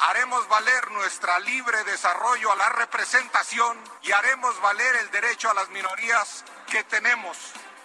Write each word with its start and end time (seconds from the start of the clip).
haremos 0.00 0.46
valer 0.48 0.90
nuestra 0.92 1.38
libre 1.40 1.84
desarrollo 1.84 2.52
a 2.52 2.56
la 2.56 2.68
representación 2.70 3.78
y 4.02 4.12
haremos 4.12 4.60
valer 4.60 4.96
el 4.96 5.10
derecho 5.10 5.50
a 5.50 5.54
las 5.54 5.68
minorías 5.70 6.44
que 6.70 6.84
tenemos, 6.84 7.36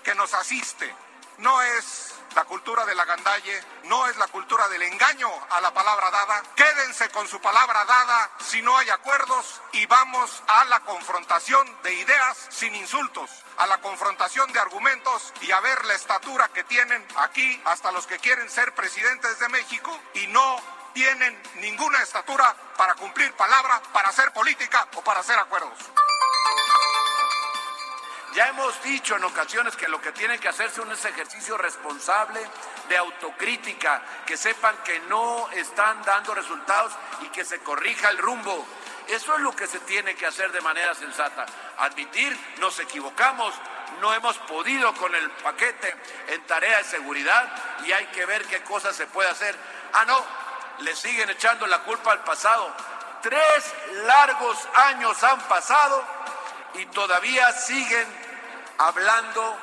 que 0.04 0.16
nos 0.16 0.34
asiste. 0.34 0.94
No 1.40 1.62
es 1.62 2.14
la 2.36 2.46
cultura 2.46 2.86
de 2.86 2.96
la 2.96 3.06
gandalle, 3.06 3.64
no 3.84 4.08
es 4.08 4.16
la 4.18 4.28
cultura 4.28 4.68
del 4.68 4.84
engaño 4.84 5.30
a 5.50 5.62
la 5.62 5.74
palabra 5.74 6.10
dada. 6.12 6.42
Quédense 6.56 7.10
con 7.10 7.28
su 7.28 7.40
palabra 7.42 7.86
dada 7.86 8.30
si 8.40 8.62
no 8.62 8.78
hay 8.78 8.90
acuerdos 8.90 9.62
y 9.72 9.86
vamos 9.86 10.44
a 10.48 10.66
la 10.66 10.80
confrontación 10.82 11.68
de 11.84 11.94
ideas 11.94 12.48
sin 12.50 12.76
insultos, 12.76 13.30
a 13.58 13.68
la 13.68 13.80
confrontación 13.82 14.52
de 14.52 14.60
argumentos 14.60 15.34
y 15.42 15.52
a 15.52 15.60
ver 15.60 15.86
la 15.86 15.94
estatura 15.94 16.50
que 16.50 16.64
tienen 16.64 17.06
aquí 17.18 17.62
hasta 17.66 17.92
los 17.92 18.08
que 18.08 18.20
quieren 18.20 18.50
ser 18.50 18.74
presidentes 18.74 19.40
de 19.40 19.50
México 19.50 20.00
y 20.16 20.28
no 20.28 20.60
tienen 20.94 21.42
ninguna 21.56 22.02
estatura 22.02 22.56
para 22.78 22.96
cumplir 22.96 23.34
palabra, 23.34 23.82
para 23.92 24.10
hacer 24.10 24.32
política 24.32 24.88
o 24.96 25.02
para 25.04 25.20
hacer 25.20 25.38
acuerdos. 25.38 25.74
Ya 28.36 28.48
hemos 28.48 28.82
dicho 28.82 29.16
en 29.16 29.24
ocasiones 29.26 29.76
que 29.76 29.88
lo 29.88 30.02
que 30.02 30.12
tiene 30.12 30.40
que 30.40 30.50
hacerse 30.50 30.82
es 30.82 30.88
un 30.88 30.92
ejercicio 30.92 31.56
responsable 31.56 32.40
de 32.90 32.98
autocrítica, 32.98 34.02
que 34.26 34.38
sepan 34.38 34.76
que 34.84 35.00
no 35.02 35.50
están 35.52 36.02
dando 36.04 36.34
resultados 36.34 36.94
y 37.22 37.28
que 37.28 37.46
se 37.46 37.60
corrija 37.60 38.10
el 38.10 38.18
rumbo. 38.18 38.66
Eso 39.08 39.36
es 39.36 39.42
lo 39.42 39.56
que 39.56 39.68
se 39.68 39.80
tiene 39.82 40.16
que 40.16 40.26
hacer 40.26 40.52
de 40.52 40.62
manera 40.62 40.96
sensata. 40.96 41.46
Admitir, 41.78 42.36
nos 42.58 42.80
equivocamos, 42.80 43.54
no 44.02 44.12
hemos 44.14 44.38
podido 44.40 44.94
con 44.96 45.14
el 45.14 45.30
paquete 45.30 45.96
en 46.30 46.42
tarea 46.48 46.80
de 46.80 46.84
seguridad 46.86 47.48
y 47.86 47.92
hay 47.92 48.08
que 48.08 48.26
ver 48.26 48.44
qué 48.46 48.64
cosas 48.64 48.96
se 48.96 49.06
puede 49.06 49.30
hacer. 49.30 49.56
Ah, 49.94 50.06
no, 50.06 50.26
le 50.80 50.96
siguen 50.96 51.30
echando 51.30 51.68
la 51.68 51.80
culpa 51.80 52.12
al 52.12 52.24
pasado. 52.24 52.74
Tres 53.22 53.74
largos 54.06 54.58
años 54.76 55.24
han 55.24 55.40
pasado 55.48 56.04
y 56.76 56.86
todavía 56.88 57.52
siguen 57.54 58.08
hablando 58.78 59.58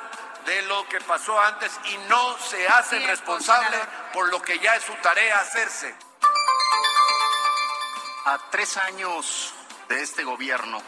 de 0.45 0.61
lo 0.63 0.87
que 0.87 0.99
pasó 1.01 1.39
antes 1.39 1.71
y 1.85 1.97
no 2.09 2.37
se 2.39 2.67
hacen 2.67 3.05
responsables 3.05 3.79
por 4.13 4.29
lo 4.29 4.41
que 4.41 4.57
ya 4.59 4.75
es 4.75 4.83
su 4.83 4.93
tarea 4.95 5.39
hacerse. 5.39 5.93
A 8.25 8.37
tres 8.49 8.77
años 8.77 9.53
de 9.89 10.01
este 10.01 10.23
gobierno, 10.23 10.81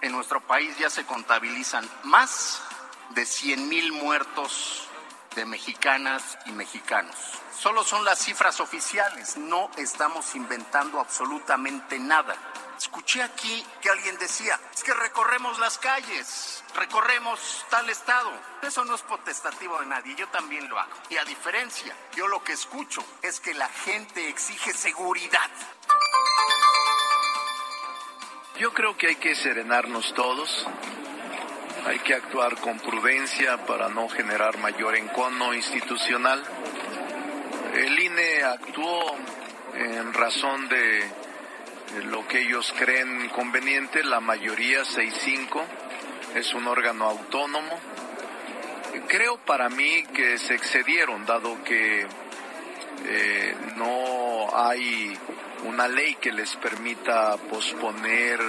en 0.00 0.12
nuestro 0.12 0.40
país 0.40 0.76
ya 0.78 0.90
se 0.90 1.04
contabilizan 1.04 1.88
más 2.04 2.62
de 3.10 3.24
100 3.24 3.68
mil 3.68 3.92
muertos 3.92 4.85
de 5.36 5.44
mexicanas 5.44 6.36
y 6.46 6.52
mexicanos. 6.52 7.14
Solo 7.56 7.84
son 7.84 8.04
las 8.04 8.18
cifras 8.18 8.58
oficiales, 8.58 9.36
no 9.36 9.70
estamos 9.76 10.34
inventando 10.34 10.98
absolutamente 10.98 11.98
nada. 11.98 12.34
Escuché 12.76 13.22
aquí 13.22 13.64
que 13.80 13.88
alguien 13.88 14.18
decía, 14.18 14.58
es 14.74 14.82
que 14.82 14.92
recorremos 14.92 15.58
las 15.58 15.78
calles, 15.78 16.64
recorremos 16.74 17.64
tal 17.70 17.88
estado. 17.88 18.30
Eso 18.62 18.84
no 18.84 18.94
es 18.94 19.02
potestativo 19.02 19.78
de 19.80 19.86
nadie, 19.86 20.14
yo 20.16 20.26
también 20.28 20.68
lo 20.68 20.78
hago. 20.78 20.92
Y 21.10 21.16
a 21.16 21.24
diferencia, 21.24 21.94
yo 22.14 22.28
lo 22.28 22.42
que 22.42 22.52
escucho 22.52 23.04
es 23.22 23.38
que 23.38 23.54
la 23.54 23.68
gente 23.68 24.28
exige 24.28 24.72
seguridad. 24.72 25.50
Yo 28.58 28.72
creo 28.72 28.96
que 28.96 29.08
hay 29.08 29.16
que 29.16 29.34
serenarnos 29.34 30.14
todos, 30.14 30.66
hay 31.86 32.00
que 32.00 32.14
actuar 32.14 32.56
con 32.56 32.78
prudencia 32.80 33.58
para 33.64 33.88
no 33.88 34.08
generar 34.08 34.58
mayor 34.58 34.96
encono 34.96 35.54
institucional. 35.54 36.42
El 37.74 37.98
INE 37.98 38.42
actuó 38.42 39.16
en 39.74 40.12
razón 40.12 40.68
de 40.68 41.04
lo 42.06 42.26
que 42.26 42.42
ellos 42.42 42.74
creen 42.76 43.28
conveniente, 43.28 44.02
la 44.02 44.18
mayoría 44.18 44.82
6-5 44.82 45.62
es 46.34 46.52
un 46.54 46.66
órgano 46.66 47.04
autónomo. 47.04 47.78
Creo 49.06 49.38
para 49.38 49.68
mí 49.68 50.04
que 50.12 50.38
se 50.38 50.54
excedieron, 50.54 51.24
dado 51.24 51.62
que 51.62 52.06
eh, 53.04 53.56
no 53.76 54.48
hay 54.56 55.16
una 55.64 55.86
ley 55.86 56.16
que 56.16 56.32
les 56.32 56.56
permita 56.56 57.36
posponer 57.36 58.40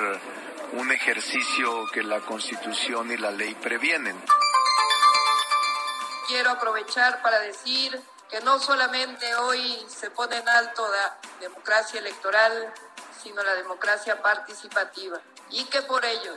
un 0.74 0.92
ejercicio 0.92 1.88
que 1.94 2.04
la 2.04 2.20
Constitución 2.22 3.12
y 3.12 3.18
la 3.18 3.32
ley 3.32 3.56
previenen. 3.56 4.22
Quiero 6.28 6.52
aprovechar 6.52 7.22
para 7.22 7.40
decir 7.40 8.02
que 8.30 8.42
no 8.42 8.60
solamente 8.60 9.34
hoy 9.36 9.86
se 9.88 10.12
pone 10.12 10.38
en 10.38 10.50
alto 10.50 10.86
la 10.90 11.18
democracia 11.40 12.00
electoral, 12.00 12.74
sino 13.24 13.42
la 13.44 13.56
democracia 13.56 14.22
participativa, 14.22 15.20
y 15.50 15.64
que 15.66 15.82
por 15.84 16.04
ello 16.04 16.34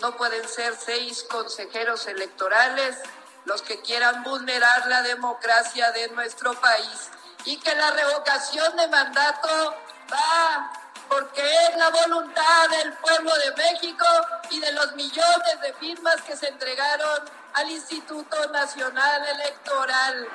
no 0.00 0.16
pueden 0.16 0.46
ser 0.48 0.74
seis 0.76 1.24
consejeros 1.30 2.06
electorales 2.06 2.96
los 3.44 3.62
que 3.62 3.80
quieran 3.80 4.24
vulnerar 4.24 4.86
la 4.88 5.02
democracia 5.02 5.92
de 5.92 6.08
nuestro 6.08 6.52
país, 6.54 7.10
y 7.44 7.58
que 7.58 7.74
la 7.74 7.92
revocación 7.92 8.76
de 8.76 8.88
mandato 8.88 9.74
va 10.12 10.72
porque 11.08 11.42
es 11.42 11.76
la 11.76 11.90
voluntad 11.90 12.68
del 12.70 12.92
pueblo 12.94 13.30
de 13.38 13.62
México 13.62 14.06
y 14.50 14.60
de 14.60 14.72
los 14.72 14.94
millones 14.94 15.60
de 15.62 15.72
firmas 15.74 16.20
que 16.22 16.36
se 16.36 16.48
entregaron 16.48 17.20
al 17.54 17.70
Instituto 17.70 18.48
Nacional 18.50 19.22
Electoral. 19.34 20.28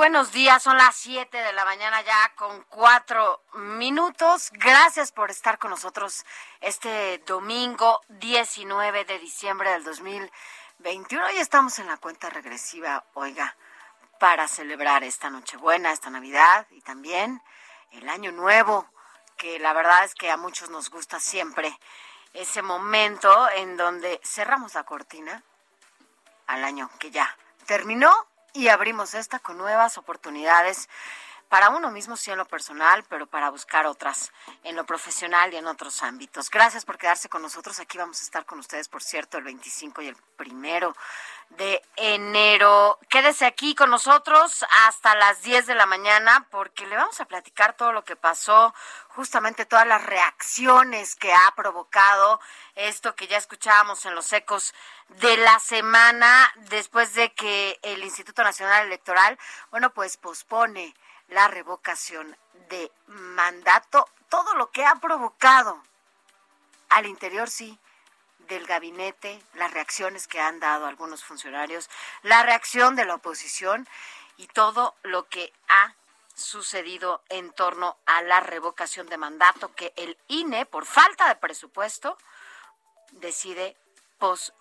Buenos 0.00 0.32
días. 0.32 0.62
Son 0.62 0.78
las 0.78 0.96
7 0.96 1.36
de 1.36 1.52
la 1.52 1.66
mañana 1.66 2.00
ya 2.00 2.32
con 2.34 2.62
cuatro 2.70 3.42
minutos. 3.52 4.48
Gracias 4.52 5.12
por 5.12 5.30
estar 5.30 5.58
con 5.58 5.68
nosotros 5.68 6.24
este 6.62 7.18
domingo 7.26 8.00
19 8.08 9.04
de 9.04 9.18
diciembre 9.18 9.72
del 9.72 9.84
2021. 9.84 11.26
Hoy 11.26 11.36
estamos 11.36 11.78
en 11.80 11.86
la 11.86 11.98
cuenta 11.98 12.30
regresiva, 12.30 13.04
oiga, 13.12 13.54
para 14.18 14.48
celebrar 14.48 15.04
esta 15.04 15.28
Nochebuena, 15.28 15.92
esta 15.92 16.08
Navidad 16.08 16.66
y 16.70 16.80
también 16.80 17.42
el 17.92 18.08
Año 18.08 18.32
Nuevo. 18.32 18.88
porque 19.26 19.58
la 19.58 19.74
verdad 19.74 20.04
es 20.04 20.14
que 20.14 20.30
a 20.30 20.38
muchos 20.38 20.70
nos 20.70 20.88
gusta 20.88 21.20
siempre 21.20 21.78
ese 22.32 22.62
momento 22.62 23.50
en 23.50 23.76
donde 23.76 24.18
cerramos 24.24 24.72
la 24.72 24.84
cortina 24.84 25.42
al 26.46 26.64
año 26.64 26.88
que 26.98 27.10
ya 27.10 27.36
terminó 27.66 28.29
y 28.52 28.68
abrimos 28.68 29.14
esta 29.14 29.38
con 29.38 29.58
nuevas 29.58 29.98
oportunidades 29.98 30.88
para 31.50 31.70
uno 31.70 31.90
mismo, 31.90 32.16
sí 32.16 32.30
en 32.30 32.38
lo 32.38 32.46
personal, 32.46 33.04
pero 33.08 33.26
para 33.26 33.50
buscar 33.50 33.84
otras 33.84 34.32
en 34.62 34.76
lo 34.76 34.86
profesional 34.86 35.52
y 35.52 35.56
en 35.56 35.66
otros 35.66 36.04
ámbitos. 36.04 36.48
Gracias 36.48 36.84
por 36.84 36.96
quedarse 36.96 37.28
con 37.28 37.42
nosotros. 37.42 37.80
Aquí 37.80 37.98
vamos 37.98 38.20
a 38.20 38.22
estar 38.22 38.46
con 38.46 38.60
ustedes, 38.60 38.88
por 38.88 39.02
cierto, 39.02 39.36
el 39.36 39.44
25 39.44 40.00
y 40.00 40.06
el 40.06 40.16
primero 40.36 40.94
de 41.50 41.82
enero. 41.96 43.00
Quédese 43.08 43.46
aquí 43.46 43.74
con 43.74 43.90
nosotros 43.90 44.64
hasta 44.86 45.16
las 45.16 45.42
10 45.42 45.66
de 45.66 45.74
la 45.74 45.86
mañana 45.86 46.46
porque 46.52 46.86
le 46.86 46.96
vamos 46.96 47.20
a 47.20 47.24
platicar 47.24 47.76
todo 47.76 47.92
lo 47.92 48.04
que 48.04 48.14
pasó, 48.14 48.72
justamente 49.08 49.66
todas 49.66 49.88
las 49.88 50.06
reacciones 50.06 51.16
que 51.16 51.32
ha 51.32 51.52
provocado 51.56 52.40
esto 52.76 53.16
que 53.16 53.26
ya 53.26 53.36
escuchábamos 53.36 54.06
en 54.06 54.14
los 54.14 54.32
ecos 54.32 54.72
de 55.08 55.36
la 55.38 55.58
semana 55.58 56.52
después 56.70 57.14
de 57.14 57.32
que 57.34 57.80
el 57.82 58.04
Instituto 58.04 58.44
Nacional 58.44 58.86
Electoral, 58.86 59.36
bueno, 59.72 59.90
pues 59.92 60.16
pospone 60.16 60.94
la 61.30 61.48
revocación 61.48 62.36
de 62.68 62.90
mandato, 63.06 64.08
todo 64.28 64.54
lo 64.54 64.70
que 64.70 64.84
ha 64.84 64.96
provocado 64.96 65.82
al 66.90 67.06
interior, 67.06 67.48
sí, 67.48 67.78
del 68.48 68.66
gabinete, 68.66 69.42
las 69.54 69.72
reacciones 69.72 70.26
que 70.26 70.40
han 70.40 70.60
dado 70.60 70.86
algunos 70.86 71.24
funcionarios, 71.24 71.88
la 72.22 72.42
reacción 72.42 72.96
de 72.96 73.04
la 73.04 73.14
oposición 73.14 73.88
y 74.36 74.48
todo 74.48 74.94
lo 75.02 75.28
que 75.28 75.52
ha 75.68 75.94
sucedido 76.34 77.22
en 77.28 77.52
torno 77.52 77.96
a 78.06 78.22
la 78.22 78.40
revocación 78.40 79.08
de 79.08 79.18
mandato 79.18 79.72
que 79.74 79.92
el 79.96 80.18
INE, 80.26 80.66
por 80.66 80.86
falta 80.86 81.28
de 81.28 81.36
presupuesto, 81.36 82.16
decide 83.12 83.76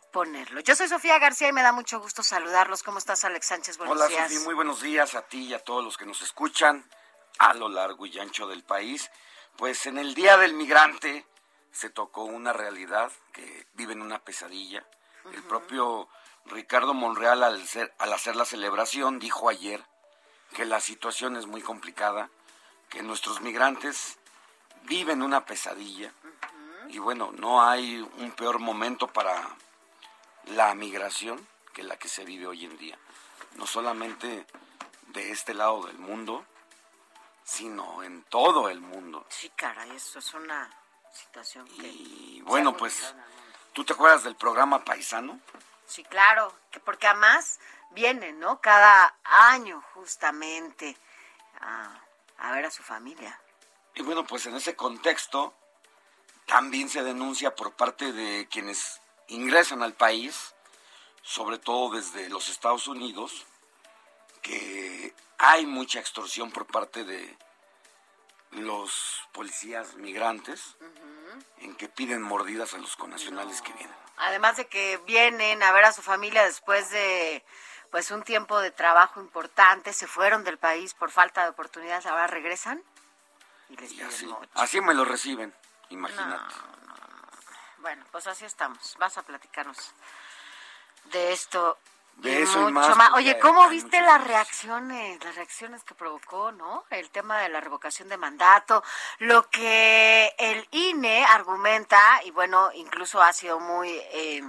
posponerlo. 0.09 0.61
Yo 0.61 0.75
soy 0.75 0.87
Sofía 0.87 1.19
García 1.19 1.49
y 1.49 1.53
me 1.53 1.61
da 1.61 1.71
mucho 1.71 1.99
gusto 1.99 2.23
saludarlos. 2.23 2.83
¿Cómo 2.83 2.97
estás, 2.97 3.23
Alex 3.25 3.45
Sánchez? 3.45 3.77
Buenos 3.77 3.95
Hola, 3.95 4.07
días. 4.07 4.23
Sofía, 4.23 4.39
muy 4.45 4.55
buenos 4.55 4.81
días 4.81 5.15
a 5.15 5.21
ti 5.21 5.45
y 5.45 5.53
a 5.53 5.59
todos 5.59 5.83
los 5.83 5.97
que 5.97 6.05
nos 6.05 6.21
escuchan 6.21 6.89
a 7.37 7.53
lo 7.53 7.69
largo 7.69 8.05
y 8.05 8.17
ancho 8.19 8.47
del 8.47 8.63
país. 8.63 9.09
Pues 9.55 9.85
en 9.85 9.97
el 9.97 10.15
Día 10.15 10.37
del 10.37 10.53
Migrante 10.53 11.27
se 11.71 11.89
tocó 11.89 12.23
una 12.23 12.53
realidad 12.53 13.11
que 13.31 13.67
viven 13.73 14.01
una 14.01 14.19
pesadilla. 14.23 14.83
El 15.31 15.43
propio 15.43 16.09
Ricardo 16.45 16.93
Monreal 16.93 17.43
al, 17.43 17.63
al 17.99 18.13
hacer 18.13 18.35
la 18.35 18.45
celebración 18.45 19.19
dijo 19.19 19.49
ayer 19.49 19.85
que 20.55 20.65
la 20.65 20.79
situación 20.79 21.35
es 21.35 21.45
muy 21.45 21.61
complicada, 21.61 22.31
que 22.89 23.03
nuestros 23.03 23.41
migrantes 23.41 24.17
viven 24.83 25.21
una 25.21 25.45
pesadilla 25.45 26.11
y 26.87 26.97
bueno, 26.97 27.31
no 27.37 27.61
hay 27.61 27.99
un 28.17 28.31
peor 28.31 28.57
momento 28.57 29.05
para 29.07 29.55
la 30.45 30.73
migración 30.75 31.47
que 31.73 31.83
la 31.83 31.97
que 31.97 32.07
se 32.07 32.25
vive 32.25 32.47
hoy 32.47 32.65
en 32.65 32.77
día. 32.77 32.97
No 33.55 33.65
solamente 33.67 34.45
de 35.07 35.31
este 35.31 35.53
lado 35.53 35.85
del 35.85 35.97
mundo, 35.97 36.45
sino 37.43 38.03
en 38.03 38.23
todo 38.23 38.69
el 38.69 38.79
mundo. 38.79 39.25
Sí, 39.29 39.49
cara, 39.55 39.85
eso 39.87 40.19
es 40.19 40.33
una 40.33 40.69
situación 41.13 41.67
que... 41.67 41.87
Y 41.87 42.41
bueno, 42.45 42.77
pues, 42.77 43.13
¿tú 43.73 43.83
te 43.83 43.93
acuerdas 43.93 44.23
del 44.23 44.35
programa 44.35 44.83
Paisano? 44.83 45.39
Sí, 45.87 46.03
claro, 46.03 46.53
que 46.69 46.79
porque 46.79 47.07
además 47.07 47.59
vienen, 47.91 48.39
¿no? 48.39 48.61
Cada 48.61 49.15
año 49.23 49.83
justamente 49.93 50.95
a, 51.59 51.99
a 52.37 52.51
ver 52.51 52.65
a 52.65 52.71
su 52.71 52.83
familia. 52.83 53.39
Y 53.95 54.03
bueno, 54.03 54.25
pues 54.25 54.45
en 54.45 54.55
ese 54.55 54.75
contexto 54.75 55.55
también 56.45 56.89
se 56.89 57.03
denuncia 57.03 57.55
por 57.55 57.73
parte 57.73 58.13
de 58.13 58.47
quienes 58.49 58.98
ingresan 59.29 59.83
al 59.83 59.93
país, 59.93 60.53
sobre 61.21 61.57
todo 61.57 61.95
desde 61.95 62.29
los 62.29 62.49
Estados 62.49 62.87
Unidos, 62.87 63.45
que 64.41 65.13
hay 65.37 65.65
mucha 65.65 65.99
extorsión 65.99 66.51
por 66.51 66.65
parte 66.65 67.03
de 67.03 67.37
los 68.51 69.21
policías 69.31 69.95
migrantes 69.95 70.75
en 71.59 71.75
que 71.75 71.87
piden 71.87 72.21
mordidas 72.21 72.73
a 72.73 72.77
los 72.77 72.95
connacionales 72.95 73.61
que 73.61 73.73
vienen. 73.73 73.95
Además 74.17 74.57
de 74.57 74.67
que 74.67 74.97
vienen 75.05 75.61
a 75.63 75.71
ver 75.71 75.85
a 75.85 75.93
su 75.93 76.01
familia 76.01 76.43
después 76.43 76.89
de 76.89 77.43
pues 77.91 78.11
un 78.11 78.23
tiempo 78.23 78.59
de 78.59 78.71
trabajo 78.71 79.19
importante, 79.19 79.93
se 79.93 80.07
fueron 80.07 80.43
del 80.43 80.57
país 80.57 80.93
por 80.93 81.09
falta 81.09 81.43
de 81.43 81.49
oportunidades, 81.49 82.05
ahora 82.05 82.27
regresan 82.27 82.83
y 83.69 83.77
les 83.77 83.93
piden 83.93 84.07
así, 84.07 84.29
así 84.53 84.81
me 84.81 84.93
lo 84.93 85.05
reciben. 85.05 85.53
Imagínate. 85.89 86.53
Bueno, 87.81 88.05
pues 88.11 88.27
así 88.27 88.45
estamos. 88.45 88.95
Vas 88.99 89.17
a 89.17 89.23
platicarnos 89.23 89.93
de 91.05 91.33
esto. 91.33 91.77
De 92.17 92.41
eso 92.41 92.67
y 92.67 92.73
más. 92.73 93.13
Oye, 93.13 93.39
¿cómo 93.39 93.69
viste 93.69 94.01
las 94.01 94.21
reacciones, 94.21 95.23
las 95.23 95.35
reacciones 95.35 95.85
que 95.85 95.95
provocó, 95.95 96.51
no? 96.51 96.83
El 96.89 97.09
tema 97.11 97.39
de 97.39 97.47
la 97.47 97.61
revocación 97.61 98.09
de 98.09 98.17
mandato, 98.17 98.83
lo 99.19 99.49
que 99.49 100.35
el 100.37 100.67
INE 100.71 101.23
argumenta 101.23 102.21
y 102.25 102.31
bueno, 102.31 102.71
incluso 102.73 103.21
ha 103.21 103.31
sido 103.31 103.61
muy, 103.61 103.89
eh, 104.11 104.43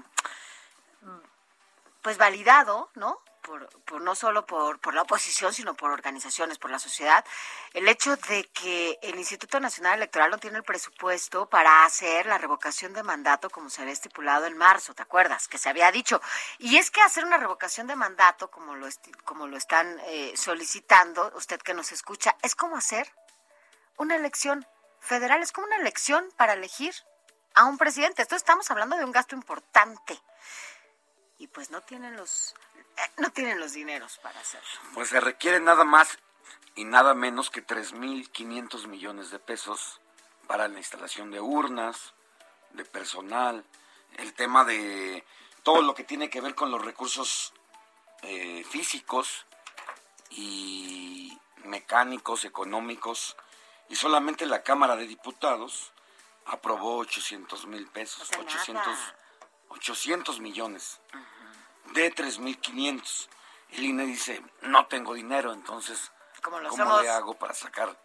pues 2.02 2.18
validado, 2.18 2.90
¿no? 2.94 3.20
Por, 3.40 4.00
no 4.00 4.14
solo 4.14 4.46
por, 4.46 4.78
por, 4.80 4.94
la 4.94 5.02
oposición, 5.02 5.52
sino 5.52 5.74
por 5.74 5.90
organizaciones, 5.90 6.58
por 6.58 6.70
la 6.70 6.78
sociedad, 6.78 7.24
el 7.74 7.88
hecho 7.88 8.16
de 8.16 8.44
que 8.52 8.98
el 9.02 9.18
Instituto 9.18 9.60
Nacional 9.60 9.96
Electoral 9.96 10.30
no 10.30 10.38
tiene 10.38 10.58
el 10.58 10.64
presupuesto 10.64 11.48
para 11.48 11.84
hacer 11.84 12.26
la 12.26 12.38
revocación 12.38 12.92
de 12.92 13.02
mandato 13.02 13.50
como 13.50 13.70
se 13.70 13.82
había 13.82 13.92
estipulado 13.92 14.46
en 14.46 14.56
marzo, 14.56 14.94
¿te 14.94 15.02
acuerdas? 15.02 15.48
Que 15.48 15.58
se 15.58 15.68
había 15.68 15.90
dicho. 15.90 16.20
Y 16.58 16.76
es 16.76 16.90
que 16.90 17.00
hacer 17.00 17.24
una 17.24 17.38
revocación 17.38 17.86
de 17.86 17.96
mandato, 17.96 18.50
como 18.50 18.74
lo, 18.74 18.88
como 19.24 19.46
lo 19.46 19.56
están 19.56 19.98
eh, 20.06 20.32
solicitando, 20.36 21.32
usted 21.34 21.60
que 21.60 21.74
nos 21.74 21.92
escucha, 21.92 22.36
es 22.42 22.54
como 22.54 22.76
hacer 22.76 23.12
una 23.96 24.16
elección 24.16 24.66
federal, 25.00 25.42
es 25.42 25.52
como 25.52 25.66
una 25.66 25.76
elección 25.76 26.28
para 26.36 26.54
elegir 26.54 26.94
a 27.54 27.64
un 27.64 27.78
presidente. 27.78 28.22
Esto 28.22 28.36
estamos 28.36 28.70
hablando 28.70 28.96
de 28.96 29.04
un 29.04 29.12
gasto 29.12 29.34
importante. 29.34 30.20
Y 31.38 31.46
pues 31.48 31.70
no 31.70 31.80
tienen 31.80 32.16
los 32.16 32.54
no 33.18 33.30
tienen 33.30 33.60
los 33.60 33.72
dineros 33.72 34.18
para 34.18 34.40
hacerlo. 34.40 34.68
Pues 34.94 35.08
se 35.08 35.20
requiere 35.20 35.60
nada 35.60 35.84
más 35.84 36.18
y 36.74 36.84
nada 36.84 37.14
menos 37.14 37.50
que 37.50 37.66
3.500 37.66 38.86
millones 38.86 39.30
de 39.30 39.38
pesos 39.38 40.00
para 40.46 40.68
la 40.68 40.78
instalación 40.78 41.30
de 41.30 41.40
urnas, 41.40 42.14
de 42.72 42.84
personal, 42.84 43.64
el 44.16 44.34
tema 44.34 44.64
de 44.64 45.24
todo 45.62 45.82
lo 45.82 45.94
que 45.94 46.04
tiene 46.04 46.30
que 46.30 46.40
ver 46.40 46.54
con 46.54 46.70
los 46.70 46.84
recursos 46.84 47.52
eh, 48.22 48.64
físicos 48.68 49.46
y 50.30 51.38
mecánicos, 51.64 52.44
económicos, 52.44 53.36
y 53.88 53.96
solamente 53.96 54.46
la 54.46 54.62
Cámara 54.62 54.96
de 54.96 55.06
Diputados 55.06 55.92
aprobó 56.46 56.98
800 56.98 57.66
mil 57.66 57.86
pesos, 57.88 58.30
800, 58.38 58.98
800 59.68 60.40
millones 60.40 61.00
de 61.90 62.14
3.500. 62.14 63.28
El 63.70 63.84
INE 63.84 64.06
dice, 64.06 64.42
no 64.62 64.86
tengo 64.86 65.14
dinero, 65.14 65.52
entonces, 65.52 66.10
¿cómo 66.42 66.60
le 66.60 67.08
hago 67.08 67.34
para 67.34 67.54
sacar? 67.54 67.96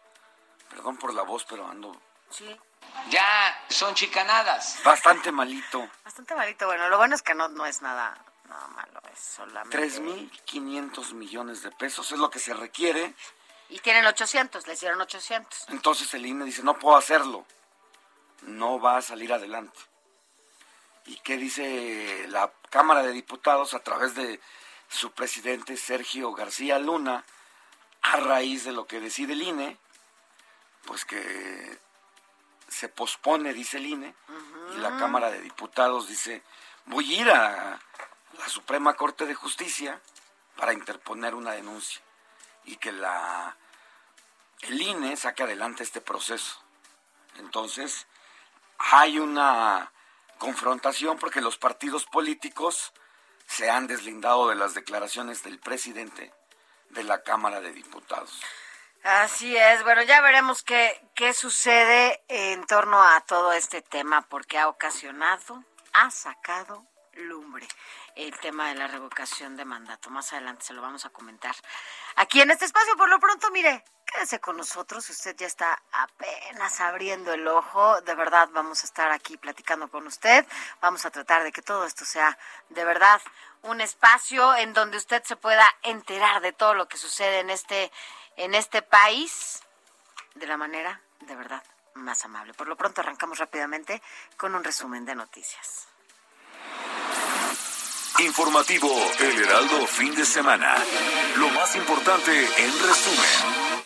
Perdón 0.69 0.97
por 0.97 1.13
la 1.13 1.23
voz, 1.23 1.45
pero 1.45 1.67
ando... 1.67 1.99
Sí. 2.29 2.55
Ya, 3.09 3.65
son 3.69 3.93
chicanadas. 3.95 4.79
Bastante 4.83 5.31
malito. 5.31 5.89
Bastante 6.03 6.35
malito. 6.35 6.65
Bueno, 6.65 6.89
lo 6.89 6.97
bueno 6.97 7.15
es 7.15 7.21
que 7.21 7.33
no, 7.33 7.47
no 7.49 7.65
es 7.65 7.81
nada, 7.81 8.17
nada 8.47 8.67
malo, 8.67 9.01
es 9.11 9.19
solamente... 9.19 9.77
3.500 9.77 11.13
millones 11.13 11.63
de 11.63 11.71
pesos 11.71 12.11
es 12.11 12.19
lo 12.19 12.29
que 12.29 12.39
se 12.39 12.53
requiere. 12.53 13.13
Y 13.69 13.79
tienen 13.79 14.05
800, 14.05 14.67
les 14.67 14.79
dieron 14.79 15.01
800. 15.01 15.69
Entonces 15.69 16.13
el 16.13 16.25
INE 16.25 16.45
dice, 16.45 16.61
no 16.63 16.77
puedo 16.77 16.97
hacerlo. 16.97 17.45
No 18.41 18.79
va 18.79 18.97
a 18.97 19.01
salir 19.01 19.33
adelante. 19.33 19.79
¿Y 21.05 21.17
qué 21.17 21.37
dice 21.37 22.25
la 22.29 22.51
Cámara 22.69 23.03
de 23.03 23.11
Diputados 23.11 23.73
a 23.73 23.79
través 23.79 24.15
de 24.15 24.39
su 24.87 25.11
presidente 25.11 25.77
Sergio 25.77 26.33
García 26.33 26.79
Luna 26.79 27.23
a 28.01 28.17
raíz 28.17 28.63
de 28.63 28.71
lo 28.71 28.87
que 28.87 28.99
decide 28.99 29.33
el 29.33 29.43
INE? 29.43 29.77
Pues 30.85 31.05
que 31.05 31.79
se 32.67 32.89
pospone, 32.89 33.53
dice 33.53 33.77
el 33.77 33.85
INE, 33.85 34.15
y 34.75 34.77
la 34.77 34.97
Cámara 34.97 35.29
de 35.29 35.41
Diputados 35.41 36.07
dice, 36.07 36.43
voy 36.85 37.13
a 37.13 37.21
ir 37.21 37.29
a 37.29 37.79
la 38.37 38.49
Suprema 38.49 38.95
Corte 38.95 39.25
de 39.25 39.35
Justicia 39.35 40.01
para 40.57 40.73
interponer 40.73 41.35
una 41.35 41.51
denuncia 41.51 42.01
y 42.65 42.77
que 42.77 42.91
la 42.91 43.55
el 44.61 44.81
INE 44.81 45.15
saque 45.15 45.43
adelante 45.43 45.83
este 45.83 46.01
proceso. 46.01 46.59
Entonces, 47.37 48.07
hay 48.77 49.19
una 49.19 49.91
confrontación 50.45 51.17
porque 51.17 51.41
los 51.41 51.57
partidos 51.57 52.05
políticos 52.05 52.93
se 53.47 53.71
han 53.71 53.87
deslindado 53.87 54.47
de 54.47 54.55
las 54.55 54.75
declaraciones 54.75 55.43
del 55.43 55.59
presidente 55.59 56.31
de 56.89 57.03
la 57.03 57.23
Cámara 57.23 57.61
de 57.61 57.71
Diputados. 57.71 58.41
Así 59.03 59.57
es, 59.57 59.83
bueno, 59.83 60.03
ya 60.03 60.21
veremos 60.21 60.61
qué, 60.61 60.99
qué 61.15 61.33
sucede 61.33 62.23
en 62.27 62.63
torno 62.65 63.01
a 63.01 63.21
todo 63.21 63.53
este 63.53 63.81
tema, 63.81 64.21
porque 64.29 64.59
ha 64.59 64.67
ocasionado, 64.67 65.63
ha 65.93 66.11
sacado 66.11 66.85
lumbre 67.13 67.67
el 68.15 68.37
tema 68.39 68.69
de 68.69 68.75
la 68.75 68.87
revocación 68.87 69.55
de 69.57 69.65
mandato. 69.65 70.11
Más 70.11 70.31
adelante 70.33 70.65
se 70.65 70.73
lo 70.73 70.81
vamos 70.81 71.05
a 71.05 71.09
comentar 71.09 71.55
aquí 72.17 72.41
en 72.41 72.51
este 72.51 72.65
espacio. 72.65 72.95
Por 72.97 73.09
lo 73.09 73.19
pronto, 73.19 73.49
mire, 73.51 73.83
quédese 74.05 74.39
con 74.39 74.57
nosotros. 74.57 75.09
Usted 75.09 75.35
ya 75.35 75.47
está 75.47 75.81
apenas 75.91 76.79
abriendo 76.81 77.33
el 77.33 77.47
ojo. 77.47 78.01
De 78.01 78.15
verdad, 78.15 78.49
vamos 78.53 78.83
a 78.83 78.85
estar 78.85 79.11
aquí 79.11 79.37
platicando 79.37 79.89
con 79.89 80.07
usted. 80.07 80.45
Vamos 80.81 81.05
a 81.05 81.11
tratar 81.11 81.43
de 81.43 81.51
que 81.51 81.61
todo 81.61 81.85
esto 81.85 82.05
sea 82.05 82.37
de 82.69 82.85
verdad 82.85 83.21
un 83.63 83.81
espacio 83.81 84.55
en 84.55 84.73
donde 84.73 84.97
usted 84.97 85.23
se 85.23 85.35
pueda 85.35 85.65
enterar 85.83 86.41
de 86.41 86.53
todo 86.53 86.73
lo 86.73 86.87
que 86.87 86.97
sucede 86.97 87.39
en 87.39 87.49
este, 87.49 87.91
en 88.37 88.53
este 88.53 88.81
país 88.81 89.61
de 90.35 90.47
la 90.47 90.57
manera 90.57 91.01
de 91.21 91.35
verdad 91.35 91.63
más 91.95 92.23
amable. 92.25 92.53
Por 92.53 92.67
lo 92.67 92.75
pronto 92.75 93.01
arrancamos 93.01 93.39
rápidamente 93.39 94.01
con 94.37 94.53
un 94.53 94.63
resumen 94.63 95.05
de 95.05 95.15
noticias. 95.15 95.87
Informativo 98.19 98.89
El 99.19 99.43
Heraldo 99.43 99.87
fin 99.87 100.13
de 100.15 100.25
semana. 100.25 100.75
Lo 101.37 101.49
más 101.49 101.75
importante 101.75 102.31
en 102.31 102.71
resumen. 102.87 103.84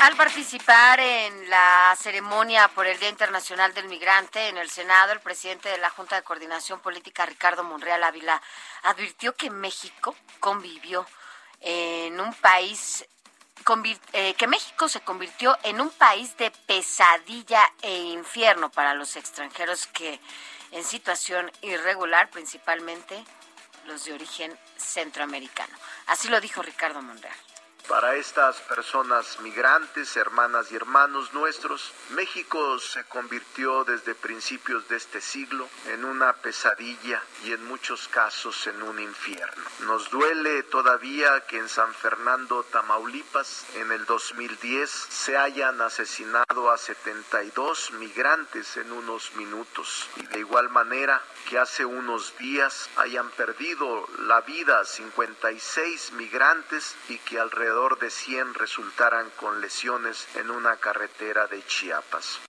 Al 0.00 0.16
participar 0.16 0.98
en 0.98 1.50
la 1.50 1.94
ceremonia 1.94 2.68
por 2.68 2.86
el 2.86 2.98
Día 2.98 3.10
Internacional 3.10 3.74
del 3.74 3.86
Migrante 3.86 4.48
en 4.48 4.56
el 4.56 4.70
Senado, 4.70 5.12
el 5.12 5.20
presidente 5.20 5.68
de 5.68 5.76
la 5.76 5.90
Junta 5.90 6.16
de 6.16 6.22
Coordinación 6.22 6.80
Política, 6.80 7.26
Ricardo 7.26 7.64
Monreal 7.64 8.02
Ávila, 8.02 8.40
advirtió 8.84 9.36
que 9.36 9.50
México 9.50 10.16
convivió 10.40 11.04
en 11.60 12.18
un 12.18 12.32
país 12.32 13.04
eh, 14.14 14.32
que 14.38 14.46
México 14.46 14.88
se 14.88 15.02
convirtió 15.02 15.58
en 15.64 15.82
un 15.82 15.90
país 15.90 16.34
de 16.38 16.50
pesadilla 16.50 17.60
e 17.82 17.94
infierno 17.94 18.70
para 18.70 18.94
los 18.94 19.16
extranjeros 19.16 19.86
que 19.86 20.18
en 20.70 20.82
situación 20.82 21.52
irregular, 21.60 22.30
principalmente 22.30 23.22
los 23.84 24.06
de 24.06 24.14
origen 24.14 24.58
centroamericano. 24.78 25.76
Así 26.06 26.28
lo 26.28 26.40
dijo 26.40 26.62
Ricardo 26.62 27.02
Monreal. 27.02 27.49
Para 27.88 28.14
estas 28.14 28.60
personas 28.60 29.40
migrantes, 29.40 30.16
hermanas 30.16 30.70
y 30.70 30.76
hermanos 30.76 31.32
nuestros, 31.34 31.92
México 32.10 32.78
se 32.78 33.04
convirtió 33.04 33.84
desde 33.84 34.14
principios 34.14 34.88
de 34.88 34.96
este 34.96 35.20
siglo 35.20 35.68
en 35.88 36.04
una 36.04 36.32
pesadilla 36.34 37.22
y 37.44 37.52
en 37.52 37.64
muchos 37.66 38.08
casos 38.08 38.66
en 38.66 38.82
un 38.82 39.00
infierno. 39.00 39.64
Nos 39.80 40.08
duele 40.10 40.62
todavía 40.64 41.40
que 41.46 41.58
en 41.58 41.68
San 41.68 41.92
Fernando, 41.94 42.62
Tamaulipas, 42.64 43.66
en 43.74 43.90
el 43.92 44.04
2010 44.06 44.90
se 44.90 45.36
hayan 45.36 45.80
asesinado 45.80 46.70
a 46.70 46.78
72 46.78 47.92
migrantes 47.92 48.76
en 48.76 48.92
unos 48.92 49.34
minutos 49.34 50.08
y 50.16 50.26
de 50.26 50.38
igual 50.40 50.68
manera 50.70 51.22
que 51.48 51.58
hace 51.58 51.84
unos 51.84 52.36
días 52.38 52.88
hayan 52.96 53.30
perdido 53.30 54.06
la 54.20 54.40
vida 54.42 54.84
56 54.84 56.12
migrantes 56.12 56.96
y 57.08 57.18
que 57.18 57.38
alrededor 57.38 57.98
de 57.98 58.10
100 58.10 58.54
resultaran 58.54 59.30
con 59.36 59.60
lesiones 59.60 60.26
en 60.36 60.50
una 60.50 60.76
carretera 60.76 61.46
de 61.46 61.64
Chiapas. 61.66 62.40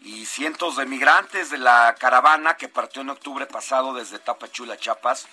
Y 0.00 0.26
cientos 0.26 0.76
de 0.76 0.86
migrantes 0.86 1.50
de 1.50 1.58
la 1.58 1.94
caravana 1.98 2.56
que 2.56 2.68
partió 2.68 3.02
en 3.02 3.10
octubre 3.10 3.46
pasado 3.46 3.92
desde 3.92 4.18
Tapachula, 4.18 4.76
Chiapas, 4.76 5.26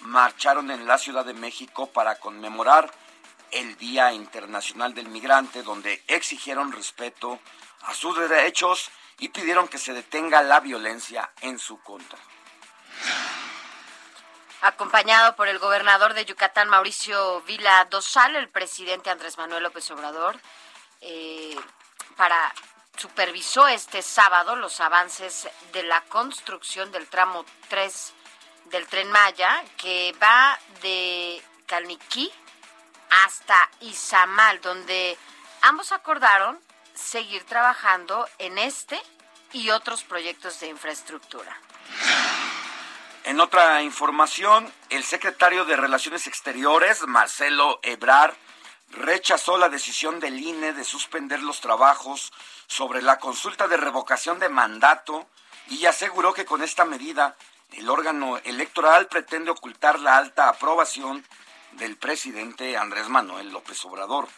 marcharon 0.00 0.70
en 0.70 0.86
la 0.86 0.98
Ciudad 0.98 1.24
de 1.24 1.34
México 1.34 1.90
para 1.90 2.18
conmemorar 2.18 2.90
el 3.50 3.76
Día 3.76 4.12
Internacional 4.12 4.94
del 4.94 5.08
Migrante, 5.08 5.62
donde 5.62 6.02
exigieron 6.08 6.72
respeto 6.72 7.38
a 7.82 7.94
sus 7.94 8.18
derechos 8.18 8.90
y 9.18 9.28
pidieron 9.28 9.68
que 9.68 9.78
se 9.78 9.92
detenga 9.92 10.42
la 10.42 10.60
violencia 10.60 11.30
en 11.40 11.58
su 11.58 11.80
contra. 11.80 12.18
Acompañado 14.62 15.36
por 15.36 15.48
el 15.48 15.58
gobernador 15.58 16.14
de 16.14 16.24
Yucatán, 16.24 16.68
Mauricio 16.68 17.42
Vila 17.42 17.86
Dosal, 17.90 18.34
el 18.36 18.48
presidente 18.48 19.10
Andrés 19.10 19.36
Manuel 19.36 19.62
López 19.62 19.90
Obrador, 19.90 20.40
eh, 21.02 21.56
para 22.16 22.54
supervisó 22.96 23.66
este 23.68 24.02
sábado 24.02 24.56
los 24.56 24.80
avances 24.80 25.48
de 25.72 25.82
la 25.82 26.00
construcción 26.02 26.90
del 26.92 27.08
tramo 27.08 27.44
3 27.68 28.14
del 28.66 28.86
tren 28.86 29.10
Maya, 29.10 29.62
que 29.76 30.14
va 30.22 30.58
de 30.80 31.42
Calniquí 31.66 32.32
hasta 33.24 33.70
Izamal, 33.80 34.60
donde 34.60 35.18
ambos 35.62 35.92
acordaron 35.92 36.58
seguir 36.94 37.44
trabajando 37.44 38.26
en 38.38 38.58
este 38.58 39.00
y 39.52 39.70
otros 39.70 40.02
proyectos 40.02 40.60
de 40.60 40.68
infraestructura. 40.68 41.56
En 43.24 43.40
otra 43.40 43.82
información, 43.82 44.70
el 44.90 45.04
secretario 45.04 45.64
de 45.64 45.76
Relaciones 45.76 46.26
Exteriores, 46.26 47.06
Marcelo 47.06 47.80
Ebrar, 47.82 48.34
rechazó 48.90 49.56
la 49.56 49.68
decisión 49.68 50.20
del 50.20 50.38
INE 50.38 50.72
de 50.72 50.84
suspender 50.84 51.42
los 51.42 51.60
trabajos 51.60 52.32
sobre 52.66 53.02
la 53.02 53.18
consulta 53.18 53.66
de 53.66 53.76
revocación 53.76 54.38
de 54.38 54.48
mandato 54.48 55.26
y 55.68 55.86
aseguró 55.86 56.34
que 56.34 56.44
con 56.44 56.62
esta 56.62 56.84
medida 56.84 57.36
el 57.72 57.88
órgano 57.88 58.38
electoral 58.44 59.06
pretende 59.06 59.50
ocultar 59.50 59.98
la 60.00 60.16
alta 60.16 60.48
aprobación 60.48 61.24
del 61.72 61.96
presidente 61.96 62.76
Andrés 62.76 63.08
Manuel 63.08 63.50
López 63.50 63.84
Obrador. 63.84 64.28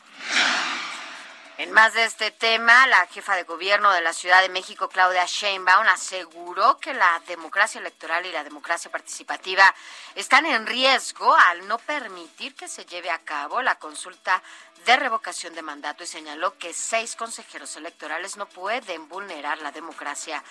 En 1.59 1.73
más 1.73 1.95
de 1.95 2.05
este 2.05 2.31
tema, 2.31 2.87
la 2.87 3.07
jefa 3.07 3.35
de 3.35 3.45
gobierno 3.45 3.91
de 3.91 4.03
la 4.03 4.13
Ciudad 4.13 4.43
de 4.43 4.51
México, 4.51 4.91
Claudia 4.91 5.25
Sheinbaum, 5.25 5.87
aseguró 5.89 6.77
que 6.77 6.93
la 6.93 7.23
democracia 7.27 7.81
electoral 7.81 8.27
y 8.27 8.33
la 8.33 8.45
democracia 8.45 8.91
participativa 8.91 9.75
están 10.15 10.45
en 10.45 10.67
riesgo 10.67 11.35
al 11.35 11.67
no 11.67 11.79
permitir 11.79 12.55
que 12.55 12.69
se 12.69 12.85
lleve 12.85 13.11
a 13.11 13.21
cabo 13.21 13.63
la 13.63 13.79
consulta 13.79 14.43
de 14.85 14.97
revocación 14.97 15.55
de 15.55 15.63
mandato 15.63 16.05
y 16.05 16.07
señaló 16.07 16.59
que 16.59 16.75
seis 16.75 17.17
consejeros 17.17 17.75
electorales 17.77 18.37
no 18.37 18.45
pueden 18.47 19.09
vulnerar 19.09 19.57
la 19.63 19.73
democracia 19.73 20.45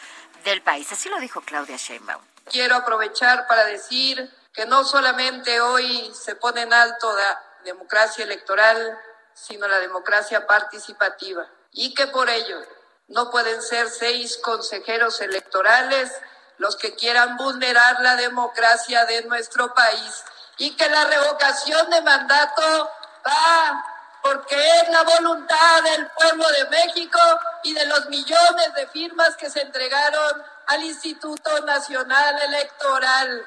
del 0.43 0.63
país. 0.63 0.91
Así 0.91 1.07
lo 1.09 1.19
dijo 1.19 1.41
Claudia 1.41 1.77
Sheinbaum. 1.77 2.23
Quiero 2.49 2.77
aprovechar 2.77 3.45
para 3.47 3.65
decir 3.65 4.27
que 4.51 4.65
no 4.65 4.83
solamente 4.83 5.61
hoy 5.61 6.11
se 6.15 6.35
pone 6.35 6.63
en 6.63 6.73
alto 6.73 7.15
la 7.15 7.43
democracia 7.63 8.23
electoral, 8.23 8.97
sino 9.35 9.67
la 9.67 9.79
democracia 9.79 10.47
participativa 10.47 11.45
y 11.71 11.93
que 11.93 12.07
por 12.07 12.29
ello 12.29 12.59
no 13.07 13.29
pueden 13.29 13.61
ser 13.61 13.89
seis 13.89 14.37
consejeros 14.37 15.21
electorales 15.21 16.11
los 16.57 16.77
que 16.77 16.95
quieran 16.95 17.35
vulnerar 17.37 17.99
la 17.99 18.15
democracia 18.15 19.05
de 19.05 19.23
nuestro 19.25 19.73
país 19.73 20.23
y 20.57 20.75
que 20.75 20.89
la 20.89 21.03
revocación 21.05 21.89
de 21.89 22.01
mandato 22.01 22.89
va 23.27 23.85
porque 24.23 24.55
es 24.55 24.89
la 24.89 25.03
voluntad 25.03 25.83
del 25.83 26.07
pueblo 26.07 26.45
de 26.49 26.69
México 26.69 27.19
y 27.63 27.73
de 27.73 27.85
los 27.85 28.07
millones 28.07 28.73
de 28.75 28.87
firmas 28.87 29.35
que 29.35 29.51
se 29.51 29.61
entregaron 29.61 30.41
al 30.65 30.83
Instituto 30.83 31.59
Nacional 31.63 32.41
Electoral. 32.41 33.45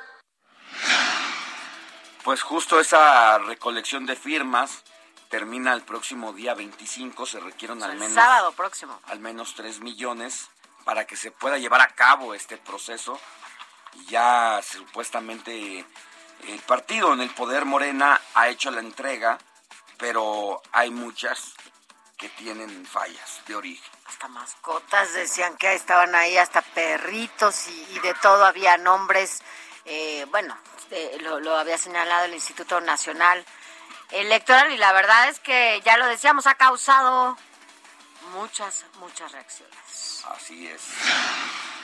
Pues 2.23 2.43
justo 2.43 2.79
esa 2.79 3.39
recolección 3.39 4.07
de 4.07 4.15
firmas 4.15 4.85
termina 5.29 5.73
el 5.75 5.83
próximo 5.83 6.33
día 6.33 6.55
25, 6.55 7.27
se 7.27 7.41
requieren 7.41 7.83
al 7.83 7.97
menos... 7.97 8.15
Sábado 8.15 8.53
próximo. 8.53 9.01
Al 9.07 9.21
menos 9.21 9.55
3 9.55 9.81
millones 9.81 10.49
para 10.85 11.07
que 11.07 11.17
se 11.17 11.31
pueda 11.31 11.59
llevar 11.59 11.81
a 11.81 11.89
cabo 11.89 12.35
este 12.35 12.57
proceso. 12.57 13.21
Y 13.95 14.07
ya 14.07 14.61
supuestamente 14.63 15.85
el 16.47 16.61
partido 16.61 17.13
en 17.13 17.21
el 17.21 17.31
poder 17.31 17.65
Morena 17.65 18.21
ha 18.35 18.49
hecho 18.49 18.71
la 18.71 18.81
entrega, 18.81 19.39
pero 19.99 20.63
hay 20.73 20.91
muchas 20.91 21.55
que 22.17 22.29
tienen 22.31 22.87
fallas 22.87 23.43
de 23.47 23.55
origen. 23.55 23.91
Hasta 24.07 24.29
mascotas 24.29 25.13
decían 25.13 25.57
que 25.57 25.75
estaban 25.75 26.15
ahí, 26.15 26.37
hasta 26.37 26.63
perritos 26.63 27.69
y, 27.69 27.99
de 28.01 28.15
todo, 28.15 28.45
había 28.45 28.77
nombres, 28.79 29.43
eh, 29.85 30.27
bueno, 30.31 30.57
lo, 31.21 31.39
lo 31.39 31.57
había 31.57 31.79
señalado 31.79 32.25
el 32.25 32.35
Instituto 32.35 32.81
Nacional 32.81 33.45
electoral 34.13 34.73
y 34.73 34.77
la 34.77 34.93
verdad 34.93 35.29
es 35.29 35.41
que 35.41 35.81
ya 35.85 35.97
lo 35.97 36.07
decíamos, 36.07 36.47
ha 36.47 36.55
causado 36.55 37.37
muchas, 38.35 38.85
muchas 38.99 39.33
reacciones. 39.33 40.25
Así 40.29 40.67
es. 40.67 40.83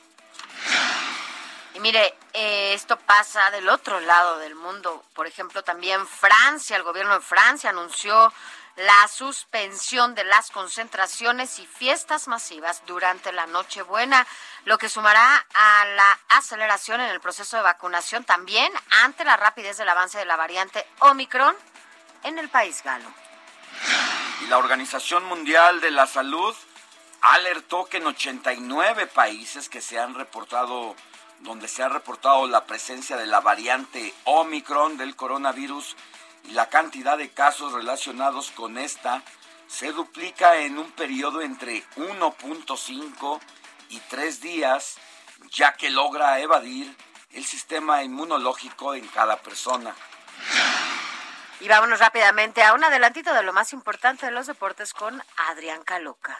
Y 1.74 1.80
mire, 1.80 2.14
eh, 2.34 2.74
esto 2.74 2.98
pasa 2.98 3.50
del 3.52 3.70
otro 3.70 4.00
lado 4.02 4.38
del 4.40 4.56
mundo. 4.56 5.04
Por 5.14 5.28
ejemplo, 5.28 5.64
también 5.64 6.06
Francia, 6.06 6.76
el 6.76 6.84
gobierno 6.84 7.14
de 7.14 7.22
Francia 7.22 7.70
anunció 7.70 8.34
la 8.76 9.08
suspensión 9.08 10.16
de 10.16 10.24
las 10.24 10.50
concentraciones 10.50 11.60
y 11.60 11.68
fiestas 11.68 12.28
masivas 12.28 12.82
durante 12.86 13.32
la 13.32 13.46
Nochebuena, 13.46 14.26
lo 14.66 14.78
que 14.78 14.90
sumará 14.90 15.46
a 15.54 15.86
la 15.86 16.20
aceleración 16.30 17.02
en 17.02 17.10
el 17.10 17.20
proceso 17.20 17.58
de 17.58 17.64
vacunación 17.64 18.24
también 18.24 18.72
ante 19.04 19.26
la 19.26 19.38
rapidez 19.38 19.78
del 19.78 19.90
avance 19.90 20.18
de 20.18 20.26
la 20.26 20.38
variante 20.38 20.86
Omicron 21.00 21.56
en 22.24 22.40
el 22.40 22.50
país 22.50 22.82
galo. 22.84 23.10
Y 24.42 24.48
la 24.48 24.58
Organización 24.58 25.26
Mundial 25.26 25.82
de 25.82 25.92
la 25.92 26.08
Salud 26.08 26.56
alertó 27.22 27.86
que 27.86 27.98
en 27.98 28.08
89 28.08 29.08
países 29.08 29.70
que 29.70 29.82
se 29.82 30.00
han 30.00 30.16
reportado 30.16 30.96
donde 31.42 31.68
se 31.68 31.84
ha 31.84 31.90
reportado 31.90 32.48
la 32.48 32.66
presencia 32.66 33.18
de 33.18 33.26
la 33.26 33.42
variante 33.42 34.14
Omicron 34.26 34.98
del 34.98 35.16
coronavirus 35.16 35.96
y 36.46 36.52
la 36.52 36.70
cantidad 36.70 37.18
de 37.18 37.30
casos 37.30 37.74
relacionados 37.74 38.52
con 38.52 38.78
esta 38.78 39.24
se 39.68 39.92
duplica 39.92 40.58
en 40.58 40.78
un 40.78 40.92
periodo 40.92 41.42
entre 41.42 41.84
1.5 41.96 43.40
y 43.90 44.00
3 44.00 44.42
días, 44.42 44.98
ya 45.50 45.74
que 45.74 45.90
logra 45.90 46.40
evadir 46.40 46.96
el 47.32 47.46
sistema 47.46 48.04
inmunológico 48.04 48.94
en 48.94 49.08
cada 49.08 49.38
persona. 49.38 49.96
Y 51.62 51.68
vámonos 51.68 52.00
rápidamente 52.00 52.64
a 52.64 52.74
un 52.74 52.84
adelantito 52.84 53.36
de 53.36 53.44
lo 53.44 53.54
más 53.54 53.72
importante 53.72 54.26
de 54.26 54.32
los 54.32 54.48
deportes 54.48 54.96
con 54.96 55.22
Adrián 55.50 55.84
Caloca. 55.84 56.36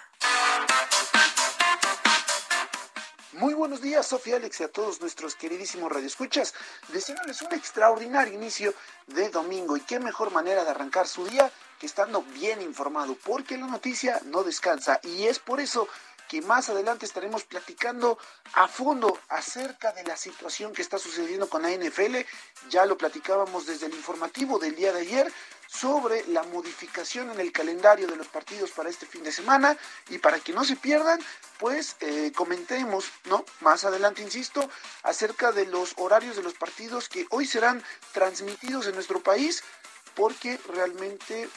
Muy 3.34 3.54
buenos 3.54 3.84
días, 3.84 4.08
Sofía 4.08 4.38
Alex, 4.38 4.62
y 4.62 4.64
a 4.64 4.72
todos 4.72 5.00
nuestros 5.00 5.36
queridísimos 5.36 5.92
radioescuchas. 5.92 6.56
Deseándoles 6.88 7.40
un 7.44 7.54
extraordinario 7.54 8.34
inicio 8.34 8.74
de 9.06 9.30
domingo. 9.30 9.78
Y 9.78 9.82
qué 9.82 10.00
mejor 10.00 10.32
manera 10.32 10.64
de 10.64 10.72
arrancar 10.72 11.08
su 11.08 11.28
día 11.28 11.52
que 11.80 11.86
estando 11.86 12.24
bien 12.24 12.60
informado, 12.64 13.16
porque 13.24 13.60
la 13.60 13.68
noticia 13.68 14.20
no 14.26 14.44
descansa. 14.44 15.00
Y 15.04 15.28
es 15.28 15.38
por 15.38 15.60
eso 15.60 15.88
que 16.32 16.42
más 16.42 16.70
adelante 16.70 17.06
estaremos 17.06 17.44
platicando 17.44 18.18
a 18.54 18.70
fondo 18.70 19.20
acerca 19.28 19.92
de 19.92 20.06
la 20.06 20.16
situación 20.16 20.72
que 20.72 20.82
está 20.82 20.98
sucediendo 20.98 21.50
con 21.50 21.62
la 21.62 21.72
NFL. 21.72 22.20
Ya 22.70 22.86
lo 22.86 22.98
platicábamos 22.98 23.66
desde 23.66 23.88
el 23.88 23.94
informativo 23.94 24.58
del 24.58 24.74
día 24.74 24.94
de 24.94 25.02
ayer 25.02 25.34
sobre 25.68 26.26
la 26.28 26.44
modificación 26.44 27.32
en 27.32 27.42
el 27.42 27.52
calendario 27.52 28.08
de 28.08 28.16
los 28.16 28.30
partidos 28.30 28.72
para 28.72 28.90
este 28.90 29.06
fin 29.06 29.24
de 29.24 29.34
semana 29.34 29.76
y 30.08 30.20
para 30.20 30.40
que 30.40 30.54
no 30.54 30.64
se 30.64 30.78
pierdan, 30.78 31.20
pues 31.60 31.98
eh, 32.00 32.32
comentemos, 32.34 33.12
¿no? 33.26 33.44
Más 33.60 33.84
adelante, 33.84 34.22
insisto, 34.22 34.70
acerca 35.04 35.52
de 35.52 35.66
los 35.66 35.96
horarios 35.98 36.38
de 36.38 36.44
los 36.44 36.54
partidos 36.54 37.10
que 37.10 37.28
hoy 37.32 37.46
serán 37.46 37.84
transmitidos 38.14 38.88
en 38.88 38.96
nuestro 38.96 39.22
país 39.22 39.66
porque 40.16 40.58
realmente 40.70 41.50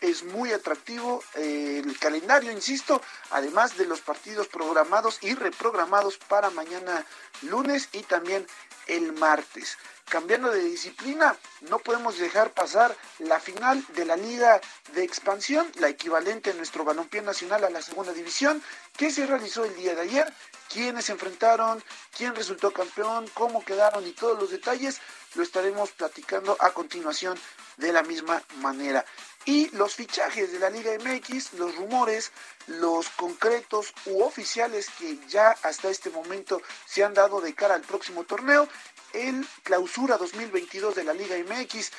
es 0.00 0.24
muy 0.24 0.52
atractivo 0.52 1.22
eh, 1.34 1.82
el 1.84 1.98
calendario, 1.98 2.52
insisto, 2.52 3.00
además 3.30 3.76
de 3.76 3.86
los 3.86 4.00
partidos 4.00 4.48
programados 4.48 5.18
y 5.22 5.34
reprogramados 5.34 6.18
para 6.18 6.50
mañana 6.50 7.04
lunes 7.42 7.88
y 7.92 8.02
también 8.02 8.46
el 8.86 9.12
martes. 9.12 9.78
Cambiando 10.08 10.52
de 10.52 10.62
disciplina, 10.62 11.36
no 11.62 11.80
podemos 11.80 12.16
dejar 12.16 12.52
pasar 12.52 12.96
la 13.18 13.40
final 13.40 13.84
de 13.94 14.04
la 14.04 14.16
Liga 14.16 14.60
de 14.92 15.02
Expansión, 15.02 15.66
la 15.80 15.88
equivalente 15.88 16.50
en 16.50 16.58
nuestro 16.58 16.84
balompié 16.84 17.22
nacional 17.22 17.64
a 17.64 17.70
la 17.70 17.82
segunda 17.82 18.12
división, 18.12 18.62
que 18.96 19.10
se 19.10 19.26
realizó 19.26 19.64
el 19.64 19.74
día 19.74 19.96
de 19.96 20.02
ayer. 20.02 20.32
Quiénes 20.72 21.06
se 21.06 21.12
enfrentaron, 21.12 21.82
quién 22.16 22.36
resultó 22.36 22.72
campeón, 22.72 23.28
cómo 23.34 23.64
quedaron 23.64 24.06
y 24.06 24.12
todos 24.12 24.38
los 24.38 24.50
detalles 24.50 25.00
lo 25.34 25.42
estaremos 25.42 25.90
platicando 25.90 26.56
a 26.60 26.70
continuación 26.70 27.36
de 27.76 27.92
la 27.92 28.02
misma 28.04 28.42
manera. 28.58 29.04
Y 29.46 29.70
los 29.70 29.94
fichajes 29.94 30.50
de 30.50 30.58
la 30.58 30.70
Liga 30.70 30.90
MX, 30.98 31.52
los 31.54 31.76
rumores, 31.76 32.32
los 32.66 33.08
concretos 33.10 33.94
u 34.06 34.22
oficiales 34.22 34.90
que 34.98 35.18
ya 35.28 35.50
hasta 35.62 35.88
este 35.88 36.10
momento 36.10 36.60
se 36.84 37.04
han 37.04 37.14
dado 37.14 37.40
de 37.40 37.54
cara 37.54 37.76
al 37.76 37.82
próximo 37.82 38.24
torneo 38.24 38.68
el 39.12 39.46
clausura 39.62 40.18
2022 40.18 40.96
de 40.96 41.04
la 41.04 41.14
Liga 41.14 41.36
MX. 41.38 41.92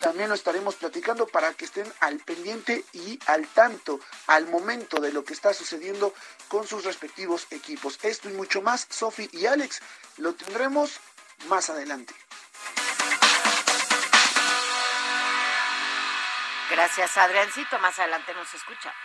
También 0.00 0.30
lo 0.30 0.34
estaremos 0.34 0.76
platicando 0.76 1.26
para 1.26 1.52
que 1.52 1.66
estén 1.66 1.92
al 2.00 2.20
pendiente 2.20 2.84
y 2.94 3.18
al 3.26 3.46
tanto 3.48 4.00
al 4.26 4.48
momento 4.48 4.98
de 5.00 5.12
lo 5.12 5.24
que 5.24 5.34
está 5.34 5.52
sucediendo 5.52 6.14
con 6.48 6.66
sus 6.66 6.84
respectivos 6.84 7.48
equipos. 7.50 7.98
Esto 8.02 8.30
y 8.30 8.32
mucho 8.32 8.62
más, 8.62 8.86
Sofi 8.88 9.28
y 9.32 9.44
Alex, 9.44 9.80
lo 10.16 10.34
tendremos 10.34 11.00
más 11.48 11.68
adelante. 11.68 12.14
Gracias, 16.70 17.16
Adriancito. 17.16 17.78
Más 17.78 17.98
adelante 17.98 18.34
nos 18.34 18.52
escuchamos. 18.54 18.96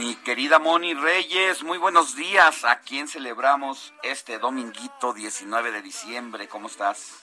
Mi 0.00 0.14
querida 0.14 0.58
Moni 0.58 0.94
Reyes, 0.94 1.62
muy 1.62 1.76
buenos 1.76 2.16
días. 2.16 2.64
¿A 2.64 2.80
quién 2.80 3.06
celebramos 3.06 3.92
este 4.02 4.38
dominguito 4.38 5.12
19 5.12 5.72
de 5.72 5.82
diciembre? 5.82 6.48
¿Cómo 6.48 6.68
estás? 6.68 7.22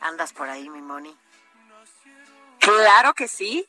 ¿Andas 0.00 0.32
por 0.32 0.48
ahí, 0.48 0.70
mi 0.70 0.80
Moni? 0.80 1.14
Claro 2.60 3.12
que 3.12 3.28
sí. 3.28 3.68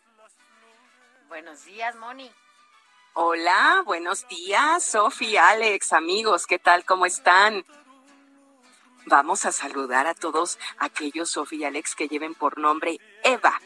Buenos 1.28 1.66
días, 1.66 1.98
Moni. 1.98 2.32
Hola, 3.12 3.82
buenos 3.84 4.26
días, 4.30 4.86
Sofía, 4.86 5.50
Alex, 5.50 5.92
amigos, 5.92 6.48
¿qué 6.48 6.60
tal? 6.60 6.86
¿Cómo 6.86 7.06
están? 7.06 7.66
Vamos 9.08 9.44
a 9.44 9.52
saludar 9.52 10.08
a 10.08 10.14
todos 10.14 10.58
aquellos, 10.78 11.30
Sofía 11.30 11.60
y 11.60 11.66
Alex, 11.66 11.94
que 11.94 12.08
lleven 12.08 12.36
por 12.36 12.58
nombre 12.58 13.02
Eva. 13.26 13.60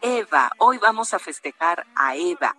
Eva, 0.00 0.52
hoy 0.58 0.78
vamos 0.78 1.12
a 1.12 1.18
festejar 1.18 1.84
a 1.96 2.14
Eva. 2.14 2.54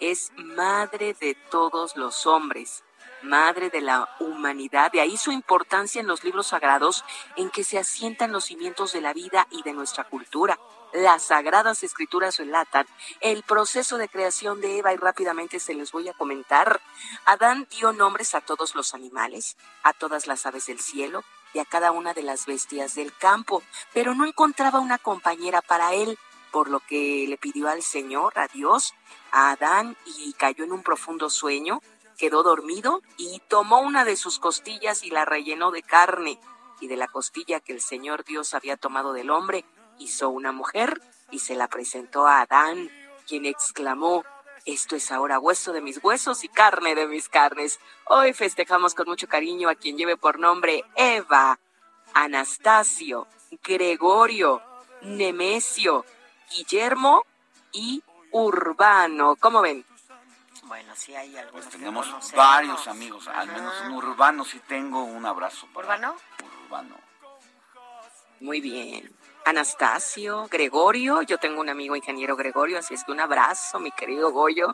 Es 0.00 0.32
madre 0.36 1.14
de 1.20 1.36
todos 1.50 1.94
los 1.96 2.26
hombres, 2.26 2.82
madre 3.22 3.70
de 3.70 3.80
la 3.80 4.08
humanidad. 4.18 4.90
De 4.90 5.00
ahí 5.00 5.16
su 5.16 5.30
importancia 5.30 6.00
en 6.00 6.08
los 6.08 6.24
libros 6.24 6.48
sagrados 6.48 7.04
en 7.36 7.48
que 7.50 7.62
se 7.62 7.78
asientan 7.78 8.32
los 8.32 8.46
cimientos 8.46 8.92
de 8.92 9.02
la 9.02 9.12
vida 9.12 9.46
y 9.50 9.62
de 9.62 9.72
nuestra 9.72 10.02
cultura. 10.02 10.58
Las 10.92 11.22
sagradas 11.22 11.84
escrituras 11.84 12.38
relatan 12.38 12.86
el 13.20 13.44
proceso 13.44 13.96
de 13.96 14.08
creación 14.08 14.60
de 14.60 14.78
Eva 14.78 14.92
y 14.92 14.96
rápidamente 14.96 15.60
se 15.60 15.74
les 15.74 15.92
voy 15.92 16.08
a 16.08 16.14
comentar. 16.14 16.80
Adán 17.24 17.68
dio 17.70 17.92
nombres 17.92 18.34
a 18.34 18.40
todos 18.40 18.74
los 18.74 18.94
animales, 18.94 19.56
a 19.84 19.92
todas 19.92 20.26
las 20.26 20.44
aves 20.44 20.66
del 20.66 20.80
cielo 20.80 21.22
y 21.52 21.60
a 21.60 21.64
cada 21.64 21.92
una 21.92 22.14
de 22.14 22.22
las 22.24 22.46
bestias 22.46 22.96
del 22.96 23.14
campo, 23.16 23.62
pero 23.92 24.14
no 24.14 24.24
encontraba 24.24 24.80
una 24.80 24.98
compañera 24.98 25.62
para 25.62 25.94
él, 25.94 26.18
por 26.52 26.68
lo 26.68 26.80
que 26.80 27.26
le 27.28 27.36
pidió 27.36 27.68
al 27.68 27.82
Señor, 27.82 28.38
a 28.38 28.48
Dios, 28.48 28.94
a 29.32 29.50
Adán 29.50 29.96
y 30.04 30.32
cayó 30.34 30.64
en 30.64 30.72
un 30.72 30.82
profundo 30.82 31.30
sueño, 31.30 31.80
quedó 32.18 32.42
dormido 32.42 33.02
y 33.16 33.40
tomó 33.48 33.80
una 33.80 34.04
de 34.04 34.16
sus 34.16 34.38
costillas 34.38 35.02
y 35.04 35.10
la 35.10 35.24
rellenó 35.24 35.70
de 35.70 35.82
carne 35.82 36.38
y 36.80 36.88
de 36.88 36.96
la 36.96 37.08
costilla 37.08 37.60
que 37.60 37.72
el 37.72 37.80
Señor 37.80 38.24
Dios 38.24 38.54
había 38.54 38.76
tomado 38.76 39.12
del 39.12 39.30
hombre, 39.30 39.64
hizo 39.98 40.30
una 40.30 40.52
mujer 40.52 41.00
y 41.30 41.38
se 41.38 41.54
la 41.54 41.68
presentó 41.68 42.26
a 42.26 42.40
Adán, 42.40 42.90
quien 43.26 43.46
exclamó, 43.46 44.24
esto 44.66 44.96
es 44.96 45.10
ahora 45.10 45.38
hueso 45.38 45.72
de 45.72 45.80
mis 45.80 46.02
huesos 46.02 46.44
y 46.44 46.48
carne 46.48 46.94
de 46.94 47.06
mis 47.06 47.28
carnes. 47.28 47.80
Hoy 48.04 48.32
festejamos 48.32 48.94
con 48.94 49.08
mucho 49.08 49.26
cariño 49.26 49.68
a 49.68 49.74
quien 49.74 49.96
lleve 49.96 50.16
por 50.16 50.38
nombre 50.38 50.84
Eva, 50.96 51.58
Anastasio, 52.12 53.26
Gregorio, 53.62 54.62
Nemesio, 55.02 56.04
Guillermo 56.50 57.24
y 57.72 58.02
Urbano. 58.32 59.36
¿Cómo 59.36 59.60
ven? 59.62 59.84
Bueno, 60.64 60.94
sí 60.94 61.14
hay 61.14 61.36
algunos. 61.36 61.66
Pues 61.66 61.68
tenemos 61.68 62.32
varios 62.32 62.86
amigos, 62.86 63.26
al 63.28 63.48
menos 63.48 63.74
un 63.86 63.92
urbano 63.94 64.44
sí 64.44 64.60
tengo 64.68 65.02
un 65.02 65.26
abrazo. 65.26 65.66
¿Urbano? 65.74 66.14
Urbano. 66.66 66.96
Muy 68.40 68.60
bien. 68.60 69.12
Anastasio, 69.44 70.46
Gregorio, 70.48 71.22
yo 71.22 71.38
tengo 71.38 71.60
un 71.60 71.70
amigo 71.70 71.96
ingeniero 71.96 72.36
Gregorio, 72.36 72.78
así 72.78 72.94
es 72.94 73.04
que 73.04 73.10
un 73.12 73.20
abrazo, 73.20 73.80
mi 73.80 73.90
querido 73.90 74.30
Goyo. 74.30 74.72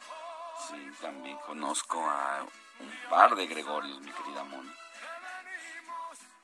Sí, 0.68 0.90
también 1.00 1.38
conozco 1.46 1.98
a 1.98 2.44
un 2.80 3.10
par 3.10 3.34
de 3.34 3.46
Gregorios, 3.46 4.00
mi 4.00 4.10
querida 4.10 4.44
Moni. 4.44 4.70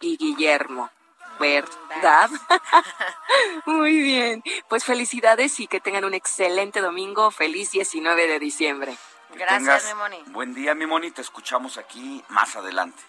Y 0.01 0.17
Guillermo, 0.17 0.91
¿verdad? 1.39 2.31
Muy 3.67 4.01
bien, 4.03 4.43
pues 4.69 4.85
felicidades 4.85 5.59
y 5.61 5.67
que 5.67 5.81
tengan 5.81 6.05
un 6.05 6.15
excelente 6.15 6.81
domingo, 6.81 7.31
feliz 7.31 7.71
19 7.71 8.27
de 8.27 8.39
diciembre. 8.39 8.97
Gracias, 9.35 9.87
mi 9.87 9.95
Moni. 9.95 10.23
Buen 10.27 10.55
día, 10.55 10.75
mi 10.75 10.87
Moni, 10.87 11.11
te 11.11 11.23
escuchamos 11.23 11.79
aquí 11.79 12.23
más 12.29 12.57
adelante. 12.57 13.03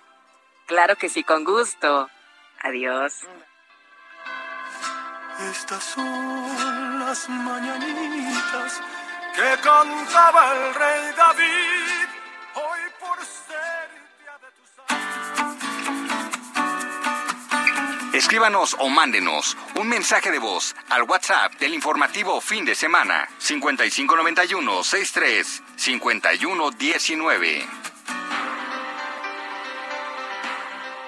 Claro 0.66 0.96
que 0.96 1.10
sí, 1.10 1.24
con 1.24 1.44
gusto. 1.44 2.10
Adiós. 2.62 3.26
Estas 5.52 5.84
son 5.84 7.00
las 7.00 7.28
mañanitas 7.28 8.82
que 9.36 9.62
cantaba 9.62 10.54
el 10.54 10.74
rey 10.76 11.14
David. 11.18 12.13
Escríbanos 18.24 18.78
o 18.80 18.88
mándenos 18.88 19.58
un 19.76 19.90
mensaje 19.90 20.32
de 20.32 20.40
voz 20.40 20.78
al 20.90 21.04
WhatsApp 21.04 21.56
del 21.56 21.74
informativo 21.74 22.40
fin 22.40 22.64
de 22.64 22.74
semana 22.74 23.28
5591 23.38 24.82
63 24.82 25.62
5119. 25.76 27.68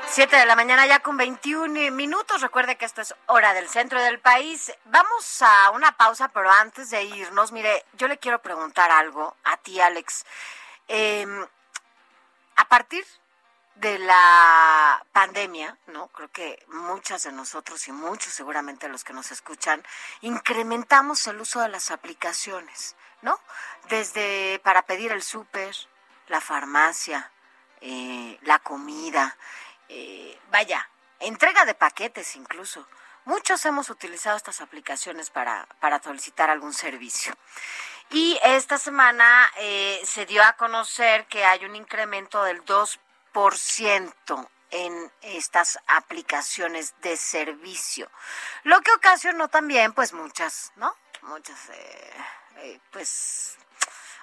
7 0.08 0.36
de 0.36 0.46
la 0.46 0.58
mañana 0.58 0.86
ya 0.88 1.00
con 1.00 1.16
21 1.16 1.90
minutos. 1.92 2.42
Recuerde 2.42 2.76
que 2.76 2.84
esto 2.84 3.00
es 3.00 3.16
hora 3.28 3.54
del 3.54 3.70
centro 3.70 4.02
del 4.02 4.20
país. 4.20 4.74
Vamos 4.84 5.42
a 5.42 5.70
una 5.72 5.94
pausa, 5.94 6.28
pero 6.28 6.52
antes 6.52 6.90
de 6.90 7.06
irnos, 7.06 7.54
mire, 7.54 7.86
yo 7.94 8.10
le 8.10 8.18
quiero 8.18 8.42
preguntar 8.42 8.92
algo 8.92 9.38
a 9.46 9.56
ti, 9.56 9.80
Alex. 9.80 10.26
Em, 10.90 11.46
a 12.58 12.68
partir 12.68 13.06
de 13.76 14.00
la 14.00 15.06
pandemia, 15.12 15.78
¿no? 15.88 16.08
Creo 16.08 16.32
que 16.32 16.66
muchas 16.70 17.24
de 17.24 17.32
nosotros 17.32 17.88
y 17.88 17.92
muchos 17.92 18.34
seguramente 18.34 18.88
los 18.88 19.04
que 19.04 19.14
nos 19.14 19.32
escuchan, 19.32 19.84
incrementamos 20.22 21.28
el 21.28 21.42
uso 21.42 21.62
de 21.62 21.70
las 21.70 21.92
aplicaciones, 21.92 22.96
¿no? 23.22 23.40
Desde 23.90 24.60
para 24.64 24.84
pedir 24.84 25.12
el 25.12 25.22
súper, 25.22 25.76
la 26.28 26.40
farmacia, 26.42 27.32
eh, 27.82 28.40
la 28.44 28.60
comida, 28.60 29.38
eh, 29.90 30.40
vaya, 30.52 30.90
entrega 31.20 31.66
de 31.66 31.76
paquetes 31.76 32.36
incluso. 32.36 32.88
Muchos 33.26 33.66
hemos 33.66 33.90
utilizado 33.90 34.38
estas 34.38 34.62
aplicaciones 34.62 35.30
para, 35.30 35.68
para 35.80 36.02
solicitar 36.02 36.50
algún 36.50 36.74
servicio. 36.74 37.36
Y 38.12 38.40
esta 38.44 38.78
semana 38.78 39.52
eh, 39.58 40.00
se 40.06 40.28
dio 40.28 40.44
a 40.44 40.54
conocer 40.54 41.26
que 41.26 41.44
hay 41.44 41.66
un 41.66 41.76
incremento 41.76 42.44
del 42.44 42.64
2% 42.64 43.00
en 44.72 45.12
estas 45.22 45.80
aplicaciones 45.88 46.94
de 47.02 47.18
servicio, 47.18 48.10
lo 48.64 48.80
que 48.82 48.92
ocasionó 48.92 49.48
también 49.48 49.94
pues 49.94 50.14
muchas, 50.14 50.72
¿no? 50.76 50.96
Muchas, 51.22 51.70
eh, 51.70 52.80
pues 52.92 53.58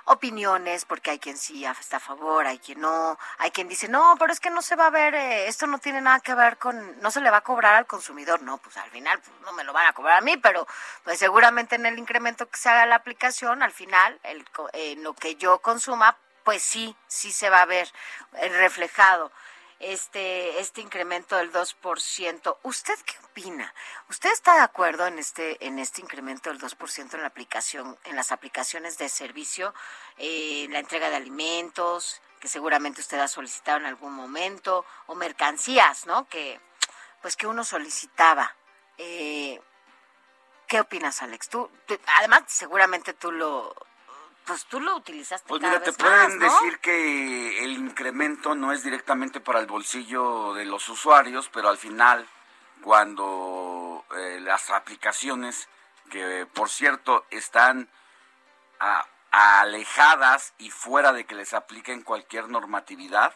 opiniones, 0.05 0.85
porque 0.85 1.13
hay 1.13 1.19
quien 1.19 1.37
sí 1.37 1.65
está 1.65 1.99
a 1.99 2.01
favor, 2.01 2.47
hay 2.47 2.59
quien 2.59 2.81
no, 2.81 3.19
hay 3.39 3.51
quien 3.51 3.69
dice, 3.69 3.89
no, 3.89 4.17
pero 4.19 4.33
es 4.33 4.41
que 4.41 4.51
no 4.51 4.63
se 4.63 4.77
va 4.77 4.87
a 4.87 4.91
ver, 4.91 5.15
eh, 5.15 5.47
esto 5.47 5.67
no 5.67 5.79
tiene 5.79 6.01
nada 6.01 6.21
que 6.21 6.35
ver 6.35 6.59
con, 6.59 7.01
no 7.01 7.11
se 7.11 7.21
le 7.21 7.31
va 7.31 7.39
a 7.39 7.43
cobrar 7.43 7.75
al 7.75 7.87
consumidor, 7.87 8.43
no, 8.43 8.59
pues 8.59 8.77
al 8.77 8.91
final 8.91 9.21
pues, 9.21 9.41
no 9.43 9.53
me 9.53 9.65
lo 9.65 9.73
van 9.73 9.87
a 9.87 9.93
cobrar 9.93 10.19
a 10.19 10.21
mí, 10.23 10.37
pero 10.39 10.67
pues 11.05 11.19
seguramente 11.19 11.77
en 11.77 11.87
el 11.87 11.99
incremento 11.99 12.49
que 12.49 12.59
se 12.59 12.69
haga 12.69 12.87
la 12.87 12.97
aplicación, 12.97 13.63
al 13.63 13.73
final, 13.73 14.19
el, 14.25 14.45
en 14.73 15.03
lo 15.03 15.15
que 15.15 15.37
yo 15.37 15.59
consuma, 15.61 16.17
pues 16.45 16.63
sí, 16.63 16.97
sí 17.07 17.33
se 17.33 17.51
va 17.51 17.63
a 17.63 17.67
ver 17.67 17.91
eh, 18.35 18.49
reflejado 18.49 19.33
este, 19.83 20.61
este 20.61 20.81
incremento 20.81 21.37
del 21.37 21.53
2%. 21.53 22.57
¿Usted 22.63 22.99
qué 23.05 23.15
opina? 23.25 23.75
¿Usted 24.09 24.31
está 24.33 24.55
de 24.55 24.61
acuerdo 24.61 25.07
en 25.07 25.19
este, 25.19 25.65
en 25.67 25.79
este 25.79 26.01
incremento 26.01 26.51
del 26.51 26.61
2% 26.61 27.15
en 27.15 27.21
la 27.21 27.27
aplicación, 27.27 27.99
en 28.05 28.17
las 28.17 28.33
aplicaciones 28.33 28.97
de 28.99 29.09
servicio, 29.09 29.75
eh, 30.19 30.67
la 30.71 30.79
entrega 30.79 31.11
de 31.11 31.17
alimentos, 31.17 32.23
que 32.41 32.49
seguramente 32.49 33.01
usted 33.01 33.19
ha 33.19 33.29
solicitado 33.29 33.79
en 33.79 33.87
algún 33.87 34.15
momento, 34.15 34.85
o 35.07 35.15
mercancías, 35.15 36.07
¿no? 36.07 36.29
Que, 36.29 36.61
pues 37.21 37.37
que 37.37 37.47
uno 37.47 37.65
solicitaba. 37.65 38.55
Eh, 38.99 39.61
¿Qué 40.69 40.81
opinas, 40.81 41.23
Alex? 41.23 41.49
Tú, 41.49 41.71
tú, 41.87 41.99
además, 42.19 42.45
seguramente 42.47 43.13
tú 43.13 43.31
lo, 43.31 43.75
pues 44.47 44.65
tú 44.67 44.81
lo 44.81 44.97
utilizaste 44.97 45.49
pues 45.49 45.61
cada 45.61 45.73
mira, 45.75 45.85
te 45.85 45.91
vez 45.91 45.97
pueden 45.99 46.39
más, 46.39 46.53
¿no? 46.53 46.61
decir 46.63 46.79
que 46.81 47.65
el 47.65 47.73
incremento 47.73 48.55
no 48.55 48.73
es 48.73 48.83
directamente 48.83 49.41
para 49.41 49.61
el 49.61 49.67
bolsillo 49.67 50.53
de 50.55 50.65
los 50.65 50.89
usuarios, 50.89 51.49
pero 51.53 51.69
al 51.69 51.79
final, 51.79 52.29
cuando 52.83 54.05
eh, 54.17 54.39
las 54.41 54.71
aplicaciones, 54.71 55.69
que 56.11 56.47
por 56.53 56.69
cierto 56.69 57.25
están 57.31 57.89
a- 58.81 59.07
alejadas 59.31 60.53
y 60.59 60.71
fuera 60.71 61.13
de 61.13 61.25
que 61.25 61.35
les 61.35 61.55
apliquen 61.55 62.03
cualquier 62.03 62.49
normatividad, 62.49 63.35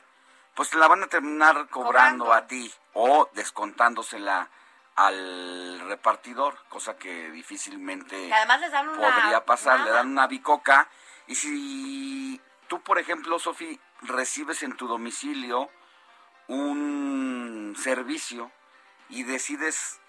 pues 0.55 0.71
te 0.71 0.77
la 0.79 0.89
van 0.89 1.03
a 1.03 1.07
terminar 1.07 1.69
cobrando, 1.69 2.25
Cobrando. 2.27 2.33
a 2.33 2.47
ti 2.47 2.73
o 2.95 3.29
descontándosela 3.35 4.49
al 4.97 5.81
repartidor, 5.81 6.59
cosa 6.69 6.97
que 6.97 7.31
difícilmente 7.31 8.29
Que 8.29 8.35
además 8.35 8.61
les 8.61 8.73
dan 8.73 8.89
una... 8.89 8.99
podría 8.99 9.45
pasar, 9.45 9.81
le 9.81 9.91
dan 9.91 10.09
una 10.09 10.27
bicoca. 10.27 10.89
Y 11.27 11.35
si 11.35 12.41
tú, 12.67 12.81
por 12.81 12.99
ejemplo, 12.99 13.39
Sofi, 13.39 13.79
recibes 14.01 14.63
en 14.63 14.77
tu 14.77 14.89
domicilio 14.89 15.71
un 16.49 17.77
servicio 17.79 18.51
y 19.09 19.25
decides, 19.25 20.01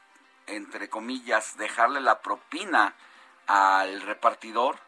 entre 0.45 0.89
comillas, 0.89 1.58
dejarle 1.58 2.00
la 2.00 2.21
propina 2.21 2.95
al 3.47 4.02
repartidor, 4.02 4.80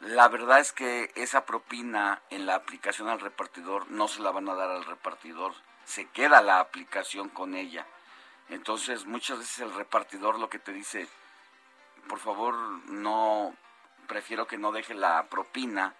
la 0.00 0.28
verdad 0.28 0.58
es 0.60 0.72
que 0.72 1.12
esa 1.14 1.44
propina 1.44 2.22
en 2.30 2.46
la 2.46 2.54
aplicación 2.54 3.08
al 3.08 3.20
repartidor 3.20 3.90
no 3.90 4.08
se 4.08 4.20
la 4.20 4.30
van 4.30 4.48
a 4.48 4.54
dar 4.54 4.70
al 4.70 4.84
repartidor, 4.84 5.54
se 5.84 6.08
queda 6.08 6.42
la 6.42 6.60
aplicación 6.60 7.28
con 7.28 7.54
ella. 7.54 7.86
Entonces 8.52 9.06
muchas 9.06 9.38
veces 9.38 9.60
el 9.60 9.74
repartidor 9.74 10.38
lo 10.38 10.48
que 10.48 10.58
te 10.58 10.72
dice, 10.72 11.08
por 12.08 12.18
favor 12.18 12.54
no, 12.88 13.54
prefiero 14.06 14.46
que 14.46 14.58
no 14.58 14.72
deje 14.72 14.94
la 14.94 15.24
propina 15.24 15.94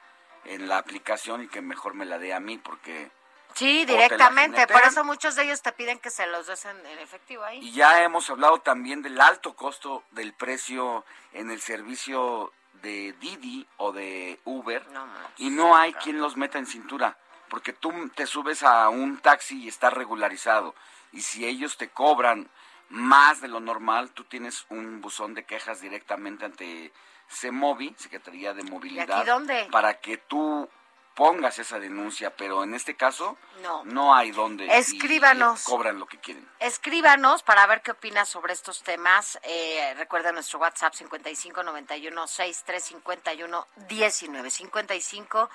en 0.44 0.68
la 0.68 0.78
aplicación 0.78 1.42
y 1.42 1.48
que 1.48 1.62
mejor 1.62 1.94
me 1.94 2.04
la 2.04 2.18
dé 2.18 2.34
a 2.34 2.40
mí 2.40 2.58
porque... 2.58 3.10
Sí, 3.54 3.84
directamente. 3.84 4.66
Por 4.66 4.82
eso 4.82 5.04
muchos 5.04 5.34
de 5.34 5.44
ellos 5.44 5.60
te 5.60 5.72
piden 5.72 5.98
que 5.98 6.10
se 6.10 6.26
los 6.26 6.46
des 6.46 6.64
en, 6.64 6.86
en 6.86 6.98
efectivo 6.98 7.44
ahí. 7.44 7.58
Y 7.58 7.72
ya 7.72 8.02
hemos 8.02 8.30
hablado 8.30 8.60
también 8.60 9.02
del 9.02 9.20
alto 9.20 9.54
costo 9.54 10.04
del 10.10 10.32
precio 10.32 11.04
en 11.32 11.50
el 11.50 11.60
servicio 11.60 12.50
de 12.82 13.14
Didi 13.20 13.66
o 13.76 13.92
de 13.92 14.40
Uber. 14.44 14.86
No 14.88 15.06
y 15.36 15.50
no 15.50 15.76
hay 15.76 15.92
quien 15.94 16.20
los 16.20 16.36
meta 16.36 16.58
en 16.58 16.66
cintura, 16.66 17.16
porque 17.48 17.72
tú 17.72 18.10
te 18.14 18.26
subes 18.26 18.62
a 18.62 18.88
un 18.88 19.18
taxi 19.18 19.64
y 19.64 19.68
está 19.68 19.90
regularizado. 19.90 20.74
Y 21.12 21.20
si 21.20 21.46
ellos 21.46 21.76
te 21.76 21.88
cobran 21.88 22.48
más 22.88 23.40
de 23.40 23.48
lo 23.48 23.60
normal, 23.60 24.10
tú 24.10 24.24
tienes 24.24 24.66
un 24.68 25.00
buzón 25.00 25.34
de 25.34 25.44
quejas 25.44 25.80
directamente 25.80 26.44
ante 26.44 26.92
CEMOVI, 27.28 27.94
Secretaría 27.96 28.52
de 28.52 28.62
Movilidad, 28.64 29.24
dónde? 29.24 29.68
para 29.70 30.00
que 30.00 30.18
tú 30.18 30.68
pongas 31.14 31.58
esa 31.58 31.78
denuncia, 31.78 32.34
pero 32.36 32.64
en 32.64 32.74
este 32.74 32.94
caso 32.94 33.36
no, 33.62 33.84
no 33.84 34.14
hay 34.14 34.30
donde. 34.30 34.66
Escríbanos. 34.76 35.64
cobran 35.64 35.98
lo 35.98 36.06
que 36.06 36.18
quieren. 36.18 36.48
Escríbanos 36.58 37.42
para 37.42 37.66
ver 37.66 37.82
qué 37.82 37.92
opinas 37.92 38.28
sobre 38.28 38.52
estos 38.52 38.82
temas. 38.82 39.38
Eh, 39.42 39.94
recuerda 39.96 40.32
nuestro 40.32 40.58
WhatsApp 40.58 40.94
55 40.94 41.62
91 41.62 42.26
63 42.26 42.82
51 42.82 43.66
19. 43.88 44.50
55 44.50 45.50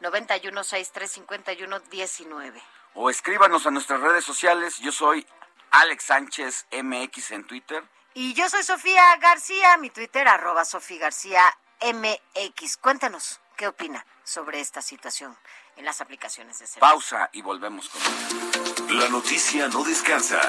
91 0.00 0.64
63 0.64 1.10
51 1.10 1.80
19. 1.80 2.62
O 2.94 3.10
escríbanos 3.10 3.66
a 3.66 3.70
nuestras 3.70 4.00
redes 4.00 4.24
sociales. 4.24 4.78
Yo 4.78 4.92
soy 4.92 5.26
Alex 5.70 6.04
Sánchez 6.04 6.66
MX 6.70 7.30
en 7.32 7.46
Twitter. 7.46 7.82
Y 8.14 8.34
yo 8.34 8.48
soy 8.50 8.62
Sofía 8.62 9.16
García, 9.16 9.76
mi 9.78 9.88
Twitter, 9.90 10.28
arroba 10.28 10.64
Sofía 10.64 10.98
García 10.98 11.42
MX. 11.80 12.76
Cuéntanos, 12.76 13.40
¿qué 13.56 13.66
opina 13.66 14.04
sobre 14.22 14.60
esta 14.60 14.82
situación 14.82 15.36
en 15.76 15.86
las 15.86 16.02
aplicaciones 16.02 16.58
de 16.58 16.66
celular? 16.66 16.92
Pausa 16.92 17.30
y 17.32 17.40
volvemos 17.40 17.88
con 17.88 18.98
La 18.98 19.08
noticia 19.08 19.68
no 19.68 19.82
descansa. 19.82 20.40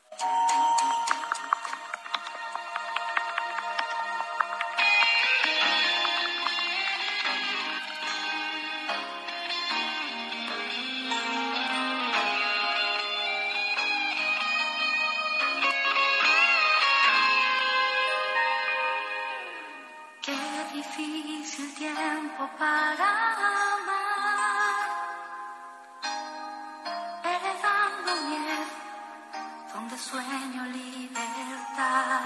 Tiempo 22.21 22.47
para 22.59 23.07
amar, 23.73 24.89
heredando 27.23 28.11
miedo, 28.27 28.65
donde 29.73 29.97
sueño 29.97 30.65
libertad. 30.65 32.21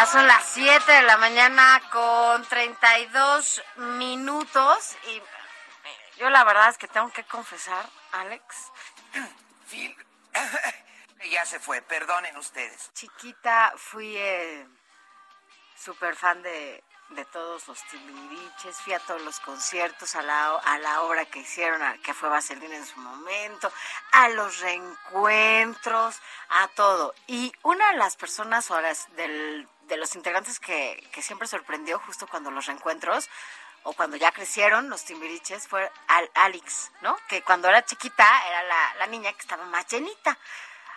Ya 0.00 0.06
son 0.06 0.26
las 0.26 0.42
7 0.54 0.90
de 0.90 1.02
la 1.02 1.18
mañana 1.18 1.78
con 1.92 2.42
32 2.46 3.62
minutos 3.76 4.96
y 5.08 5.16
eh, 5.18 5.22
yo 6.16 6.30
la 6.30 6.42
verdad 6.44 6.70
es 6.70 6.78
que 6.78 6.88
tengo 6.88 7.12
que 7.12 7.22
confesar, 7.24 7.84
Alex, 8.12 8.42
Sí. 9.68 9.94
ya 11.30 11.44
se 11.44 11.60
fue, 11.60 11.82
perdonen 11.82 12.34
ustedes. 12.38 12.90
chiquita 12.94 13.74
fui 13.76 14.16
eh, 14.16 14.66
súper 15.76 16.16
fan 16.16 16.42
de, 16.42 16.82
de 17.10 17.24
todos 17.26 17.68
los 17.68 17.82
timbiriches, 17.88 18.78
fui 18.78 18.94
a 18.94 19.00
todos 19.00 19.20
los 19.20 19.38
conciertos, 19.40 20.14
a 20.16 20.22
la, 20.22 20.56
a 20.64 20.78
la 20.78 21.02
obra 21.02 21.26
que 21.26 21.40
hicieron, 21.40 21.82
a- 21.82 21.98
que 21.98 22.14
fue 22.14 22.30
Vaselina 22.30 22.74
en 22.74 22.86
su 22.86 22.98
momento, 23.00 23.70
a 24.12 24.30
los 24.30 24.60
reencuentros, 24.60 26.18
a 26.48 26.68
todo. 26.68 27.14
Y 27.26 27.52
una 27.64 27.90
de 27.92 27.98
las 27.98 28.16
personas 28.16 28.70
ahora 28.70 28.90
es 28.92 29.06
del- 29.14 29.68
de 29.90 29.98
los 29.98 30.14
integrantes 30.14 30.58
que, 30.58 31.06
que 31.12 31.20
siempre 31.20 31.46
sorprendió 31.46 31.98
justo 31.98 32.26
cuando 32.26 32.50
los 32.50 32.66
reencuentros, 32.66 33.28
o 33.82 33.92
cuando 33.92 34.16
ya 34.16 34.32
crecieron 34.32 34.88
los 34.88 35.04
timbiriches, 35.04 35.66
fue 35.66 35.90
Al 36.06 36.30
Alex, 36.34 36.92
¿no? 37.02 37.16
Que 37.28 37.42
cuando 37.42 37.68
era 37.68 37.84
chiquita 37.84 38.46
era 38.48 38.62
la, 38.62 38.94
la 38.98 39.06
niña 39.06 39.32
que 39.32 39.40
estaba 39.40 39.64
más 39.66 39.86
llenita. 39.88 40.38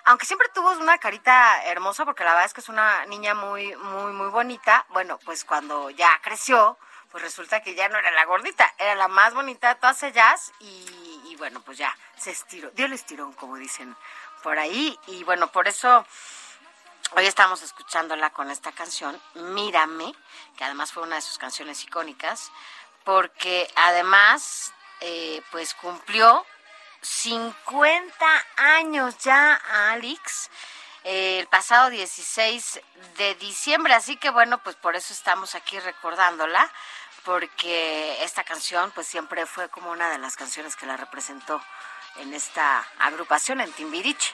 Aunque 0.06 0.26
siempre 0.26 0.50
tuvo 0.54 0.72
una 0.74 0.98
carita 0.98 1.64
hermosa, 1.66 2.04
porque 2.06 2.24
la 2.24 2.32
verdad 2.32 2.46
es 2.46 2.54
que 2.54 2.62
es 2.62 2.70
una 2.70 3.06
niña 3.06 3.34
muy, 3.34 3.76
muy, 3.76 4.12
muy 4.12 4.28
bonita, 4.28 4.86
bueno, 4.90 5.18
pues 5.24 5.46
cuando 5.46 5.90
ya 5.92 6.20
creció, 6.22 6.78
pues 7.10 7.24
resulta 7.24 7.62
que 7.62 7.74
ya 7.74 7.88
no 7.88 7.98
era 7.98 8.12
la 8.12 8.26
gordita, 8.26 8.74
era 8.78 8.96
la 8.96 9.08
más 9.08 9.34
bonita 9.34 9.70
de 9.70 9.76
todas 9.76 10.04
ellas 10.04 10.52
y, 10.60 11.22
y 11.26 11.36
bueno, 11.38 11.62
pues 11.62 11.78
ya 11.78 11.96
se 12.18 12.32
estiró, 12.32 12.70
dio 12.72 12.86
el 12.86 12.94
estirón, 12.94 13.32
como 13.34 13.56
dicen 13.56 13.96
por 14.42 14.60
ahí, 14.60 15.00
y 15.08 15.24
bueno, 15.24 15.48
por 15.52 15.70
eso 15.70 16.06
hoy 17.16 17.26
estamos 17.26 17.62
escuchándola 17.62 18.32
con 18.32 18.50
esta 18.50 18.72
canción, 18.72 19.20
Mírame, 19.36 20.14
que 20.58 20.64
además 20.64 20.92
fue 20.92 21.04
una 21.04 21.16
de 21.16 21.22
sus 21.22 21.38
canciones 21.38 21.84
icónicas, 21.84 22.52
porque 23.04 23.72
además, 23.76 24.74
eh, 25.02 25.42
pues 25.52 25.74
cumplió 25.76 26.46
50 27.02 28.26
años 28.56 29.18
ya 29.20 29.56
Alex 29.92 30.50
eh, 31.04 31.40
el 31.40 31.48
pasado 31.48 31.90
16 31.90 32.82
de 33.18 33.36
diciembre, 33.36 33.94
así 33.94 34.16
que 34.16 34.30
bueno, 34.30 34.64
pues 34.64 34.76
por 34.78 34.96
eso 34.96 35.14
estamos 35.14 35.54
aquí 35.54 35.80
recordándola, 35.80 36.72
porque 37.26 38.24
esta 38.24 38.44
canción 38.44 38.92
pues 38.92 39.08
siempre 39.08 39.46
fue 39.46 39.70
como 39.70 39.92
una 39.92 40.10
de 40.10 40.18
las 40.18 40.36
canciones 40.36 40.76
que 40.76 40.86
la 40.86 40.98
representó 40.98 41.62
en 42.18 42.34
esta 42.34 42.86
agrupación 43.00 43.60
en 43.62 43.72
Timbiriche. 43.74 44.34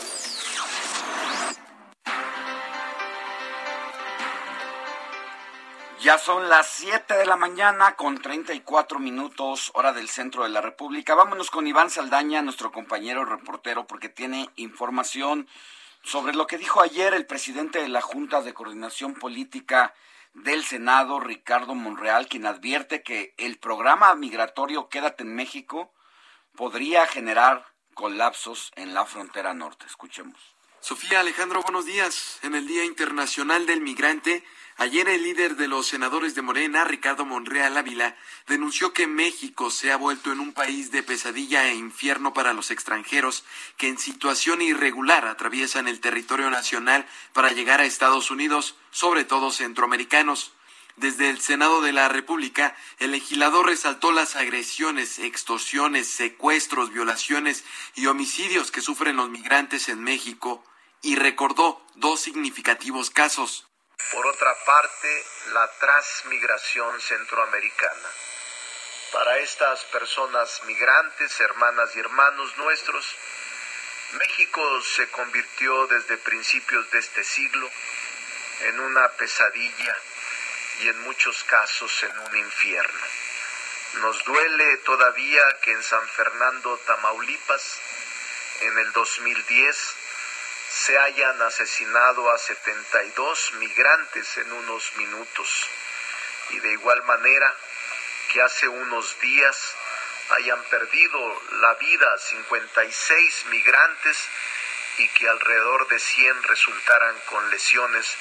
Ya 6.01 6.17
son 6.17 6.49
las 6.49 6.65
7 6.65 7.15
de 7.15 7.27
la 7.27 7.35
mañana 7.35 7.95
con 7.95 8.17
34 8.17 8.97
minutos 8.97 9.69
hora 9.75 9.93
del 9.93 10.09
centro 10.09 10.41
de 10.41 10.49
la 10.49 10.59
República. 10.59 11.13
Vámonos 11.13 11.51
con 11.51 11.67
Iván 11.67 11.91
Saldaña, 11.91 12.41
nuestro 12.41 12.71
compañero 12.71 13.23
reportero, 13.23 13.85
porque 13.85 14.09
tiene 14.09 14.49
información 14.55 15.47
sobre 16.01 16.33
lo 16.33 16.47
que 16.47 16.57
dijo 16.57 16.81
ayer 16.81 17.13
el 17.13 17.27
presidente 17.27 17.83
de 17.83 17.87
la 17.87 18.01
Junta 18.01 18.41
de 18.41 18.51
Coordinación 18.51 19.13
Política 19.13 19.93
del 20.33 20.63
Senado, 20.63 21.19
Ricardo 21.19 21.75
Monreal, 21.75 22.27
quien 22.27 22.47
advierte 22.47 23.03
que 23.03 23.35
el 23.37 23.59
programa 23.59 24.15
migratorio 24.15 24.89
Quédate 24.89 25.21
en 25.21 25.35
México 25.35 25.93
podría 26.55 27.05
generar 27.05 27.67
colapsos 27.93 28.71
en 28.75 28.95
la 28.95 29.05
frontera 29.05 29.53
norte. 29.53 29.85
Escuchemos. 29.85 30.55
Sofía 30.81 31.19
Alejandro, 31.19 31.61
buenos 31.61 31.85
días. 31.85 32.39
En 32.41 32.55
el 32.55 32.65
Día 32.65 32.83
Internacional 32.85 33.67
del 33.67 33.81
Migrante, 33.81 34.43
ayer 34.77 35.07
el 35.07 35.21
líder 35.21 35.55
de 35.55 35.67
los 35.67 35.85
senadores 35.85 36.33
de 36.33 36.41
Morena, 36.41 36.83
Ricardo 36.85 37.23
Monreal 37.23 37.77
Ávila, 37.77 38.17
denunció 38.47 38.91
que 38.91 39.05
México 39.05 39.69
se 39.69 39.91
ha 39.91 39.95
vuelto 39.95 40.31
en 40.31 40.39
un 40.39 40.53
país 40.53 40.89
de 40.89 41.03
pesadilla 41.03 41.67
e 41.67 41.75
infierno 41.75 42.33
para 42.33 42.53
los 42.53 42.71
extranjeros 42.71 43.45
que 43.77 43.89
en 43.89 43.99
situación 43.99 44.63
irregular 44.63 45.27
atraviesan 45.27 45.87
el 45.87 45.99
territorio 45.99 46.49
nacional 46.49 47.05
para 47.31 47.51
llegar 47.51 47.79
a 47.79 47.85
Estados 47.85 48.31
Unidos, 48.31 48.75
sobre 48.89 49.23
todo 49.23 49.51
centroamericanos. 49.51 50.51
Desde 50.95 51.29
el 51.29 51.41
Senado 51.41 51.81
de 51.81 51.93
la 51.93 52.09
República, 52.09 52.75
el 52.97 53.11
legislador 53.11 53.67
resaltó 53.67 54.11
las 54.11 54.35
agresiones, 54.35 55.19
extorsiones, 55.19 56.07
secuestros, 56.07 56.91
violaciones 56.91 57.65
y 57.93 58.07
homicidios 58.07 58.71
que 58.71 58.81
sufren 58.81 59.17
los 59.17 59.29
migrantes 59.29 59.87
en 59.87 60.03
México 60.03 60.63
y 61.01 61.15
recordó 61.15 61.85
dos 61.95 62.21
significativos 62.21 63.09
casos. 63.09 63.67
Por 64.11 64.25
otra 64.27 64.53
parte, 64.65 65.25
la 65.53 65.69
transmigración 65.79 66.99
centroamericana. 67.01 68.09
Para 69.11 69.37
estas 69.39 69.83
personas 69.85 70.61
migrantes, 70.65 71.39
hermanas 71.39 71.95
y 71.95 71.99
hermanos 71.99 72.57
nuestros, 72.57 73.05
México 74.13 74.81
se 74.81 75.09
convirtió 75.09 75.87
desde 75.87 76.17
principios 76.17 76.89
de 76.91 76.99
este 76.99 77.23
siglo 77.23 77.69
en 78.61 78.79
una 78.79 79.09
pesadilla 79.13 79.97
y 80.81 80.87
en 80.87 81.01
muchos 81.01 81.43
casos 81.45 82.03
en 82.03 82.19
un 82.19 82.37
infierno. 82.37 83.05
Nos 84.01 84.23
duele 84.23 84.77
todavía 84.77 85.41
que 85.61 85.71
en 85.71 85.83
San 85.83 86.07
Fernando, 86.09 86.77
Tamaulipas, 86.85 87.79
en 88.61 88.77
el 88.77 88.91
2010, 88.93 89.95
se 90.71 90.97
hayan 90.97 91.41
asesinado 91.41 92.31
a 92.31 92.37
72 92.37 93.53
migrantes 93.59 94.37
en 94.37 94.51
unos 94.53 94.95
minutos 94.97 95.67
y 96.51 96.59
de 96.59 96.71
igual 96.71 97.03
manera 97.03 97.53
que 98.31 98.41
hace 98.41 98.67
unos 98.67 99.19
días 99.19 99.75
hayan 100.31 100.63
perdido 100.65 101.41
la 101.61 101.73
vida 101.75 102.17
56 102.17 103.45
migrantes 103.49 104.17
y 104.97 105.07
que 105.09 105.27
alrededor 105.27 105.87
de 105.89 105.99
100 105.99 106.43
resultaran 106.43 107.15
con 107.29 107.49
lesiones 107.51 108.15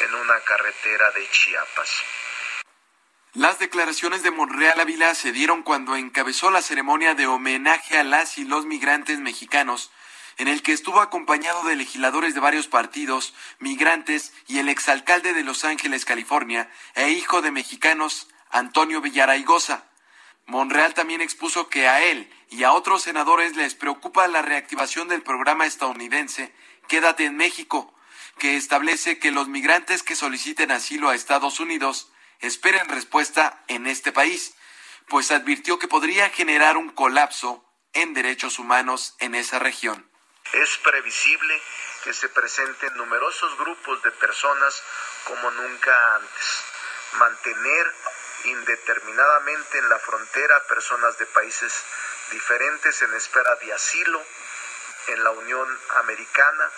en 0.00 0.14
una 0.14 0.40
carretera 0.40 1.10
de 1.12 1.28
Chiapas. 1.30 1.90
Las 3.32 3.58
declaraciones 3.58 4.22
de 4.22 4.30
Monreal 4.30 4.78
Ávila 4.78 5.14
se 5.14 5.32
dieron 5.32 5.62
cuando 5.62 5.96
encabezó 5.96 6.50
la 6.50 6.62
ceremonia 6.62 7.14
de 7.14 7.26
homenaje 7.26 7.98
a 7.98 8.04
las 8.04 8.38
y 8.38 8.44
los 8.44 8.66
migrantes 8.66 9.18
mexicanos 9.18 9.90
en 10.38 10.48
el 10.48 10.62
que 10.62 10.72
estuvo 10.72 11.00
acompañado 11.00 11.62
de 11.64 11.76
legisladores 11.76 12.34
de 12.34 12.40
varios 12.40 12.66
partidos, 12.68 13.34
migrantes 13.58 14.32
y 14.46 14.58
el 14.58 14.68
exalcalde 14.68 15.32
de 15.32 15.44
Los 15.44 15.64
Ángeles, 15.64 16.04
California, 16.04 16.70
e 16.94 17.10
hijo 17.10 17.42
de 17.42 17.50
mexicanos, 17.50 18.28
Antonio 18.50 19.00
Villaraigosa. 19.00 19.84
Monreal 20.46 20.94
también 20.94 21.20
expuso 21.20 21.68
que 21.68 21.88
a 21.88 22.02
él 22.04 22.30
y 22.50 22.64
a 22.64 22.72
otros 22.72 23.02
senadores 23.02 23.56
les 23.56 23.74
preocupa 23.74 24.28
la 24.28 24.42
reactivación 24.42 25.08
del 25.08 25.22
programa 25.22 25.66
estadounidense 25.66 26.54
Quédate 26.88 27.24
en 27.24 27.36
México, 27.36 27.94
que 28.38 28.56
establece 28.56 29.18
que 29.18 29.30
los 29.30 29.48
migrantes 29.48 30.02
que 30.02 30.16
soliciten 30.16 30.70
asilo 30.70 31.08
a 31.08 31.14
Estados 31.14 31.60
Unidos 31.60 32.12
esperen 32.40 32.88
respuesta 32.88 33.64
en 33.68 33.86
este 33.86 34.12
país, 34.12 34.54
pues 35.08 35.30
advirtió 35.30 35.78
que 35.78 35.88
podría 35.88 36.28
generar 36.28 36.76
un 36.76 36.90
colapso 36.90 37.64
en 37.92 38.12
derechos 38.12 38.58
humanos 38.58 39.14
en 39.18 39.34
esa 39.34 39.58
región. 39.58 40.10
Es 40.52 40.78
previsible 40.78 41.62
que 42.04 42.12
se 42.12 42.28
presenten 42.28 42.96
numerosos 42.96 43.56
grupos 43.58 44.02
de 44.02 44.10
personas 44.12 44.82
como 45.24 45.50
nunca 45.50 46.14
antes. 46.14 46.64
Mantener 47.14 47.94
indeterminadamente 48.44 49.78
en 49.78 49.88
la 49.88 49.98
frontera 49.98 50.62
personas 50.64 51.18
de 51.18 51.26
países 51.26 51.72
diferentes 52.30 53.00
en 53.02 53.14
espera 53.14 53.56
de 53.56 53.72
asilo 53.72 54.22
en 55.08 55.24
la 55.24 55.30
Unión 55.30 55.80
Americana 55.96 56.70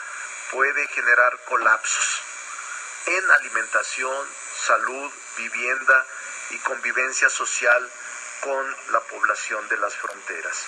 puede 0.50 0.87
generar 0.88 1.38
colapsos 1.44 2.22
en 3.07 3.31
alimentación, 3.31 4.29
salud, 4.66 5.12
vivienda 5.37 6.07
y 6.50 6.59
convivencia 6.59 7.29
social 7.29 7.90
con 8.40 8.76
la 8.92 9.00
población 9.00 9.68
de 9.68 9.76
las 9.79 9.94
fronteras. 9.96 10.66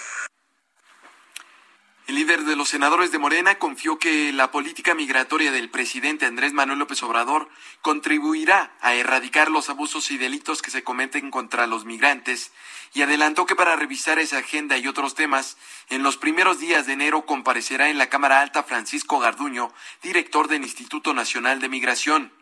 El 2.08 2.14
líder 2.14 2.44
de 2.44 2.56
los 2.56 2.70
senadores 2.70 3.12
de 3.12 3.18
Morena 3.18 3.58
confió 3.58 3.98
que 3.98 4.32
la 4.32 4.50
política 4.50 4.94
migratoria 4.94 5.52
del 5.52 5.68
presidente 5.68 6.24
Andrés 6.24 6.54
Manuel 6.54 6.78
López 6.78 7.02
Obrador 7.02 7.50
contribuirá 7.82 8.72
a 8.80 8.94
erradicar 8.94 9.50
los 9.50 9.68
abusos 9.68 10.10
y 10.10 10.16
delitos 10.16 10.62
que 10.62 10.70
se 10.70 10.82
cometen 10.82 11.30
contra 11.30 11.66
los 11.66 11.84
migrantes 11.84 12.50
y 12.94 13.02
adelantó 13.02 13.44
que 13.44 13.56
para 13.56 13.76
revisar 13.76 14.18
esa 14.18 14.38
agenda 14.38 14.78
y 14.78 14.88
otros 14.88 15.14
temas, 15.14 15.58
en 15.90 16.02
los 16.02 16.16
primeros 16.16 16.58
días 16.58 16.86
de 16.86 16.94
enero 16.94 17.26
comparecerá 17.26 17.90
en 17.90 17.98
la 17.98 18.08
Cámara 18.08 18.40
Alta 18.40 18.62
Francisco 18.62 19.18
Garduño, 19.18 19.70
director 20.02 20.48
del 20.48 20.62
Instituto 20.62 21.12
Nacional 21.12 21.60
de 21.60 21.68
Migración. 21.68 22.32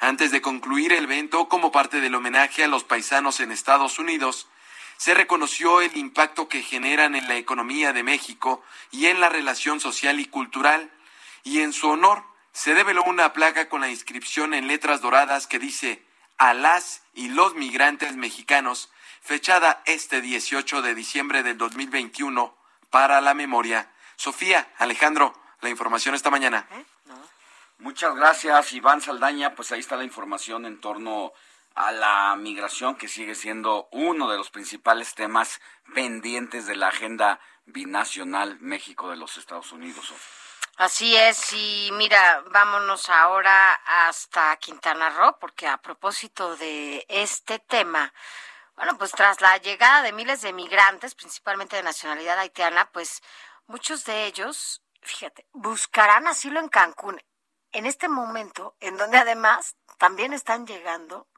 Antes 0.00 0.32
de 0.32 0.42
concluir 0.42 0.92
el 0.92 1.04
evento, 1.04 1.48
como 1.48 1.70
parte 1.70 2.00
del 2.00 2.16
homenaje 2.16 2.64
a 2.64 2.68
los 2.68 2.82
paisanos 2.82 3.38
en 3.38 3.52
Estados 3.52 4.00
Unidos, 4.00 4.48
se 4.96 5.14
reconoció 5.14 5.80
el 5.80 5.96
impacto 5.96 6.48
que 6.48 6.62
generan 6.62 7.14
en 7.14 7.28
la 7.28 7.36
economía 7.36 7.92
de 7.92 8.02
México 8.02 8.62
y 8.90 9.06
en 9.06 9.20
la 9.20 9.28
relación 9.28 9.80
social 9.80 10.20
y 10.20 10.26
cultural, 10.26 10.90
y 11.42 11.60
en 11.60 11.72
su 11.72 11.88
honor 11.88 12.24
se 12.52 12.74
develó 12.74 13.02
una 13.04 13.32
placa 13.32 13.68
con 13.68 13.80
la 13.80 13.90
inscripción 13.90 14.54
en 14.54 14.68
letras 14.68 15.00
doradas 15.00 15.46
que 15.46 15.58
dice 15.58 16.04
a 16.38 16.54
las 16.54 17.02
y 17.12 17.28
los 17.28 17.54
migrantes 17.54 18.16
mexicanos, 18.16 18.90
fechada 19.20 19.82
este 19.86 20.20
18 20.20 20.82
de 20.82 20.94
diciembre 20.94 21.42
del 21.42 21.58
2021 21.58 22.56
para 22.90 23.20
la 23.20 23.34
memoria. 23.34 23.90
Sofía, 24.16 24.72
Alejandro, 24.78 25.34
la 25.60 25.70
información 25.70 26.14
esta 26.14 26.30
mañana. 26.30 26.66
Muchas 27.78 28.14
gracias, 28.14 28.72
Iván 28.72 29.00
Saldaña. 29.00 29.54
Pues 29.54 29.72
ahí 29.72 29.80
está 29.80 29.96
la 29.96 30.04
información 30.04 30.64
en 30.64 30.80
torno 30.80 31.32
la 31.74 32.36
migración, 32.36 32.96
que 32.96 33.08
sigue 33.08 33.34
siendo 33.34 33.88
uno 33.90 34.30
de 34.30 34.36
los 34.36 34.50
principales 34.50 35.14
temas 35.14 35.60
pendientes 35.94 36.66
de 36.66 36.76
la 36.76 36.88
agenda 36.88 37.40
binacional 37.66 38.58
México 38.60 39.10
de 39.10 39.16
los 39.16 39.36
Estados 39.36 39.72
Unidos. 39.72 40.12
Así 40.76 41.14
es, 41.16 41.52
y 41.52 41.90
mira, 41.92 42.42
vámonos 42.50 43.08
ahora 43.08 43.74
hasta 44.06 44.56
Quintana 44.56 45.10
Roo, 45.10 45.38
porque 45.38 45.68
a 45.68 45.78
propósito 45.78 46.56
de 46.56 47.04
este 47.08 47.60
tema, 47.60 48.12
bueno, 48.74 48.98
pues 48.98 49.12
tras 49.12 49.40
la 49.40 49.56
llegada 49.58 50.02
de 50.02 50.12
miles 50.12 50.42
de 50.42 50.52
migrantes, 50.52 51.14
principalmente 51.14 51.76
de 51.76 51.84
nacionalidad 51.84 52.40
haitiana, 52.40 52.90
pues 52.90 53.22
muchos 53.66 54.04
de 54.04 54.26
ellos, 54.26 54.82
fíjate, 55.00 55.46
buscarán 55.52 56.26
asilo 56.26 56.58
en 56.58 56.68
Cancún, 56.68 57.22
en 57.70 57.86
este 57.86 58.08
momento, 58.08 58.76
en 58.80 58.96
donde 58.96 59.18
además 59.18 59.76
también 59.98 60.32
están 60.32 60.66
llegando 60.66 61.28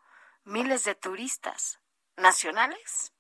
miles 0.47 0.85
de 0.85 0.95
turistas 0.95 1.81
nacionales 2.17 3.13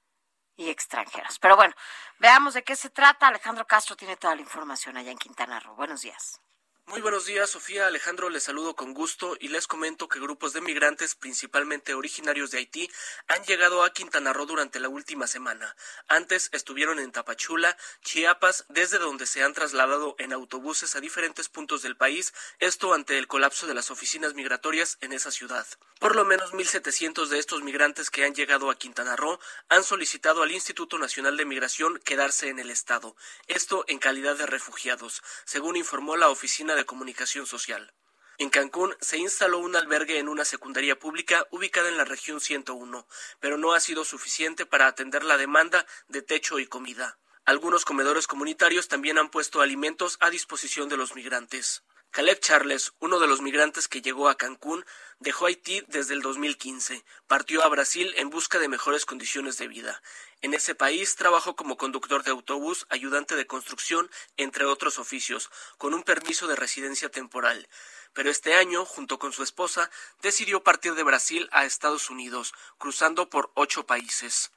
y 0.56 0.70
extranjeros. 0.70 1.38
Pero 1.38 1.56
bueno, 1.56 1.74
veamos 2.18 2.54
de 2.54 2.62
qué 2.62 2.76
se 2.76 2.88
trata. 2.88 3.28
Alejandro 3.28 3.66
Castro 3.66 3.96
tiene 3.96 4.16
toda 4.16 4.34
la 4.34 4.40
información 4.40 4.96
allá 4.96 5.10
en 5.10 5.18
Quintana 5.18 5.60
Roo. 5.60 5.74
Buenos 5.76 6.02
días. 6.02 6.40
Muy 6.88 7.00
buenos 7.00 7.26
días, 7.26 7.50
Sofía 7.50 7.88
Alejandro, 7.88 8.30
les 8.30 8.44
saludo 8.44 8.76
con 8.76 8.94
gusto 8.94 9.36
y 9.40 9.48
les 9.48 9.66
comento 9.66 10.06
que 10.08 10.20
grupos 10.20 10.52
de 10.52 10.60
migrantes, 10.60 11.16
principalmente 11.16 11.94
originarios 11.94 12.52
de 12.52 12.58
Haití, 12.58 12.88
han 13.26 13.42
llegado 13.42 13.82
a 13.82 13.92
Quintana 13.92 14.32
Roo 14.32 14.46
durante 14.46 14.78
la 14.78 14.88
última 14.88 15.26
semana. 15.26 15.74
Antes 16.06 16.48
estuvieron 16.52 17.00
en 17.00 17.10
Tapachula, 17.10 17.76
Chiapas, 18.02 18.66
desde 18.68 18.98
donde 18.98 19.26
se 19.26 19.42
han 19.42 19.52
trasladado 19.52 20.14
en 20.20 20.32
autobuses 20.32 20.94
a 20.94 21.00
diferentes 21.00 21.48
puntos 21.48 21.82
del 21.82 21.96
país, 21.96 22.32
esto 22.60 22.94
ante 22.94 23.18
el 23.18 23.26
colapso 23.26 23.66
de 23.66 23.74
las 23.74 23.90
oficinas 23.90 24.34
migratorias 24.34 24.96
en 25.00 25.12
esa 25.12 25.32
ciudad. 25.32 25.66
Por 25.98 26.14
lo 26.14 26.24
menos 26.24 26.52
1.700 26.52 27.26
de 27.26 27.40
estos 27.40 27.62
migrantes 27.62 28.10
que 28.10 28.24
han 28.24 28.34
llegado 28.34 28.70
a 28.70 28.78
Quintana 28.78 29.16
Roo 29.16 29.40
han 29.68 29.82
solicitado 29.82 30.44
al 30.44 30.52
Instituto 30.52 30.98
Nacional 30.98 31.36
de 31.36 31.46
Migración 31.46 31.98
quedarse 32.04 32.48
en 32.48 32.60
el 32.60 32.70
estado, 32.70 33.16
esto 33.48 33.84
en 33.88 33.98
calidad 33.98 34.36
de 34.36 34.46
refugiados, 34.46 35.24
según 35.44 35.74
informó 35.74 36.16
la 36.16 36.28
Oficina 36.28 36.75
de 36.76 36.86
Comunicación 36.86 37.46
Social. 37.46 37.92
En 38.38 38.50
Cancún 38.50 38.94
se 39.00 39.16
instaló 39.16 39.58
un 39.58 39.76
albergue 39.76 40.18
en 40.18 40.28
una 40.28 40.44
secundaria 40.44 40.98
pública 40.98 41.46
ubicada 41.50 41.88
en 41.88 41.96
la 41.96 42.04
región 42.04 42.40
101, 42.40 43.08
pero 43.40 43.56
no 43.56 43.72
ha 43.72 43.80
sido 43.80 44.04
suficiente 44.04 44.66
para 44.66 44.86
atender 44.86 45.24
la 45.24 45.38
demanda 45.38 45.86
de 46.08 46.22
techo 46.22 46.58
y 46.58 46.66
comida. 46.66 47.18
Algunos 47.46 47.84
comedores 47.84 48.26
comunitarios 48.26 48.88
también 48.88 49.18
han 49.18 49.30
puesto 49.30 49.60
alimentos 49.60 50.18
a 50.18 50.30
disposición 50.30 50.88
de 50.88 50.96
los 50.96 51.14
migrantes. 51.14 51.84
Caleb 52.10 52.40
Charles, 52.40 52.92
uno 52.98 53.20
de 53.20 53.28
los 53.28 53.40
migrantes 53.40 53.86
que 53.86 54.02
llegó 54.02 54.28
a 54.28 54.36
Cancún, 54.36 54.84
dejó 55.20 55.46
Haití 55.46 55.84
desde 55.86 56.14
el 56.14 56.22
2015. 56.22 57.04
Partió 57.28 57.62
a 57.62 57.68
Brasil 57.68 58.12
en 58.16 58.30
busca 58.30 58.58
de 58.58 58.66
mejores 58.66 59.04
condiciones 59.04 59.58
de 59.58 59.68
vida. 59.68 60.02
En 60.40 60.54
ese 60.54 60.74
país 60.74 61.14
trabajó 61.14 61.54
como 61.54 61.76
conductor 61.76 62.24
de 62.24 62.32
autobús, 62.32 62.84
ayudante 62.88 63.36
de 63.36 63.46
construcción, 63.46 64.10
entre 64.36 64.64
otros 64.64 64.98
oficios, 64.98 65.48
con 65.78 65.94
un 65.94 66.02
permiso 66.02 66.48
de 66.48 66.56
residencia 66.56 67.10
temporal. 67.10 67.68
Pero 68.12 68.28
este 68.28 68.54
año, 68.54 68.84
junto 68.84 69.20
con 69.20 69.32
su 69.32 69.44
esposa, 69.44 69.88
decidió 70.20 70.64
partir 70.64 70.96
de 70.96 71.04
Brasil 71.04 71.48
a 71.52 71.64
Estados 71.64 72.10
Unidos, 72.10 72.54
cruzando 72.76 73.30
por 73.30 73.52
ocho 73.54 73.86
países. 73.86 74.50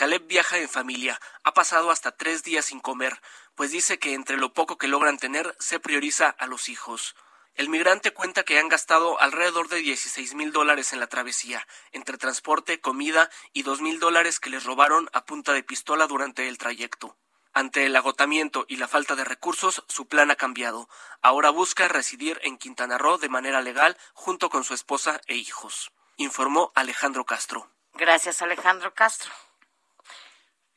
Caleb 0.00 0.28
viaja 0.28 0.56
en 0.56 0.70
familia, 0.70 1.20
ha 1.44 1.52
pasado 1.52 1.90
hasta 1.90 2.16
tres 2.16 2.42
días 2.42 2.64
sin 2.64 2.80
comer, 2.80 3.20
pues 3.54 3.70
dice 3.70 3.98
que 3.98 4.14
entre 4.14 4.38
lo 4.38 4.54
poco 4.54 4.78
que 4.78 4.88
logran 4.88 5.18
tener 5.18 5.54
se 5.58 5.78
prioriza 5.78 6.30
a 6.30 6.46
los 6.46 6.70
hijos. 6.70 7.14
El 7.54 7.68
migrante 7.68 8.14
cuenta 8.14 8.42
que 8.42 8.58
han 8.58 8.70
gastado 8.70 9.20
alrededor 9.20 9.68
de 9.68 9.76
16 9.76 10.32
mil 10.36 10.52
dólares 10.52 10.94
en 10.94 11.00
la 11.00 11.06
travesía, 11.08 11.68
entre 11.92 12.16
transporte, 12.16 12.80
comida 12.80 13.28
y 13.52 13.62
dos 13.62 13.82
mil 13.82 14.00
dólares 14.00 14.40
que 14.40 14.48
les 14.48 14.64
robaron 14.64 15.10
a 15.12 15.26
punta 15.26 15.52
de 15.52 15.62
pistola 15.62 16.06
durante 16.06 16.48
el 16.48 16.56
trayecto. 16.56 17.18
Ante 17.52 17.84
el 17.84 17.94
agotamiento 17.94 18.64
y 18.68 18.76
la 18.76 18.88
falta 18.88 19.16
de 19.16 19.24
recursos, 19.24 19.84
su 19.86 20.08
plan 20.08 20.30
ha 20.30 20.36
cambiado. 20.36 20.88
Ahora 21.20 21.50
busca 21.50 21.88
residir 21.88 22.40
en 22.42 22.56
Quintana 22.56 22.96
Roo 22.96 23.18
de 23.18 23.28
manera 23.28 23.60
legal 23.60 23.98
junto 24.14 24.48
con 24.48 24.64
su 24.64 24.72
esposa 24.72 25.20
e 25.26 25.34
hijos, 25.36 25.92
informó 26.16 26.72
Alejandro 26.74 27.26
Castro. 27.26 27.70
Gracias, 27.92 28.40
Alejandro 28.40 28.94
Castro. 28.94 29.30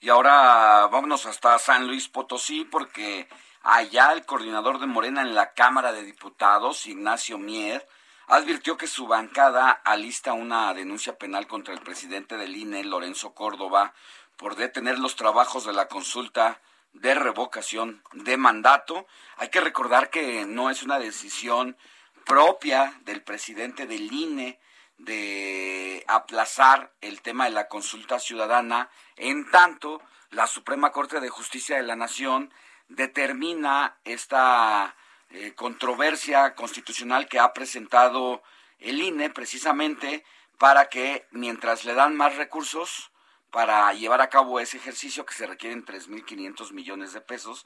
Y 0.04 0.10
ahora 0.10 0.86
vámonos 0.92 1.26
hasta 1.28 1.58
San 1.58 1.88
Luis 1.88 2.10
Potosí 2.10 2.66
porque 2.66 3.26
allá 3.62 4.12
el 4.12 4.26
coordinador 4.26 4.82
de 4.82 4.86
Morena 4.86 5.22
en 5.22 5.34
la 5.34 5.54
Cámara 5.54 5.94
de 5.94 6.04
Diputados, 6.04 6.88
Ignacio 6.88 7.38
Mier, 7.38 7.88
advirtió 8.28 8.76
que 8.76 8.88
su 8.88 9.08
bancada 9.08 9.72
alista 9.72 10.34
una 10.34 10.74
denuncia 10.74 11.18
penal 11.18 11.48
contra 11.48 11.74
el 11.74 11.80
presidente 11.80 12.36
del 12.36 12.54
INE, 12.54 12.84
Lorenzo 12.84 13.34
Córdoba, 13.34 13.94
por 14.36 14.58
detener 14.58 15.00
los 15.00 15.16
trabajos 15.16 15.64
de 15.64 15.72
la 15.72 15.88
consulta 15.88 16.60
de 16.92 17.16
revocación 17.16 18.04
de 18.12 18.36
mandato. 18.36 19.08
Hay 19.38 19.48
que 19.52 19.62
recordar 19.62 20.10
que 20.10 20.46
no 20.46 20.70
es 20.70 20.84
una 20.84 21.00
decisión 21.00 21.78
propia 22.26 22.94
del 23.06 23.24
presidente 23.24 23.88
del 23.88 24.12
INE 24.12 24.60
de 24.98 26.04
aplazar 26.08 26.94
el 27.02 27.22
tema 27.22 27.46
de 27.46 27.52
la 27.52 27.68
consulta 27.68 28.20
ciudadana, 28.20 28.90
en 29.16 29.50
tanto 29.52 30.02
la 30.32 30.48
Suprema 30.48 30.92
Corte 30.92 31.20
de 31.20 31.30
Justicia 31.30 31.78
de 31.78 31.84
la 31.84 31.96
Nación 31.96 32.52
determina 32.88 33.98
esta 34.04 34.96
eh, 35.30 35.54
controversia 35.56 36.56
constitucional 36.56 37.28
que 37.28 37.40
ha 37.40 37.54
presentado 37.54 38.44
el 38.80 39.02
INE 39.02 39.30
precisamente 39.30 40.24
para 40.58 40.90
que 40.90 41.28
mientras 41.32 41.86
le 41.86 41.94
dan 41.94 42.16
más 42.16 42.36
recursos 42.36 43.12
para 43.52 43.94
llevar 43.94 44.22
a 44.22 44.30
cabo 44.30 44.60
ese 44.60 44.78
ejercicio 44.78 45.26
que 45.26 45.34
se 45.34 45.46
requieren 45.46 45.86
3.500 45.86 46.72
millones 46.72 47.14
de 47.14 47.22
pesos, 47.22 47.64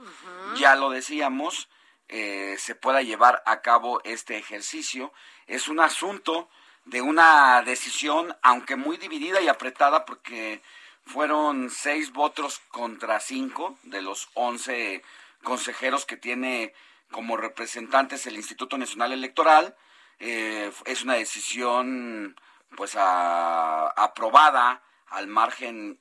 ya 0.58 0.76
lo 0.76 0.90
decíamos, 0.90 1.70
eh, 2.10 2.56
se 2.60 2.76
pueda 2.76 3.02
llevar 3.02 3.42
a 3.46 3.62
cabo 3.62 4.02
este 4.04 4.38
ejercicio. 4.38 5.14
Es 5.46 5.70
un 5.70 5.80
asunto 5.80 6.50
de 6.88 7.02
una 7.02 7.62
decisión, 7.64 8.36
aunque 8.42 8.76
muy 8.76 8.98
dividida 8.98 9.42
y 9.42 9.48
apretada, 9.48 10.06
porque 10.06 10.62
fueron 11.06 11.70
seis 11.70 12.12
votos 12.12 12.60
contra 12.70 13.20
cinco 13.20 13.78
de 13.84 14.02
los 14.02 14.30
once 14.34 15.04
consejeros 15.44 16.06
que 16.06 16.18
tiene 16.18 16.74
como 17.12 17.38
representantes 17.38 18.26
el 18.28 18.36
Instituto 18.36 18.78
Nacional 18.78 19.12
Electoral. 19.14 19.76
Eh, 20.20 20.72
es 20.86 21.04
una 21.04 21.16
decisión 21.16 22.36
pues 22.76 22.96
aprobada 22.98 24.82
al 25.08 25.28
margen 25.28 26.00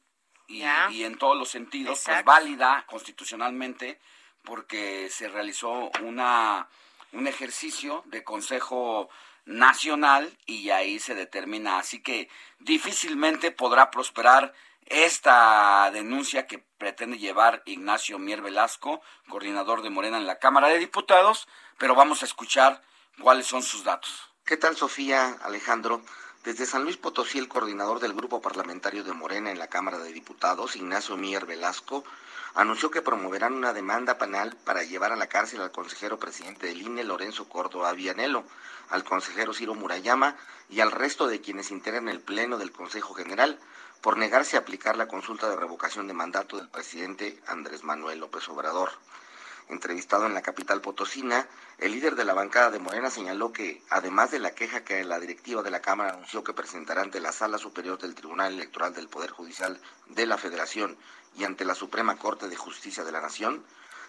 y, 0.49 0.63
y, 0.91 1.05
en 1.05 1.19
todos 1.19 1.37
los 1.37 1.49
sentidos, 1.49 2.03
pues 2.05 2.25
válida 2.25 2.85
constitucionalmente, 2.89 4.01
porque 4.45 5.09
se 5.11 5.29
realizó 5.29 5.91
una 6.03 6.69
un 7.13 7.27
ejercicio 7.27 8.03
de 8.07 8.23
consejo 8.23 9.09
nacional 9.47 10.37
y 10.45 10.71
ahí 10.71 10.99
se 10.99 11.15
determina. 11.15 11.79
Así 11.79 12.03
que 12.03 12.29
difícilmente 12.59 13.51
podrá 13.51 13.91
prosperar 13.91 14.53
esta 14.87 15.91
denuncia 15.93 16.47
que 16.47 16.59
pretende 16.59 17.19
llevar 17.19 17.63
Ignacio 17.67 18.19
Mier 18.19 18.43
Velasco, 18.43 19.01
coordinador 19.29 19.83
de 19.83 19.91
Morena 19.91 20.19
en 20.19 20.27
la 20.27 20.39
Cámara 20.39 20.69
de 20.69 20.79
Diputados, 20.79 21.49
pero 21.79 21.95
vamos 21.95 22.23
a 22.23 22.27
escuchar 22.27 22.83
cuáles 23.21 23.47
son 23.47 23.63
sus 23.63 23.83
datos. 23.83 24.31
¿Qué 24.45 24.57
tal, 24.57 24.77
Sofía 24.77 25.39
Alejandro? 25.43 26.03
Desde 26.45 26.67
San 26.67 26.85
Luis 26.85 26.97
Potosí, 26.97 27.39
el 27.39 27.49
coordinador 27.49 27.99
del 27.99 28.13
grupo 28.13 28.41
parlamentario 28.41 29.03
de 29.03 29.13
Morena 29.13 29.51
en 29.51 29.59
la 29.59 29.67
Cámara 29.67 29.99
de 29.99 30.13
Diputados, 30.13 30.77
Ignacio 30.77 31.17
Mier 31.17 31.47
Velasco, 31.47 32.05
anunció 32.57 32.91
que 32.91 33.03
promoverán 33.03 33.53
una 33.53 33.75
demanda 33.75 34.17
penal 34.17 34.57
para 34.65 34.83
llevar 34.83 35.13
a 35.13 35.17
la 35.17 35.29
cárcel 35.29 35.61
al 35.61 35.73
consejero 35.73 36.19
presidente 36.19 36.67
del 36.67 36.81
INE, 36.81 37.05
Lorenzo 37.05 37.49
Córdoba 37.51 37.93
Vianelo, 37.93 38.45
al 38.89 39.05
consejero 39.05 39.53
Ciro 39.53 39.75
Murayama 39.75 40.37
y 40.71 40.81
al 40.81 40.91
resto 40.91 41.27
de 41.27 41.43
quienes 41.43 41.71
integran 41.71 42.09
el 42.09 42.21
Pleno 42.21 42.57
del 42.57 42.73
Consejo 42.73 43.13
General 43.13 43.59
por 44.01 44.17
negarse 44.17 44.57
a 44.57 44.61
aplicar 44.61 44.97
la 44.97 45.07
consulta 45.07 45.51
de 45.51 45.57
revocación 45.57 46.09
de 46.09 46.15
mandato 46.15 46.57
del 46.57 46.71
presidente 46.71 47.39
Andrés 47.47 47.85
Manuel 47.85 48.21
López 48.21 48.49
Obrador. 48.49 48.91
Entrevistado 49.69 50.27
en 50.27 50.33
la 50.33 50.43
capital 50.43 50.81
potosina, 50.81 51.49
el 51.79 51.93
líder 51.93 52.15
de 52.15 52.25
la 52.25 52.35
bancada 52.35 52.71
de 52.71 52.79
Morena 52.79 53.11
señaló 53.11 53.53
que, 53.53 53.83
además 53.91 54.31
de 54.31 54.39
la 54.39 54.53
queja 54.53 54.85
que 54.85 55.03
la 55.05 55.19
directiva 55.19 55.63
de 55.63 55.73
la 55.73 55.83
Cámara 55.83 56.13
anunció 56.13 56.45
que 56.45 56.55
presentará 56.55 57.03
ante 57.03 57.21
la 57.21 57.33
Sala 57.33 57.59
Superior 57.59 57.99
del 57.99 58.15
Tribunal 58.15 58.55
Electoral 58.55 58.95
del 58.95 59.09
Poder 59.09 59.31
Judicial 59.31 59.79
de 60.07 60.25
la 60.25 60.39
Federación 60.39 60.97
y 61.37 61.45
ante 61.45 61.65
la 61.65 61.75
Suprema 61.75 62.17
Corte 62.17 62.49
de 62.49 62.57
Justicia 62.57 63.05
de 63.05 63.13
la 63.13 63.21
Nación, 63.21 63.65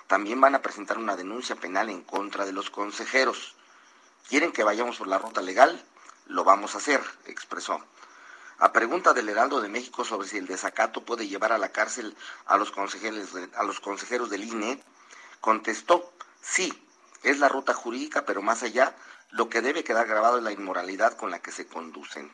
también 0.08 0.40
van 0.40 0.56
a 0.56 0.62
presentar 0.62 0.98
una 0.98 1.16
denuncia 1.16 1.56
penal 1.56 1.90
en 1.90 2.02
contra 2.02 2.46
de 2.46 2.54
los 2.54 2.70
consejeros. 2.70 3.56
¿Quieren 4.30 4.52
que 4.52 4.64
vayamos 4.64 4.98
por 4.98 5.08
la 5.08 5.20
ruta 5.20 5.42
legal? 5.42 5.84
Lo 6.28 6.44
vamos 6.44 6.76
a 6.76 6.78
hacer, 6.78 7.02
expresó. 7.26 7.84
A 8.60 8.72
pregunta 8.72 9.14
del 9.14 9.30
Heraldo 9.30 9.62
de 9.62 9.70
México 9.70 10.04
sobre 10.04 10.28
si 10.28 10.38
el 10.38 10.48
desacato 10.48 11.06
puede 11.06 11.28
llevar 11.28 11.52
a 11.52 11.58
la 11.58 11.72
cárcel 11.72 12.16
a 12.46 12.58
los 12.58 12.72
consejeros, 12.72 13.30
a 13.56 13.64
los 13.64 13.80
consejeros 13.80 14.30
del 14.30 14.46
INE, 14.46 14.82
contestó, 15.42 16.12
sí, 16.42 16.74
es 17.24 17.40
la 17.40 17.50
ruta 17.50 17.74
jurídica, 17.74 18.26
pero 18.26 18.42
más 18.42 18.64
allá, 18.64 18.96
lo 19.32 19.50
que 19.50 19.62
debe 19.62 19.84
quedar 19.84 20.08
grabado 20.08 20.38
es 20.38 20.44
la 20.44 20.52
inmoralidad 20.52 21.18
con 21.18 21.30
la 21.30 21.40
que 21.40 21.52
se 21.52 21.68
conducen. 21.68 22.32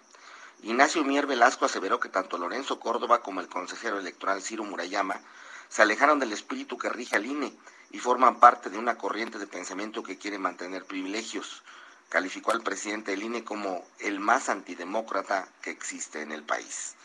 Ignacio 0.62 1.04
Mier 1.04 1.28
Velasco 1.28 1.66
aseveró 1.66 2.00
que 2.00 2.10
tanto 2.10 2.38
Lorenzo 2.38 2.80
Córdoba 2.80 3.22
como 3.22 3.42
el 3.42 3.50
consejero 3.50 4.00
electoral 4.00 4.42
Ciro 4.42 4.64
Murayama 4.64 5.20
se 5.68 5.82
alejaron 5.82 6.20
del 6.20 6.32
espíritu 6.32 6.78
que 6.78 6.90
rige 6.90 7.16
al 7.16 7.26
INE 7.26 7.52
y 7.92 8.00
forman 8.00 8.40
parte 8.40 8.70
de 8.70 8.78
una 8.78 8.98
corriente 8.98 9.40
de 9.40 9.48
pensamiento 9.48 10.04
que 10.04 10.18
quiere 10.18 10.38
mantener 10.38 10.86
privilegios. 10.86 11.64
Calificó 12.10 12.52
al 12.52 12.62
presidente 12.62 13.12
del 13.12 13.24
INE 13.24 13.44
como 13.44 13.84
el 14.00 14.20
más 14.20 14.50
antidemócrata 14.50 15.48
que 15.62 15.72
existe 15.72 16.22
en 16.22 16.32
el 16.32 16.44
país. 16.44 16.96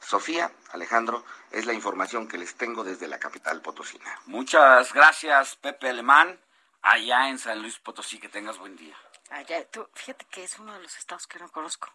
Sofía, 0.00 0.50
Alejandro, 0.72 1.24
es 1.50 1.66
la 1.66 1.72
información 1.72 2.28
que 2.28 2.38
les 2.38 2.54
tengo 2.54 2.84
desde 2.84 3.08
la 3.08 3.18
capital 3.18 3.62
potosina. 3.62 4.18
Muchas 4.26 4.92
gracias, 4.92 5.56
Pepe 5.56 5.88
Alemán, 5.88 6.38
allá 6.82 7.28
en 7.28 7.38
San 7.38 7.62
Luis 7.62 7.78
Potosí. 7.78 8.18
Que 8.18 8.28
tengas 8.28 8.58
buen 8.58 8.76
día. 8.76 8.96
Allá, 9.34 9.64
tú, 9.68 9.88
fíjate 9.94 10.24
que 10.26 10.44
es 10.44 10.60
uno 10.60 10.74
de 10.74 10.78
los 10.80 10.96
estados 10.96 11.26
que 11.26 11.40
no 11.40 11.50
conozco. 11.50 11.92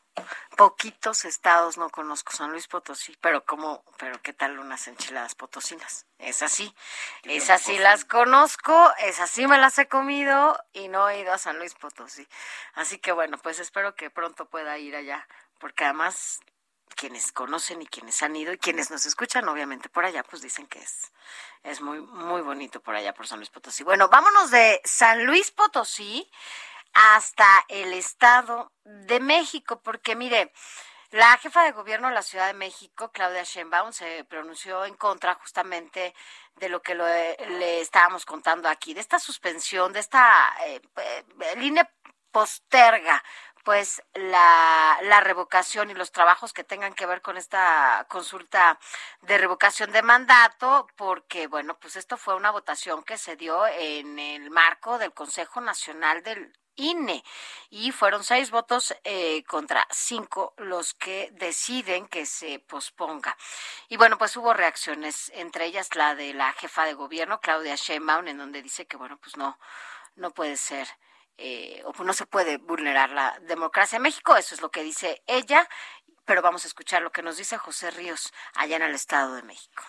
Poquitos 0.58 1.24
estados 1.24 1.78
no 1.78 1.90
conozco, 1.90 2.34
San 2.34 2.52
Luis 2.52 2.68
Potosí, 2.68 3.18
pero 3.22 3.46
como, 3.46 3.82
pero 3.98 4.22
qué 4.22 4.34
tal 4.34 4.60
unas 4.60 4.90
enchiladas 4.90 5.36
potosinas. 5.36 6.06
Es 6.18 6.42
así, 6.42 6.76
es 7.24 7.50
así 7.50 7.78
las 7.78 8.04
conozco, 8.04 8.92
es 8.98 9.22
así 9.22 9.48
me 9.48 9.58
las 9.58 9.80
he 9.80 9.88
comido 9.88 10.62
y 10.74 10.90
no 10.90 11.08
he 11.08 11.22
ido 11.22 11.32
a 11.32 11.38
San 11.38 11.60
Luis 11.60 11.76
Potosí. 11.76 12.28
Así 12.74 12.98
que 12.98 13.14
bueno, 13.14 13.38
pues 13.38 13.60
espero 13.60 13.96
que 13.96 14.10
pronto 14.10 14.50
pueda 14.50 14.78
ir 14.78 14.98
allá, 14.98 15.26
porque 15.60 15.86
además 15.86 16.42
quienes 16.98 17.32
conocen 17.32 17.82
y 17.82 17.88
quienes 17.88 18.22
han 18.22 18.36
ido 18.36 18.52
y 18.52 18.58
quienes 18.58 18.92
nos 18.92 19.06
escuchan, 19.06 19.48
obviamente 19.48 19.88
por 19.88 20.04
allá, 20.04 20.24
pues 20.24 20.42
dicen 20.42 20.68
que 20.68 20.80
es, 20.80 21.14
es 21.64 21.80
muy, 21.80 22.02
muy 22.02 22.42
bonito 22.42 22.82
por 22.82 22.96
allá 22.96 23.14
por 23.14 23.28
San 23.28 23.40
Luis 23.40 23.50
Potosí. 23.50 23.86
Bueno, 23.86 24.10
vámonos 24.10 24.52
de 24.52 24.82
San 24.84 25.26
Luis 25.26 25.52
Potosí 25.52 26.30
hasta 26.94 27.66
el 27.70 27.94
Estado 27.94 28.72
de 28.84 29.20
México, 29.20 29.82
porque 29.82 30.16
mire, 30.16 30.52
la 31.12 31.38
jefa 31.38 31.64
de 31.64 31.72
gobierno 31.72 32.08
de 32.10 32.14
la 32.14 32.22
Ciudad 32.24 32.48
de 32.48 32.54
México, 32.54 33.12
Claudia 33.12 33.44
Sheinbaum, 33.44 33.92
se 33.94 34.24
pronunció 34.26 34.86
en 34.86 34.96
contra 34.96 35.36
justamente 35.36 36.14
de 36.56 36.70
lo 36.70 36.82
que 36.82 36.96
lo- 36.96 37.06
le 37.08 37.82
estábamos 37.82 38.26
contando 38.26 38.70
aquí, 38.70 38.94
de 38.94 39.02
esta 39.02 39.20
suspensión, 39.20 39.92
de 39.94 40.00
esta 40.02 40.54
eh, 40.68 40.82
línea 41.58 41.90
posterga 42.32 43.24
pues 43.64 44.02
la, 44.14 44.98
la 45.04 45.20
revocación 45.20 45.92
y 45.92 45.94
los 45.94 46.12
trabajos 46.12 46.54
que 46.54 46.64
tengan 46.64 46.94
que 46.94 47.06
ver 47.06 47.22
con 47.22 47.38
esta 47.38 48.06
consulta 48.10 48.80
de 49.22 49.38
revocación 49.38 49.92
de 49.92 50.02
mandato, 50.02 50.88
porque 50.96 51.48
bueno, 51.48 51.78
pues 51.80 51.96
esto 51.96 52.18
fue 52.18 52.36
una 52.36 52.52
votación 52.52 53.04
que 53.04 53.18
se 53.18 53.36
dio 53.36 53.68
en 53.68 54.18
el 54.18 54.50
marco 54.50 54.98
del 54.98 55.14
Consejo 55.14 55.62
Nacional 55.62 56.24
del 56.24 56.58
INE 56.80 57.24
y 57.70 57.92
fueron 57.92 58.24
seis 58.24 58.52
votos 58.52 58.96
eh, 59.04 59.44
contra 59.44 59.88
cinco 59.92 60.54
los 60.58 60.94
que 60.94 61.30
deciden 61.34 62.08
que 62.08 62.26
se 62.26 62.60
posponga. 62.60 63.38
Y 63.90 63.98
bueno, 63.98 64.18
pues 64.18 64.36
hubo 64.38 64.54
reacciones, 64.54 65.32
entre 65.36 65.66
ellas 65.66 65.96
la 65.96 66.16
de 66.16 66.34
la 66.34 66.54
jefa 66.54 66.86
de 66.86 66.94
gobierno, 66.94 67.42
Claudia 67.42 67.76
Sheinbaum, 67.76 68.28
en 68.28 68.38
donde 68.38 68.62
dice 68.62 68.88
que 68.88 68.98
bueno, 68.98 69.18
pues 69.18 69.38
no, 69.38 69.60
no 70.16 70.32
puede 70.32 70.58
ser 70.58 70.88
eh, 71.38 71.84
o 71.86 72.04
no 72.04 72.14
se 72.14 72.26
puede 72.26 72.58
vulnerar 72.58 73.12
la 73.12 73.38
democracia 73.42 73.98
en 73.98 74.04
México, 74.04 74.36
eso 74.36 74.56
es 74.56 74.62
lo 74.62 74.72
que 74.72 74.84
dice 74.84 75.22
ella, 75.28 75.70
pero 76.26 76.42
vamos 76.42 76.66
a 76.66 76.68
escuchar 76.68 77.02
lo 77.02 77.12
que 77.12 77.24
nos 77.24 77.38
dice 77.38 77.58
José 77.58 77.92
Ríos 77.92 78.34
allá 78.56 78.76
en 78.76 78.84
el 78.84 78.96
Estado 78.96 79.36
de 79.36 79.44
México. 79.44 79.84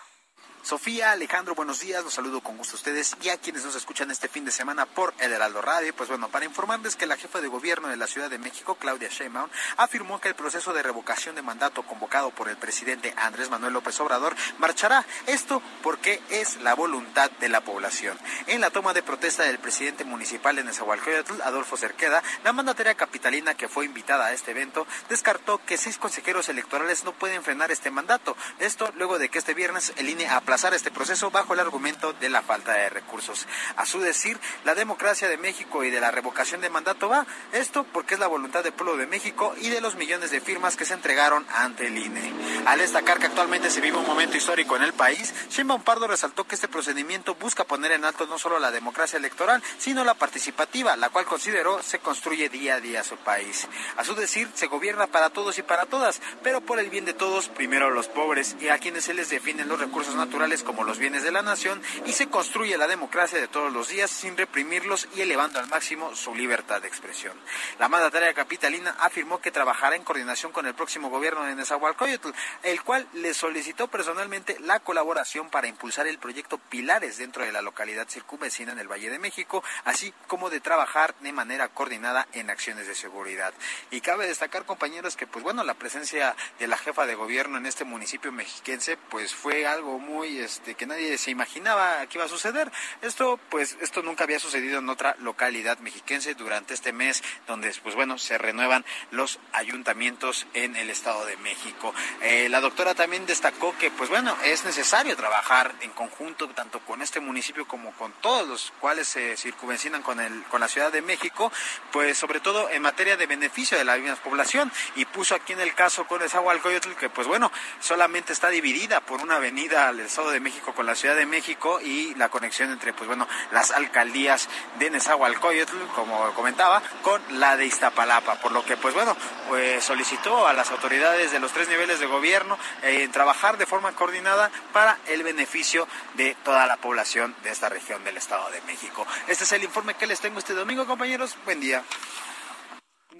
Sofía, 0.63 1.11
Alejandro, 1.11 1.55
buenos 1.55 1.79
días, 1.79 2.03
los 2.03 2.13
saludo 2.13 2.41
con 2.41 2.55
gusto 2.55 2.75
a 2.75 2.77
ustedes 2.77 3.17
y 3.23 3.29
a 3.29 3.37
quienes 3.37 3.65
nos 3.65 3.75
escuchan 3.75 4.11
este 4.11 4.27
fin 4.27 4.45
de 4.45 4.51
semana 4.51 4.85
por 4.85 5.11
El 5.17 5.31
Heraldo 5.31 5.59
Radio. 5.59 5.93
Pues 5.95 6.07
bueno, 6.07 6.29
para 6.29 6.45
informarles 6.45 6.95
que 6.95 7.07
la 7.07 7.17
jefa 7.17 7.41
de 7.41 7.47
gobierno 7.47 7.87
de 7.87 7.97
la 7.97 8.05
Ciudad 8.05 8.29
de 8.29 8.37
México, 8.37 8.75
Claudia 8.75 9.09
Sheinbaum, 9.09 9.49
afirmó 9.77 10.21
que 10.21 10.27
el 10.27 10.35
proceso 10.35 10.71
de 10.71 10.83
revocación 10.83 11.33
de 11.33 11.41
mandato 11.41 11.81
convocado 11.81 12.29
por 12.29 12.47
el 12.47 12.57
presidente 12.57 13.11
Andrés 13.17 13.49
Manuel 13.49 13.73
López 13.73 13.99
Obrador 14.01 14.35
marchará. 14.59 15.03
Esto 15.25 15.63
porque 15.81 16.21
es 16.29 16.57
la 16.57 16.75
voluntad 16.75 17.31
de 17.39 17.49
la 17.49 17.61
población. 17.61 18.19
En 18.45 18.61
la 18.61 18.69
toma 18.69 18.93
de 18.93 19.01
protesta 19.01 19.43
del 19.43 19.57
presidente 19.57 20.03
municipal 20.03 20.55
de 20.55 20.63
Nezahualcóyotl, 20.63 21.41
Adolfo 21.41 21.75
Cerqueda, 21.75 22.21
la 22.43 22.53
mandataria 22.53 22.93
capitalina 22.93 23.55
que 23.55 23.67
fue 23.67 23.85
invitada 23.85 24.27
a 24.27 24.33
este 24.33 24.51
evento, 24.51 24.85
descartó 25.09 25.59
que 25.65 25.77
seis 25.77 25.97
consejeros 25.97 26.49
electorales 26.49 27.03
no 27.03 27.13
pueden 27.13 27.43
frenar 27.43 27.71
este 27.71 27.89
mandato. 27.89 28.37
Esto 28.59 28.93
luego 28.95 29.17
de 29.17 29.29
que 29.29 29.39
este 29.39 29.55
viernes 29.55 29.91
el 29.97 30.07
INE 30.07 30.27
aplazara 30.51 30.75
este 30.75 30.91
proceso 30.91 31.31
bajo 31.31 31.53
el 31.53 31.61
argumento 31.61 32.11
de 32.11 32.27
la 32.27 32.41
falta 32.41 32.73
de 32.73 32.89
recursos. 32.89 33.47
A 33.77 33.85
su 33.85 34.01
decir, 34.01 34.37
la 34.65 34.75
democracia 34.75 35.29
de 35.29 35.37
México 35.37 35.85
y 35.85 35.89
de 35.89 36.01
la 36.01 36.11
revocación 36.11 36.59
de 36.59 36.69
mandato 36.69 37.07
va. 37.07 37.25
Esto 37.53 37.85
porque 37.85 38.15
es 38.15 38.19
la 38.19 38.27
voluntad 38.27 38.61
del 38.61 38.73
pueblo 38.73 38.97
de 38.97 39.07
México 39.07 39.55
y 39.61 39.69
de 39.69 39.79
los 39.79 39.95
millones 39.95 40.29
de 40.29 40.41
firmas 40.41 40.75
que 40.75 40.83
se 40.83 40.93
entregaron 40.93 41.47
ante 41.53 41.87
el 41.87 41.97
INE. 41.97 42.33
Al 42.65 42.79
destacar 42.79 43.19
que 43.19 43.27
actualmente 43.27 43.69
se 43.69 43.79
vive 43.79 43.97
un 43.97 44.05
momento 44.05 44.35
histórico 44.35 44.75
en 44.75 44.83
el 44.83 44.91
país, 44.91 45.33
Sheinbaum 45.51 45.83
Pardo 45.83 46.05
resaltó 46.05 46.43
que 46.43 46.55
este 46.55 46.67
procedimiento 46.67 47.35
busca 47.35 47.63
poner 47.63 47.93
en 47.93 48.03
alto 48.03 48.27
no 48.27 48.37
solo 48.37 48.59
la 48.59 48.71
democracia 48.71 49.15
electoral, 49.15 49.63
sino 49.77 50.03
la 50.03 50.15
participativa, 50.15 50.97
la 50.97 51.07
cual 51.11 51.23
consideró 51.23 51.81
se 51.81 51.99
construye 51.99 52.49
día 52.49 52.75
a 52.75 52.81
día 52.81 53.05
su 53.05 53.15
país. 53.15 53.69
A 53.95 54.03
su 54.03 54.15
decir, 54.15 54.49
se 54.53 54.67
gobierna 54.67 55.07
para 55.07 55.29
todos 55.29 55.57
y 55.59 55.63
para 55.63 55.85
todas, 55.85 56.19
pero 56.43 56.59
por 56.59 56.77
el 56.77 56.89
bien 56.89 57.05
de 57.05 57.13
todos, 57.13 57.47
primero 57.47 57.89
los 57.89 58.09
pobres 58.09 58.57
y 58.59 58.67
a 58.67 58.79
quienes 58.79 59.05
se 59.05 59.13
les 59.13 59.29
definen 59.29 59.69
los 59.69 59.79
recursos 59.79 60.13
naturales 60.15 60.40
como 60.41 60.83
los 60.83 60.97
bienes 60.97 61.21
de 61.21 61.31
la 61.31 61.43
nación 61.43 61.79
y 62.07 62.13
se 62.13 62.27
construye 62.27 62.75
la 62.75 62.87
democracia 62.87 63.39
de 63.39 63.47
todos 63.47 63.71
los 63.71 63.89
días 63.89 64.09
sin 64.09 64.35
reprimirlos 64.35 65.07
y 65.15 65.21
elevando 65.21 65.59
al 65.59 65.67
máximo 65.67 66.15
su 66.15 66.33
libertad 66.33 66.81
de 66.81 66.87
expresión. 66.87 67.37
La 67.77 67.87
mandataria 67.87 68.33
capitalina 68.33 68.95
afirmó 68.99 69.39
que 69.39 69.51
trabajará 69.51 69.95
en 69.95 70.03
coordinación 70.03 70.51
con 70.51 70.65
el 70.65 70.73
próximo 70.73 71.11
gobierno 71.11 71.43
de 71.43 71.53
Nezahualcóyotl, 71.53 72.31
el 72.63 72.81
cual 72.81 73.07
le 73.13 73.35
solicitó 73.35 73.87
personalmente 73.87 74.57
la 74.61 74.79
colaboración 74.79 75.51
para 75.51 75.67
impulsar 75.67 76.07
el 76.07 76.17
proyecto 76.17 76.57
Pilares 76.57 77.19
dentro 77.19 77.45
de 77.45 77.51
la 77.51 77.61
localidad 77.61 78.09
circunvecina 78.09 78.71
en 78.71 78.79
el 78.79 78.87
Valle 78.87 79.11
de 79.11 79.19
México, 79.19 79.63
así 79.85 80.11
como 80.25 80.49
de 80.49 80.59
trabajar 80.59 81.13
de 81.19 81.33
manera 81.33 81.67
coordinada 81.67 82.27
en 82.33 82.49
acciones 82.49 82.87
de 82.87 82.95
seguridad. 82.95 83.53
Y 83.91 84.01
cabe 84.01 84.25
destacar, 84.25 84.65
compañeros, 84.65 85.15
que 85.15 85.27
pues 85.27 85.43
bueno, 85.43 85.63
la 85.63 85.75
presencia 85.75 86.35
de 86.57 86.67
la 86.67 86.77
jefa 86.77 87.05
de 87.05 87.13
gobierno 87.13 87.59
en 87.59 87.67
este 87.67 87.83
municipio 87.83 88.31
mexiquense 88.31 88.97
pues 88.97 89.35
fue 89.35 89.67
algo 89.67 89.99
muy 89.99 90.30
este 90.39 90.75
que 90.75 90.85
nadie 90.85 91.17
se 91.17 91.31
imaginaba 91.31 92.05
que 92.07 92.17
iba 92.17 92.25
a 92.25 92.29
suceder. 92.29 92.71
Esto 93.01 93.39
pues 93.49 93.77
esto 93.81 94.01
nunca 94.01 94.23
había 94.23 94.39
sucedido 94.39 94.79
en 94.79 94.89
otra 94.89 95.15
localidad 95.19 95.79
mexiquense 95.79 96.33
durante 96.35 96.73
este 96.73 96.93
mes 96.93 97.23
donde 97.47 97.73
pues 97.83 97.95
bueno, 97.95 98.17
se 98.17 98.37
renuevan 98.37 98.85
los 99.11 99.39
ayuntamientos 99.53 100.47
en 100.53 100.75
el 100.75 100.89
Estado 100.89 101.25
de 101.25 101.37
México. 101.37 101.93
Eh, 102.21 102.49
la 102.49 102.59
doctora 102.59 102.95
también 102.95 103.25
destacó 103.25 103.75
que 103.77 103.91
pues 103.91 104.09
bueno, 104.09 104.35
es 104.43 104.65
necesario 104.65 105.15
trabajar 105.15 105.73
en 105.81 105.91
conjunto 105.91 106.49
tanto 106.49 106.79
con 106.81 107.01
este 107.01 107.19
municipio 107.19 107.67
como 107.67 107.91
con 107.93 108.11
todos 108.21 108.47
los 108.47 108.73
cuales 108.79 109.07
se 109.07 109.37
circunvencinan 109.37 110.03
con 110.03 110.19
el 110.19 110.43
con 110.45 110.61
la 110.61 110.67
Ciudad 110.67 110.91
de 110.91 111.01
México, 111.01 111.51
pues 111.91 112.17
sobre 112.17 112.39
todo 112.39 112.69
en 112.69 112.81
materia 112.81 113.17
de 113.17 113.27
beneficio 113.27 113.77
de 113.77 113.85
la 113.85 113.97
misma 113.97 114.15
población 114.17 114.71
y 114.95 115.05
puso 115.05 115.35
aquí 115.35 115.53
en 115.53 115.61
el 115.61 115.73
caso 115.73 116.05
con 116.07 116.21
Nezahualcóyotl 116.21 116.93
que 116.93 117.09
pues 117.09 117.27
bueno, 117.27 117.51
solamente 117.79 118.33
está 118.33 118.49
dividida 118.49 119.01
por 119.01 119.21
una 119.21 119.37
avenida 119.37 119.91
de 120.29 120.39
México 120.39 120.73
con 120.73 120.85
la 120.85 120.95
Ciudad 120.95 121.15
de 121.15 121.25
México 121.25 121.79
y 121.81 122.13
la 122.15 122.29
conexión 122.29 122.71
entre 122.71 122.93
pues 122.93 123.07
bueno, 123.07 123.27
las 123.51 123.71
alcaldías 123.71 124.49
de 124.77 124.89
Nezahualcóyotl, 124.89 125.77
como 125.95 126.31
comentaba, 126.33 126.81
con 127.01 127.21
la 127.39 127.57
de 127.57 127.65
Iztapalapa, 127.65 128.35
por 128.35 128.51
lo 128.51 128.63
que 128.63 128.77
pues 128.77 128.93
bueno, 128.93 129.15
pues 129.49 129.83
solicitó 129.83 130.47
a 130.47 130.53
las 130.53 130.71
autoridades 130.71 131.31
de 131.31 131.39
los 131.39 131.51
tres 131.51 131.67
niveles 131.67 131.99
de 131.99 132.05
gobierno 132.05 132.57
eh, 132.83 133.07
trabajar 133.11 133.57
de 133.57 133.65
forma 133.65 133.93
coordinada 133.93 134.51
para 134.73 134.97
el 135.07 135.23
beneficio 135.23 135.87
de 136.15 136.35
toda 136.43 136.67
la 136.67 136.77
población 136.77 137.35
de 137.43 137.49
esta 137.49 137.69
región 137.69 138.03
del 138.03 138.17
Estado 138.17 138.49
de 138.51 138.61
México. 138.61 139.07
Este 139.27 139.43
es 139.43 139.51
el 139.51 139.63
informe 139.63 139.95
que 139.95 140.07
les 140.07 140.19
tengo 140.19 140.39
este 140.39 140.53
domingo, 140.53 140.85
compañeros. 140.85 141.37
Buen 141.45 141.59
día. 141.59 141.83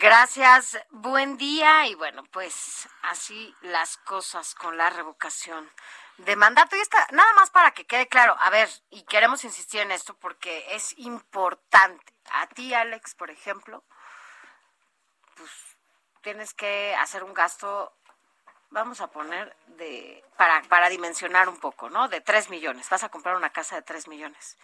Gracias, 0.02 0.80
buen 0.90 1.38
día 1.38 1.86
y 1.86 1.94
bueno, 1.94 2.24
pues 2.32 2.90
así 3.04 3.54
las 3.62 3.98
cosas 3.98 4.56
con 4.56 4.76
la 4.76 4.90
revocación 4.90 5.70
de 6.26 6.36
mandato. 6.36 6.76
Y 6.76 6.80
está, 6.80 7.08
nada 7.12 7.32
más 7.34 7.50
para 7.50 7.72
que 7.72 7.86
quede 7.86 8.08
claro, 8.08 8.36
a 8.40 8.50
ver, 8.50 8.70
y 8.90 9.04
queremos 9.04 9.44
insistir 9.44 9.82
en 9.82 9.92
esto 9.92 10.16
porque 10.18 10.66
es 10.76 10.98
importante. 10.98 12.14
A 12.32 12.48
ti, 12.48 12.74
Alex, 12.74 13.16
por 13.16 13.30
ejemplo, 13.30 13.84
pues 15.36 15.50
tienes 16.22 16.54
que 16.54 16.96
hacer 16.96 17.24
un 17.24 17.34
gasto, 17.34 17.98
vamos 18.72 19.02
a 19.02 19.08
poner 19.08 19.56
de, 19.68 20.24
para, 20.38 20.62
para 20.64 20.90
dimensionar 20.90 21.48
un 21.50 21.60
poco, 21.60 21.90
¿no? 21.90 22.08
De 22.08 22.22
3 22.22 22.50
millones. 22.50 22.90
Vas 22.90 23.04
a 23.04 23.10
comprar 23.10 23.36
una 23.36 23.52
casa 23.52 23.76
de 23.76 23.82
3 23.84 24.08
millones. 24.08 24.58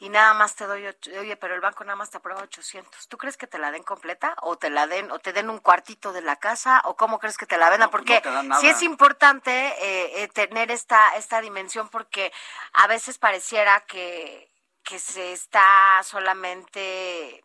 Y 0.00 0.08
nada 0.08 0.34
más 0.34 0.56
te 0.56 0.66
doy, 0.66 0.86
ocho- 0.86 1.10
oye, 1.18 1.36
pero 1.36 1.54
el 1.54 1.60
banco 1.60 1.84
nada 1.84 1.96
más 1.96 2.10
te 2.10 2.16
aprueba 2.18 2.42
800. 2.42 3.06
¿Tú 3.08 3.16
crees 3.16 3.36
que 3.36 3.46
te 3.46 3.58
la 3.58 3.70
den 3.70 3.84
completa? 3.84 4.34
¿O 4.42 4.56
te 4.58 4.68
la 4.70 4.86
den, 4.88 5.10
o 5.12 5.18
te 5.20 5.32
den 5.32 5.48
un 5.50 5.58
cuartito 5.60 6.12
de 6.12 6.20
la 6.20 6.36
casa? 6.36 6.82
¿O 6.84 6.96
cómo 6.96 7.18
crees 7.20 7.38
que 7.38 7.46
te 7.46 7.56
la 7.56 7.70
vendan? 7.70 7.90
pues 7.90 8.02
Porque 8.02 8.20
no 8.42 8.60
sí 8.60 8.68
es 8.68 8.82
importante 8.82 9.50
eh, 9.52 10.22
eh, 10.24 10.28
tener 10.28 10.70
esta, 10.72 11.14
esta 11.16 11.40
dimensión 11.40 11.88
porque 11.88 12.32
a 12.72 12.86
veces 12.88 13.18
pareciera 13.18 13.80
que, 13.82 14.50
que 14.82 14.98
se 14.98 15.32
está 15.32 16.00
solamente 16.02 17.44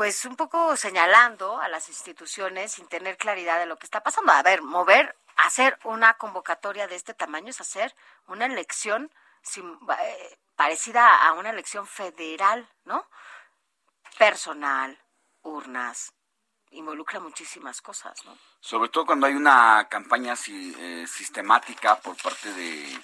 pues 0.00 0.24
un 0.24 0.34
poco 0.34 0.78
señalando 0.78 1.60
a 1.60 1.68
las 1.68 1.90
instituciones 1.90 2.72
sin 2.72 2.88
tener 2.88 3.18
claridad 3.18 3.58
de 3.58 3.66
lo 3.66 3.76
que 3.76 3.84
está 3.84 4.02
pasando. 4.02 4.32
A 4.32 4.42
ver, 4.42 4.62
mover, 4.62 5.14
hacer 5.36 5.78
una 5.84 6.14
convocatoria 6.14 6.86
de 6.86 6.96
este 6.96 7.12
tamaño 7.12 7.50
es 7.50 7.60
hacer 7.60 7.94
una 8.26 8.46
elección 8.46 9.12
eh, 9.98 10.38
parecida 10.56 11.26
a 11.28 11.34
una 11.34 11.50
elección 11.50 11.86
federal, 11.86 12.66
¿no? 12.86 13.06
Personal, 14.16 14.98
urnas, 15.42 16.14
involucra 16.70 17.20
muchísimas 17.20 17.82
cosas, 17.82 18.24
¿no? 18.24 18.38
Sobre 18.60 18.88
todo 18.88 19.04
cuando 19.04 19.26
hay 19.26 19.34
una 19.34 19.86
campaña 19.90 20.34
si- 20.34 20.74
eh, 20.78 21.06
sistemática 21.06 21.96
por 22.00 22.16
parte 22.16 22.50
de 22.54 22.98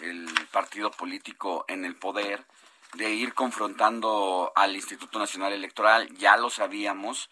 el 0.00 0.48
partido 0.50 0.90
político 0.90 1.64
en 1.68 1.84
el 1.84 1.94
poder 1.94 2.44
de 2.94 3.10
ir 3.10 3.34
confrontando 3.34 4.52
al 4.54 4.74
Instituto 4.76 5.18
Nacional 5.18 5.52
Electoral. 5.52 6.08
Ya 6.16 6.36
lo 6.36 6.50
sabíamos 6.50 7.30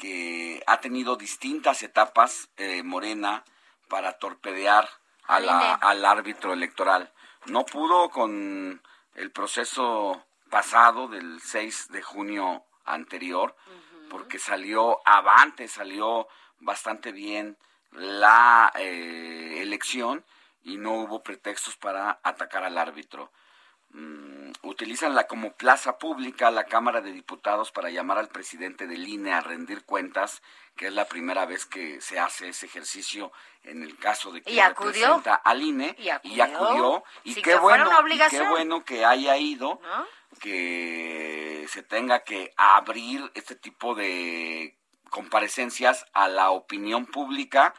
que 0.00 0.62
ha 0.66 0.80
tenido 0.80 1.16
distintas 1.16 1.82
etapas 1.82 2.48
eh, 2.56 2.82
Morena 2.82 3.44
para 3.88 4.18
torpedear 4.18 4.88
a 5.26 5.40
la- 5.40 5.74
al 5.74 6.04
árbitro 6.04 6.52
electoral. 6.52 7.12
No 7.46 7.64
pudo 7.64 8.10
con 8.10 8.82
el 9.14 9.30
proceso 9.30 10.24
pasado 10.50 11.08
del 11.08 11.40
6 11.40 11.88
de 11.90 12.02
junio 12.02 12.64
anterior, 12.84 13.54
porque 14.10 14.38
salió 14.38 15.00
avante, 15.06 15.68
salió 15.68 16.28
bastante 16.60 17.12
bien 17.12 17.56
la 17.92 18.72
eh, 18.76 19.58
elección 19.60 20.24
y 20.62 20.76
no 20.76 20.92
hubo 20.94 21.22
pretextos 21.22 21.76
para 21.76 22.18
atacar 22.22 22.64
al 22.64 22.78
árbitro. 22.78 23.30
Mm, 23.96 24.50
utilizan 24.62 25.14
la 25.14 25.28
como 25.28 25.52
plaza 25.52 25.98
pública 25.98 26.50
la 26.50 26.64
Cámara 26.64 27.00
de 27.00 27.12
Diputados 27.12 27.70
para 27.70 27.90
llamar 27.90 28.18
al 28.18 28.26
presidente 28.26 28.88
del 28.88 29.06
INE 29.06 29.32
a 29.32 29.40
rendir 29.40 29.84
cuentas, 29.84 30.42
que 30.74 30.88
es 30.88 30.92
la 30.92 31.04
primera 31.04 31.46
vez 31.46 31.64
que 31.64 32.00
se 32.00 32.18
hace 32.18 32.48
ese 32.48 32.66
ejercicio 32.66 33.30
en 33.62 33.84
el 33.84 33.96
caso 33.96 34.32
de 34.32 34.42
que 34.42 34.50
Y 34.50 34.58
acudió. 34.58 34.90
representa 34.90 35.36
al 35.36 35.62
INE 35.62 35.94
Y 35.96 36.08
acudió. 36.08 36.34
y 36.34 36.40
acudió 36.40 37.04
y 37.22 37.34
Sin 37.34 37.42
qué 37.44 37.54
bueno 37.54 37.88
y 38.10 38.18
qué 38.30 38.42
bueno 38.48 38.84
que 38.84 39.04
haya 39.04 39.36
ido 39.36 39.80
que 40.40 41.66
se 41.70 41.84
tenga 41.84 42.24
que 42.24 42.52
abrir 42.56 43.30
este 43.34 43.54
tipo 43.54 43.94
de 43.94 44.76
comparecencias 45.10 46.04
a 46.12 46.26
la 46.26 46.50
opinión 46.50 47.06
pública 47.06 47.74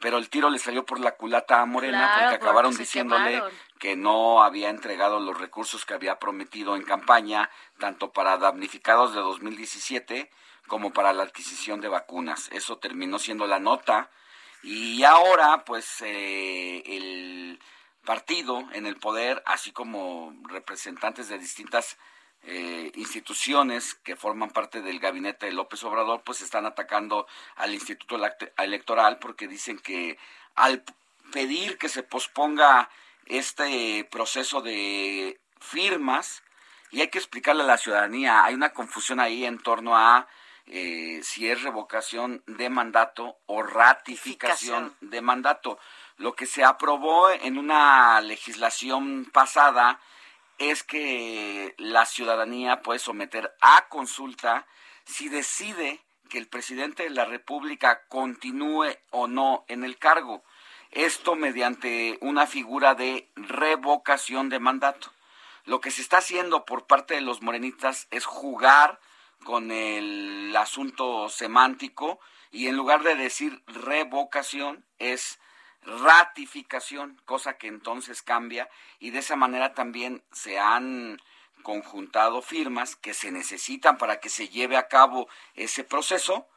pero 0.00 0.18
el 0.18 0.28
tiro 0.28 0.50
le 0.50 0.58
salió 0.58 0.84
por 0.84 1.00
la 1.00 1.12
culata 1.16 1.60
a 1.60 1.66
Morena 1.66 1.98
Claro, 1.98 2.20
porque 2.30 2.34
acabaron 2.44 2.72
porque 2.72 2.82
diciéndole 2.84 3.30
quemaron. 3.30 3.52
que 3.78 3.96
no 3.96 4.42
había 4.42 4.68
entregado 4.68 5.20
los 5.20 5.38
recursos 5.38 5.84
que 5.84 5.94
había 5.94 6.18
prometido 6.18 6.76
en 6.76 6.82
campaña, 6.82 7.50
tanto 7.78 8.12
para 8.12 8.36
damnificados 8.36 9.14
de 9.14 9.20
2017 9.20 10.30
como 10.66 10.92
para 10.92 11.12
la 11.12 11.22
adquisición 11.22 11.80
de 11.80 11.88
vacunas. 11.88 12.48
Eso 12.52 12.78
terminó 12.78 13.18
siendo 13.18 13.46
la 13.46 13.58
nota 13.58 14.10
y 14.62 15.04
ahora 15.04 15.64
pues 15.64 16.00
eh, 16.02 16.82
el 16.86 17.60
partido 18.04 18.64
en 18.72 18.86
el 18.86 18.96
poder, 18.96 19.42
así 19.46 19.72
como 19.72 20.34
representantes 20.48 21.28
de 21.28 21.38
distintas 21.38 21.98
eh, 22.42 22.92
instituciones 22.94 23.94
que 23.94 24.16
forman 24.16 24.50
parte 24.50 24.82
del 24.82 25.00
gabinete 25.00 25.46
de 25.46 25.52
López 25.52 25.82
Obrador, 25.84 26.22
pues 26.22 26.40
están 26.40 26.66
atacando 26.66 27.26
al 27.56 27.74
Instituto 27.74 28.16
Elect- 28.16 28.52
Electoral 28.58 29.18
porque 29.18 29.48
dicen 29.48 29.78
que 29.78 30.18
al 30.54 30.84
pedir 31.32 31.76
que 31.78 31.88
se 31.88 32.02
posponga 32.02 32.88
este 33.26 34.06
proceso 34.10 34.62
de 34.62 35.40
firmas, 35.60 36.42
y 36.92 37.00
hay 37.00 37.08
que 37.08 37.18
explicarle 37.18 37.64
a 37.64 37.66
la 37.66 37.78
ciudadanía, 37.78 38.44
hay 38.44 38.54
una 38.54 38.72
confusión 38.72 39.18
ahí 39.18 39.44
en 39.44 39.58
torno 39.58 39.96
a 39.96 40.28
eh, 40.66 41.20
si 41.22 41.48
es 41.48 41.62
revocación 41.62 42.42
de 42.46 42.70
mandato 42.70 43.38
o 43.46 43.62
ratificación 43.62 44.94
de 45.00 45.20
mandato. 45.20 45.78
Lo 46.16 46.34
que 46.34 46.46
se 46.46 46.64
aprobó 46.64 47.30
en 47.30 47.58
una 47.58 48.20
legislación 48.20 49.28
pasada 49.32 50.00
es 50.58 50.82
que 50.82 51.74
la 51.78 52.06
ciudadanía 52.06 52.82
puede 52.82 52.98
someter 52.98 53.54
a 53.60 53.88
consulta 53.88 54.66
si 55.04 55.28
decide 55.28 56.00
que 56.28 56.38
el 56.38 56.48
presidente 56.48 57.04
de 57.04 57.10
la 57.10 57.24
República 57.24 58.06
continúe 58.08 58.96
o 59.10 59.28
no 59.28 59.64
en 59.68 59.84
el 59.84 59.98
cargo. 59.98 60.42
Esto 60.90 61.36
mediante 61.36 62.18
una 62.20 62.46
figura 62.46 62.94
de 62.94 63.30
revocación 63.36 64.48
de 64.48 64.58
mandato. 64.58 65.12
Lo 65.64 65.80
que 65.80 65.90
se 65.90 66.00
está 66.00 66.18
haciendo 66.18 66.64
por 66.64 66.86
parte 66.86 67.14
de 67.14 67.20
los 67.20 67.42
morenitas 67.42 68.06
es 68.10 68.24
jugar 68.24 69.00
con 69.44 69.70
el 69.70 70.54
asunto 70.56 71.28
semántico 71.28 72.18
y 72.50 72.68
en 72.68 72.76
lugar 72.76 73.02
de 73.02 73.14
decir 73.14 73.62
revocación 73.66 74.84
es 74.98 75.38
ratificación, 75.86 77.20
cosa 77.24 77.56
que 77.56 77.68
entonces 77.68 78.22
cambia 78.22 78.68
y 78.98 79.10
de 79.10 79.20
esa 79.20 79.36
manera 79.36 79.72
también 79.72 80.22
se 80.32 80.58
han 80.58 81.20
conjuntado 81.62 82.42
firmas 82.42 82.96
que 82.96 83.14
se 83.14 83.30
necesitan 83.30 83.96
para 83.96 84.20
que 84.20 84.28
se 84.28 84.48
lleve 84.48 84.76
a 84.76 84.88
cabo 84.88 85.28
ese 85.54 85.84
proceso 85.84 86.48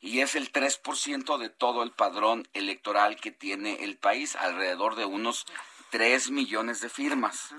y 0.00 0.20
es 0.20 0.36
el 0.36 0.52
3% 0.52 1.38
de 1.38 1.48
todo 1.48 1.82
el 1.82 1.90
padrón 1.90 2.48
electoral 2.52 3.16
que 3.16 3.32
tiene 3.32 3.84
el 3.84 3.98
país, 3.98 4.36
alrededor 4.36 4.94
de 4.94 5.04
unos 5.04 5.44
3 5.90 6.30
millones 6.30 6.80
de 6.80 6.88
firmas. 6.88 7.54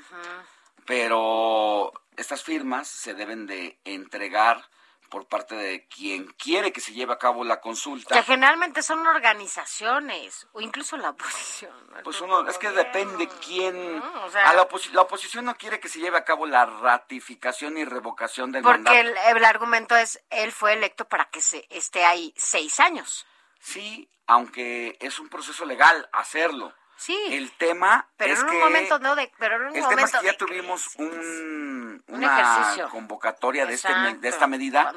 Pero 0.85 1.91
estas 2.15 2.43
firmas 2.43 2.87
se 2.87 3.13
deben 3.13 3.45
de 3.45 3.77
entregar 3.83 4.69
por 5.09 5.27
parte 5.27 5.55
de 5.55 5.87
quien 5.87 6.25
quiere 6.33 6.71
que 6.71 6.81
se 6.81 6.93
lleve 6.93 7.13
a 7.13 7.17
cabo 7.17 7.43
la 7.43 7.59
consulta. 7.59 8.15
Que 8.15 8.23
generalmente 8.23 8.81
son 8.83 9.05
organizaciones 9.05 10.47
o 10.53 10.61
incluso 10.61 10.97
la 10.97 11.09
oposición. 11.11 11.73
Pues 12.03 12.21
uno, 12.21 12.47
es 12.47 12.57
que 12.57 12.69
depende 12.71 13.27
quién... 13.45 14.01
o 14.23 14.29
sea- 14.29 14.49
a 14.49 14.53
la, 14.53 14.67
oposi- 14.67 14.91
la 14.91 15.01
oposición 15.01 15.45
no 15.45 15.55
quiere 15.55 15.79
que 15.79 15.89
se 15.89 15.99
lleve 15.99 16.17
a 16.17 16.23
cabo 16.25 16.45
la 16.45 16.65
ratificación 16.65 17.77
y 17.77 17.85
revocación 17.85 18.51
del 18.51 18.63
Porque 18.63 18.77
mandato. 18.79 18.97
el, 18.97 19.37
el 19.37 19.45
argumento 19.45 19.95
es, 19.95 20.21
él 20.29 20.51
fue 20.51 20.73
electo 20.73 21.05
para 21.07 21.25
que 21.25 21.41
se 21.41 21.65
esté 21.69 22.05
ahí 22.05 22.33
seis 22.37 22.79
años. 22.79 23.25
Sí, 23.59 24.09
aunque 24.27 24.97
es 24.99 25.19
un 25.19 25.27
proceso 25.29 25.65
legal 25.65 26.07
hacerlo. 26.13 26.73
Sí. 26.99 27.17
El 27.29 27.51
tema 27.53 28.09
Pero 28.17 28.33
es 28.33 28.39
en 28.39 28.45
un 28.45 28.51
que... 28.51 28.57
momento, 28.59 28.99
no, 28.99 29.15
de, 29.15 29.31
pero 29.39 29.55
en 29.55 29.61
un 29.61 29.67
El 29.67 29.87
tema 29.87 30.01
es 30.01 30.13
momento 30.13 30.19
que 30.19 30.25
ya 30.25 30.37
tuvimos 30.37 30.95
un, 30.97 31.07
Un 31.07 32.03
una 32.07 32.89
convocatoria 32.91 33.65
de, 33.65 33.73
este, 33.75 33.87
Exacto. 33.87 34.19
de 34.19 34.27
esta 34.27 34.47
medida 34.47 34.93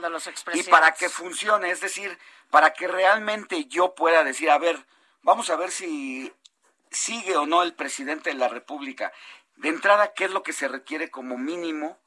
y 0.53 0.65
para 0.65 0.95
que 0.95 1.09
funcione, 1.09 1.71
es 1.71 1.81
decir, 1.81 2.19
para 2.51 2.73
que 2.73 2.89
realmente 2.89 3.67
yo 3.67 3.95
pueda 3.95 4.25
decir, 4.25 4.51
a 4.51 4.59
ver, 4.59 4.85
vamos 5.23 5.49
a 5.51 5.55
ver 5.55 5.71
si 5.71 6.33
sigue 6.91 7.37
o 7.37 7.47
no 7.47 7.63
el 7.63 7.73
presidente 7.73 8.31
de 8.31 8.37
la 8.37 8.49
República. 8.49 9.13
De 9.55 9.69
entrada, 9.69 10.13
¿qué 10.13 10.25
es 10.25 10.33
lo 10.33 10.43
que 10.43 10.53
se 10.53 10.67
requiere 10.67 11.09
como 11.09 11.39
mínimo 11.39 12.01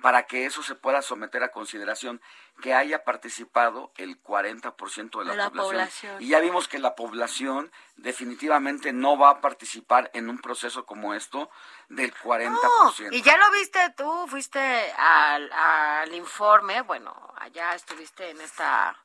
para 0.00 0.26
que 0.26 0.46
eso 0.46 0.62
se 0.62 0.74
pueda 0.74 1.02
someter 1.02 1.42
a 1.42 1.52
consideración? 1.52 2.22
Que 2.62 2.72
haya 2.72 3.04
participado 3.04 3.92
el 3.96 4.22
40% 4.22 5.18
de 5.18 5.24
la, 5.24 5.34
La 5.34 5.50
población. 5.50 5.66
población. 5.66 6.22
Y 6.22 6.28
ya 6.28 6.40
vimos 6.40 6.68
que 6.68 6.78
la 6.78 6.94
población 6.94 7.70
definitivamente 7.96 8.92
no 8.92 9.18
va 9.18 9.30
a 9.30 9.40
participar 9.40 10.10
en 10.14 10.28
un 10.30 10.38
proceso 10.38 10.86
como 10.86 11.14
esto 11.14 11.50
del 11.88 12.14
40%. 12.14 13.08
Y 13.12 13.22
ya 13.22 13.36
lo 13.36 13.50
viste 13.50 13.90
tú, 13.96 14.26
fuiste 14.28 14.60
al, 14.96 15.52
al 15.52 16.14
informe, 16.14 16.82
bueno, 16.82 17.14
allá 17.36 17.74
estuviste 17.74 18.30
en 18.30 18.40
esta 18.40 18.96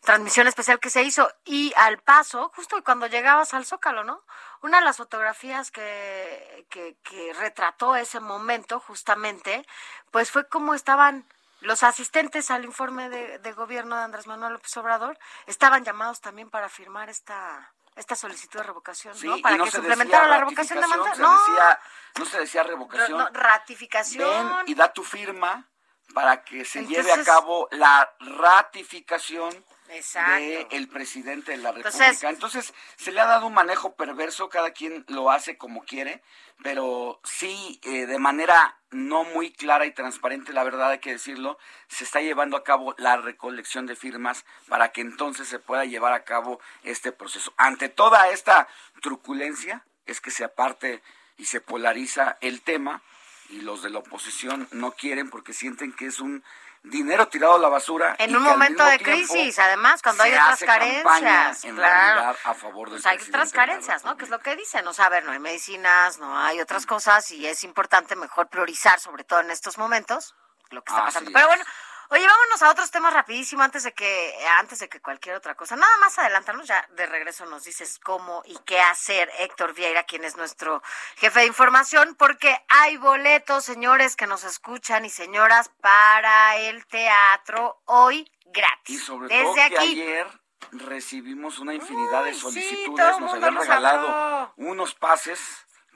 transmisión 0.00 0.46
especial 0.46 0.80
que 0.80 0.90
se 0.90 1.02
hizo 1.02 1.30
y 1.44 1.72
al 1.76 1.98
paso, 1.98 2.50
justo 2.54 2.82
cuando 2.84 3.06
llegabas 3.06 3.52
al 3.54 3.66
Zócalo, 3.66 4.04
¿no? 4.04 4.22
Una 4.62 4.78
de 4.78 4.84
las 4.84 4.96
fotografías 4.96 5.70
que, 5.70 6.66
que, 6.70 6.96
que 7.02 7.32
retrató 7.34 7.96
ese 7.96 8.20
momento 8.20 8.80
justamente, 8.80 9.66
pues 10.10 10.30
fue 10.30 10.48
como 10.48 10.74
estaban 10.74 11.26
los 11.62 11.82
asistentes 11.82 12.50
al 12.50 12.64
informe 12.64 13.08
de, 13.08 13.38
de 13.38 13.52
gobierno 13.52 13.96
de 13.96 14.02
Andrés 14.02 14.26
Manuel 14.26 14.52
López 14.54 14.76
Obrador, 14.76 15.18
estaban 15.46 15.84
llamados 15.84 16.20
también 16.20 16.50
para 16.50 16.68
firmar 16.68 17.08
esta 17.08 17.72
esta 17.94 18.16
solicitud 18.16 18.58
de 18.60 18.62
revocación, 18.64 19.14
Sí, 19.14 19.26
¿no? 19.26 19.36
Para 19.42 19.58
no 19.58 19.64
que 19.64 19.76
implementara 19.76 20.26
la 20.26 20.38
revocación 20.38 20.80
de 20.80 20.86
mandato. 20.86 21.20
No, 21.20 21.38
decía- 21.38 21.80
no 22.18 22.24
se 22.24 22.38
decía 22.40 22.62
revocación. 22.62 23.18
no, 23.18 23.28
ratificación. 23.32 24.48
Ven 24.48 24.56
y 24.66 24.74
da 24.74 24.90
tu 24.94 25.04
firma 25.04 25.68
para 26.14 26.42
que 26.42 26.64
se 26.64 26.86
lleve 26.86 27.10
a 27.10 27.16
Entonces- 27.16 27.26
cabo 27.26 27.68
la 27.70 28.10
ratificación 28.18 29.64
del 30.70 30.88
presidente 30.88 31.52
de 31.52 31.58
la 31.58 31.68
Entonces- 31.70 31.98
República. 32.00 32.30
Entonces, 32.30 32.74
se 32.96 33.12
le 33.12 33.20
ha 33.20 33.26
dado 33.26 33.46
un 33.46 33.52
manejo 33.54 33.94
perverso, 33.94 34.48
cada 34.48 34.70
quien 34.70 35.04
lo 35.08 35.30
hace 35.30 35.58
como 35.58 35.84
quiere, 35.84 36.22
pero 36.62 37.20
sí, 37.24 37.78
eh, 37.84 38.06
de 38.06 38.18
manera 38.18 38.78
no 38.92 39.24
muy 39.24 39.50
clara 39.50 39.86
y 39.86 39.92
transparente, 39.92 40.52
la 40.52 40.64
verdad 40.64 40.90
hay 40.90 40.98
que 40.98 41.12
decirlo, 41.12 41.58
se 41.88 42.04
está 42.04 42.20
llevando 42.20 42.56
a 42.56 42.64
cabo 42.64 42.94
la 42.98 43.16
recolección 43.16 43.86
de 43.86 43.96
firmas 43.96 44.44
para 44.68 44.92
que 44.92 45.00
entonces 45.00 45.48
se 45.48 45.58
pueda 45.58 45.84
llevar 45.84 46.12
a 46.12 46.24
cabo 46.24 46.60
este 46.84 47.10
proceso. 47.10 47.52
Ante 47.56 47.88
toda 47.88 48.28
esta 48.30 48.68
truculencia, 49.00 49.84
es 50.06 50.20
que 50.20 50.30
se 50.30 50.44
aparte 50.44 51.02
y 51.38 51.46
se 51.46 51.60
polariza 51.60 52.36
el 52.40 52.60
tema 52.62 53.02
y 53.48 53.60
los 53.60 53.82
de 53.82 53.90
la 53.90 53.98
oposición 53.98 54.68
no 54.72 54.92
quieren 54.92 55.30
porque 55.30 55.52
sienten 55.52 55.92
que 55.92 56.06
es 56.06 56.20
un 56.20 56.42
dinero 56.82 57.28
tirado 57.28 57.54
a 57.54 57.58
la 57.58 57.68
basura. 57.68 58.16
En 58.18 58.34
un 58.34 58.42
momento 58.42 58.84
de 58.84 58.98
crisis, 58.98 59.58
además, 59.58 60.02
cuando 60.02 60.22
hay 60.24 60.32
otras 60.32 60.60
carencias. 60.60 61.64
en 61.64 61.76
claro. 61.76 62.36
a 62.44 62.54
favor 62.54 62.90
del 62.90 63.00
Pues 63.00 63.06
hay 63.06 63.18
otras 63.18 63.52
carencias, 63.52 64.04
¿no? 64.04 64.16
Que 64.16 64.24
es 64.24 64.30
lo 64.30 64.40
que 64.40 64.56
dicen. 64.56 64.86
O 64.86 64.92
sea, 64.92 65.06
a 65.06 65.08
ver, 65.08 65.24
no 65.24 65.32
hay 65.32 65.38
medicinas, 65.38 66.18
no 66.18 66.38
hay 66.38 66.60
otras 66.60 66.86
cosas 66.86 67.30
y 67.30 67.46
es 67.46 67.64
importante 67.64 68.16
mejor 68.16 68.48
priorizar, 68.48 68.98
sobre 69.00 69.24
todo 69.24 69.40
en 69.40 69.50
estos 69.50 69.78
momentos, 69.78 70.34
lo 70.70 70.82
que 70.82 70.90
está 70.90 71.06
Así 71.06 71.14
pasando. 71.14 71.30
es. 71.30 71.34
Pero 71.34 71.46
bueno, 71.46 71.64
Oye, 72.12 72.26
vámonos 72.26 72.60
a 72.62 72.70
otros 72.70 72.90
temas 72.90 73.14
rapidísimo 73.14 73.62
antes 73.62 73.84
de 73.84 73.94
que 73.94 74.34
antes 74.58 74.80
de 74.80 74.88
que 74.90 75.00
cualquier 75.00 75.34
otra 75.34 75.54
cosa. 75.54 75.76
Nada 75.76 75.96
más 75.96 76.18
adelantarnos 76.18 76.68
ya 76.68 76.86
de 76.90 77.06
regreso 77.06 77.46
nos 77.46 77.64
dices 77.64 77.98
cómo 77.98 78.42
y 78.44 78.54
qué 78.66 78.78
hacer 78.82 79.30
Héctor 79.38 79.72
Vieira, 79.72 80.04
quien 80.04 80.22
es 80.22 80.36
nuestro 80.36 80.82
jefe 81.16 81.40
de 81.40 81.46
información, 81.46 82.14
porque 82.16 82.54
hay 82.68 82.98
boletos, 82.98 83.64
señores 83.64 84.14
que 84.14 84.26
nos 84.26 84.44
escuchan 84.44 85.06
y 85.06 85.08
señoras 85.08 85.70
para 85.80 86.58
el 86.58 86.84
teatro 86.84 87.80
hoy 87.86 88.30
gratis. 88.44 88.94
Y 88.94 88.98
sobre 88.98 89.28
Desde 89.28 89.44
todo 89.44 89.54
que 89.54 89.62
aquí. 89.62 90.02
ayer 90.02 90.26
recibimos 90.72 91.60
una 91.60 91.72
infinidad 91.72 92.24
de 92.24 92.32
Uy, 92.32 92.38
solicitudes, 92.38 93.20
nos 93.20 93.32
habían 93.32 93.56
regalado 93.56 94.08
habló. 94.08 94.52
unos 94.58 94.94
pases, 94.94 95.40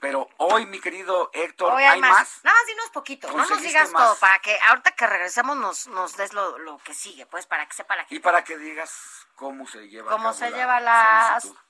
pero 0.01 0.29
hoy, 0.37 0.67
mi 0.67 0.81
querido 0.81 1.31
Héctor, 1.33 1.73
Hoy 1.73 1.83
hay, 1.85 2.01
más. 2.01 2.41
Nada 2.45 2.57
más 2.57 2.67
dinos 2.67 2.91
poquito, 2.91 3.29
no 3.29 3.37
nos 3.39 3.49
¿Conseguiste 3.49 3.79
digas 3.79 3.93
más? 3.93 4.03
todo, 4.03 4.17
para 4.21 4.39
que 4.41 4.59
ahorita 4.69 4.91
que 4.93 5.07
regresemos 5.07 5.57
nos, 5.57 5.87
nos 5.89 6.17
des 6.17 6.33
lo, 6.33 6.59
lo 6.59 6.79
que 6.79 6.95
sigue, 6.95 7.27
pues 7.27 7.47
para 7.47 7.67
que 7.67 7.75
sepa 7.75 7.97
la 7.97 8.03
gente 8.03 8.15
Y 8.15 8.19
para 8.21 8.45
que 8.45 8.57
digas 8.59 9.27
cómo 9.35 9.67
se 9.67 9.89
lleva 9.89 10.11
cómo 10.11 10.33
se 10.33 10.51
la 10.51 10.57
lleva 10.57 10.81
la... 10.81 11.39
solicitud. 11.41 11.61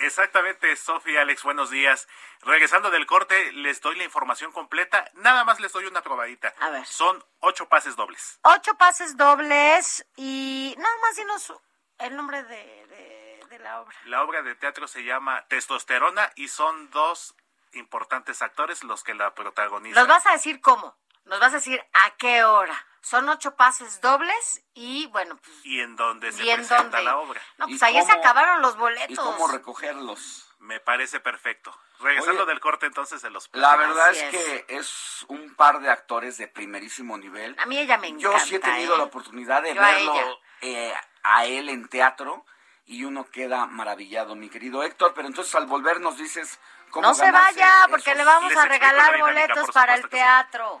Exactamente, 0.00 0.74
Sofía, 0.76 1.22
Alex, 1.22 1.44
buenos 1.44 1.70
días. 1.70 2.08
Regresando 2.42 2.90
del 2.90 3.06
corte, 3.06 3.52
les 3.52 3.80
doy 3.80 3.96
la 3.96 4.02
información 4.04 4.50
completa. 4.50 5.08
Nada 5.14 5.44
más 5.44 5.60
les 5.60 5.72
doy 5.72 5.86
una 5.86 6.02
probadita. 6.02 6.52
A 6.60 6.70
ver. 6.70 6.84
Son 6.84 7.24
ocho 7.40 7.68
pases 7.68 7.94
dobles. 7.94 8.38
Ocho 8.42 8.74
pases 8.74 9.16
dobles 9.16 10.04
y 10.16 10.74
nada 10.78 10.94
más 11.00 11.16
dinos 11.16 11.52
el 11.98 12.16
nombre 12.16 12.42
de, 12.42 12.86
de- 12.86 13.46
de 13.48 13.58
la 13.60 13.80
obra. 13.82 13.96
La 14.06 14.22
obra 14.24 14.42
de 14.42 14.56
teatro 14.56 14.88
se 14.88 15.04
llama 15.04 15.46
Testosterona 15.48 16.32
y 16.34 16.48
son 16.48 16.90
dos 16.90 17.36
importantes 17.74 18.42
actores 18.42 18.82
los 18.84 19.02
que 19.04 19.14
la 19.14 19.34
protagonizan. 19.34 19.98
Nos 20.00 20.08
vas 20.08 20.26
a 20.26 20.32
decir 20.32 20.60
cómo, 20.60 20.96
nos 21.24 21.40
vas 21.40 21.52
a 21.52 21.56
decir 21.56 21.82
a 21.92 22.10
qué 22.16 22.44
hora. 22.44 22.74
Son 23.02 23.28
ocho 23.28 23.54
pases 23.54 24.00
dobles 24.00 24.64
y 24.72 25.06
bueno, 25.08 25.36
pues, 25.36 25.56
Y 25.66 25.80
en 25.80 25.94
dónde 25.94 26.32
se 26.32 26.42
¿Y 26.42 26.48
en 26.50 26.56
presenta 26.60 26.82
dónde? 26.84 27.02
la 27.02 27.18
obra. 27.18 27.40
no, 27.58 27.66
pues 27.66 27.82
¿Y 27.82 27.84
ayer 27.84 28.02
se 28.04 28.12
acabaron 28.12 28.62
los 28.62 28.74
¿Y 28.76 28.78
boletos. 28.78 29.18
cómo 29.18 29.46
recogerlos? 29.48 30.48
Me 30.60 30.80
parece 30.80 31.20
perfecto. 31.20 31.78
Regresando 32.00 32.44
Oye, 32.44 32.52
del 32.52 32.60
corte, 32.60 32.86
entonces 32.86 33.20
se 33.20 33.28
los 33.28 33.50
La 33.52 33.76
verdad 33.76 34.10
es 34.12 34.22
es. 34.22 34.30
que 34.30 34.64
es 34.76 35.24
un 35.28 35.54
par 35.54 35.80
de 35.80 35.90
actores 35.90 36.38
de 36.38 36.48
primerísimo 36.48 37.18
nivel. 37.18 37.54
A 37.58 37.66
mí 37.66 37.76
ella 37.78 37.98
me 37.98 38.08
encanta. 38.08 38.38
Yo 38.38 38.38
sí 38.38 38.54
he 38.54 38.58
tenido 38.60 38.94
¿eh? 38.94 38.98
la 38.98 39.04
oportunidad 39.04 39.62
de 39.62 39.74
Yo 39.74 39.80
verlo 39.82 40.40
eh, 40.62 40.94
a 41.22 41.44
él 41.44 41.68
en 41.68 41.86
teatro 41.88 42.46
y 42.86 43.04
uno 43.04 43.24
queda 43.30 43.66
maravillado, 43.66 44.34
mi 44.34 44.48
querido 44.48 44.82
Héctor. 44.82 45.12
Pero 45.14 45.28
entonces 45.28 45.54
al 45.54 45.66
volver 45.66 46.00
nos 46.00 46.16
dices 46.18 46.58
cómo 46.90 47.08
No 47.08 47.14
se 47.14 47.30
vaya, 47.30 47.68
esos- 47.80 47.90
porque 47.90 48.14
le 48.14 48.24
vamos 48.24 48.56
a 48.56 48.64
regalar 48.66 49.18
boletos 49.18 49.70
para 49.72 49.94
el 49.94 50.02
sí. 50.02 50.80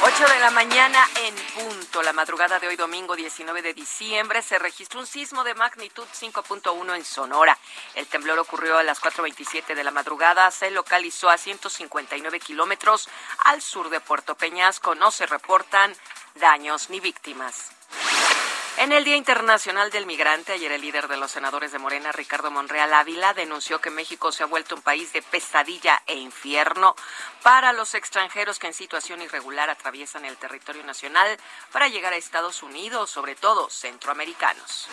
8 0.00 0.28
de 0.28 0.38
la 0.38 0.50
mañana 0.50 1.04
en 1.24 1.34
punto. 1.54 2.02
La 2.02 2.12
madrugada 2.12 2.60
de 2.60 2.68
hoy, 2.68 2.76
domingo 2.76 3.16
19 3.16 3.62
de 3.62 3.74
diciembre, 3.74 4.42
se 4.42 4.56
registró 4.56 5.00
un 5.00 5.06
sismo 5.06 5.42
de 5.42 5.54
magnitud 5.54 6.04
5.1 6.04 6.94
en 6.94 7.04
Sonora. 7.04 7.58
El 7.96 8.06
temblor 8.06 8.38
ocurrió 8.38 8.78
a 8.78 8.84
las 8.84 9.00
4.27 9.00 9.74
de 9.74 9.82
la 9.82 9.90
madrugada. 9.90 10.52
Se 10.52 10.70
localizó 10.70 11.28
a 11.28 11.36
159 11.36 12.38
kilómetros 12.38 13.08
al 13.44 13.60
sur 13.60 13.90
de 13.90 13.98
Puerto 13.98 14.36
Peñasco. 14.36 14.94
No 14.94 15.10
se 15.10 15.26
reportan 15.26 15.92
daños 16.36 16.90
ni 16.90 17.00
víctimas. 17.00 17.77
En 18.80 18.92
el 18.92 19.02
Día 19.02 19.16
Internacional 19.16 19.90
del 19.90 20.06
Migrante, 20.06 20.52
ayer 20.52 20.70
el 20.70 20.82
líder 20.82 21.08
de 21.08 21.16
los 21.16 21.32
senadores 21.32 21.72
de 21.72 21.80
Morena, 21.80 22.12
Ricardo 22.12 22.52
Monreal 22.52 22.94
Ávila, 22.94 23.34
denunció 23.34 23.80
que 23.80 23.90
México 23.90 24.30
se 24.30 24.44
ha 24.44 24.46
vuelto 24.46 24.76
un 24.76 24.82
país 24.82 25.12
de 25.12 25.20
pesadilla 25.20 26.00
e 26.06 26.14
infierno 26.14 26.94
para 27.42 27.72
los 27.72 27.94
extranjeros 27.94 28.60
que 28.60 28.68
en 28.68 28.74
situación 28.74 29.20
irregular 29.20 29.68
atraviesan 29.68 30.24
el 30.24 30.36
territorio 30.36 30.84
nacional 30.84 31.38
para 31.72 31.88
llegar 31.88 32.12
a 32.12 32.16
Estados 32.18 32.62
Unidos, 32.62 33.10
sobre 33.10 33.34
todo 33.34 33.68
centroamericanos. 33.68 34.88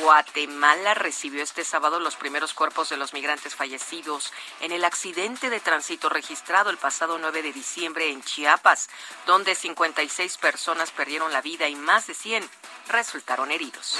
Guatemala 0.00 0.94
recibió 0.94 1.42
este 1.42 1.62
sábado 1.62 2.00
los 2.00 2.16
primeros 2.16 2.54
cuerpos 2.54 2.88
de 2.88 2.96
los 2.96 3.12
migrantes 3.12 3.54
fallecidos 3.54 4.32
en 4.62 4.72
el 4.72 4.82
accidente 4.82 5.50
de 5.50 5.60
tránsito 5.60 6.08
registrado 6.08 6.70
el 6.70 6.78
pasado 6.78 7.18
9 7.18 7.42
de 7.42 7.52
diciembre 7.52 8.08
en 8.08 8.22
Chiapas, 8.22 8.88
donde 9.26 9.54
56 9.54 10.38
personas 10.38 10.90
perdieron 10.90 11.34
la 11.34 11.42
vida 11.42 11.68
y 11.68 11.76
más 11.76 12.06
de 12.06 12.14
100 12.14 12.48
resultaron 12.94 13.50
heridos. 13.50 13.98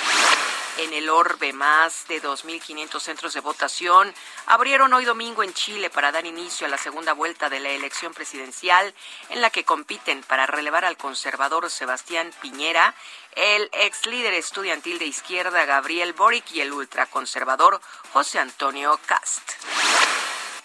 En 0.78 0.92
el 0.92 1.08
orbe, 1.08 1.52
más 1.52 2.08
de 2.08 2.20
2.500 2.20 3.00
centros 3.00 3.34
de 3.34 3.40
votación 3.40 4.12
abrieron 4.46 4.92
hoy 4.92 5.04
domingo 5.04 5.44
en 5.44 5.54
Chile 5.54 5.88
para 5.88 6.10
dar 6.10 6.26
inicio 6.26 6.66
a 6.66 6.70
la 6.70 6.78
segunda 6.78 7.12
vuelta 7.12 7.48
de 7.48 7.60
la 7.60 7.70
elección 7.70 8.12
presidencial 8.12 8.92
en 9.30 9.40
la 9.40 9.50
que 9.50 9.64
compiten 9.64 10.22
para 10.22 10.46
relevar 10.46 10.84
al 10.84 10.96
conservador 10.96 11.70
Sebastián 11.70 12.32
Piñera, 12.42 12.94
el 13.36 13.70
ex 13.72 14.06
líder 14.06 14.34
estudiantil 14.34 14.98
de 14.98 15.06
izquierda 15.06 15.64
Gabriel 15.64 16.12
Boric 16.12 16.50
y 16.52 16.60
el 16.60 16.72
ultraconservador 16.72 17.80
José 18.12 18.40
Antonio 18.40 18.98
Cast. 19.06 19.52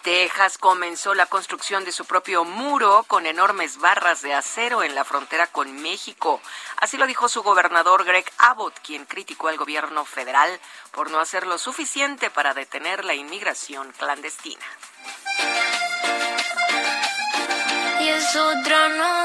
Texas 0.02 0.58
comenzó 0.58 1.14
la 1.14 1.26
construcción 1.26 1.84
de 1.84 1.92
su 1.92 2.06
propio 2.06 2.46
muro 2.46 3.04
con 3.08 3.26
enormes 3.26 3.78
barras 3.78 4.22
de 4.22 4.34
acero 4.34 4.84
en 4.84 4.96
la 4.96 5.04
frontera 5.04 5.48
con 5.48 5.82
México. 5.82 6.42
Así 6.78 6.98
lo 6.98 7.06
dijo 7.06 7.28
su 7.28 7.44
gobernador 7.44 8.06
Greg 8.06 8.26
Abbott, 8.38 8.80
quien 8.80 9.06
criticó 9.06 9.50
al 9.50 9.58
gobierno 9.58 10.06
federal 10.06 10.60
por 10.92 11.12
no 11.12 11.20
hacer 11.20 11.46
lo 11.46 11.58
suficiente 11.58 12.30
para 12.30 12.54
detener 12.54 13.04
la 13.04 13.14
inmigración 13.14 13.92
clandestina. 13.98 14.66
Y 18.00 18.08
es 18.08 18.36
otra 18.36 18.88
noche. 18.90 19.20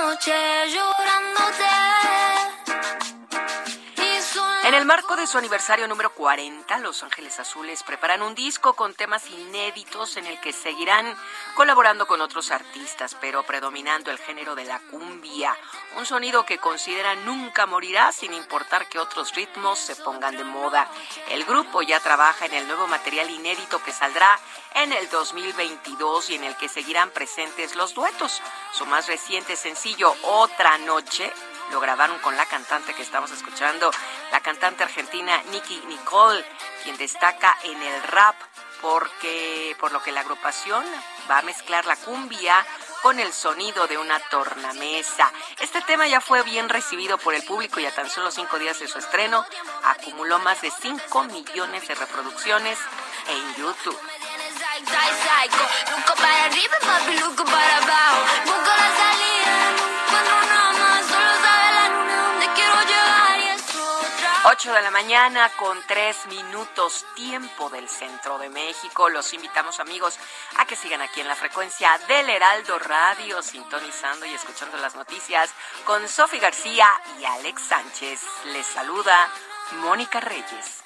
En 4.74 4.80
el 4.80 4.86
marco 4.86 5.14
de 5.14 5.28
su 5.28 5.38
aniversario 5.38 5.86
número 5.86 6.12
40, 6.14 6.80
Los 6.80 7.04
Ángeles 7.04 7.38
Azules 7.38 7.84
preparan 7.84 8.22
un 8.22 8.34
disco 8.34 8.74
con 8.74 8.92
temas 8.92 9.30
inéditos 9.30 10.16
en 10.16 10.26
el 10.26 10.40
que 10.40 10.52
seguirán 10.52 11.16
colaborando 11.54 12.08
con 12.08 12.20
otros 12.20 12.50
artistas, 12.50 13.16
pero 13.20 13.44
predominando 13.44 14.10
el 14.10 14.18
género 14.18 14.56
de 14.56 14.64
la 14.64 14.80
cumbia, 14.90 15.56
un 15.96 16.04
sonido 16.04 16.44
que 16.44 16.58
consideran 16.58 17.24
nunca 17.24 17.66
morirá 17.66 18.10
sin 18.10 18.34
importar 18.34 18.88
que 18.88 18.98
otros 18.98 19.32
ritmos 19.36 19.78
se 19.78 19.94
pongan 19.94 20.36
de 20.36 20.42
moda. 20.42 20.88
El 21.30 21.44
grupo 21.44 21.80
ya 21.82 22.00
trabaja 22.00 22.46
en 22.46 22.54
el 22.54 22.66
nuevo 22.66 22.88
material 22.88 23.30
inédito 23.30 23.80
que 23.80 23.92
saldrá 23.92 24.40
en 24.74 24.92
el 24.92 25.08
2022 25.08 26.30
y 26.30 26.34
en 26.34 26.42
el 26.42 26.56
que 26.56 26.68
seguirán 26.68 27.10
presentes 27.10 27.76
los 27.76 27.94
duetos. 27.94 28.42
Su 28.72 28.86
más 28.86 29.06
reciente 29.06 29.54
sencillo, 29.54 30.12
Otra 30.22 30.78
Noche, 30.78 31.32
lo 31.70 31.80
grabaron 31.80 32.18
con 32.18 32.36
la 32.36 32.46
cantante 32.46 32.94
que 32.94 33.02
estamos 33.02 33.30
escuchando, 33.30 33.90
la 34.32 34.40
cantante 34.40 34.82
argentina 34.82 35.42
Nicky 35.50 35.82
Nicole, 35.86 36.44
quien 36.82 36.96
destaca 36.96 37.56
en 37.64 37.82
el 37.82 38.02
rap 38.04 38.36
porque 38.80 39.74
por 39.80 39.92
lo 39.92 40.02
que 40.02 40.12
la 40.12 40.20
agrupación 40.20 40.84
va 41.30 41.38
a 41.38 41.42
mezclar 41.42 41.86
la 41.86 41.96
cumbia 41.96 42.64
con 43.02 43.18
el 43.18 43.32
sonido 43.32 43.86
de 43.86 43.98
una 43.98 44.18
tornamesa. 44.30 45.30
Este 45.60 45.80
tema 45.82 46.06
ya 46.06 46.20
fue 46.20 46.42
bien 46.42 46.68
recibido 46.68 47.18
por 47.18 47.34
el 47.34 47.42
público 47.44 47.80
y 47.80 47.86
a 47.86 47.94
tan 47.94 48.08
solo 48.08 48.30
cinco 48.30 48.58
días 48.58 48.78
de 48.80 48.88
su 48.88 48.98
estreno 48.98 49.44
acumuló 49.84 50.38
más 50.38 50.60
de 50.62 50.70
5 50.70 51.24
millones 51.24 51.86
de 51.86 51.94
reproducciones 51.94 52.78
en 53.28 53.54
YouTube. 53.56 53.98
8 64.46 64.74
de 64.74 64.82
la 64.82 64.90
mañana 64.90 65.50
con 65.56 65.80
3 65.86 66.26
minutos 66.26 67.06
tiempo 67.14 67.70
del 67.70 67.88
centro 67.88 68.38
de 68.38 68.50
México. 68.50 69.08
Los 69.08 69.32
invitamos 69.32 69.80
amigos 69.80 70.18
a 70.58 70.66
que 70.66 70.76
sigan 70.76 71.00
aquí 71.00 71.22
en 71.22 71.28
la 71.28 71.34
frecuencia 71.34 71.98
del 72.08 72.28
Heraldo 72.28 72.78
Radio, 72.78 73.40
sintonizando 73.42 74.26
y 74.26 74.34
escuchando 74.34 74.76
las 74.76 74.94
noticias 74.96 75.48
con 75.86 76.06
Sofi 76.06 76.38
García 76.38 76.86
y 77.18 77.24
Alex 77.24 77.62
Sánchez. 77.62 78.20
Les 78.52 78.66
saluda 78.66 79.30
Mónica 79.80 80.20
Reyes. 80.20 80.82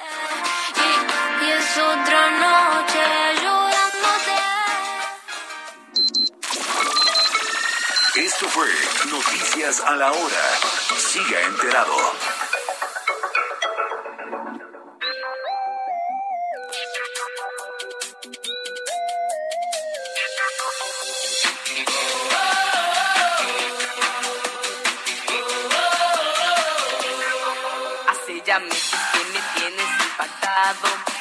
Y, 0.76 1.44
y 1.44 1.50
es 1.50 1.78
otra 1.78 2.30
noche. 2.30 3.18
Esto 8.18 8.48
fue 8.48 8.68
Noticias 9.10 9.80
a 9.80 9.94
la 9.94 10.10
Hora. 10.10 10.58
Siga 10.96 11.40
enterado. 11.42 11.94
Meses 28.60 28.90
que 29.12 29.24
me 29.32 29.40
tienes 29.54 29.86
impactado. 30.04 31.17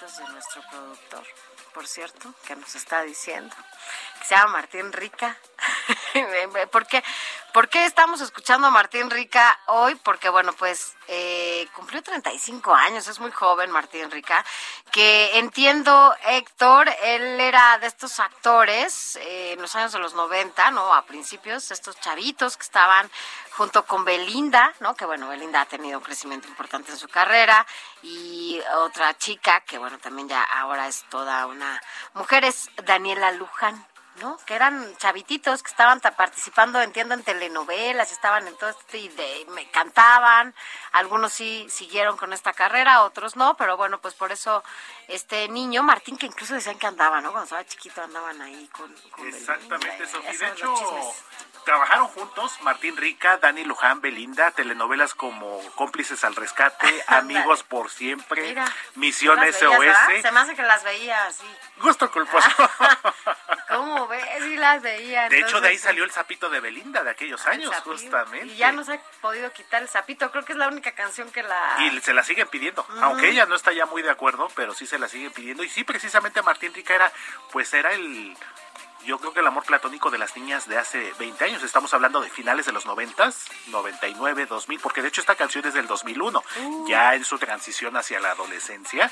De 0.00 0.32
nuestro 0.32 0.62
productor, 0.68 1.22
por 1.72 1.86
cierto, 1.86 2.34
que 2.44 2.56
nos 2.56 2.74
está 2.74 3.02
diciendo, 3.02 3.54
que 4.18 4.26
se 4.26 4.34
llama 4.34 4.54
Martín 4.54 4.92
Rica. 4.92 5.36
¿Por 6.72 6.86
qué, 6.86 7.04
¿Por 7.52 7.68
qué 7.68 7.84
estamos 7.84 8.20
escuchando 8.20 8.66
a 8.66 8.70
Martín 8.70 9.10
Rica 9.10 9.60
hoy? 9.66 9.94
Porque, 9.94 10.28
bueno, 10.28 10.52
pues 10.54 10.96
eh, 11.06 11.68
cumplió 11.74 12.02
35 12.02 12.74
años, 12.74 13.06
es 13.06 13.20
muy 13.20 13.30
joven 13.30 13.70
Martín 13.70 14.10
Rica, 14.10 14.44
que 14.92 15.38
entiendo, 15.38 16.14
Héctor, 16.26 16.88
él 17.02 17.40
era 17.40 17.78
de 17.78 17.86
estos 17.86 18.20
actores 18.20 19.16
eh, 19.16 19.52
en 19.54 19.62
los 19.62 19.74
años 19.74 19.92
de 19.92 19.98
los 19.98 20.14
90, 20.14 20.70
¿no? 20.70 20.94
A 20.94 21.06
principios, 21.06 21.70
estos 21.70 21.98
chavitos 21.98 22.58
que 22.58 22.62
estaban 22.62 23.10
junto 23.56 23.84
con 23.86 24.04
Belinda, 24.04 24.74
¿no? 24.80 24.94
Que 24.94 25.06
bueno, 25.06 25.28
Belinda 25.28 25.62
ha 25.62 25.66
tenido 25.66 25.98
un 25.98 26.04
crecimiento 26.04 26.46
importante 26.46 26.92
en 26.92 26.98
su 26.98 27.08
carrera 27.08 27.66
y 28.02 28.60
otra 28.80 29.16
chica 29.16 29.60
que 29.60 29.78
bueno, 29.78 29.98
también 29.98 30.28
ya 30.28 30.42
ahora 30.42 30.86
es 30.86 31.04
toda 31.08 31.46
una 31.46 31.80
mujer 32.12 32.44
es 32.44 32.68
Daniela 32.84 33.32
Luján. 33.32 33.91
¿No? 34.16 34.36
Que 34.46 34.54
eran 34.54 34.96
chavititos 34.98 35.62
que 35.62 35.70
estaban 35.70 36.00
ta- 36.00 36.16
participando, 36.16 36.80
entiendo, 36.80 37.14
en 37.14 37.22
telenovelas, 37.24 38.12
estaban 38.12 38.46
en 38.46 38.56
todo 38.56 38.70
este, 38.70 38.98
y 38.98 39.08
de, 39.08 39.46
me 39.50 39.70
cantaban, 39.70 40.54
algunos 40.92 41.32
sí 41.32 41.66
siguieron 41.70 42.16
con 42.16 42.32
esta 42.32 42.52
carrera, 42.52 43.02
otros 43.02 43.36
no, 43.36 43.56
pero 43.56 43.76
bueno, 43.76 44.00
pues 44.00 44.14
por 44.14 44.30
eso 44.32 44.62
este 45.08 45.48
niño, 45.48 45.82
Martín, 45.82 46.16
que 46.18 46.26
incluso 46.26 46.54
decían 46.54 46.78
que 46.78 46.86
andaba, 46.86 47.20
¿no? 47.20 47.30
Cuando 47.30 47.44
estaba 47.44 47.64
chiquito 47.64 48.02
andaban 48.02 48.40
ahí 48.42 48.68
con... 48.68 48.92
con 49.10 49.26
Exactamente, 49.28 50.04
Belinda, 50.04 50.46
De 50.46 50.46
hecho. 50.46 51.14
Trabajaron 51.64 52.08
juntos 52.08 52.56
Martín 52.62 52.96
Rica, 52.96 53.38
Dani 53.38 53.64
Luján, 53.64 54.00
Belinda, 54.00 54.50
telenovelas 54.50 55.14
como 55.14 55.60
Cómplices 55.74 56.24
al 56.24 56.36
Rescate, 56.36 56.86
Amigos 57.06 57.62
por 57.62 57.90
Siempre, 57.90 58.42
Mira, 58.42 58.64
Misión. 58.96 59.38
SOS, 59.52 60.22
Se 60.22 60.32
me 60.32 60.40
hace 60.40 60.54
que 60.54 60.62
las 60.62 60.84
veía 60.84 61.26
así. 61.26 61.46
Gusto 61.78 62.10
culposo. 62.10 62.48
¿Cómo 63.68 64.06
ves? 64.06 64.24
Sí 64.40 64.56
las 64.56 64.82
veía. 64.82 65.28
De 65.28 65.40
hecho, 65.40 65.60
de 65.60 65.68
ahí 65.68 65.78
salió 65.78 66.04
el 66.04 66.10
sapito 66.10 66.50
de 66.50 66.60
Belinda 66.60 67.02
de 67.02 67.10
aquellos 67.10 67.44
el 67.46 67.52
años, 67.52 67.74
justamente. 67.84 68.46
Y 68.46 68.56
ya 68.56 68.72
no 68.72 68.84
se 68.84 68.94
ha 68.94 69.00
podido 69.20 69.50
quitar 69.52 69.82
el 69.82 69.88
sapito. 69.88 70.30
Creo 70.30 70.44
que 70.44 70.52
es 70.52 70.58
la 70.58 70.68
única 70.68 70.92
canción 70.92 71.30
que 71.30 71.42
la... 71.42 71.76
Y 71.80 72.00
se 72.00 72.12
la 72.12 72.22
siguen 72.22 72.48
pidiendo, 72.48 72.86
aunque 73.00 73.30
ella 73.30 73.46
no 73.46 73.54
está 73.54 73.72
ya 73.72 73.86
muy 73.86 74.02
de 74.02 74.10
acuerdo, 74.10 74.48
pero 74.54 74.74
sí 74.74 74.86
se 74.86 74.98
la 74.98 75.08
siguen 75.08 75.32
pidiendo. 75.32 75.62
Y 75.64 75.68
sí, 75.68 75.84
precisamente 75.84 76.42
Martín 76.42 76.74
Rica 76.74 76.94
era, 76.94 77.12
pues 77.50 77.72
era 77.74 77.92
el, 77.92 78.36
yo 79.04 79.18
creo 79.18 79.32
que 79.32 79.40
el 79.40 79.46
amor 79.46 79.64
platónico 79.64 80.10
de 80.10 80.18
las 80.18 80.36
niñas 80.36 80.68
de 80.68 80.78
hace 80.78 81.12
20 81.18 81.44
años. 81.44 81.62
Estamos 81.62 81.92
hablando 81.94 82.20
de 82.20 82.30
finales 82.30 82.66
de 82.66 82.72
los 82.72 82.86
90, 82.86 83.30
99, 83.68 84.46
2000, 84.46 84.80
porque 84.80 85.02
de 85.02 85.08
hecho 85.08 85.20
esta 85.20 85.34
canción 85.34 85.66
es 85.66 85.74
del 85.74 85.86
2001, 85.86 86.42
Uh. 86.62 86.88
ya 86.88 87.14
en 87.14 87.24
su 87.24 87.38
transición 87.38 87.96
hacia 87.96 88.20
la 88.20 88.32
adolescencia. 88.32 89.10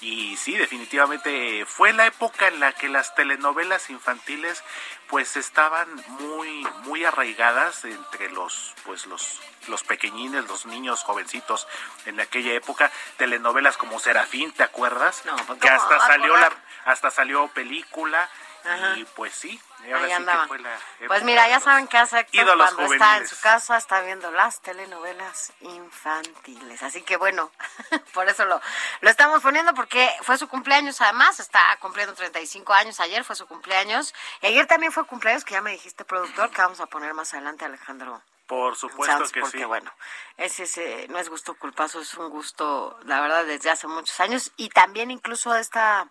Y 0.00 0.36
sí, 0.36 0.56
definitivamente 0.56 1.64
fue 1.66 1.92
la 1.92 2.06
época 2.06 2.46
en 2.46 2.60
la 2.60 2.72
que 2.72 2.88
las 2.88 3.14
telenovelas 3.16 3.90
infantiles 3.90 4.62
pues 5.08 5.36
estaban 5.36 5.88
muy 6.20 6.64
muy 6.84 7.04
arraigadas 7.04 7.84
entre 7.84 8.30
los 8.30 8.74
pues 8.84 9.06
los 9.06 9.40
los 9.66 9.82
pequeñines, 9.82 10.46
los 10.46 10.66
niños 10.66 11.02
jovencitos 11.02 11.66
en 12.06 12.20
aquella 12.20 12.52
época, 12.52 12.90
telenovelas 13.16 13.76
como 13.76 13.98
Serafín, 13.98 14.52
¿te 14.52 14.62
acuerdas? 14.62 15.22
pues, 15.46 15.58
que 15.58 15.68
¿cómo 15.68 15.80
hasta 15.80 16.06
salió 16.06 16.36
la 16.36 16.52
hasta 16.84 17.10
salió 17.10 17.48
película 17.48 18.28
Ajá. 18.68 18.96
y 18.98 19.04
pues 19.04 19.34
sí, 19.34 19.60
ahora 19.84 20.00
Ahí 20.00 20.06
sí 20.06 20.12
andaban. 20.12 20.42
que 20.42 20.48
fue 20.48 20.58
la 20.58 20.78
Pues 21.06 21.22
mira, 21.22 21.48
ya 21.48 21.60
saben 21.60 21.86
qué 21.88 21.98
hace 21.98 22.20
Héctor 22.20 22.56
cuando 22.56 22.92
está 22.92 23.16
en 23.18 23.28
su 23.28 23.38
casa, 23.40 23.76
está 23.76 24.00
viendo 24.02 24.30
las 24.30 24.60
telenovelas 24.60 25.52
infantiles. 25.60 26.82
Así 26.82 27.02
que 27.02 27.16
bueno, 27.16 27.50
por 28.14 28.28
eso 28.28 28.44
lo, 28.44 28.60
lo 29.00 29.10
estamos 29.10 29.42
poniendo, 29.42 29.74
porque 29.74 30.10
fue 30.22 30.38
su 30.38 30.48
cumpleaños 30.48 31.00
además, 31.00 31.40
está 31.40 31.60
cumpliendo 31.80 32.14
35 32.14 32.72
años, 32.72 33.00
ayer 33.00 33.24
fue 33.24 33.36
su 33.36 33.46
cumpleaños, 33.46 34.14
y 34.42 34.46
ayer 34.46 34.66
también 34.66 34.92
fue 34.92 35.06
cumpleaños, 35.06 35.44
que 35.44 35.54
ya 35.54 35.60
me 35.60 35.72
dijiste, 35.72 36.04
productor, 36.04 36.50
que 36.50 36.62
vamos 36.62 36.80
a 36.80 36.86
poner 36.86 37.14
más 37.14 37.32
adelante, 37.34 37.64
Alejandro. 37.64 38.22
Por 38.48 38.76
supuesto 38.76 39.18
Sanz, 39.18 39.30
que 39.30 39.42
porque 39.42 39.58
sí. 39.58 39.64
bueno, 39.64 39.92
ese, 40.38 40.62
ese 40.62 41.06
no 41.08 41.18
es 41.18 41.28
gusto 41.28 41.54
culpazo, 41.58 42.00
es 42.00 42.14
un 42.14 42.30
gusto, 42.30 42.98
la 43.04 43.20
verdad, 43.20 43.44
desde 43.44 43.68
hace 43.68 43.86
muchos 43.86 44.18
años. 44.20 44.52
Y 44.56 44.70
también 44.70 45.10
incluso 45.10 45.54
esta 45.54 46.08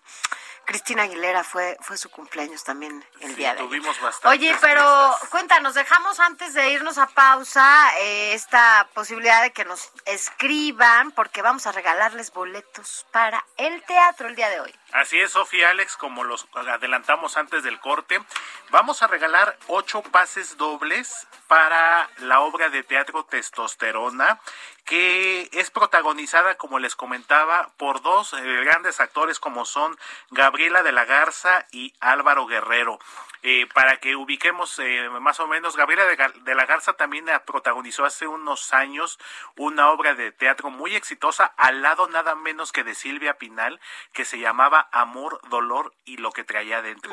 Cristina 0.67 1.03
Aguilera 1.03 1.45
fue, 1.45 1.77
fue 1.79 1.97
su 1.97 2.09
cumpleaños 2.11 2.63
también 2.65 3.03
el 3.21 3.29
Sí, 3.29 3.35
día 3.35 3.53
de 3.53 3.59
ayer. 3.59 3.69
tuvimos 3.69 3.99
bastante. 4.01 4.27
Oye, 4.27 4.53
pero 4.59 5.15
cuéntanos, 5.29 5.73
dejamos 5.75 6.19
antes 6.19 6.53
de 6.53 6.69
irnos 6.71 6.97
a 6.97 7.07
pausa 7.07 7.89
eh, 7.99 8.33
esta 8.33 8.85
posibilidad 8.93 9.41
de 9.41 9.51
que 9.53 9.63
nos 9.63 9.89
escriban, 10.05 11.11
porque 11.11 11.41
vamos 11.41 11.65
a 11.67 11.71
regalarles 11.71 12.33
boletos 12.33 13.05
para 13.13 13.45
el 13.55 13.81
teatro 13.83 14.27
el 14.27 14.35
día 14.35 14.49
de 14.49 14.59
hoy. 14.59 14.75
Así 14.91 15.17
es, 15.19 15.31
Sofía 15.31 15.69
Alex, 15.69 15.95
como 15.95 16.25
los 16.25 16.45
adelantamos 16.53 17.37
antes 17.37 17.63
del 17.63 17.79
corte, 17.79 18.21
vamos 18.69 19.01
a 19.03 19.07
regalar 19.07 19.57
ocho 19.67 20.01
pases 20.01 20.57
dobles 20.57 21.27
para 21.47 22.09
la 22.17 22.41
obra 22.41 22.67
de 22.69 22.83
teatro 22.83 23.23
Testosterona, 23.23 24.39
que 24.87 25.49
es 25.51 25.69
protagonizada, 25.69 26.55
como 26.55 26.79
les 26.79 26.95
comentaba, 26.95 27.69
por 27.75 28.01
dos 28.01 28.31
eh, 28.31 28.63
grandes 28.63 29.01
actores 29.01 29.37
como 29.37 29.65
son 29.65 29.97
Gabriela 30.31 30.81
de 30.81 30.93
la 30.93 31.03
Garza 31.03 31.67
y 31.71 31.93
Álvaro 31.99 32.47
Guerrero. 32.47 32.97
Eh, 33.43 33.67
para 33.73 33.97
que 33.97 34.15
ubiquemos 34.15 34.79
eh, 34.79 35.09
más 35.19 35.41
o 35.41 35.47
menos, 35.47 35.75
Gabriela 35.75 36.05
de, 36.05 36.55
la 36.55 36.65
Garza 36.65 36.93
también 36.93 37.25
protagonizó 37.45 38.05
hace 38.05 38.27
unos 38.27 38.73
años 38.73 39.19
una 39.57 39.89
obra 39.91 40.15
de 40.15 40.31
teatro 40.31 40.69
muy 40.69 40.95
exitosa, 40.95 41.53
al 41.57 41.81
lado 41.81 42.07
nada 42.07 42.35
menos 42.35 42.71
que 42.71 42.85
de 42.85 42.95
Silvia 42.95 43.33
Pinal, 43.37 43.81
que 44.13 44.23
se 44.23 44.39
llamaba 44.39 44.87
Amor, 44.93 45.41
Dolor 45.49 45.93
y 46.05 46.15
lo 46.15 46.31
que 46.31 46.45
traía 46.45 46.77
adentro. 46.77 47.11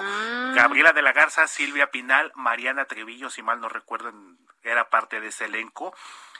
Gabriela 0.54 0.92
de 0.92 1.02
la 1.02 1.12
Garza, 1.12 1.48
Silvia 1.48 1.90
Pinal, 1.90 2.30
Mariana 2.36 2.84
Trevillo, 2.84 3.30
si 3.30 3.42
mal 3.42 3.60
no 3.60 3.68
recuerdo, 3.68 4.12
era 4.62 4.90
parte 4.90 5.20
de 5.20 5.28
ese 5.28 5.46
elenco. 5.46 5.92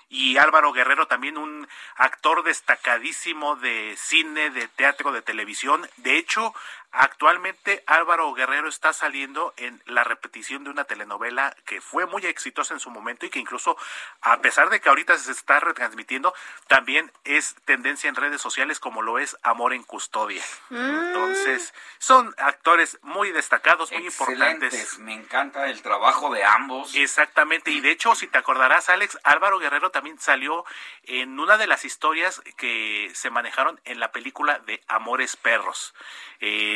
Y 0.09 0.37
Álvaro 0.37 0.73
Guerrero 0.73 1.07
también 1.07 1.39
un 1.39 1.69
actor 1.97 2.43
destacadísimo 2.45 3.57
de 3.57 3.95
cine, 3.97 4.51
de 4.51 4.69
teatro, 4.69 5.13
de 5.13 5.23
televisión. 5.23 5.89
De 5.99 6.17
hecho, 6.17 6.55
Actualmente 6.97 7.83
Álvaro 7.87 8.33
Guerrero 8.35 8.69
está 8.69 8.93
saliendo 8.93 9.53
en 9.57 9.83
la 9.87 10.05
repetición 10.05 10.63
de 10.63 10.71
una 10.71 10.85
telenovela 10.85 11.57
que 11.67 11.81
fue 11.81 12.07
muy 12.07 12.25
exitosa 12.25 12.73
en 12.73 12.79
su 12.79 12.89
momento 12.89 13.27
y 13.27 13.31
que 13.31 13.41
incluso 13.41 13.77
a 14.21 14.41
pesar 14.41 14.71
de 14.71 14.81
que 14.81 14.89
ahorita 14.89 15.19
se 15.19 15.33
está 15.33 15.59
retransmitiendo, 15.59 16.33
también 16.69 17.11
es 17.25 17.57
tendencia 17.65 18.09
en 18.09 18.15
redes 18.15 18.41
sociales 18.41 18.79
como 18.79 19.03
lo 19.03 19.19
es 19.19 19.37
Amor 19.43 19.73
en 19.73 19.83
Custodia. 19.83 20.43
Mm. 20.71 20.77
Entonces, 20.77 21.75
son 21.99 22.33
actores 22.39 22.99
muy 23.03 23.33
destacados, 23.33 23.91
muy 23.91 24.07
importantes. 24.07 24.99
Me 25.01 25.15
encanta 25.15 25.69
el 25.69 25.83
trabajo 25.83 26.33
de 26.33 26.45
ambos. 26.45 26.95
Exactamente, 26.95 27.73
y 27.73 27.81
de 27.81 27.91
hecho, 27.91 28.15
si 28.15 28.29
te 28.29 28.39
acordarás, 28.39 28.89
Alex, 28.89 29.19
Álvaro 29.25 29.59
Guerrero 29.59 29.91
también 29.91 30.21
salió 30.21 30.65
en 31.03 31.41
una 31.41 31.57
de 31.57 31.67
las 31.67 31.85
historias 31.85 32.41
que 32.57 33.11
se 33.15 33.31
manejaron 33.31 33.81
en 33.85 33.99
la 33.99 34.13
película 34.13 34.61
de 34.61 34.81
Amores 34.87 35.37
Perros. 35.37 35.93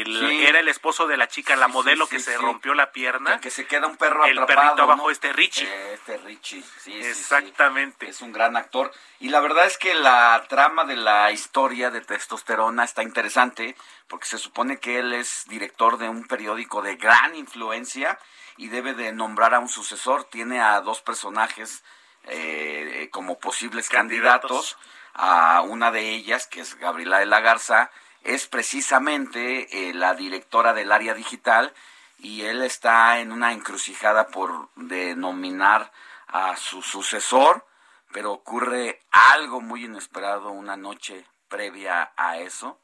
El- 0.08 0.28
Sí. 0.28 0.46
Era 0.46 0.60
el 0.60 0.68
esposo 0.68 1.06
de 1.06 1.16
la 1.16 1.28
chica, 1.28 1.54
la 1.56 1.66
Sí, 1.66 1.72
modelo 1.72 2.06
sí, 2.06 2.16
que 2.16 2.20
se 2.20 2.36
rompió 2.38 2.74
la 2.74 2.92
pierna. 2.92 3.34
Que, 3.36 3.40
que 3.42 3.50
se 3.50 3.66
queda 3.66 3.86
un 3.86 3.96
perro 3.96 4.24
El 4.24 4.38
atrapado. 4.38 4.66
perrito 4.68 4.82
abajo, 4.84 5.02
¿no? 5.04 5.10
este 5.10 5.32
Richie. 5.32 5.66
Eh, 5.66 5.94
Este 5.94 6.16
Richie, 6.18 6.62
sí, 6.62 6.68
sí, 6.78 6.92
sí. 7.02 7.06
Exactamente. 7.08 8.08
Es 8.08 8.20
un 8.22 8.32
gran 8.32 8.56
actor. 8.56 8.90
Y 9.20 9.28
la 9.28 9.40
verdad 9.40 9.66
es 9.66 9.76
que 9.78 9.94
la 9.94 10.44
trama 10.48 10.84
de 10.84 10.96
la 10.96 11.30
historia 11.32 11.90
de 11.90 12.00
testosterona 12.00 12.84
está 12.84 13.02
interesante 13.02 13.76
porque 14.08 14.26
se 14.26 14.38
supone 14.38 14.78
que 14.78 14.98
él 15.00 15.12
es 15.12 15.44
director 15.48 15.98
de 15.98 16.08
un 16.08 16.26
periódico 16.26 16.80
de 16.82 16.96
gran 16.96 17.34
influencia 17.34 18.18
y 18.56 18.68
debe 18.68 18.94
de 18.94 19.12
nombrar 19.12 19.54
a 19.54 19.58
un 19.58 19.68
sucesor. 19.68 20.24
Tiene 20.24 20.60
a 20.60 20.80
dos 20.80 21.00
personajes 21.02 21.84
eh, 22.24 23.08
como 23.12 23.38
posibles 23.38 23.88
Candidatos. 23.88 24.74
candidatos. 24.74 24.78
A 25.20 25.62
una 25.62 25.90
de 25.90 26.10
ellas, 26.14 26.46
que 26.46 26.60
es 26.60 26.76
Gabriela 26.76 27.18
de 27.18 27.26
la 27.26 27.40
Garza, 27.40 27.90
es 28.22 28.46
precisamente 28.46 29.88
eh, 29.88 29.94
la 29.94 30.14
directora 30.14 30.74
del 30.74 30.92
área 30.92 31.14
digital 31.14 31.72
y 32.18 32.42
él 32.42 32.62
está 32.62 33.20
en 33.20 33.32
una 33.32 33.52
encrucijada 33.52 34.28
por 34.28 34.68
denominar 34.74 35.92
a 36.26 36.56
su 36.56 36.82
sucesor, 36.82 37.64
pero 38.12 38.32
ocurre 38.32 39.00
algo 39.10 39.60
muy 39.60 39.84
inesperado 39.84 40.50
una 40.50 40.76
noche 40.76 41.24
previa 41.48 42.12
a 42.16 42.38
eso 42.38 42.78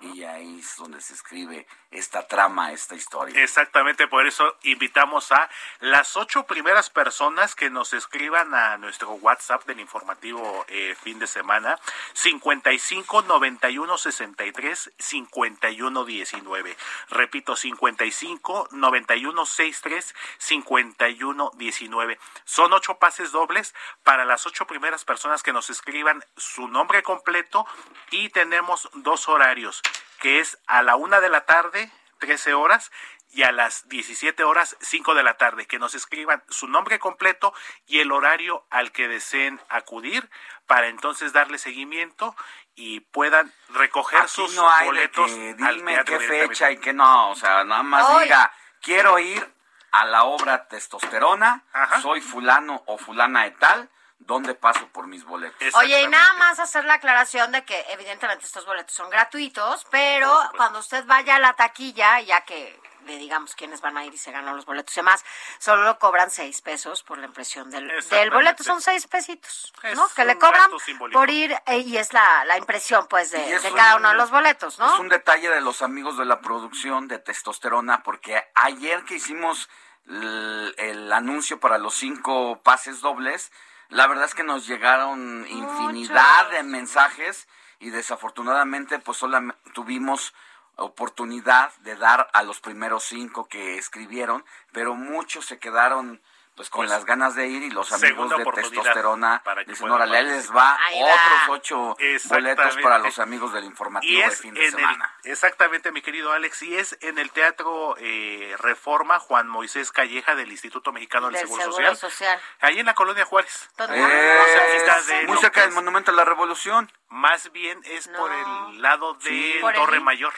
y 0.00 0.22
ahí 0.24 0.60
es 0.60 0.76
donde 0.76 1.00
se 1.00 1.14
escribe 1.14 1.66
esta 1.90 2.26
trama, 2.26 2.72
esta 2.72 2.94
historia. 2.94 3.42
Exactamente, 3.42 4.06
por 4.06 4.26
eso 4.26 4.56
invitamos 4.62 5.32
a 5.32 5.50
las 5.80 6.16
ocho 6.16 6.44
primeras 6.44 6.88
personas 6.88 7.54
que 7.54 7.70
nos 7.70 7.92
escriban 7.92 8.54
a 8.54 8.78
nuestro 8.78 9.10
WhatsApp 9.12 9.64
del 9.66 9.80
informativo 9.80 10.64
eh, 10.68 10.94
fin 11.02 11.18
de 11.18 11.26
semana 11.26 11.78
55 12.14 13.22
91 13.22 13.98
63 13.98 14.92
51 14.98 16.04
19. 16.04 16.76
Repito, 17.10 17.56
55 17.56 18.68
91 18.72 19.46
63 19.46 20.14
51 20.38 21.50
19. 21.54 22.18
Son 22.44 22.72
ocho 22.72 22.98
pases 22.98 23.32
dobles 23.32 23.74
para 24.02 24.24
las 24.24 24.46
ocho 24.46 24.66
primeras 24.66 25.04
personas 25.04 25.42
que 25.42 25.52
nos 25.52 25.70
escriban 25.70 26.24
su 26.36 26.68
nombre 26.68 27.02
completo 27.02 27.66
y 28.10 28.28
tenemos 28.30 28.88
dos 28.94 29.28
horarios, 29.28 29.69
que 30.18 30.40
es 30.40 30.58
a 30.66 30.82
la 30.82 30.96
una 30.96 31.20
de 31.20 31.28
la 31.28 31.44
tarde 31.46 31.90
13 32.18 32.54
horas 32.54 32.90
y 33.32 33.44
a 33.44 33.52
las 33.52 33.88
17 33.88 34.42
horas 34.44 34.76
5 34.80 35.14
de 35.14 35.22
la 35.22 35.36
tarde, 35.36 35.66
que 35.66 35.78
nos 35.78 35.94
escriban 35.94 36.42
su 36.48 36.66
nombre 36.66 36.98
completo 36.98 37.54
y 37.86 38.00
el 38.00 38.10
horario 38.12 38.66
al 38.70 38.90
que 38.92 39.08
deseen 39.08 39.60
acudir 39.68 40.28
para 40.66 40.88
entonces 40.88 41.32
darle 41.32 41.58
seguimiento 41.58 42.34
y 42.74 43.00
puedan 43.00 43.52
recoger 43.70 44.20
Aquí 44.20 44.30
sus 44.30 44.54
no 44.54 44.68
hay 44.68 44.80
de 44.80 44.86
boletos 44.86 45.30
que 45.30 45.56
al 45.62 45.76
dime 45.76 45.94
teatro 45.94 46.18
qué 46.18 46.26
fecha 46.26 46.70
y 46.70 46.78
qué 46.78 46.92
no, 46.92 47.30
o 47.30 47.36
sea, 47.36 47.64
nada 47.64 47.82
más 47.82 48.08
Hoy. 48.08 48.24
diga, 48.24 48.52
quiero 48.80 49.18
ir 49.18 49.46
a 49.92 50.04
la 50.06 50.24
obra 50.24 50.68
Testosterona, 50.68 51.64
soy 52.02 52.20
fulano 52.20 52.82
o 52.86 52.98
fulana 52.98 53.44
de 53.44 53.50
tal, 53.52 53.90
¿dónde 54.20 54.54
paso 54.54 54.86
por 54.88 55.06
mis 55.06 55.24
boletos? 55.24 55.74
Oye, 55.74 56.02
y 56.02 56.06
nada 56.06 56.32
más 56.34 56.58
hacer 56.58 56.84
la 56.84 56.94
aclaración 56.94 57.50
de 57.52 57.64
que 57.64 57.84
evidentemente 57.88 58.46
estos 58.46 58.64
boletos 58.64 58.94
son 58.94 59.10
gratuitos, 59.10 59.86
pero 59.90 60.32
cuando 60.56 60.78
usted 60.78 61.04
vaya 61.06 61.36
a 61.36 61.38
la 61.40 61.54
taquilla, 61.54 62.20
ya 62.20 62.42
que 62.42 62.80
le 63.06 63.16
digamos 63.16 63.54
quiénes 63.54 63.80
van 63.80 63.96
a 63.96 64.04
ir 64.04 64.12
y 64.12 64.18
se 64.18 64.30
ganan 64.30 64.54
los 64.54 64.66
boletos 64.66 64.94
y 64.94 65.00
demás, 65.00 65.24
solo 65.58 65.98
cobran 65.98 66.30
seis 66.30 66.60
pesos 66.60 67.02
por 67.02 67.18
la 67.18 67.26
impresión 67.26 67.70
del, 67.70 67.90
del 68.10 68.30
boleto, 68.30 68.62
son 68.62 68.82
seis 68.82 69.06
pesitos, 69.06 69.72
¿no? 69.96 70.06
Que 70.14 70.24
le 70.24 70.38
cobran 70.38 70.70
por 71.10 71.30
ir 71.30 71.56
eh, 71.66 71.78
y 71.78 71.96
es 71.96 72.12
la, 72.12 72.44
la 72.44 72.58
impresión, 72.58 73.06
pues, 73.08 73.30
de, 73.30 73.58
de 73.58 73.72
cada 73.72 73.96
uno 73.96 74.10
de 74.10 74.14
los 74.16 74.30
boletos, 74.30 74.78
¿no? 74.78 74.94
Es 74.94 75.00
un 75.00 75.08
detalle 75.08 75.48
de 75.48 75.62
los 75.62 75.80
amigos 75.82 76.18
de 76.18 76.26
la 76.26 76.40
producción 76.40 77.08
de 77.08 77.18
testosterona, 77.18 78.02
porque 78.02 78.44
ayer 78.54 79.02
que 79.04 79.14
hicimos 79.14 79.70
el, 80.06 80.74
el 80.76 81.12
anuncio 81.12 81.58
para 81.58 81.78
los 81.78 81.94
cinco 81.94 82.60
pases 82.62 83.00
dobles, 83.00 83.50
la 83.90 84.06
verdad 84.06 84.24
es 84.24 84.34
que 84.34 84.44
nos 84.44 84.66
llegaron 84.66 85.46
infinidad 85.48 86.50
de 86.50 86.62
mensajes 86.62 87.48
y 87.80 87.90
desafortunadamente 87.90 88.98
pues 88.98 89.18
solamente 89.18 89.58
tuvimos 89.74 90.32
oportunidad 90.76 91.74
de 91.80 91.96
dar 91.96 92.28
a 92.32 92.42
los 92.42 92.60
primeros 92.60 93.04
cinco 93.04 93.48
que 93.48 93.76
escribieron, 93.76 94.44
pero 94.72 94.94
muchos 94.94 95.46
se 95.46 95.58
quedaron 95.58 96.22
pues 96.60 96.68
con 96.68 96.80
Pues, 96.80 96.90
las 96.90 97.06
ganas 97.06 97.34
de 97.34 97.46
ir 97.46 97.62
y 97.62 97.70
los 97.70 97.90
amigos 97.90 98.28
de 98.36 98.44
testosterona 98.44 99.40
para 99.42 99.64
que 99.64 99.70
dicen, 99.70 99.90
órale, 99.90 100.18
ahí 100.18 100.26
les 100.26 100.54
va 100.54 100.78
otros 100.94 101.48
ocho 101.48 101.96
boletos 102.28 102.76
para 102.82 102.98
los 102.98 103.18
amigos 103.18 103.54
del 103.54 103.64
Y 103.64 103.68
informativo 103.68 104.20
de 104.28 104.36
fin 104.36 104.52
de 104.52 104.70
semana. 104.70 105.14
el, 105.24 105.30
exactamente, 105.32 105.90
mi 105.90 106.02
querido 106.02 106.32
Alex, 106.32 106.62
y 106.64 106.76
es 106.76 106.98
en 107.00 107.16
el 107.18 107.30
Teatro 107.30 107.94
eh, 107.98 108.54
Reforma 108.58 109.18
Juan 109.20 109.48
Moisés 109.48 109.90
Calleja 109.90 110.34
del 110.34 110.50
Instituto 110.52 110.92
Mexicano 110.92 111.28
del, 111.28 111.36
Del 111.36 111.44
Seguro, 111.44 111.62
Seguro 111.62 111.94
Social, 111.94 111.96
Social. 111.96 112.40
ahí 112.60 112.78
en 112.78 112.84
la 112.84 112.92
colonia 112.94 113.24
Juárez. 113.24 113.70
Eh, 113.78 115.24
muy 115.26 115.38
cerca 115.38 115.62
del 115.62 115.72
Monumento 115.72 116.10
a 116.10 116.14
la 116.14 116.26
Revolución. 116.26 116.92
Más 117.08 117.50
bien 117.52 117.80
es 117.84 118.06
por 118.08 118.30
el 118.30 118.82
lado 118.82 119.14
de 119.14 119.30
Sí. 119.30 119.56
Por 119.62 119.74
el 119.74 119.80
Torre. 119.80 120.00
Mayor, 120.00 120.34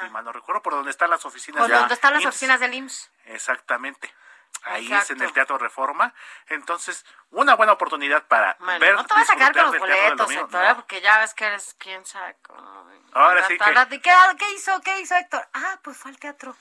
si 0.00 0.08
mal 0.08 0.24
no 0.24 0.32
recuerdo, 0.32 0.62
por 0.62 0.72
donde 0.72 0.90
están 0.90 1.10
las 1.10 1.26
oficinas 1.26 1.60
Por 1.60 1.70
de 1.70 1.76
donde 1.76 1.92
están 1.92 2.14
las 2.14 2.22
IMSS. 2.22 2.28
oficinas 2.28 2.60
del 2.60 2.72
IMSS. 2.72 3.10
Exactamente. 3.26 4.14
Ahí 4.64 4.92
es 4.92 5.10
en 5.10 5.22
el 5.22 5.32
Teatro 5.32 5.58
Reforma. 5.58 6.14
Entonces, 6.48 7.04
una 7.30 7.54
buena 7.56 7.72
oportunidad 7.72 8.26
para 8.26 8.56
Bueno, 8.60 8.80
ver. 8.80 8.94
no 8.94 9.04
te 9.06 9.14
vas 9.14 9.30
a 9.30 9.36
quedar 9.36 9.52
con 9.52 9.62
los 9.66 9.78
boletos. 9.78 10.30
Héctor, 10.30 10.64
¿eh? 10.64 10.74
porque 10.74 11.00
ya 11.00 11.18
ves 11.18 11.34
que 11.34 11.44
eres 11.44 11.74
quién 11.78 12.04
sabe 12.06 12.36
cómo. 12.42 12.88
Ahora 13.12 13.46
sí 13.46 13.56
que- 13.56 13.64
al 13.64 13.74
rato, 13.74 13.94
¿y 13.94 14.00
¿Qué, 14.00 14.10
¿Qué 14.38 14.52
hizo? 14.54 14.80
¿Qué 14.82 15.00
hizo 15.00 15.14
Héctor? 15.16 15.46
Ah, 15.54 15.78
pues 15.82 15.96
fue 15.96 16.10
al 16.10 16.18
teatro. 16.18 16.54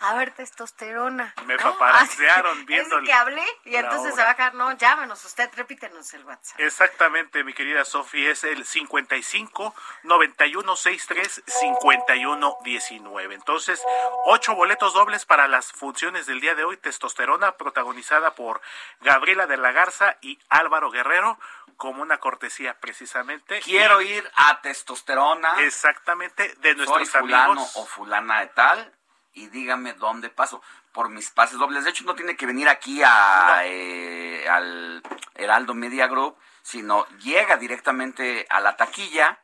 A 0.00 0.14
ver, 0.14 0.32
testosterona. 0.32 1.34
Me 1.46 1.56
¿no? 1.56 1.62
paparazziaron 1.72 2.64
viendo 2.66 3.00
que 3.02 3.12
hablé 3.12 3.44
y 3.64 3.76
entonces 3.76 4.14
se 4.14 4.22
va 4.22 4.30
a 4.30 4.34
quedar, 4.36 4.54
no, 4.54 4.72
llámenos 4.72 5.24
usted, 5.24 5.50
repítenos 5.54 6.12
el 6.14 6.24
WhatsApp. 6.24 6.58
Exactamente, 6.60 7.42
mi 7.44 7.52
querida 7.52 7.84
Sofía, 7.84 8.30
es 8.30 8.44
el 8.44 8.64
55 8.64 9.74
91 10.04 10.76
63 10.76 11.42
51 11.46 12.56
19. 12.62 13.34
Entonces, 13.34 13.82
ocho 14.26 14.54
boletos 14.54 14.94
dobles 14.94 15.24
para 15.24 15.48
las 15.48 15.72
funciones 15.72 16.26
del 16.26 16.40
día 16.40 16.54
de 16.54 16.64
hoy. 16.64 16.76
Testosterona, 16.76 17.52
protagonizada 17.52 18.34
por 18.34 18.60
Gabriela 19.00 19.46
de 19.46 19.56
la 19.56 19.72
Garza 19.72 20.13
y 20.20 20.38
Álvaro 20.48 20.90
Guerrero, 20.90 21.38
como 21.76 22.02
una 22.02 22.18
cortesía 22.18 22.78
precisamente. 22.80 23.60
Quiero 23.60 24.00
Y- 24.00 24.08
ir 24.14 24.30
a 24.36 24.60
testosterona. 24.60 25.60
Exactamente, 25.62 26.54
de 26.58 26.74
nuestros 26.74 27.08
soy 27.08 27.20
fulano 27.22 27.52
amigos. 27.52 27.72
o 27.76 27.86
fulana 27.86 28.40
de 28.40 28.46
tal 28.48 28.92
y 29.32 29.48
dígame 29.48 29.92
dónde 29.94 30.30
paso 30.30 30.62
por 30.92 31.08
mis 31.08 31.30
pases 31.30 31.58
dobles. 31.58 31.82
De 31.84 31.90
hecho, 31.90 32.04
no 32.04 32.14
tiene 32.14 32.36
que 32.36 32.46
venir 32.46 32.68
aquí 32.68 33.02
a, 33.04 33.62
eh, 33.64 34.48
al 34.48 35.02
Heraldo 35.34 35.74
Media 35.74 36.06
Group, 36.06 36.36
sino 36.62 37.06
llega 37.18 37.56
directamente 37.56 38.46
a 38.48 38.60
la 38.60 38.76
taquilla, 38.76 39.40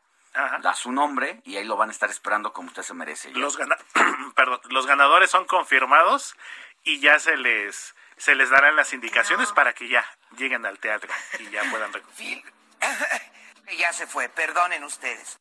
da 0.62 0.74
su 0.74 0.92
nombre 0.92 1.40
y 1.44 1.56
ahí 1.56 1.64
lo 1.64 1.76
van 1.76 1.88
a 1.88 1.92
estar 1.92 2.08
esperando 2.08 2.52
como 2.52 2.68
usted 2.68 2.82
se 2.84 2.94
merece. 2.94 3.32
Los, 3.32 3.56
gana- 3.56 3.76
Perdón, 4.36 4.60
los 4.70 4.86
ganadores 4.86 5.28
son 5.28 5.44
confirmados 5.46 6.36
y 6.84 7.00
ya 7.00 7.18
se 7.18 7.36
les 7.36 7.96
se 8.20 8.34
les 8.36 8.50
darán 8.50 8.76
las 8.76 8.92
indicaciones 8.92 9.50
para 9.52 9.72
que 9.72 9.88
ya 9.88 10.04
lleguen 10.36 10.64
al 10.66 10.78
teatro 10.78 11.10
y 11.40 11.50
ya 11.50 11.62
puedan 11.70 11.92
recoger. 11.92 12.42
Ya 13.78 13.92
se 13.92 14.04
fue, 14.08 14.28
perdonen 14.28 14.82
ustedes. 14.82 15.38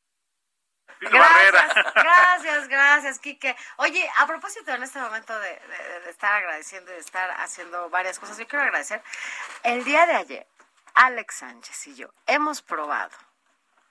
Gracias, 1.00 1.76
gracias, 1.96 2.68
gracias, 2.68 3.20
Quique. 3.20 3.56
Oye, 3.78 4.08
a 4.18 4.28
propósito 4.28 4.72
en 4.72 4.84
este 4.84 5.00
momento 5.00 5.38
de, 5.40 5.50
de- 5.50 6.00
de 6.02 6.10
estar 6.12 6.34
agradeciendo 6.34 6.92
y 6.92 6.96
de 6.96 7.00
estar 7.02 7.32
haciendo 7.40 7.90
varias 7.90 8.20
cosas, 8.20 8.38
yo 8.38 8.48
quiero 8.48 8.66
agradecer. 8.66 9.02
El 9.64 9.84
día 9.84 10.06
de 10.06 10.14
ayer, 10.14 10.48
Alex 10.94 11.36
Sánchez 11.38 11.88
y 11.88 11.96
yo 11.96 12.14
hemos 12.28 12.62
probado 12.62 13.18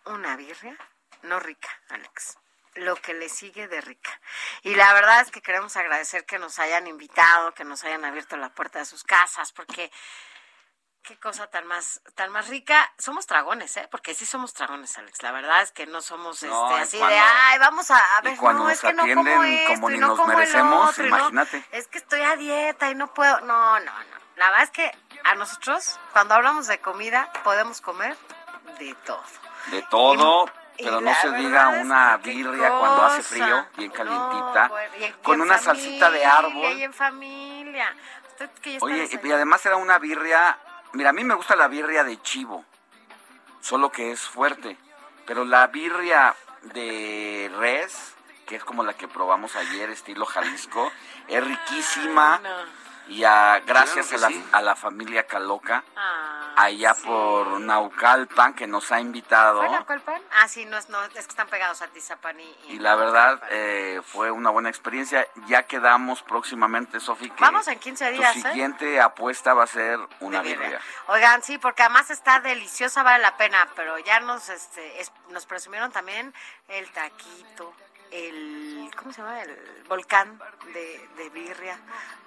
una 0.05 0.37
birria, 0.37 0.77
no 1.23 1.41
rica, 1.41 1.69
Alex, 1.89 2.39
lo 2.79 2.97
que 2.97 3.15
le 3.15 3.29
sigue 3.29 3.69
de 3.69 3.81
rica. 3.81 4.11
Y 4.63 4.75
la 4.75 4.93
verdad 4.95 5.21
es 5.21 5.31
que 5.31 5.43
queremos 5.43 5.77
agradecer 5.77 6.25
que 6.27 6.39
nos 6.39 6.59
hayan 6.59 6.87
invitado, 6.87 7.53
que 7.55 7.65
nos 7.65 7.85
hayan 7.85 8.05
abierto 8.05 8.37
la 8.37 8.51
puerta 8.51 8.79
de 8.79 8.85
sus 8.85 9.05
casas, 9.05 9.53
porque 9.53 9.91
Qué 11.01 11.17
cosa 11.19 11.47
tan 11.47 11.67
más, 11.67 12.03
tan 12.17 12.31
más 12.33 12.49
rica. 12.49 12.93
Somos 12.99 13.27
dragones, 13.27 13.75
¿eh? 13.79 13.89
Porque 13.91 14.13
sí 14.15 14.27
somos 14.27 14.53
dragones, 14.53 14.99
Alex. 14.99 15.23
La 15.23 15.33
verdad 15.33 15.63
es 15.63 15.73
que 15.73 15.87
no 15.87 16.03
somos 16.03 16.43
No, 16.43 16.69
este, 16.73 16.83
así 16.83 16.99
cuando- 16.99 17.15
de, 17.15 17.23
ay, 17.23 17.59
vamos 17.61 17.91
a, 17.91 17.97
a 17.97 18.21
y 18.21 18.25
ver, 18.25 18.37
cuando 18.37 18.65
no, 18.65 18.69
nos 18.69 18.75
es 18.75 18.81
que 18.83 18.93
no 18.93 19.03
como 19.15 19.43
esto 19.43 19.75
como 19.75 19.89
ni 19.91 19.97
no 19.99 20.09
nos 20.09 20.19
como 20.19 20.33
el 20.33 20.39
merecemos, 20.39 20.91
otro, 20.91 21.07
y 21.07 21.11
no- 21.11 21.17
imagínate. 21.19 21.65
es 21.73 21.87
que 21.87 21.97
estoy 21.99 22.21
a 22.21 22.37
dieta 22.37 22.91
y 22.91 22.95
no 22.95 23.15
puedo. 23.15 23.41
No, 23.41 23.81
no, 23.81 23.93
no. 23.93 24.17
La 24.37 24.51
verdad 24.51 24.65
es 24.65 24.71
que 24.71 24.93
a 25.25 25.35
nosotros, 25.37 25.99
cuando 26.13 26.35
hablamos 26.35 26.67
de 26.67 26.79
comida, 26.81 27.33
podemos 27.43 27.81
comer 27.81 28.15
de 28.79 28.93
todo. 29.07 29.23
De 29.69 29.81
todo, 29.91 30.51
pero 30.79 31.01
no 31.01 31.15
se 31.15 31.31
diga 31.33 31.69
una 31.69 32.17
birria 32.19 32.71
cuando 32.71 33.03
hace 33.05 33.23
frío, 33.23 33.67
bien 33.77 33.91
calientita, 33.91 34.71
y 35.01 35.23
con 35.23 35.41
una 35.41 35.59
salsita 35.59 36.11
de 36.11 36.25
árbol. 36.25 36.77
Y 36.77 36.83
en 36.83 36.93
familia. 36.93 37.95
Usted 38.31 38.51
que 38.63 38.71
ya 38.71 38.77
está 38.77 38.87
Oye, 38.87 39.09
y 39.23 39.33
además 39.33 39.65
era 39.67 39.77
una 39.77 39.99
birria, 39.99 40.59
mira, 40.93 41.11
a 41.11 41.13
mí 41.13 41.25
me 41.25 41.35
gusta 41.35 41.57
la 41.57 41.69
birria 41.69 42.05
de 42.05 42.21
chivo, 42.23 42.65
solo 43.61 43.91
que 43.91 44.13
es 44.13 44.21
fuerte, 44.21 44.77
pero 45.27 45.45
la 45.45 45.67
birria 45.67 46.35
de 46.63 47.51
res, 47.59 48.15
que 48.47 48.57
es 48.57 48.65
como 48.65 48.85
la 48.85 48.95
que 48.95 49.09
probamos 49.09 49.57
ayer, 49.57 49.91
estilo 49.91 50.27
Jalisco, 50.27 50.91
es 51.27 51.45
riquísima. 51.45 52.41
Y 53.09 53.25
a- 53.25 53.61
gracias 53.67 54.09
Claro 54.09 54.27
a, 54.27 54.29
la, 54.31 54.37
sí. 54.37 54.49
a 54.53 54.63
la 54.63 54.77
familia 54.77 55.27
Caloca, 55.27 55.83
Ah, 55.97 56.53
allá 56.57 56.95
por 56.95 57.59
Naucalpan, 57.61 58.55
que 58.55 58.67
nos 58.67 58.93
ha 58.93 59.01
invitado. 59.01 59.61
¿Fue 59.63 59.71
la 59.71 59.85
Colpan? 59.85 60.21
Ah, 60.37 60.47
sí, 60.49 60.65
no, 60.67 60.77
es- 60.77 60.89
no, 60.89 61.03
es 61.05 61.11
que 61.13 61.19
están 61.21 61.49
pegados 61.49 61.81
a 61.83 61.89
Tizapán 61.89 62.39
y... 62.41 62.57
Y 62.69 62.79
la 62.81 62.97
verdad 62.97 63.41
eh, 63.51 64.01
fue 64.05 64.31
una 64.31 64.51
buena 64.51 64.69
experiencia. 64.69 65.27
Ya 65.47 65.63
quedamos 65.65 66.23
próximamente, 66.23 67.01
Sofi, 67.01 67.31
que 67.31 67.41
Vamos 67.43 67.67
en 67.69 67.79
15 67.79 68.11
días, 68.13 68.33
tu 68.35 68.41
¿eh? 68.41 68.43
siguiente 68.51 69.01
apuesta 69.01 69.55
va 69.55 69.65
a 69.65 69.69
ser 69.69 69.99
una 70.21 70.43
birria. 70.43 70.81
Oigan, 71.07 71.43
sí, 71.43 71.59
porque 71.59 71.83
además 71.85 72.11
está 72.11 72.41
deliciosa, 72.41 73.03
vale 73.03 73.23
la 73.23 73.37
pena, 73.37 73.69
pero 73.75 73.99
ya 73.99 74.21
nos 74.21 74.49
este 74.49 75.01
es- 75.01 75.13
nos 75.31 75.47
presumieron 75.47 75.91
también 75.93 76.35
el 76.69 76.91
taquito, 76.93 77.73
el 78.11 78.91
¿cómo 78.97 79.13
se 79.13 79.23
llama? 79.23 79.41
el 79.43 79.57
volcán 79.89 80.41
de, 80.73 81.09
de 81.17 81.31
birria. 81.31 81.79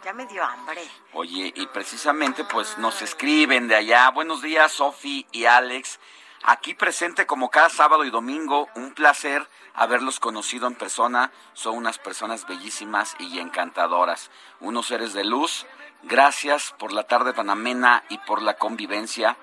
Ya 0.03 0.13
me 0.13 0.25
dio 0.25 0.43
hambre. 0.43 0.81
Oye, 1.13 1.51
y 1.55 1.67
precisamente 1.67 2.43
pues 2.45 2.77
nos 2.77 3.01
escriben 3.01 3.67
de 3.67 3.75
allá. 3.75 4.09
Buenos 4.09 4.41
días, 4.41 4.71
Sofi 4.71 5.25
y 5.31 5.45
Alex. 5.45 5.99
Aquí 6.43 6.73
presente 6.73 7.27
como 7.27 7.51
cada 7.51 7.69
sábado 7.69 8.03
y 8.03 8.09
domingo, 8.09 8.67
un 8.75 8.93
placer 8.93 9.47
haberlos 9.73 10.19
conocido 10.19 10.67
en 10.67 10.75
persona. 10.75 11.31
Son 11.53 11.75
unas 11.75 11.99
personas 11.99 12.47
bellísimas 12.47 13.15
y 13.19 13.39
encantadoras, 13.39 14.31
unos 14.59 14.87
seres 14.87 15.13
de 15.13 15.23
luz. 15.23 15.65
Gracias 16.03 16.73
por 16.79 16.93
la 16.93 17.03
tarde 17.03 17.33
tan 17.33 17.49
amena 17.49 18.03
y 18.09 18.17
por 18.19 18.41
la 18.41 18.55
convivencia. 18.55 19.37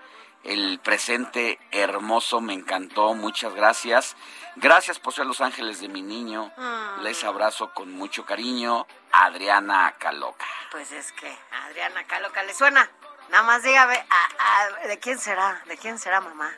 El 0.45 0.79
presente 0.81 1.59
hermoso 1.73 2.41
me 2.41 2.55
encantó, 2.55 3.15
muchas 3.15 3.55
gracias. 3.55 4.17
Gracias 4.61 4.99
por 4.99 5.13
ser 5.15 5.25
los 5.27 5.41
ángeles 5.41 5.81
de 5.81 5.89
mi 5.89 6.03
niño. 6.03 6.51
Mm. 6.57 7.03
Les 7.03 7.23
abrazo 7.25 7.73
con 7.73 7.93
mucho 7.93 8.25
cariño. 8.27 8.87
Adriana 9.13 9.95
Caloca. 9.99 10.47
Pues 10.71 10.91
es 10.93 11.13
que 11.13 11.37
Adriana 11.65 12.05
Caloca 12.07 12.43
le 12.43 12.53
suena. 12.55 12.91
Nada 13.31 13.43
más 13.45 13.63
dígame, 13.63 13.95
a- 14.11 14.63
a- 14.83 14.87
¿de 14.89 14.99
quién 14.99 15.19
será? 15.19 15.63
¿De 15.67 15.77
quién 15.77 15.99
será 15.99 16.21
mamá? 16.21 16.51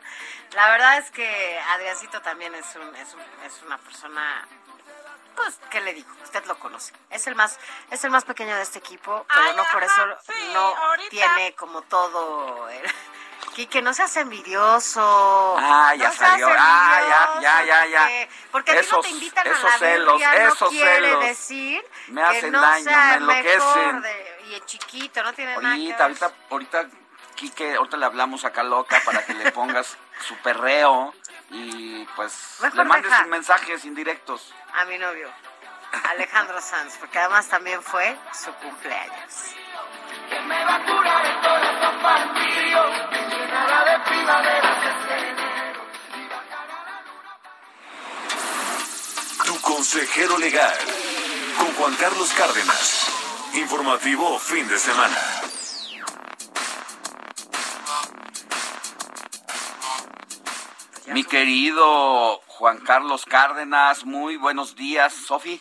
La 0.53 0.71
verdad 0.71 0.99
es 0.99 1.11
que 1.11 1.59
Adriancito 1.75 2.23
también 2.23 2.55
es, 2.55 2.75
un, 2.77 2.95
es, 2.97 3.13
un- 3.15 3.45
es 3.45 3.63
una 3.67 3.77
persona, 3.79 4.47
pues, 5.37 5.59
¿qué 5.71 5.81
le 5.81 5.93
digo? 5.95 6.09
Usted 6.23 6.45
lo 6.47 6.59
conoce. 6.59 6.93
Es 7.11 7.27
el 7.27 7.35
más, 7.35 7.59
es 7.91 8.03
el 8.05 8.11
más 8.11 8.25
pequeño 8.25 8.55
de 8.57 8.63
este 8.63 8.79
equipo, 8.79 9.27
pero 9.35 9.53
no 9.55 9.65
por 9.73 9.83
eso 9.83 10.07
no 10.55 10.75
tiene 11.11 11.55
como 11.55 11.83
todo... 11.83 12.69
el- 12.69 12.91
Quique, 13.55 13.83
no 13.83 13.93
seas 13.93 14.17
envidioso. 14.17 15.57
Ah, 15.59 15.95
ya 15.97 16.09
No 16.09 16.15
salió. 16.15 16.49
Ah, 16.51 17.01
ya, 17.41 17.41
ya, 17.41 17.65
ya, 17.65 17.87
ya. 17.87 18.07
Quique, 18.07 18.29
Porque 18.53 18.71
a 18.73 18.75
ti 18.75 18.81
no 18.81 18.87
Esos- 18.87 19.03
te 19.05 19.11
invitan 19.11 19.47
a 19.47 19.51
esos 19.51 19.65
la 19.65 19.79
celos, 19.79 20.13
birria, 20.19 20.31
no 20.45 20.53
esos 20.53 20.69
quiere 20.71 20.95
celos. 20.95 21.25
decir 21.25 21.85
Me 22.09 22.21
que 22.23 22.27
hacen 22.29 22.53
no 22.53 22.61
daño, 22.61 22.85
sea 22.85 23.07
me 23.07 23.15
enloquecen. 23.17 24.03
de- 24.03 24.37
y 24.49 24.55
el 24.55 24.65
chiquito, 24.67 25.23
no 25.23 25.33
tiene 25.33 25.51
nada 25.57 25.61
que 25.61 25.67
Ahorita, 25.69 25.97
ver. 25.97 26.03
ahorita, 26.03 26.33
ahorita, 26.51 26.87
Quique, 27.35 27.75
ahorita 27.75 27.97
le 27.97 28.07
hablamos 28.07 28.45
a 28.45 28.53
Caloca 28.53 29.01
para 29.05 29.25
que 29.25 29.35
le 29.35 29.51
pongas 29.53 29.97
su 30.29 30.37
perreo 30.39 31.15
y 31.51 32.05
pues 32.17 32.57
Mejor 32.61 32.79
le 32.79 32.85
mandes 32.85 33.11
deja. 33.11 33.23
sus 33.23 33.29
mensajes 33.31 33.85
indirectos. 33.85 34.53
a 34.75 34.85
mi 34.85 34.99
novio, 34.99 35.29
Alejandro 36.11 36.61
Sanz, 36.61 36.97
porque 36.99 37.19
además 37.19 37.49
también 37.49 37.83
fue 37.83 38.17
su 38.33 38.53
cumpleaños. 38.55 39.35
Tu 49.45 49.61
consejero 49.61 50.39
legal. 50.39 50.79
Con 51.59 51.75
Juan 51.75 51.95
Carlos 51.97 52.33
Cárdenas. 52.33 53.13
Informativo 53.55 54.39
fin 54.39 54.69
de 54.69 54.79
semana. 54.79 55.17
Mi 61.09 61.25
querido 61.25 62.41
Juan 62.47 62.79
Carlos 62.79 63.25
Cárdenas, 63.25 64.05
muy 64.05 64.37
buenos 64.37 64.77
días, 64.77 65.13
Sofi. 65.13 65.61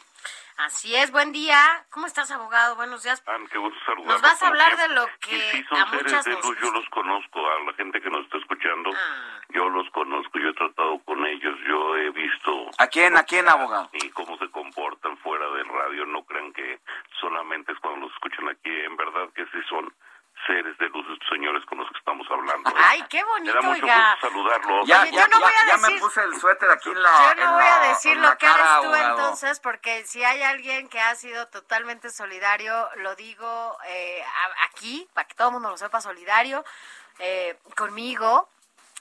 Así 0.66 0.93
es, 0.93 1.10
buen 1.12 1.32
día. 1.32 1.57
¿Cómo 1.89 2.05
estás, 2.05 2.30
abogado? 2.32 2.76
Buenos 2.76 3.01
días. 3.03 3.24
Ah, 3.28 3.38
qué 3.49 3.57
gusto 3.57 3.80
saludarlos, 3.86 4.14
Nos 4.14 4.22
vas 4.22 4.43
a 4.43 4.47
hablar 4.49 4.76
de 4.76 4.89
lo 4.89 5.03
Y 5.05 5.10
que 5.22 5.39
sí, 5.51 5.66
a 5.66 5.70
son 5.70 5.89
seres 5.89 6.03
muchas 6.03 6.26
de 6.26 6.32
nos... 6.34 6.45
luz, 6.45 6.57
yo 6.62 6.72
los 6.72 6.89
conozco, 6.89 7.39
a 7.49 7.60
la 7.64 7.74
gente 7.76 8.01
que 8.01 8.10
nos 8.10 8.26
está 8.26 8.38
escuchando, 8.39 8.91
Ah. 8.93 9.39
yo 9.49 9.70
los 9.70 9.89
conozco, 9.91 10.38
yo 10.38 10.49
he 10.49 10.53
tratado 10.53 10.99
con 11.05 11.26
ellos, 11.26 11.57
yo 11.66 11.95
he 11.95 12.10
visto 12.10 12.70
¿A 12.78 12.88
quién, 12.88 13.16
a 13.16 13.24
quién, 13.24 13.47
abogado? 13.47 13.89
y 13.93 14.10
cómo 14.10 14.38
se 14.38 14.51
comportan 14.51 15.18
fuera 15.20 15.49
del 15.51 15.68
radio, 15.70 16.05
no 16.05 16.24
crean 16.26 16.51
que 16.51 16.82
solamente 17.22 17.72
es 17.72 17.80
cuando 17.80 18.01
los 18.07 18.12
escuchan 18.14 18.49
aquí, 18.49 18.70
en 18.70 18.97
verdad 18.97 19.30
que 19.34 19.45
sí 19.45 19.60
son 19.70 19.93
seres 20.45 20.77
de 20.77 20.87
luz 20.89 21.05
estos 21.13 21.27
señores 21.29 21.63
con 21.65 21.77
los 21.77 21.89
que 21.91 21.97
estamos 21.99 22.25
hablando. 22.31 22.69
¿eh? 22.69 22.73
Ay, 22.77 23.03
qué 23.09 23.17
Me 23.17 23.23
bonito, 23.23 23.53
da 23.53 23.61
mucho 23.61 23.83
oiga. 23.83 24.11
gusto 24.13 24.27
saludarlos. 24.29 24.87
Ya, 24.87 25.05
ya, 25.05 25.11
yo 25.11 25.27
no 25.27 25.39
ya- 25.39 25.45
voy 25.45 25.53
a 25.55 25.67
ya 25.67 25.77
me 25.77 25.87
decir- 25.89 25.99
puse 25.99 26.23
el 26.23 26.39
suéter 26.39 26.71
aquí 26.71 26.89
en 26.89 27.01
la 27.03 27.09
Yo 27.09 27.31
en 27.31 27.37
no 27.39 27.53
voy 27.53 27.63
a 27.65 27.79
decir 27.89 28.17
lo 28.17 28.37
que 28.37 28.45
eres 28.45 28.57
tú 28.57 28.63
abogado. 28.63 29.09
entonces, 29.11 29.59
porque 29.59 30.05
si 30.05 30.23
hay 30.23 30.41
alguien 30.41 30.89
que 30.89 30.99
ha 30.99 31.13
sido 31.15 31.47
totalmente 31.49 32.09
solidario, 32.09 32.89
lo 32.97 33.15
digo 33.15 33.77
eh, 33.87 34.23
aquí, 34.69 35.07
para 35.13 35.27
que 35.27 35.35
todo 35.35 35.49
el 35.49 35.53
mundo 35.53 35.69
lo 35.69 35.77
sepa, 35.77 36.01
solidario 36.01 36.63
eh, 37.19 37.57
conmigo 37.75 38.49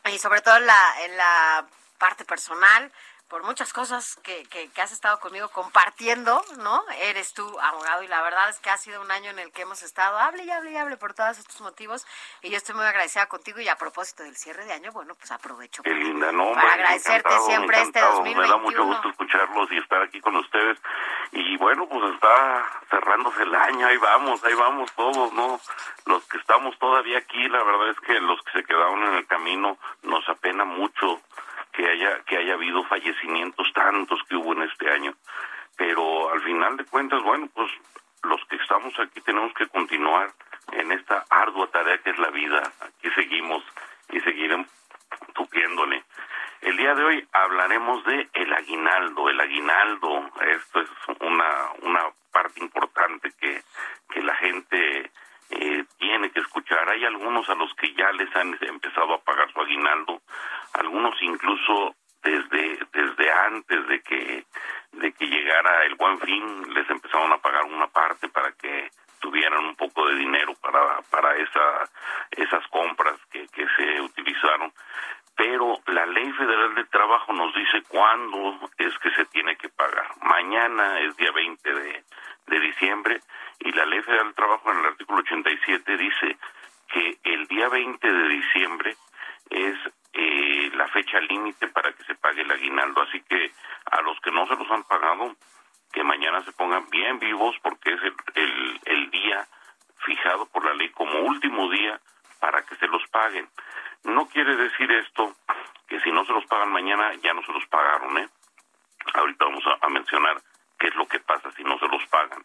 y 0.07 0.19
sobre 0.19 0.41
todo 0.41 0.57
en 0.57 0.67
la, 0.67 1.05
en 1.05 1.17
la 1.17 1.67
parte 1.99 2.25
personal, 2.25 2.93
por 3.29 3.45
muchas 3.45 3.73
cosas 3.73 4.17
que, 4.23 4.45
que, 4.45 4.69
que 4.71 4.83
has 4.83 4.93
estado 4.93 5.21
conmigo 5.21 5.49
compartiendo, 5.51 6.43
¿no? 6.59 6.83
Eres 7.03 7.35
tú 7.35 7.45
abogado 7.61 8.03
y 8.03 8.09
la 8.09 8.23
verdad 8.23 8.49
es 8.49 8.59
que 8.59 8.71
ha 8.71 8.79
sido 8.79 9.01
un 9.03 9.11
año 9.11 9.31
en 9.31 9.39
el 9.39 9.53
que 9.53 9.63
hemos 9.63 9.83
estado, 9.83 10.19
hable 10.19 10.45
y 10.45 10.51
hable 10.51 10.73
y 10.73 10.77
hable 10.77 10.97
por 10.97 11.15
todos 11.15 11.39
estos 11.39 11.61
motivos 11.61 12.07
y 12.43 12.51
yo 12.51 12.57
estoy 12.57 12.75
muy 12.75 12.87
agradecida 12.87 13.27
contigo 13.27 13.61
y 13.61 13.69
a 13.69 13.77
propósito 13.77 14.23
del 14.23 14.37
cierre 14.37 14.65
de 14.65 14.73
año, 14.73 14.93
bueno, 14.93 15.15
pues 15.15 15.31
aprovecho 15.31 15.83
Qué 15.83 15.95
linda, 15.95 16.33
no, 16.33 16.53
para 16.53 16.73
agradecerte 16.73 17.39
siempre 17.47 17.83
este 17.83 17.99
encantado. 17.99 18.23
Me 18.23 18.35
da 18.35 18.47
2021. 18.49 18.59
mucho 18.59 18.85
gusto 18.85 19.09
escucharlos 19.11 19.73
y 19.73 19.79
estar 19.79 20.03
aquí 20.03 20.21
con 20.21 20.37
ustedes. 20.37 20.79
Y 21.33 21.57
bueno, 21.59 21.87
pues 21.89 22.15
está 22.15 22.67
cerrándose 22.89 23.43
el 23.43 23.55
año, 23.55 23.87
ahí 23.87 23.99
vamos, 23.99 24.43
ahí 24.45 24.55
vamos 24.55 24.91
todos, 24.93 25.33
¿no? 25.35 25.61
Los 26.07 26.25
que 26.25 26.39
estamos 26.39 26.79
todavía 26.79 27.19
aquí, 27.19 27.49
la 27.49 27.63
verdad 27.63 27.91
es 27.91 28.01
que 28.01 28.15
los 28.21 28.41
que 28.43 28.53
se 28.53 28.65
quedaron 28.65 29.03
en 29.05 29.15
el 29.15 29.27
camino 29.27 29.79
nos 30.03 30.27
apena 30.29 30.65
mucho 30.65 31.21
que 31.79 31.89
haya 31.89 32.21
que 32.25 32.37
haya 32.37 32.55
habido 32.55 32.83
fallecimientos 32.85 33.73
tantos 33.73 34.21
que 34.29 34.35
hubo 34.35 34.53
en 34.53 34.63
este 34.63 34.91
año. 34.91 35.15
Pero 35.77 36.29
al 36.31 36.43
final 36.43 36.77
de 36.77 36.85
cuentas, 36.85 37.23
bueno, 37.23 37.49
pues 37.55 37.71
los 38.25 38.45
que 38.47 38.57
estamos 38.57 38.93
aquí 38.99 39.21
tenemos 39.21 39.55
que 39.55 39.69
continuar 39.69 40.33
en 40.73 40.91
esta 40.91 41.25
ardua 41.31 41.71
tarea 41.71 41.99
que 41.99 42.11
es 42.11 42.19
la 42.19 42.31
vida. 42.31 42.61
Aquí 42.81 43.09
seguimos 43.15 43.63
y 44.11 44.19
seguiremos 44.21 44.67
tupiéndole. 45.35 46.03
El 46.63 46.77
día 46.77 46.97
de 46.97 47.05
hoy 47.05 47.29
hablaremos 47.33 48.05
de 48.07 48.29
el 48.33 48.53
aguinaldo. 48.53 49.29
El 49.31 49.41
aguinaldo, 49.41 50.31
esto 50.51 50.81
es 50.81 50.89
una, 51.21 51.71
una 51.83 52.03
parte 52.33 52.59
importante 52.59 53.31
que, 53.41 53.63
que 54.11 54.21
la 54.21 54.35
gente 54.35 55.13
eh, 55.51 55.85
tiene 55.99 56.31
que 56.31 56.41
escuchar. 56.41 56.89
Hay 56.89 57.05
algunos 57.05 57.49
a 57.49 57.55
los 57.55 57.73
que 57.75 57.93
ya 57.95 58.11
les 58.13 58.35
han 58.37 58.57
empezado 58.61 59.15
a 59.15 59.21
pagar 59.23 59.51
su 59.53 59.61
aguinaldo, 59.61 60.21
algunos 60.75 61.15
incluso 61.23 61.95
desde 62.23 62.79
desde 62.93 63.33
antes 63.33 63.87
de 63.89 64.01
que 64.03 64.45
de 64.93 65.13
que 65.13 65.27
llegara 65.27 65.85
el 65.85 65.95
buen 65.95 66.19
fin 66.21 66.75
les 66.75 66.89
empezaron 66.91 67.33
a 67.33 67.39
pagar 67.39 67.65
una 67.65 67.87
parte 67.87 68.29
para 68.29 68.53
que 68.53 68.91
tuvieran 69.21 69.65
un 69.65 69.77
poco 69.77 70.07
de 70.07 70.17
dinero 70.17 70.55
para 70.61 71.01
para 71.11 71.37
esa 71.37 71.89
esas 72.33 72.67
compras 72.69 73.19
que, 73.31 73.47
se 73.77 74.01
utilizaron 74.01 74.73
pero 75.37 75.79
la 75.87 76.07
ley 76.07 76.33
federal 76.33 76.75
del 76.75 76.89
trabajo 76.89 77.33
nos 77.33 77.55
dice 77.55 77.83
cuándo 77.89 78.59
es 78.77 78.99
que 78.99 79.11
se 79.13 79.25
tiene 79.27 79.57
que 79.57 79.69
pagar 79.69 80.09
mañana 80.23 81.01
es 81.01 81.17
día 81.17 81.31
20 81.33 81.75
de, 81.75 82.05
de 82.49 82.61
diciembre 82.61 83.21
y 83.61 83.73
la 83.73 83.87
ley 83.87 84.01
federal 84.03 84.27
del 84.27 84.35
trabajo 84.35 84.71
en 84.71 84.79
el 84.79 84.87
artículo 84.87 85.21
87 85.21 85.97
dice 85.97 86.39
que 86.89 87.19
el 87.25 87.47
día 87.49 87.59
día 87.59 87.69
20 87.69 88.13
de 88.13 88.29
diciembre 88.29 88.97
es 89.51 89.77
eh, 90.13 90.71
la 90.75 90.87
fecha 90.89 91.19
límite 91.19 91.67
para 91.69 91.93
que 91.93 92.05
se 92.05 92.15
pague 92.15 92.43
el 92.43 92.53
aguinaldo. 92.53 93.03
Así 93.03 93.21
que 93.23 93.51
a 93.91 94.01
los 94.03 94.19
que 94.21 94.31
no 94.31 94.47
se 94.47 94.55
los 94.55 94.71
han 94.71 94.85
pagado, 94.85 95.35
que 95.93 96.05
mañana 96.05 96.41
se 96.45 96.53
pongan 96.53 96.89
bien 96.89 97.19
vivos 97.19 97.57
porque 97.63 97.95
es 97.95 98.03
el, 98.03 98.15
el, 98.37 98.81
el 98.85 99.11
día 99.11 99.45
fijado 100.07 100.47
por 100.47 100.65
la 100.65 100.75
ley 100.75 100.91
como 100.91 101.19
último 101.19 101.69
día 101.69 101.99
para 102.39 102.65
que 102.65 102.77
se 102.77 102.87
los 102.87 103.05
paguen. 103.09 103.49
No 104.05 104.29
quiere 104.29 104.55
decir 104.55 104.89
esto 104.93 105.35
que 105.89 105.99
si 106.01 106.13
no 106.13 106.25
se 106.27 106.33
los 106.33 106.47
pagan 106.47 106.71
mañana 106.71 107.13
ya 107.25 107.35
no 107.35 107.43
se 107.43 107.53
los 107.53 107.67
pagaron, 107.67 108.19
¿eh? 108.19 108.29
Ahorita 109.15 109.47
vamos 109.47 109.65
a, 109.67 109.85
a 109.85 109.89
mencionar 109.89 110.41
qué 110.79 110.89
es 110.89 110.95
lo 110.95 111.07
que 111.07 111.21
pasa 111.21 111.51
si 111.53 111.63
no 111.65 111.79
se 111.79 111.89
los 111.89 112.05
pagan. 112.07 112.45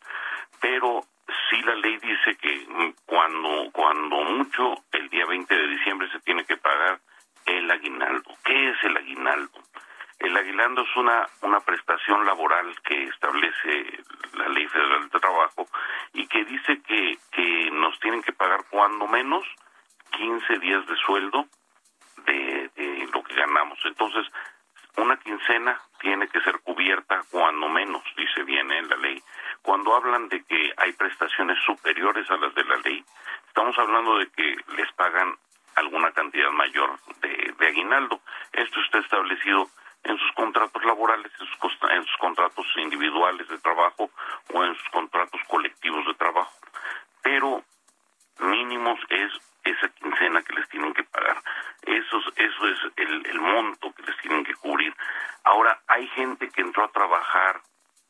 Pero 0.59 1.05
sí 1.49 1.61
la 1.61 1.75
ley 1.75 1.97
dice 1.97 2.35
que 2.35 2.93
cuando, 3.05 3.69
cuando 3.71 4.15
mucho, 4.23 4.75
el 4.91 5.09
día 5.09 5.25
20 5.25 5.53
de 5.53 5.67
diciembre 5.67 6.09
se 6.11 6.19
tiene 6.21 6.45
que 6.45 6.57
pagar 6.57 6.99
el 7.45 7.69
aguinaldo. 7.69 8.35
¿Qué 8.43 8.69
es 8.69 8.83
el 8.83 8.97
aguinaldo? 8.97 9.61
El 10.19 10.37
aguinaldo 10.37 10.83
es 10.83 10.95
una, 10.95 11.27
una 11.41 11.59
prestación 11.59 12.25
laboral 12.25 12.73
que 12.81 13.03
establece 13.03 14.03
la 14.33 14.47
Ley 14.49 14.67
Federal 14.67 15.09
de 15.09 15.19
Trabajo 15.19 15.67
y 16.13 16.27
que 16.27 16.45
dice 16.45 16.81
que, 16.81 17.17
que 17.31 17.71
nos 17.71 17.99
tienen 17.99 18.21
que 18.21 18.31
pagar 18.31 18.63
cuando 18.69 19.07
menos 19.07 19.43
15 20.11 20.59
días 20.59 20.85
de 20.87 20.95
sueldo 20.97 21.45
de, 22.25 22.69
de 22.75 23.09
lo 23.13 23.23
que 23.23 23.35
ganamos. 23.35 23.77
Entonces, 23.83 24.25
una 24.97 25.17
quincena 25.17 25.79
tiene 25.99 26.27
que 26.27 26.41
ser 26.41 26.59
cubierta 26.59 27.21
cuando 27.31 27.67
menos, 27.69 28.03
dice 28.15 28.43
bien 28.43 28.71
en 28.71 28.89
la 28.89 28.95
ley. 28.97 29.21
Cuando 29.61 29.95
hablan 29.95 30.27
de 30.29 30.43
que 30.43 30.73
hay 30.77 30.91
prestaciones 30.93 31.57
superiores 31.65 32.29
a 32.29 32.37
las 32.37 32.53
de 32.53 32.63
la 32.63 32.77
ley, 32.77 33.03
estamos 33.47 33.77
hablando 33.79 34.17
de 34.17 34.27
que 34.31 34.55
les 34.75 34.91
pagan 34.93 35.35
alguna 35.75 36.11
cantidad 36.11 36.51
mayor 36.51 36.99
de, 37.21 37.67
aguinaldo. 37.67 38.21
Esto 38.51 38.79
está 38.81 38.99
establecido 38.99 39.69
en 40.03 40.17
sus 40.17 40.31
contratos 40.33 40.83
laborales, 40.83 41.31
en 41.39 41.47
sus, 41.47 41.77
en 41.89 42.05
sus 42.05 42.17
contratos 42.17 42.65
individuales 42.75 43.47
de 43.47 43.57
trabajo 43.59 44.11
o 44.53 44.63
en 44.63 44.75
sus 44.75 44.89
contratos 44.89 45.41
colectivos 45.47 46.05
de 46.05 46.13
trabajo. 46.15 46.53
Pero 47.21 47.63
mínimos 48.39 48.99
es 49.09 49.31
esa 49.63 49.89
quincena 49.89 50.41
que 50.43 50.53
les 50.53 50.67
tienen 50.69 50.93
que 50.93 51.03
pagar. 51.03 51.41
Eso, 51.83 52.17
es- 52.19 52.33
eso 52.37 52.67
es 52.67 52.79
el, 52.97 53.25
el 53.25 53.39
monto 53.39 53.93
que 53.93 54.03
les 54.03 54.17
tienen 54.17 54.43
que 54.43 54.55
cubrir. 54.55 54.93
Ahora, 55.43 55.79
hay 55.87 56.07
gente 56.09 56.49
que 56.49 56.61
entró 56.61 56.83
a 56.85 56.91
trabajar 56.91 57.59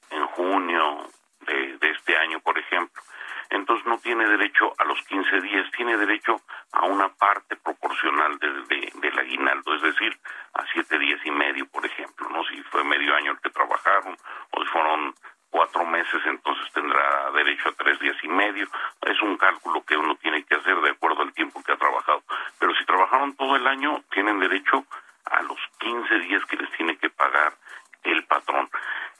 en 0.10 0.26
junio 0.28 1.10
de, 1.42 1.78
de 1.78 1.90
este 1.92 2.16
año, 2.18 2.40
por 2.40 2.58
ejemplo. 2.58 3.02
Entonces 3.50 3.86
no 3.86 3.98
tiene 4.00 4.26
derecho 4.28 4.74
a 4.80 4.86
los 4.86 5.00
15 5.04 5.42
días, 5.42 5.70
tiene 5.76 5.98
derecho 5.98 6.42
a 6.72 6.86
una 6.86 7.10
parte 7.10 7.56
proporcional 7.58 8.40
del 8.40 8.68
de, 8.68 8.92
del 8.96 9.20
aguinaldo, 9.20 9.76
es 9.76 9.82
decir, 9.82 10.18
a 10.54 10.66
siete 10.72 10.98
días 10.98 11.20
y 11.26 11.32
medio, 11.32 11.68
por 11.68 11.86
ejemplo, 11.86 12.30
¿no? 12.30 12.44
Si 12.46 12.62
fue 12.64 12.84
medio 12.84 13.14
año 13.16 13.32
el 13.32 13.40
que 13.42 13.50
trabajaron 13.52 14.18
o 14.52 14.64
si 14.64 14.70
fueron 14.70 15.14
cuatro 15.54 15.86
meses, 15.86 16.20
entonces 16.26 16.66
tendrá 16.74 17.30
derecho 17.32 17.70
a 17.70 17.74
tres 17.74 18.00
días 18.00 18.18
y 18.24 18.28
medio. 18.28 18.68
Es 19.06 19.22
un 19.22 19.38
cálculo 19.38 19.84
que 19.86 19.96
uno 19.96 20.16
tiene 20.16 20.44
que 20.44 20.56
hacer 20.56 20.76
de 20.82 20.90
acuerdo 20.90 21.22
al 21.22 21.32
tiempo 21.32 21.62
que 21.64 21.72
ha 21.72 21.78
trabajado. 21.78 22.24
Pero 22.58 22.74
si 22.74 22.84
trabajaron 22.86 23.36
todo 23.36 23.56
el 23.56 23.68
año, 23.68 24.04
tienen 24.12 24.40
derecho 24.40 24.84
a 25.26 25.44
los 25.44 25.60
15 25.78 26.20
días 26.22 26.44
que 26.46 26.58
les 26.58 26.72
tiene 26.72 26.98
que 26.98 27.12
pagar 27.12 27.54
el 28.02 28.24
patrón. 28.26 28.68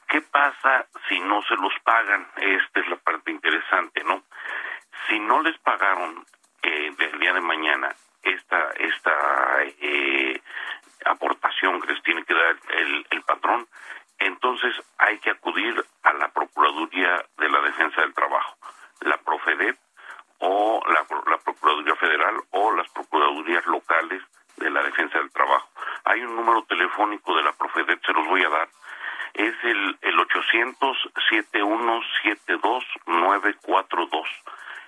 ¿Qué 0.08 0.22
pasa 0.22 0.88
si 1.08 1.20
no 1.20 1.44
se 1.44 1.56
los 1.56 1.74
pagan? 1.84 2.28
Esta 2.38 2.80
es 2.80 2.88
la 2.88 2.96
parte 2.96 3.30
interesante, 3.30 4.04
¿no? 4.04 4.24
Si 5.08 5.20
no 5.20 5.44
les 5.44 5.58
pagaron 5.60 6.26
eh, 6.64 6.92
del 6.98 7.20
día 7.20 7.34
de 7.34 7.42
mañana 7.42 7.96
esta 8.24 8.72
esta 8.80 9.64
eh, 9.82 10.42
aportación 11.06 11.80
que 11.80 11.94
les 11.94 12.02
tiene 12.02 12.24
que 12.24 12.34
dar 12.34 12.56
el, 12.70 13.06
el 13.12 13.22
patrón, 13.22 13.68
entonces 14.26 14.74
hay 14.98 15.18
que 15.20 15.32
acudir 15.32 15.84
a 16.04 16.14
la 16.14 16.28
Procuraduría 16.30 17.26
de 17.38 17.50
la 17.50 17.62
Defensa 17.62 18.02
del 18.02 18.14
Trabajo, 18.14 18.56
la 19.02 19.18
Profedet 19.18 19.78
o 20.40 20.82
la, 20.88 21.04
Procuraduría 21.40 21.96
Federal 21.96 22.36
o 22.52 22.72
las 22.74 22.90
Procuradurías 22.90 23.66
locales 23.66 24.22
de 24.58 24.70
la 24.70 24.84
Defensa 24.84 25.18
del 25.18 25.32
Trabajo. 25.32 25.70
Hay 26.06 26.22
un 26.22 26.36
número 26.36 26.64
telefónico 26.64 27.36
de 27.36 27.44
la 27.44 27.54
Profedet, 27.54 28.04
se 28.06 28.14
los 28.14 28.28
voy 28.28 28.44
a 28.44 28.50
dar, 28.50 28.70
es 29.34 29.56
el, 29.64 29.98
el 30.02 30.20
800-7172-942. 33.08 34.24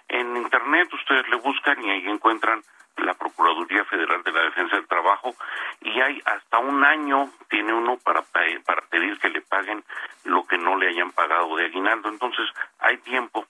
En 0.10 0.38
Internet 0.38 0.94
ustedes 0.94 1.28
le 1.30 1.36
buscan 1.38 1.84
y 1.84 1.90
ahí 1.91 2.07
encuentran 2.07 2.62
la 2.98 3.14
Procuraduría 3.16 3.84
Federal 3.86 4.24
de 4.24 4.32
la 4.32 4.41
Defensa 4.44 4.76
del 4.76 4.88
Trabajo 4.88 5.36
y 5.82 5.99
hay 5.99 6.22
hasta 6.26 6.60
un 6.60 6.84
año, 6.86 7.30
tiene 7.49 7.74
uno 7.74 7.98
para, 7.98 8.22
pa- 8.22 8.40
para 8.66 8.82
pedir 8.84 9.18
que 9.20 9.30
le 9.30 9.41
paguen 9.41 9.84
lo 10.24 10.45
que 10.45 10.57
no 10.57 10.78
le 10.78 10.88
hayan 10.90 11.12
pagado 11.12 11.56
de 11.57 11.66
aguinaldo. 11.66 12.07
Entonces 12.10 12.48
hay 12.80 12.98
tiempo 12.99 13.45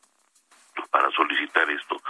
para 0.89 1.11
solicitar 1.11 1.69
esto. 1.69 2.01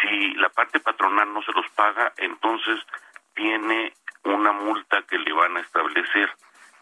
Si 0.00 0.34
la 0.34 0.48
parte 0.50 0.78
patronal 0.80 1.32
no 1.32 1.42
se 1.42 1.52
los 1.52 1.68
paga, 1.70 2.12
entonces 2.18 2.78
tiene 3.34 3.92
una 4.24 4.52
multa 4.52 5.02
que 5.02 5.18
le 5.18 5.32
van 5.32 5.56
a 5.56 5.60
establecer, 5.60 6.30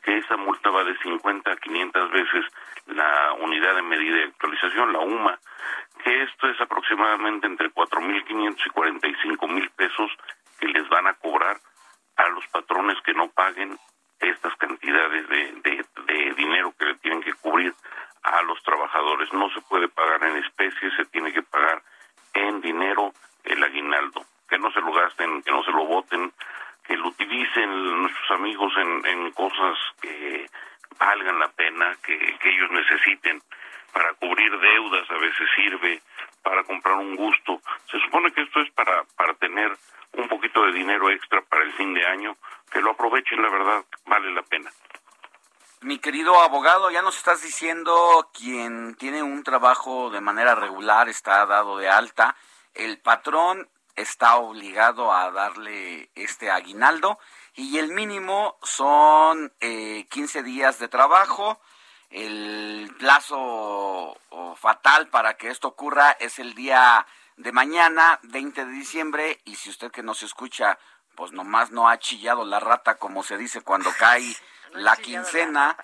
que 0.02 0.18
esa 0.18 0.36
multa 0.36 0.68
va 0.70 0.84
de 0.84 0.96
50 0.98 1.50
a 1.50 1.56
500 1.56 2.10
veces 2.10 2.44
la 2.86 3.32
unidad 3.40 3.74
de 3.74 3.82
medida 3.82 4.16
de 4.16 4.24
actualización, 4.24 4.92
la 4.92 5.00
UMA, 5.00 5.38
que 6.02 6.22
esto 6.22 6.48
es 6.48 6.60
aproximadamente 6.60 7.46
entre 7.46 7.70
4.500 7.70 8.56
y 8.66 8.70
45.000 8.70 9.70
pesos 9.72 10.10
que 10.58 10.66
les 10.68 10.88
van 10.88 11.06
a 11.08 11.14
cobrar 11.14 11.58
a 12.16 12.28
los 12.28 12.46
patrones 12.48 12.96
que 13.04 13.12
no 13.14 13.28
paguen 13.30 13.78
estas 14.20 14.54
cantidades 14.56 15.28
de, 15.28 15.52
de, 15.62 15.84
de 16.06 16.34
dinero 16.34 16.72
que 16.78 16.86
le 16.86 16.94
tienen 16.96 17.20
que 17.22 17.34
cubrir 17.34 17.74
a 18.22 18.42
los 18.42 18.60
trabajadores. 18.62 19.32
No 19.32 19.50
se 19.50 19.60
puede 19.62 19.88
pagar 19.88 20.22
en 20.24 20.36
especie, 20.38 20.90
se 20.96 21.04
tiene 21.06 21.32
que 21.32 21.42
pagar 21.42 21.82
en 22.34 22.60
dinero 22.60 23.12
el 23.44 23.62
aguinaldo. 23.62 24.24
Que 24.48 24.58
no 24.58 24.70
se 24.72 24.80
lo 24.80 24.92
gasten, 24.92 25.42
que 25.42 25.50
no 25.50 25.62
se 25.62 25.70
lo 25.72 25.84
voten, 25.84 26.32
que 26.84 26.96
lo 26.96 27.08
utilicen 27.08 28.00
nuestros 28.02 28.30
amigos 28.30 28.72
en, 28.78 29.04
en 29.06 29.30
cosas 29.32 29.76
que 30.00 30.48
valgan 30.98 31.38
la 31.38 31.48
pena, 31.48 31.94
que, 32.02 32.16
que 32.38 32.48
ellos 32.50 32.70
necesiten. 32.70 33.42
Para 33.92 34.12
cubrir 34.14 34.58
deudas 34.58 35.10
a 35.10 35.14
veces 35.18 35.48
sirve, 35.56 36.00
para 36.42 36.62
comprar 36.64 36.94
un 36.96 37.14
gusto. 37.16 37.60
Se 37.90 37.98
supone 38.00 38.32
que 38.32 38.42
esto 38.42 38.60
es 38.60 38.70
para, 38.72 39.04
para 39.16 39.34
tener 39.34 39.76
un 40.12 40.28
poquito 40.28 40.62
de 40.64 40.72
dinero 40.72 41.10
extra 41.10 41.40
para 41.42 41.62
el 41.64 41.72
fin 41.74 41.92
de 41.94 42.06
año, 42.06 42.36
que 42.70 42.80
lo 42.80 42.90
aprovechen, 42.92 43.40
la 43.42 43.48
verdad, 43.50 43.84
vale 44.06 44.30
la 44.32 44.42
pena. 44.42 44.70
Mi 45.80 45.98
querido 45.98 46.40
abogado, 46.40 46.90
diciendo 47.58 48.30
quien 48.32 48.94
tiene 48.94 49.20
un 49.20 49.42
trabajo 49.42 50.10
de 50.10 50.20
manera 50.20 50.54
regular 50.54 51.08
está 51.08 51.44
dado 51.44 51.76
de 51.76 51.88
alta, 51.88 52.36
el 52.72 53.00
patrón 53.00 53.68
está 53.96 54.36
obligado 54.36 55.12
a 55.12 55.32
darle 55.32 56.08
este 56.14 56.52
aguinaldo 56.52 57.18
y 57.54 57.78
el 57.78 57.88
mínimo 57.88 58.56
son 58.62 59.52
eh, 59.58 60.06
15 60.08 60.44
días 60.44 60.78
de 60.78 60.86
trabajo. 60.86 61.60
El 62.10 62.94
plazo 62.96 64.16
fatal 64.54 65.08
para 65.08 65.36
que 65.36 65.48
esto 65.50 65.66
ocurra 65.66 66.12
es 66.12 66.38
el 66.38 66.54
día 66.54 67.04
de 67.38 67.50
mañana, 67.50 68.20
20 68.22 68.66
de 68.66 68.70
diciembre, 68.70 69.40
y 69.44 69.56
si 69.56 69.70
usted 69.70 69.90
que 69.90 70.04
nos 70.04 70.22
escucha, 70.22 70.78
pues 71.16 71.32
nomás 71.32 71.72
no 71.72 71.88
ha 71.88 71.98
chillado 71.98 72.44
la 72.44 72.60
rata, 72.60 72.98
como 72.98 73.24
se 73.24 73.36
dice 73.36 73.62
cuando 73.62 73.90
cae 73.98 74.36
la 74.74 74.94
quincena, 74.96 75.76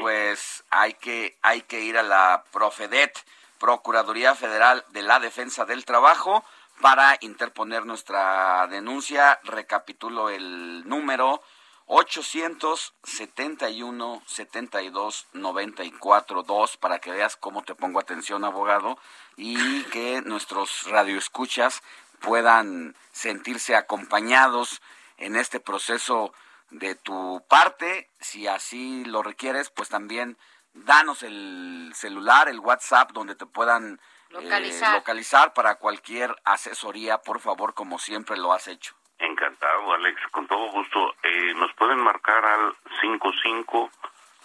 pues 0.00 0.64
hay 0.70 0.94
que, 0.94 1.36
hay 1.42 1.60
que 1.62 1.80
ir 1.80 1.98
a 1.98 2.02
la 2.02 2.44
Profedet, 2.52 3.12
Procuraduría 3.58 4.34
Federal 4.34 4.84
de 4.90 5.02
la 5.02 5.20
Defensa 5.20 5.64
del 5.64 5.84
Trabajo, 5.84 6.44
para 6.80 7.16
interponer 7.20 7.86
nuestra 7.86 8.66
denuncia. 8.68 9.38
Recapitulo 9.44 10.30
el 10.30 10.88
número 10.88 11.42
871 11.86 14.22
72 14.26 15.26
94 15.32 16.42
2 16.42 16.76
para 16.76 16.98
que 16.98 17.10
veas 17.10 17.36
cómo 17.36 17.62
te 17.62 17.74
pongo 17.74 17.98
atención, 17.98 18.44
abogado, 18.44 18.98
y 19.36 19.82
que 19.84 20.20
nuestros 20.22 20.84
radioescuchas 20.84 21.82
puedan 22.20 22.94
sentirse 23.12 23.74
acompañados 23.74 24.82
en 25.16 25.36
este 25.36 25.60
proceso 25.60 26.34
de 26.70 26.94
tu 26.94 27.44
parte. 27.48 28.10
Si 28.20 28.46
así 28.46 29.04
lo 29.04 29.22
requieres, 29.22 29.70
pues 29.70 29.88
también 29.88 30.36
danos 30.72 31.22
el 31.22 31.92
celular, 31.94 32.48
el 32.48 32.60
WhatsApp, 32.60 33.12
donde 33.12 33.34
te 33.34 33.46
puedan 33.46 34.00
eh, 34.30 34.92
Localizar. 34.92 35.54
para 35.54 35.76
cualquier 35.76 36.34
asesoría, 36.44 37.18
por 37.18 37.40
favor, 37.40 37.74
como 37.74 37.98
siempre 37.98 38.36
lo 38.36 38.52
has 38.52 38.68
hecho. 38.68 38.94
Encantado, 39.18 39.92
Alex, 39.94 40.20
con 40.30 40.46
todo 40.46 40.70
gusto. 40.70 41.14
Eh, 41.22 41.54
nos 41.54 41.72
pueden 41.74 41.98
marcar 41.98 42.44
al 42.44 42.76
55 43.00 43.90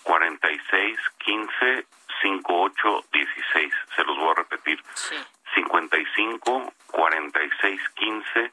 46 0.03 0.99
15 1.19 1.85
58 2.21 3.03
16. 3.11 3.73
Se 3.95 4.03
los 4.03 4.17
voy 4.17 4.29
a 4.29 4.33
repetir. 4.35 4.83
55 5.55 6.73
46 6.87 7.81
15 7.95 8.51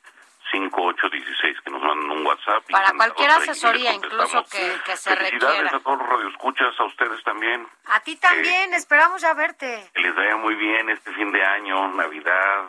5816, 0.50 1.60
que 1.64 1.70
nos 1.70 1.82
manden 1.82 2.10
un 2.10 2.26
WhatsApp. 2.26 2.62
y 2.68 2.72
Para 2.72 2.92
cualquier 2.92 3.30
asesoría, 3.30 3.92
incluso 3.92 4.44
que, 4.44 4.78
que 4.84 4.96
se 4.96 5.14
Felicidades 5.16 5.58
requiera. 5.58 5.76
a 5.76 5.80
todos 5.80 5.98
los 5.98 6.08
radioescuchas, 6.08 6.78
a 6.78 6.84
ustedes 6.84 7.22
también. 7.24 7.66
A 7.86 8.00
ti 8.00 8.16
también, 8.16 8.74
esperamos 8.74 9.22
ya 9.22 9.34
verte. 9.34 9.90
Que 9.94 10.00
les 10.02 10.14
vaya 10.14 10.36
muy 10.36 10.54
bien 10.54 10.90
este 10.90 11.12
fin 11.12 11.30
de 11.32 11.44
año, 11.44 11.88
Navidad, 11.94 12.64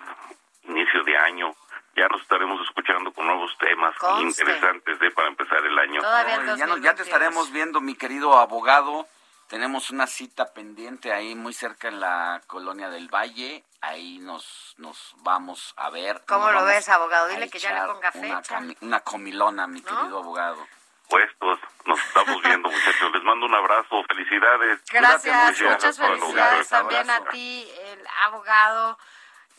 inicio 0.63 1.03
de 1.03 1.17
año. 1.17 1.53
Ya 1.95 2.07
nos 2.07 2.21
estaremos 2.21 2.61
escuchando 2.65 3.11
con 3.11 3.25
nuevos 3.27 3.51
temas 3.57 3.95
Conste. 3.97 4.41
interesantes 4.43 4.97
¿eh? 5.01 5.11
para 5.11 5.27
empezar 5.27 5.57
el 5.65 5.77
año. 5.77 6.01
No, 6.01 6.55
ya, 6.57 6.65
no- 6.65 6.77
ya 6.77 6.95
te 6.95 7.03
estaremos 7.03 7.51
viendo, 7.51 7.81
mi 7.81 7.95
querido 7.95 8.37
abogado. 8.39 9.05
Tenemos 9.51 9.91
una 9.91 10.07
cita 10.07 10.53
pendiente 10.53 11.11
ahí 11.11 11.35
muy 11.35 11.53
cerca 11.53 11.89
en 11.89 11.99
la 11.99 12.41
colonia 12.47 12.89
del 12.89 13.09
Valle. 13.13 13.65
Ahí 13.81 14.17
nos, 14.19 14.75
nos 14.77 15.13
vamos 15.17 15.73
a 15.75 15.89
ver. 15.89 16.21
¿Cómo 16.25 16.45
Nos 16.45 16.61
lo 16.61 16.65
ves, 16.67 16.87
abogado? 16.87 17.27
Dile 17.27 17.49
que 17.49 17.59
ya 17.59 17.73
le 17.73 17.91
ponga 17.91 18.11
Una, 18.13 18.37
fecha. 18.41 18.59
cami- 18.59 18.77
una 18.79 19.01
comilona, 19.01 19.67
mi 19.67 19.81
querido 19.81 20.19
abogado. 20.19 20.65
Puestos, 21.09 21.59
nos 21.85 21.99
estamos 21.99 22.41
viendo, 22.43 22.69
muchachos. 22.69 23.11
Les 23.13 23.23
mando 23.23 23.45
un 23.45 23.53
abrazo, 23.53 24.01
felicidades. 24.07 24.79
Gracias, 24.89 25.59
mucho. 25.59 25.69
muchas 25.69 25.97
felicidades 25.97 26.69
también 26.69 27.09
a 27.09 27.25
ti, 27.25 27.69
el 27.87 28.07
abogado 28.23 28.97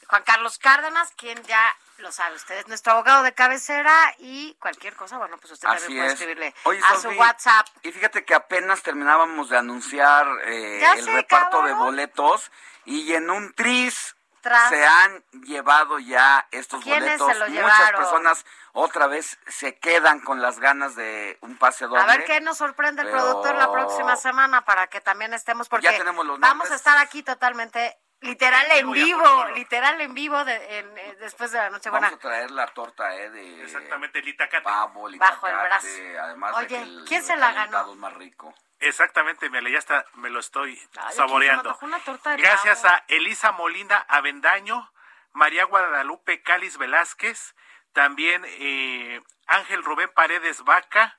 Juan 0.07 0.23
Carlos 0.23 0.57
Cárdenas, 0.57 1.13
quien 1.19 1.43
ya 1.43 1.77
lo 1.99 2.11
sabe 2.11 2.35
usted, 2.37 2.57
es 2.59 2.69
nuestro 2.69 2.93
abogado 2.93 3.23
de 3.23 3.33
cabecera 3.35 3.95
y 4.19 4.55
cualquier 4.61 4.95
cosa, 4.97 5.19
bueno, 5.19 5.37
pues 5.39 5.53
usted 5.53 5.69
Así 5.69 5.81
también 5.83 6.01
puede 6.01 6.07
es. 6.09 6.13
escribirle 6.15 6.55
Oye, 6.65 6.81
a 6.85 6.97
su 6.97 7.09
WhatsApp. 7.11 7.67
Y 7.83 7.93
fíjate 7.93 8.25
que 8.25 8.35
apenas 8.35 8.83
terminábamos 8.83 9.49
de 9.51 9.59
anunciar 9.59 10.27
eh, 10.45 10.83
el 10.99 11.07
reparto 11.07 11.63
de 11.63 11.73
boletos 11.75 12.51
y 12.85 13.13
en 13.15 13.31
un 13.31 13.53
tris 13.55 14.17
Tras. 14.41 14.69
se 14.71 14.85
han 14.85 15.23
llevado 15.45 16.01
ya 16.01 16.49
estos 16.51 16.83
¿Quiénes 16.83 17.19
boletos. 17.21 17.29
se 17.29 17.35
lo 17.39 17.63
Muchas 17.63 17.79
llevaron? 17.79 18.01
personas 18.01 18.45
otra 18.73 19.07
vez 19.07 19.39
se 19.47 19.79
quedan 19.79 20.21
con 20.21 20.43
las 20.43 20.59
ganas 20.59 20.97
de 20.97 21.39
un 21.43 21.57
pase 21.59 21.87
doble. 21.87 22.01
A 22.03 22.07
ver 22.07 22.25
qué 22.25 22.41
nos 22.41 22.57
sorprende 22.59 23.03
el 23.03 23.09
pero- 23.09 23.21
productor 23.23 23.55
la 23.55 23.71
próxima 23.71 24.17
semana 24.17 24.65
para 24.65 24.89
que 24.89 25.01
también 25.01 25.33
estemos, 25.35 25.69
porque 25.69 25.85
Ya 25.87 25.97
tenemos 25.99 26.27
los 26.27 26.41
vamos 26.41 26.71
a 26.71 26.75
estar 26.75 26.99
aquí 26.99 27.23
totalmente, 27.23 27.97
literal 28.23 28.67
en 28.73 28.91
vivo 28.93 29.45
literal 29.55 30.01
en 30.01 30.15
vivo 30.15 30.45
de- 30.45 30.79
en- 30.79 30.99
eh, 30.99 31.17
después 31.21 31.51
de 31.53 31.59
la 31.59 31.71
noche 31.71 31.91
buena. 31.91 32.07
Vamos 32.09 32.19
a 32.19 32.23
traer 32.29 32.51
la 32.51 32.67
torta 32.69 33.15
eh, 33.17 33.31
de 33.31 33.63
Exactamente, 33.63 34.19
el 34.21 34.29
itacate. 34.29 34.63
pavo, 34.63 35.09
el 35.09 35.19
Bajo 35.19 35.47
el 35.47 35.53
itacate, 35.55 36.11
brazo. 36.13 36.23
Además 36.25 36.57
Oye, 36.57 36.63
de 36.63 36.69
que 36.69 36.83
el 36.83 37.05
¿quién 37.07 37.23
se 37.23 37.37
la 37.37 37.49
recalentado 37.49 37.83
ganó? 37.85 37.93
es 37.93 37.99
más 37.99 38.15
rico. 38.15 38.55
Exactamente, 38.81 39.49
Mele, 39.51 39.71
ya 39.71 39.79
está, 39.79 40.05
me 40.15 40.29
lo 40.31 40.41
estoy 40.41 40.71
Ay, 40.73 40.79
aquí 40.79 40.91
se 40.95 41.07
me 41.09 41.13
saboreando. 41.15 41.69
antojó 41.71 41.87
una 41.87 42.01
torta 42.01 42.31
de 42.31 42.37
Gracias 42.43 42.81
pavo. 42.83 42.95
a 42.95 43.05
Elisa 43.09 43.53
Molina 43.53 44.05
Avendaño, 44.09 44.93
María 45.33 45.65
Guadalupe 45.65 46.43
Cáliz 46.43 46.79
Velázquez, 46.79 47.55
también 47.93 48.43
eh, 48.47 49.21
Ángel 49.47 49.85
Rubén 49.85 50.11
Paredes 50.15 50.63
Vaca, 50.65 51.19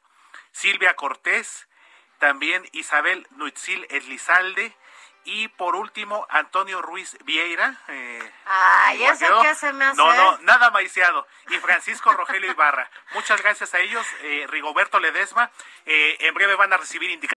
Silvia 0.51 0.95
Cortés, 0.95 1.67
también 2.19 2.67
Isabel 2.73 3.27
Nuitzil 3.31 3.87
Elizalde 3.89 4.75
y 5.25 5.47
por 5.49 5.75
último 5.75 6.25
Antonio 6.29 6.81
Ruiz 6.81 7.17
Vieira. 7.25 7.77
eh, 7.87 8.19
Ay, 8.45 8.97
igual 8.97 9.13
¿eso 9.15 9.41
qué 9.41 9.55
se 9.55 9.73
me 9.73 9.85
hace? 9.85 9.97
No, 9.97 10.13
no, 10.13 10.37
nada 10.39 10.69
maiciado. 10.71 11.25
Y 11.49 11.55
Francisco 11.55 12.11
Rogelio 12.13 12.51
Ibarra. 12.51 12.89
Muchas 13.13 13.41
gracias 13.41 13.73
a 13.73 13.79
ellos. 13.79 14.05
eh, 14.23 14.45
Rigoberto 14.49 14.99
Ledesma. 14.99 15.49
eh, 15.85 16.17
en 16.19 16.33
breve 16.33 16.55
van 16.55 16.71
a 16.73 16.77
recibir 16.77 17.09
indicaciones. 17.11 17.33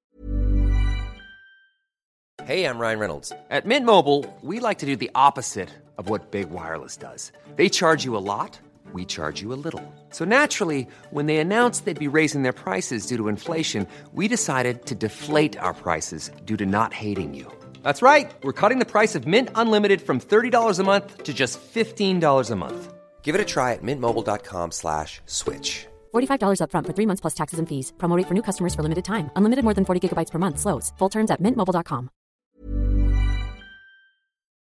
Hey, 2.46 2.64
I'm 2.64 2.78
Ryan 2.78 3.00
Reynolds. 3.00 3.32
At 3.50 3.64
Mint 3.66 3.84
Mobile, 3.84 4.24
we 4.42 4.60
like 4.60 4.78
to 4.78 4.86
do 4.86 4.94
the 4.94 5.10
opposite 5.16 5.68
of 5.98 6.08
what 6.08 6.30
Big 6.30 6.48
Wireless 6.50 6.96
does. 6.96 7.32
They 7.56 7.68
charge 7.68 8.04
you 8.04 8.16
a 8.16 8.22
lot, 8.22 8.60
we 8.92 9.04
charge 9.04 9.40
you 9.42 9.52
a 9.52 9.58
little. 9.58 9.82
So 10.10 10.24
naturally, 10.24 10.86
when 11.10 11.26
they 11.26 11.38
announced 11.38 11.86
they'd 11.86 11.98
be 11.98 12.06
raising 12.06 12.42
their 12.42 12.52
prices 12.52 13.06
due 13.06 13.16
to 13.16 13.28
inflation, 13.28 13.86
we 14.12 14.28
decided 14.28 14.86
to 14.86 14.94
deflate 14.94 15.56
our 15.58 15.74
prices 15.74 16.30
due 16.44 16.56
to 16.58 16.66
not 16.66 16.92
hating 16.92 17.34
you. 17.34 17.50
That's 17.86 18.02
right. 18.02 18.34
We're 18.42 18.60
cutting 18.60 18.80
the 18.80 18.84
price 18.84 19.14
of 19.14 19.28
Mint 19.28 19.48
Unlimited 19.54 20.00
from 20.00 20.18
$30 20.18 20.80
a 20.80 20.82
month 20.82 21.22
to 21.22 21.32
just 21.32 21.60
$15 21.60 22.50
a 22.50 22.56
month. 22.56 22.92
Give 23.22 23.36
it 23.36 23.40
a 23.40 23.44
try 23.44 23.74
at 23.74 23.82
mintmobile.com 23.84 24.72
slash 24.72 25.20
switch. 25.26 25.86
$45 26.12 26.58
upfront 26.62 26.86
for 26.86 26.94
three 26.96 27.06
months 27.06 27.20
plus 27.20 27.34
taxes 27.40 27.60
and 27.60 27.68
fees. 27.68 27.92
Promo 27.96 28.16
rate 28.18 28.26
for 28.26 28.34
new 28.34 28.42
customers 28.42 28.74
for 28.74 28.82
limited 28.82 29.04
time. 29.04 29.30
Unlimited 29.36 29.62
more 29.62 29.74
than 29.74 29.84
40 29.84 30.00
gigabytes 30.02 30.32
per 30.32 30.40
month. 30.40 30.58
Slows. 30.58 30.92
Full 30.98 31.10
terms 31.10 31.30
at 31.30 31.40
mintmobile.com. 31.40 32.10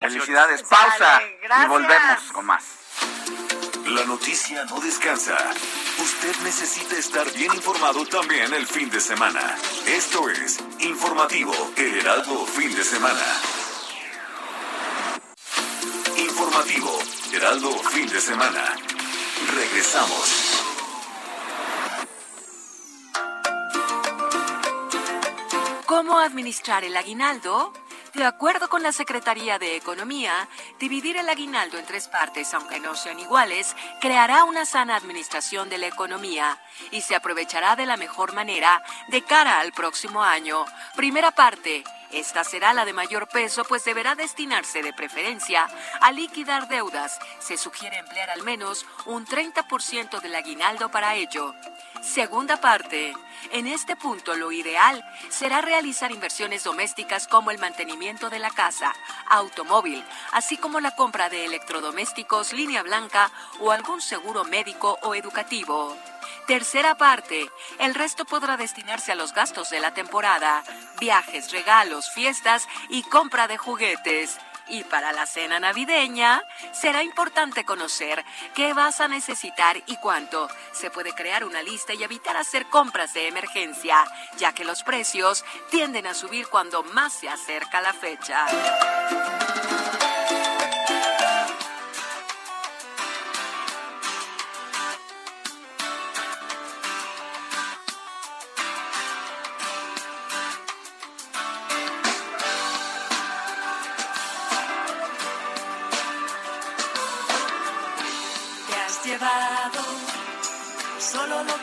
Felicidades, 0.02 0.64
pausa 0.64 1.22
y 1.24 1.68
volvemos 1.70 2.32
con 2.34 2.46
más. 2.46 3.43
La 3.86 4.06
noticia 4.06 4.64
no 4.66 4.80
descansa. 4.80 5.38
Usted 6.00 6.36
necesita 6.44 6.98
estar 6.98 7.30
bien 7.34 7.54
informado 7.54 8.06
también 8.06 8.54
el 8.54 8.66
fin 8.66 8.90
de 8.90 9.02
semana. 9.02 9.58
Esto 9.86 10.30
es 10.30 10.60
Informativo 10.80 11.54
El 11.76 12.00
Heraldo 12.00 12.46
Fin 12.46 12.74
de 12.74 12.84
Semana. 12.84 13.22
Informativo 16.18 16.98
Heraldo 17.34 17.72
Fin 17.90 18.08
de 18.08 18.22
Semana. 18.22 18.74
Regresamos. 19.54 20.54
¿Cómo 25.86 26.20
administrar 26.20 26.86
el 26.86 26.96
aguinaldo? 26.96 27.74
De 28.14 28.24
acuerdo 28.24 28.70
con 28.70 28.84
la 28.84 28.92
Secretaría 28.92 29.58
de 29.58 29.76
Economía, 29.76 30.48
dividir 30.80 31.18
el 31.18 31.28
aguinaldo 31.30 31.80
en 31.80 31.86
tres 31.86 32.08
partes, 32.08 32.54
aunque 32.54 32.80
no 32.80 32.96
sean 32.96 33.20
iguales, 33.20 33.76
creará 34.02 34.44
una 34.44 34.66
sana 34.66 34.96
administración 34.96 35.68
de 35.68 35.80
la 35.80 35.88
economía 35.88 36.60
y 36.92 37.02
se 37.02 37.16
aprovechará 37.16 37.76
de 37.76 37.88
la 37.88 37.98
mejor 37.98 38.34
manera 38.34 38.84
de 39.08 39.24
cara 39.24 39.60
al 39.60 39.74
próximo 39.74 40.24
año. 40.24 40.64
Primera 40.96 41.32
parte. 41.32 41.84
Esta 42.14 42.44
será 42.44 42.74
la 42.74 42.86
de 42.86 42.94
mayor 42.94 43.28
peso, 43.28 43.64
pues 43.64 43.84
deberá 43.86 44.14
destinarse 44.14 44.84
de 44.84 44.94
preferencia 44.94 45.68
a 46.00 46.12
liquidar 46.12 46.68
deudas. 46.68 47.18
Se 47.40 47.58
sugiere 47.58 47.98
emplear 47.98 48.30
al 48.30 48.44
menos 48.44 48.86
un 49.06 49.26
30% 49.26 50.22
del 50.22 50.36
aguinaldo 50.36 50.92
para 50.92 51.16
ello. 51.16 51.56
Segunda 52.04 52.62
parte. 52.62 53.14
En 53.52 53.66
este 53.66 53.96
punto 53.96 54.36
lo 54.36 54.52
ideal 54.52 55.04
será 55.30 55.62
realizar 55.62 56.12
inversiones 56.12 56.64
domésticas 56.64 57.28
como 57.28 57.50
el 57.50 57.58
mantenimiento 57.58 58.30
de 58.30 58.40
la 58.40 58.52
casa, 58.52 58.94
automóvil, 59.30 60.04
así 60.34 60.58
como 60.58 60.80
la 60.80 60.96
compra 60.96 61.30
de 61.30 61.46
electrodomésticos, 61.46 62.54
línea 62.54 62.84
blanca 62.84 63.32
o 63.60 63.72
algún 63.72 64.02
seguro 64.02 64.44
médico 64.44 65.00
o 65.02 65.16
educativo. 65.16 65.98
Tercera 66.48 66.96
parte. 66.96 67.50
El 67.80 67.96
resto 67.96 68.26
podrá 68.26 68.58
destinarse 68.58 69.14
a 69.14 69.16
los 69.16 69.34
gastos 69.34 69.70
de 69.70 69.80
la 69.80 69.94
temporada, 69.94 70.64
viajes, 71.00 71.52
regalos, 71.52 72.12
fiestas 72.12 72.68
y 72.90 73.04
compra 73.04 73.48
de 73.48 73.58
juguetes. 73.58 74.38
Y 74.68 74.84
para 74.84 75.12
la 75.14 75.26
cena 75.26 75.60
navideña, 75.60 76.42
será 76.74 77.04
importante 77.04 77.64
conocer 77.64 78.24
qué 78.56 78.74
vas 78.74 79.00
a 79.02 79.08
necesitar 79.08 79.82
y 79.88 79.98
cuánto. 79.98 80.50
Se 80.74 80.90
puede 80.90 81.14
crear 81.14 81.44
una 81.46 81.62
lista 81.62 81.94
y 81.94 82.04
evitar 82.04 82.36
hacer 82.36 82.66
compras 82.68 83.14
de 83.14 83.28
emergencia, 83.28 84.04
ya 84.38 84.54
que 84.54 84.66
los 84.66 84.84
precios 84.84 85.46
tienden 85.70 86.08
a 86.08 86.14
subir 86.14 86.48
cuando 86.48 86.84
más 86.84 87.14
se 87.14 87.30
acerca 87.30 87.82
la 87.82 87.94
fecha. 87.94 88.46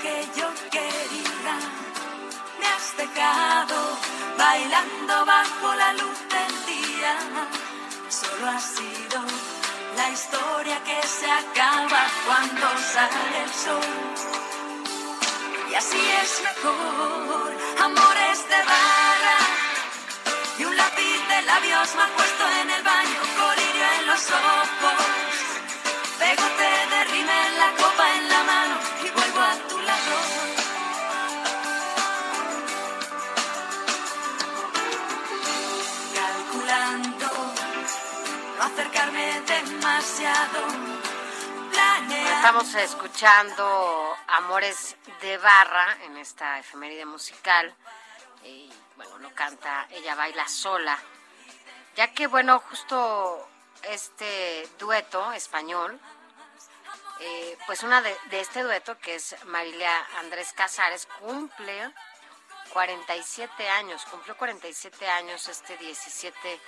Que 0.02 0.28
yo 0.38 0.48
quería. 0.70 1.54
Me 2.58 2.66
has 2.66 2.96
dejado 2.96 3.76
bailando 4.38 5.26
bajo 5.26 5.74
la 5.74 5.92
luz 5.94 6.18
del 6.34 6.54
día. 6.72 7.14
Solo 8.08 8.48
ha 8.48 8.60
sido 8.60 9.18
la 9.96 10.10
historia 10.10 10.82
que 10.84 11.00
se 11.06 11.30
acaba 11.30 12.02
cuando 12.26 12.66
sale 12.94 13.42
el 13.44 13.52
sol. 13.64 13.90
Y 15.70 15.74
así 15.74 16.02
es 16.22 16.42
mejor, 16.48 17.50
amores 17.86 18.38
de 18.52 18.60
barra. 18.72 19.38
Y 20.58 20.64
un 20.64 20.76
lápiz 20.76 21.18
de 21.28 21.42
labios 21.42 21.94
mal 21.96 22.10
puesto 22.16 22.44
en 22.62 22.70
el 22.70 22.82
baño, 22.82 23.20
colirio 23.40 23.84
en 23.98 24.06
los 24.06 24.22
ojos. 24.30 25.40
Pegote 26.18 26.79
Estamos 42.40 42.74
escuchando 42.74 44.16
Amores 44.28 44.96
de 45.20 45.36
Barra 45.38 45.98
en 46.04 46.16
esta 46.16 46.58
efeméride 46.58 47.04
musical. 47.04 47.74
Y 48.44 48.72
bueno, 48.96 49.18
lo 49.18 49.34
canta 49.34 49.86
Ella 49.90 50.14
Baila 50.14 50.48
Sola. 50.48 50.98
Ya 51.96 52.12
que, 52.12 52.26
bueno, 52.26 52.60
justo 52.60 53.48
este 53.82 54.68
dueto 54.78 55.32
español, 55.32 56.00
eh, 57.20 57.58
pues 57.66 57.82
una 57.82 58.00
de, 58.00 58.16
este 58.30 58.62
dueto, 58.62 58.98
que 58.98 59.16
es 59.16 59.36
Marilia 59.44 59.92
Andrés 60.18 60.52
Casares, 60.54 61.06
cumple 61.18 61.92
47 62.72 63.68
años, 63.68 64.04
cumplió 64.06 64.36
47 64.36 65.08
años 65.08 65.46
este 65.48 65.76
17 65.76 66.60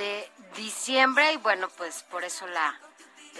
de 0.00 0.30
diciembre 0.56 1.34
y 1.34 1.36
bueno, 1.36 1.68
pues 1.76 2.04
por 2.04 2.24
eso 2.24 2.46
la, 2.46 2.74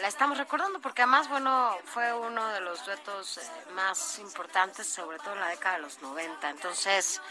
la 0.03 0.09
estamos 0.09 0.37
recordando, 0.37 0.78
porque 0.78 1.01
además, 1.01 1.27
bueno, 1.31 1.74
fue 1.87 2.12
uno 2.12 2.49
de 2.49 2.61
los 2.61 2.85
duetos 2.85 3.39
eh, 3.39 3.41
más 3.73 4.19
importantes, 4.19 4.87
sobre 4.87 5.16
todo 5.20 5.32
en 5.32 5.41
la 5.41 5.49
década 5.49 5.77
de 5.77 5.82
los 5.82 6.03
90. 6.03 6.51
Entonces, 6.51 7.23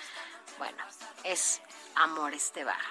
bueno, 0.57 0.84
es 1.23 1.61
Amores 1.95 2.51
de 2.53 2.64
Barra. 2.64 2.89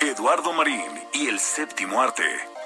Eduardo 0.00 0.52
Marín 0.52 1.08
y 1.12 1.28
el 1.28 1.38
séptimo 1.38 2.02
arte. 2.02 2.57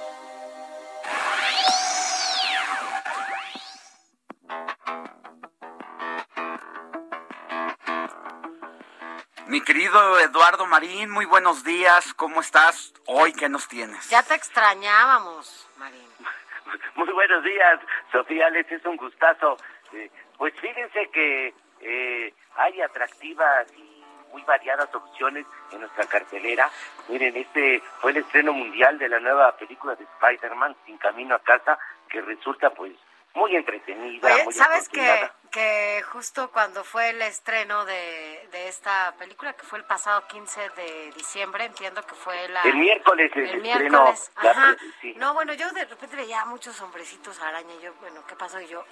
Mi 9.53 9.61
querido 9.61 10.19
Eduardo 10.19 10.65
Marín, 10.65 11.11
muy 11.11 11.27
buenos 11.27 11.62
días. 11.62 12.15
¿Cómo 12.15 12.41
estás? 12.41 12.95
Hoy, 13.05 13.35
¿qué 13.35 13.51
nos 13.51 13.69
tienes? 13.69 14.09
Ya 14.09 14.23
te 14.23 14.33
extrañábamos, 14.35 15.69
Marín. 15.77 16.09
Muy 16.95 17.12
buenos 17.12 17.45
días, 17.45 17.79
Sofía 18.11 18.47
Alex, 18.47 18.73
es 18.73 18.85
un 18.87 18.97
gustazo. 18.97 19.59
Eh, 19.93 20.11
pues 20.39 20.55
fíjense 20.59 21.07
que 21.11 21.53
eh, 21.83 22.35
hay 22.57 22.81
atractivas 22.81 23.66
y 23.77 24.03
muy 24.33 24.41
variadas 24.45 24.89
opciones 24.95 25.45
en 25.70 25.81
nuestra 25.81 26.07
cartelera. 26.07 26.70
Miren, 27.11 27.37
este 27.37 27.83
fue 28.01 28.12
el 28.12 28.16
estreno 28.16 28.55
mundial 28.55 28.99
de 28.99 29.11
la 29.11 29.20
nueva 29.20 29.55
película 29.59 29.95
de 29.97 30.05
Spider-Man, 30.05 30.77
Sin 30.87 30.97
Camino 30.97 31.35
a 31.35 31.41
Casa, 31.41 31.79
que 32.09 32.23
resulta 32.23 32.70
pues 32.70 32.95
muy 33.34 33.56
entretenida. 33.56 34.32
Oye, 34.34 34.44
muy 34.44 34.52
¿sabes 34.54 34.88
que, 34.88 35.30
que 35.50 36.02
justo 36.12 36.50
cuando 36.50 36.84
fue 36.84 37.10
el 37.10 37.22
estreno 37.22 37.84
de, 37.84 38.48
de 38.52 38.68
esta 38.68 39.14
película, 39.18 39.52
que 39.54 39.62
fue 39.62 39.78
el 39.78 39.84
pasado 39.84 40.26
15 40.28 40.68
de 40.70 41.12
diciembre, 41.12 41.64
entiendo 41.64 42.02
que 42.06 42.14
fue 42.14 42.48
la... 42.48 42.62
El 42.62 42.76
miércoles 42.76 43.30
el, 43.34 43.42
el 43.42 43.66
estreno. 43.66 43.78
miércoles, 44.04 44.32
la- 44.42 44.50
ajá. 44.50 44.76
sí. 45.00 45.14
No, 45.16 45.34
bueno, 45.34 45.54
yo 45.54 45.70
de 45.72 45.84
repente 45.84 46.16
veía 46.16 46.44
muchos 46.44 46.80
hombrecitos 46.80 47.40
araña 47.40 47.74
y 47.80 47.84
yo, 47.84 47.94
bueno, 48.00 48.22
¿qué 48.26 48.36
pasó? 48.36 48.60
Y 48.60 48.66
yo 48.68 48.84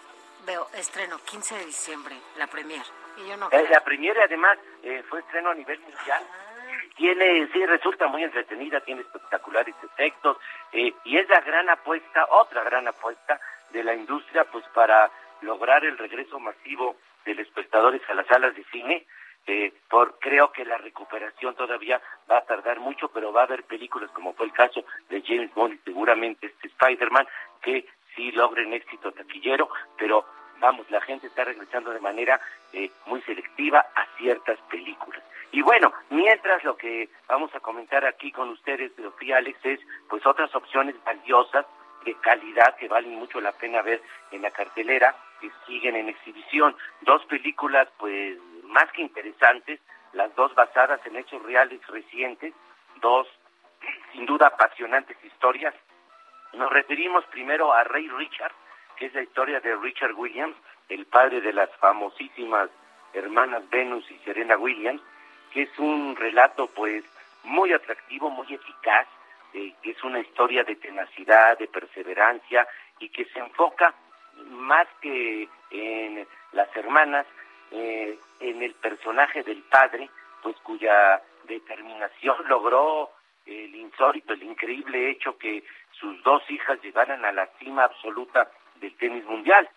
veo 0.46 0.68
estreno 0.74 1.18
15 1.18 1.58
de 1.58 1.66
diciembre, 1.66 2.16
la 2.36 2.46
premier. 2.46 2.84
Y 3.18 3.28
yo 3.28 3.36
no... 3.36 3.48
Eh, 3.52 3.66
la 3.70 3.80
primera 3.84 4.24
además 4.24 4.56
eh, 4.82 5.02
fue 5.08 5.20
estreno 5.20 5.50
a 5.50 5.54
nivel 5.54 5.78
mundial. 5.80 6.24
Tiene, 6.96 7.48
sí, 7.52 7.64
resulta 7.66 8.06
muy 8.08 8.22
entretenida, 8.24 8.80
tiene 8.80 9.02
espectaculares 9.02 9.74
efectos 9.82 10.36
eh, 10.72 10.92
y 11.04 11.16
es 11.18 11.28
la 11.28 11.40
gran 11.40 11.68
apuesta, 11.70 12.26
otra 12.30 12.62
gran 12.62 12.86
apuesta 12.88 13.40
de 13.72 13.84
la 13.84 13.94
industria, 13.94 14.44
pues 14.44 14.64
para 14.74 15.10
lograr 15.42 15.84
el 15.84 15.98
regreso 15.98 16.38
masivo 16.38 16.97
de 17.24 17.32
espectadores 17.32 18.02
a 18.09 18.14
las 18.14 18.26
salas 18.26 18.55
de 18.55 18.64
cine. 18.64 19.06
Eh, 19.47 19.72
por 19.88 20.18
creo 20.18 20.52
que 20.52 20.64
la 20.64 20.76
recuperación 20.76 21.55
todavía 21.55 22.01
va 22.30 22.38
a 22.38 22.44
tardar 22.44 22.78
mucho, 22.78 23.09
pero 23.09 23.32
va 23.32 23.42
a 23.42 23.44
haber 23.44 23.64
películas 23.64 24.10
como 24.10 24.34
fue 24.34 24.47
el 24.47 24.52
caso 24.52 24.84
de 25.09 25.22
James 25.22 25.52
Bond 25.55 25.74
y 25.74 25.78
seguramente 25.78 26.47
este 26.47 26.68
Spider-Man 26.68 27.26
que 27.62 27.86
sí 28.14 28.32
logren 28.32 28.74
éxito 28.74 29.12
taquillero, 29.12 29.70
pero 29.97 30.26
vamos, 30.60 30.88
la 30.90 31.01
gente 31.01 31.26
está 31.26 31.44
regresando 31.44 31.90
de 31.90 32.01
manera 32.01 32.40
eh, 32.72 32.90
muy 33.06 33.22
selectiva 33.22 33.86
a 33.94 34.06
ciertas 34.18 34.59
películas. 34.70 35.22
Y 35.52 35.62
bueno, 35.62 35.92
mientras 36.10 36.62
lo 36.62 36.76
que 36.76 37.09
vamos 37.26 37.52
a 37.55 37.60
comentar 37.60 38.05
aquí 38.05 38.30
con 38.30 38.51
ustedes, 38.51 38.92
Sofía 38.94 39.38
Alex, 39.38 39.59
es 39.64 39.80
pues 40.09 40.24
otras 40.26 40.55
opciones 40.55 40.94
valiosas 41.05 41.66
de 42.05 42.14
calidad 42.14 42.77
que 42.77 42.89
valen 42.89 43.14
mucho 43.14 43.40
la 43.40 43.52
pena 43.52 43.82
ver 43.82 44.02
en 44.31 44.43
la 44.43 44.51
cartelera, 44.51 45.14
que 45.40 45.51
siguen 45.66 45.97
en 45.97 46.09
exhibición. 46.09 46.77
Dos 47.02 47.24
películas 47.27 47.89
pues 47.98 48.39
más 48.64 48.90
que 48.93 49.02
interesantes, 49.02 49.81
las 50.12 50.35
dos 50.35 50.55
basadas 50.55 51.01
en 51.06 51.16
hechos 51.16 51.43
reales 51.43 51.81
recientes, 51.86 52.55
dos 53.01 53.27
sin 54.12 54.27
duda 54.27 54.48
apasionantes 54.48 55.16
historias. 55.24 55.74
Nos 56.52 56.70
referimos 56.70 57.24
primero 57.27 57.72
a 57.72 57.85
Ray 57.85 58.09
Richard, 58.09 58.52
que 58.97 59.06
es 59.06 59.14
la 59.14 59.22
historia 59.22 59.60
de 59.60 59.77
Richard 59.77 60.14
Williams, 60.14 60.56
el 60.89 61.06
padre 61.06 61.40
de 61.40 61.52
las 61.52 61.70
famosísimas 61.77 62.70
hermanas 63.12 63.68
Venus 63.70 64.09
y 64.10 64.18
Serena 64.18 64.56
Williams, 64.56 65.01
que 65.52 65.62
es 65.62 65.78
un 65.78 66.16
relato 66.16 66.66
pues 66.68 67.05
muy 67.44 67.72
atractivo, 67.72 68.31
muy 68.31 68.52
eficaz, 68.52 69.06
eh, 69.55 69.74
es 69.82 70.02
una 70.05 70.20
historia 70.20 70.64
de 70.64 70.77
tenacidad, 70.77 71.59
de 71.59 71.68
perseverancia 71.68 72.66
y 72.98 73.09
que 73.09 73.24
se 73.27 73.39
enfoca 73.39 73.94
más 74.47 74.86
que 75.01 75.48
en 75.70 76.27
las 76.52 76.74
hermanas, 76.77 77.27
eh, 77.70 78.18
en 78.40 78.62
el 78.62 78.74
personaje 78.74 79.43
del 79.43 79.62
padre, 79.62 80.09
pues 80.43 80.56
cuya 80.59 81.22
determinación 81.44 82.36
logró 82.48 83.10
el 83.47 83.74
insólito, 83.74 84.32
el 84.32 84.43
increíble 84.43 85.10
hecho 85.10 85.36
que 85.39 85.64
sus 85.93 86.22
dos 86.22 86.43
hijas 86.51 86.81
llegaran 86.82 87.24
a 87.24 87.32
la 87.32 87.47
cima 87.59 87.85
absoluta 87.85 88.51
del 88.77 88.94
tenis 88.97 89.24
mundial, 89.24 89.68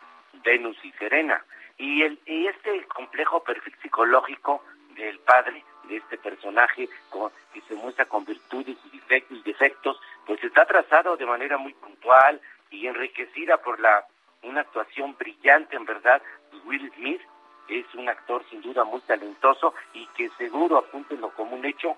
Venus 0.44 0.78
y 0.84 0.92
Serena. 0.94 1.44
Y, 1.78 2.04
el, 2.04 2.20
y 2.26 2.48
este 2.48 2.86
complejo 2.86 3.44
perfil 3.44 3.76
psicológico 3.82 4.64
del 4.96 5.20
padre, 5.20 5.64
de 5.84 5.98
este 5.98 6.18
personaje 6.18 6.90
con- 7.10 7.32
que 7.54 7.62
se 7.62 7.76
muestra 7.76 8.06
con 8.06 8.26
virtudes 8.26 8.78
y 8.92 8.98
defectos, 8.98 9.44
defectos, 9.44 10.02
pues 10.26 10.44
está 10.44 10.66
trazado 10.66 11.18
de 11.18 11.26
manera 11.26 11.58
muy 11.58 11.74
puntual 11.74 12.40
y 12.72 12.88
enriquecida 12.88 13.58
por 13.58 13.80
la 13.80 14.06
una 14.44 14.62
actuación 14.62 15.16
brillante, 15.18 15.76
en 15.76 15.86
verdad, 15.86 16.22
de 16.52 16.58
Will 16.66 16.92
Smith, 16.96 17.22
es 17.70 17.86
un 17.96 18.10
actor 18.10 18.44
sin 18.50 18.62
duda 18.62 18.84
muy 18.84 19.00
talentoso 19.02 19.74
y 19.94 20.06
que 20.08 20.30
seguro, 20.38 20.78
apúntenlo 20.80 21.30
como 21.30 21.56
un 21.56 21.64
hecho, 21.66 21.96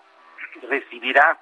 recibirá 0.62 1.40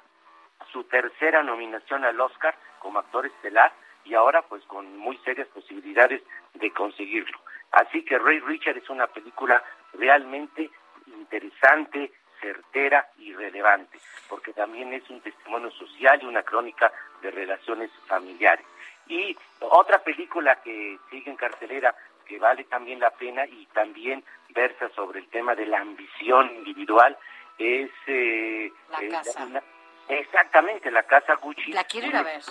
su 0.71 0.83
tercera 0.85 1.43
nominación 1.43 2.05
al 2.05 2.19
Oscar 2.21 2.55
como 2.79 2.99
actor 2.99 3.25
estelar 3.25 3.73
y 4.05 4.13
ahora 4.13 4.41
pues 4.43 4.63
con 4.65 4.97
muy 4.97 5.17
serias 5.19 5.47
posibilidades 5.49 6.21
de 6.53 6.71
conseguirlo. 6.71 7.37
Así 7.71 8.05
que 8.05 8.17
Ray 8.17 8.39
Richard 8.39 8.77
es 8.77 8.89
una 8.89 9.07
película 9.07 9.61
realmente 9.93 10.69
interesante, 11.07 12.11
certera 12.43 13.07
y 13.17 13.33
relevante, 13.33 13.97
porque 14.27 14.51
también 14.53 14.93
es 14.93 15.09
un 15.09 15.21
testimonio 15.21 15.71
social 15.71 16.19
y 16.21 16.25
una 16.25 16.43
crónica 16.43 16.91
de 17.21 17.31
relaciones 17.31 17.89
familiares. 18.05 18.65
Y 19.07 19.35
otra 19.61 19.99
película 20.03 20.61
que 20.61 20.99
sigue 21.09 21.31
en 21.31 21.37
cartelera 21.37 21.95
que 22.25 22.37
vale 22.39 22.65
también 22.65 22.99
la 22.99 23.11
pena 23.11 23.45
y 23.45 23.65
también 23.67 24.23
versa 24.49 24.89
sobre 24.95 25.19
el 25.21 25.27
tema 25.29 25.55
de 25.55 25.65
la 25.65 25.79
ambición 25.79 26.53
individual 26.57 27.17
es 27.57 27.89
eh, 28.07 28.71
La 28.91 29.01
eh, 29.03 29.09
casa. 29.09 29.45
una- 29.45 29.63
exactamente 30.09 30.91
la 30.91 31.03
casa 31.03 31.35
Gucci 31.35 31.71
La 31.73 31.83
quiero 31.85 32.07
ir 32.07 32.15
a 32.15 32.23
ver. 32.23 32.41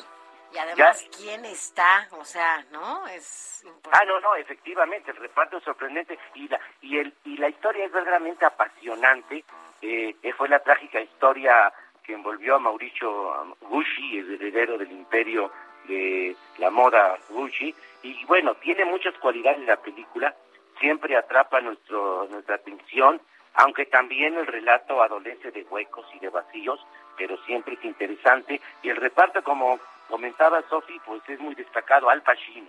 Y 0.52 0.58
además, 0.58 1.08
¿quién 1.16 1.44
está? 1.44 2.08
O 2.12 2.24
sea, 2.24 2.64
¿no? 2.70 3.06
Es 3.06 3.52
Ah, 3.90 4.04
no, 4.06 4.20
no, 4.20 4.34
efectivamente, 4.36 5.10
el 5.10 5.16
reparto 5.16 5.58
es 5.58 5.64
sorprendente 5.64 6.18
y 6.34 6.48
la, 6.48 6.60
y 6.80 6.98
el, 6.98 7.14
y 7.24 7.36
la 7.36 7.48
historia 7.48 7.84
es 7.84 7.92
verdaderamente 7.92 8.44
apasionante. 8.44 9.44
Eh, 9.80 10.16
eh, 10.22 10.32
fue 10.32 10.48
la 10.48 10.60
trágica 10.60 11.00
historia 11.00 11.72
que 12.02 12.14
envolvió 12.14 12.56
a 12.56 12.58
Mauricio 12.58 13.56
Gucci, 13.60 14.18
el 14.18 14.34
heredero 14.34 14.78
del 14.78 14.90
imperio 14.90 15.52
de 15.86 16.36
la 16.58 16.70
moda 16.70 17.18
Gucci. 17.28 17.74
Y 18.02 18.24
bueno, 18.24 18.54
tiene 18.56 18.84
muchas 18.84 19.14
cualidades 19.18 19.66
la 19.66 19.76
película, 19.76 20.34
siempre 20.80 21.16
atrapa 21.16 21.60
nuestro, 21.60 22.26
nuestra 22.30 22.56
atención, 22.56 23.20
aunque 23.54 23.86
también 23.86 24.34
el 24.36 24.46
relato 24.46 25.02
adolece 25.02 25.50
de 25.50 25.62
huecos 25.64 26.06
y 26.14 26.18
de 26.18 26.30
vacíos, 26.30 26.80
pero 27.16 27.36
siempre 27.44 27.74
es 27.74 27.84
interesante. 27.84 28.60
Y 28.82 28.88
el 28.88 28.96
reparto, 28.96 29.42
como 29.42 29.78
comentaba 30.16 30.62
Sophie, 30.68 31.00
pues 31.06 31.22
es 31.26 31.40
muy 31.40 31.54
destacado. 31.54 32.10
Al 32.10 32.20
Pacino, 32.22 32.68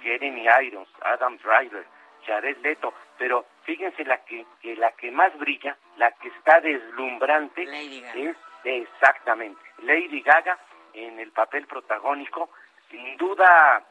Jeremy 0.00 0.46
Irons, 0.66 0.88
Adam 1.02 1.36
Driver, 1.38 1.84
Jared 2.24 2.56
Leto, 2.58 2.94
pero 3.18 3.44
fíjense 3.64 4.04
la 4.04 4.18
que, 4.24 4.46
que 4.62 4.76
la 4.76 4.92
que 4.92 5.10
más 5.10 5.36
brilla, 5.38 5.76
la 5.96 6.12
que 6.12 6.28
está 6.28 6.60
deslumbrante 6.60 7.64
es 8.14 8.36
exactamente 8.62 9.60
Lady 9.82 10.20
Gaga 10.22 10.56
en 10.92 11.18
el 11.18 11.32
papel 11.32 11.66
protagónico, 11.66 12.48
sin 12.90 13.16
duda, 13.16 13.82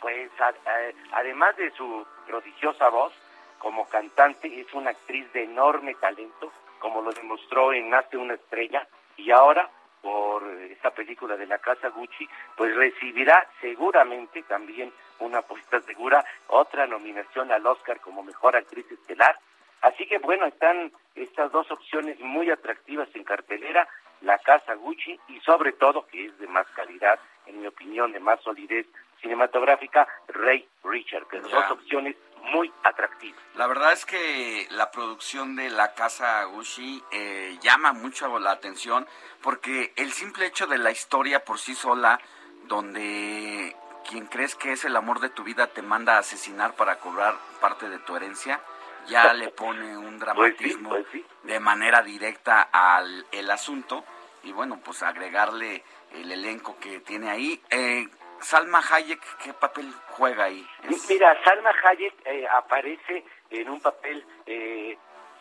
pues 0.00 0.30
a- 0.40 0.48
a- 0.48 1.18
además 1.20 1.54
de 1.58 1.70
su 1.72 2.06
prodigiosa 2.26 2.88
voz, 2.88 3.12
como 3.58 3.86
cantante, 3.88 4.60
es 4.60 4.72
una 4.72 4.90
actriz 4.90 5.30
de 5.34 5.44
enorme 5.44 5.94
talento, 5.96 6.52
como 6.78 7.02
lo 7.02 7.12
demostró 7.12 7.72
en 7.74 7.90
Nace 7.90 8.16
una 8.16 8.34
estrella, 8.34 8.86
y 9.18 9.30
ahora 9.30 9.68
por 10.04 10.46
esta 10.70 10.90
película 10.90 11.34
de 11.34 11.46
la 11.46 11.58
casa 11.58 11.88
Gucci, 11.88 12.28
pues 12.58 12.76
recibirá 12.76 13.48
seguramente 13.62 14.42
también 14.42 14.92
una 15.18 15.38
apuesta 15.38 15.80
segura, 15.80 16.22
otra 16.48 16.86
nominación 16.86 17.50
al 17.50 17.66
Oscar 17.66 18.00
como 18.00 18.22
mejor 18.22 18.54
actriz 18.54 18.84
estelar. 18.92 19.38
Así 19.80 20.06
que 20.06 20.18
bueno, 20.18 20.44
están 20.44 20.92
estas 21.14 21.50
dos 21.52 21.70
opciones 21.70 22.20
muy 22.20 22.50
atractivas 22.50 23.08
en 23.14 23.24
cartelera, 23.24 23.88
la 24.20 24.38
casa 24.40 24.74
Gucci 24.74 25.18
y 25.28 25.40
sobre 25.40 25.72
todo, 25.72 26.06
que 26.06 26.26
es 26.26 26.38
de 26.38 26.48
más 26.48 26.66
calidad, 26.76 27.18
en 27.46 27.62
mi 27.62 27.66
opinión, 27.66 28.12
de 28.12 28.20
más 28.20 28.42
solidez 28.42 28.86
cinematográfica, 29.22 30.06
Ray 30.28 30.68
Richard, 30.84 31.26
que 31.28 31.40
son 31.40 31.50
dos 31.50 31.70
opciones 31.70 32.14
muy 32.52 32.72
atractivas. 32.82 33.40
La 33.54 33.66
verdad 33.66 33.92
es 33.92 34.04
que 34.04 34.66
la 34.70 34.90
producción 34.90 35.56
de 35.56 35.70
la 35.70 35.94
casa 35.94 36.44
Gucci 36.44 37.02
eh, 37.12 37.58
llama 37.62 37.92
mucho 37.92 38.38
la 38.38 38.52
atención 38.52 39.06
porque 39.42 39.92
el 39.96 40.12
simple 40.12 40.46
hecho 40.46 40.66
de 40.66 40.78
la 40.78 40.90
historia 40.90 41.44
por 41.44 41.58
sí 41.58 41.74
sola, 41.74 42.20
donde 42.64 43.76
quien 44.08 44.26
crees 44.26 44.54
que 44.54 44.72
es 44.72 44.84
el 44.84 44.96
amor 44.96 45.20
de 45.20 45.30
tu 45.30 45.44
vida 45.44 45.66
te 45.68 45.82
manda 45.82 46.16
a 46.16 46.20
asesinar 46.20 46.74
para 46.74 46.98
cobrar 46.98 47.36
parte 47.60 47.88
de 47.88 47.98
tu 47.98 48.16
herencia, 48.16 48.60
ya 49.06 49.32
le 49.34 49.48
pone 49.48 49.96
un 49.96 50.18
dramatismo 50.18 50.90
Pues 50.90 51.06
sí, 51.12 51.24
de 51.42 51.60
manera 51.60 52.02
directa 52.02 52.62
al 52.72 53.26
el 53.32 53.50
asunto 53.50 54.04
y 54.42 54.52
bueno, 54.52 54.78
pues 54.84 55.02
agregarle 55.02 55.82
el 56.12 56.30
elenco 56.30 56.76
que 56.78 57.00
tiene 57.00 57.30
ahí. 57.30 57.60
Eh, 57.70 58.06
Salma 58.40 58.80
Hayek, 58.90 59.20
¿qué 59.38 59.52
papel 59.54 59.92
juega 60.10 60.44
ahí? 60.44 60.66
Es- 60.82 61.08
Mira, 61.08 61.36
Salma 61.44 61.70
Hayek 61.82 62.14
eh, 62.26 62.46
aparece 62.50 63.24
en 63.50 63.70
un 63.70 63.80
papel 63.80 64.24
eh, 64.46 64.96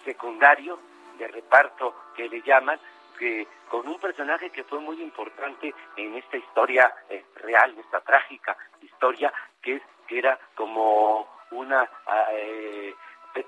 secundario 0.06 0.80
de 1.18 1.28
reparto 1.28 1.96
que 2.16 2.28
le 2.30 2.42
llaman, 2.42 2.80
que 3.20 3.48
con 3.70 3.88
un 3.88 4.00
personaje 4.00 4.50
que 4.50 4.64
fue 4.64 4.80
muy 4.80 5.02
importante 5.02 5.74
en 5.98 6.16
esta 6.16 6.38
historia 6.38 6.94
eh, 7.10 7.26
real, 7.36 7.76
esta 7.78 8.02
trágica 8.02 8.56
historia, 8.82 9.32
que 9.62 9.76
es 9.76 9.82
que 10.08 10.20
era 10.20 10.40
como 10.56 11.28
una 11.52 11.88
ah, 12.08 12.28
eh, 12.32 12.96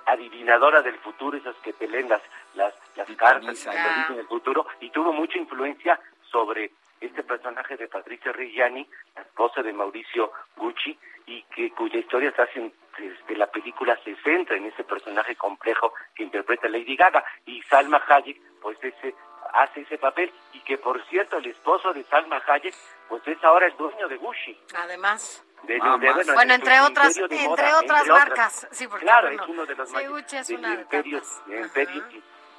adivinadora 0.06 0.82
del 0.82 0.98
futuro, 1.00 1.38
esas 1.38 1.56
que 1.58 1.74
te 1.74 1.88
leen 1.88 2.10
las, 2.10 2.22
las, 2.56 2.74
las 2.96 3.10
cartas 3.12 3.60
y 3.62 3.64
te 3.70 3.70
Ah. 3.78 3.96
dicen 4.00 4.20
el 4.20 4.28
futuro, 4.28 4.66
y 4.80 4.90
tuvo 4.92 5.12
mucha 5.14 5.38
influencia 5.38 6.00
sobre 6.32 6.72
este 7.02 7.24
personaje 7.24 7.78
de 7.78 7.88
Patricia 7.88 8.32
Reggiani, 8.32 8.88
la 9.16 9.22
esposa 9.22 9.62
de 9.62 9.74
Mauricio 9.74 10.32
Gucci, 10.58 10.98
y 11.28 11.44
que 11.44 11.72
cuya 11.72 12.00
historia 12.00 12.32
se 12.36 12.42
hace 12.42 12.72
desde 12.98 13.36
la 13.36 13.48
película 13.48 13.98
se 14.04 14.16
centra 14.18 14.56
en 14.56 14.66
ese 14.66 14.84
personaje 14.84 15.36
complejo 15.36 15.94
que 16.14 16.24
interpreta 16.24 16.70
Lady 16.70 16.96
Gaga 16.96 17.24
y 17.46 17.62
Salma 17.64 18.02
Hayek 18.08 18.40
pues 18.62 18.78
ese 18.82 19.14
hace 19.54 19.82
ese 19.82 19.98
papel 19.98 20.32
y 20.54 20.60
que 20.62 20.78
por 20.78 21.04
cierto 21.08 21.38
el 21.38 21.46
esposo 21.48 21.92
de 21.94 22.04
Salma 22.04 22.42
Hayek 22.48 22.74
pues 23.10 23.28
es 23.28 23.44
ahora 23.44 23.66
el 23.68 23.76
dueño 23.76 24.08
de 24.08 24.16
Gucci 24.18 24.58
Además. 24.78 25.44
de, 25.64 25.78
Ah, 25.82 25.98
de- 26.00 26.14
más. 26.14 26.34
Bueno, 26.34 26.54
entre 26.54 26.80
otras, 26.82 27.18
entre 27.18 27.74
otras 27.74 28.02
entre 28.02 28.14
marcas. 28.14 28.68
Sí, 28.72 28.88
porque 28.88 29.04
claro, 29.06 29.28
bueno, 29.28 29.44
es 29.44 29.50
uno 29.50 29.66
de 29.66 29.76
los 29.76 29.90
sí, 29.90 29.96
mayores 29.96 30.34
es 30.34 30.50
una 30.52 30.76
de 30.76 30.82
imperio, 30.84 31.20
tantas. 31.22 31.44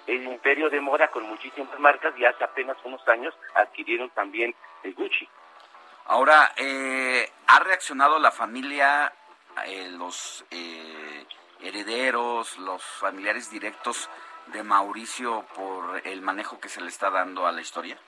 El 0.06 0.24
imperio, 0.24 0.70
de 0.70 0.80
moda 0.80 1.08
con 1.08 1.24
muchísimas 1.24 1.78
marcas 1.78 2.14
y 2.18 2.24
hace 2.24 2.44
apenas 2.44 2.76
unos 2.84 3.06
años 3.08 3.34
adquirieron 3.54 4.10
también 4.10 4.54
el 4.82 4.94
Gucci. 4.94 5.28
Ahora, 6.06 6.52
eh, 6.56 7.28
¿ha 7.48 7.58
reaccionado 7.60 8.18
la 8.18 8.30
familia, 8.30 9.12
eh, 9.66 9.88
los 9.90 10.44
eh, 10.50 11.24
herederos, 11.60 12.58
los 12.58 12.82
familiares 12.82 13.50
directos 13.50 14.08
de 14.46 14.62
Mauricio 14.62 15.44
por 15.54 16.00
el 16.04 16.22
manejo 16.22 16.60
que 16.60 16.68
se 16.68 16.80
le 16.80 16.88
está 16.88 17.10
dando 17.10 17.46
a 17.46 17.52
la 17.52 17.60
historia? 17.60 17.98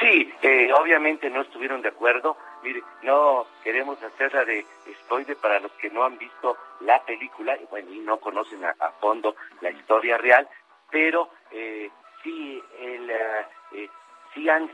Sí, 0.00 0.32
eh, 0.42 0.72
obviamente 0.72 1.30
no 1.30 1.42
estuvieron 1.42 1.82
de 1.82 1.88
acuerdo. 1.88 2.36
Mire, 2.62 2.82
no 3.02 3.46
queremos 3.62 4.02
hacerla 4.02 4.44
de 4.44 4.64
spoiler 5.04 5.36
para 5.36 5.60
los 5.60 5.72
que 5.72 5.90
no 5.90 6.04
han 6.04 6.18
visto 6.18 6.56
la 6.80 7.02
película 7.04 7.56
y 7.56 7.64
bueno, 7.66 7.92
y 7.92 8.00
no 8.00 8.18
conocen 8.18 8.64
a, 8.64 8.74
a 8.78 8.90
fondo 8.92 9.36
la 9.60 9.70
historia 9.70 10.18
real, 10.18 10.48
pero 10.90 11.30
eh, 11.50 11.90
sí, 12.22 12.62
el, 12.80 13.10
eh, 13.10 13.46
eh, 13.72 13.88
sí 14.34 14.48
han, 14.48 14.70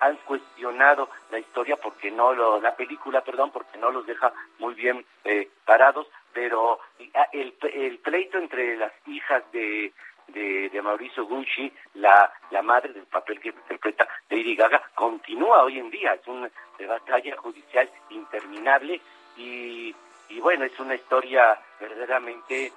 han 0.00 0.16
cuestionado 0.18 1.08
la 1.30 1.38
historia 1.38 1.76
porque 1.76 2.10
no 2.10 2.32
lo, 2.32 2.60
la 2.60 2.74
película, 2.74 3.22
perdón, 3.22 3.50
porque 3.50 3.78
no 3.78 3.90
los 3.90 4.06
deja 4.06 4.32
muy 4.58 4.74
bien 4.74 5.04
eh, 5.24 5.48
parados, 5.64 6.06
pero 6.32 6.80
ah, 7.14 7.28
el, 7.32 7.54
el 7.72 7.98
pleito 7.98 8.38
entre 8.38 8.76
las 8.76 8.92
hijas 9.06 9.42
de 9.52 9.92
de, 10.32 10.68
de 10.70 10.82
Mauricio 10.82 11.24
Gucci, 11.26 11.72
la, 11.94 12.32
la 12.50 12.62
madre 12.62 12.92
del 12.92 13.06
papel 13.06 13.40
que 13.40 13.48
interpreta 13.48 14.08
Lady 14.28 14.54
Gaga, 14.54 14.82
continúa 14.94 15.64
hoy 15.64 15.78
en 15.78 15.90
día. 15.90 16.14
Es 16.14 16.26
una 16.26 16.50
batalla 16.88 17.36
judicial 17.36 17.90
interminable 18.10 19.00
y, 19.36 19.94
y 20.28 20.40
bueno, 20.40 20.64
es 20.64 20.78
una 20.78 20.94
historia 20.94 21.58
verdaderamente 21.78 22.72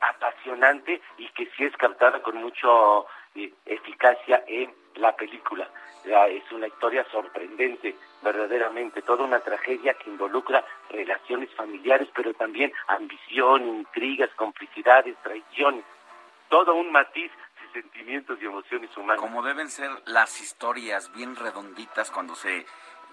apasionante 0.00 1.00
y 1.18 1.28
que 1.30 1.46
sí 1.56 1.64
es 1.64 1.76
captada 1.76 2.22
con 2.22 2.36
mucha 2.36 2.68
eficacia 3.64 4.42
en 4.46 4.72
la 4.96 5.14
película. 5.14 5.68
Es 6.04 6.52
una 6.52 6.68
historia 6.68 7.04
sorprendente, 7.10 7.96
verdaderamente, 8.22 9.02
toda 9.02 9.24
una 9.24 9.40
tragedia 9.40 9.94
que 9.94 10.08
involucra 10.08 10.64
relaciones 10.90 11.52
familiares, 11.54 12.08
pero 12.14 12.32
también 12.34 12.72
ambición, 12.86 13.66
intrigas, 13.66 14.30
complicidades, 14.36 15.16
traiciones 15.22 15.84
todo 16.48 16.74
un 16.74 16.92
matiz 16.92 17.30
de 17.60 17.82
sentimientos 17.82 18.38
y 18.40 18.46
emociones 18.46 18.96
humanas. 18.96 19.20
Como 19.20 19.42
deben 19.42 19.68
ser 19.68 19.90
las 20.06 20.40
historias 20.40 21.12
bien 21.12 21.34
redonditas 21.36 22.10
cuando 22.10 22.34
se 22.34 22.64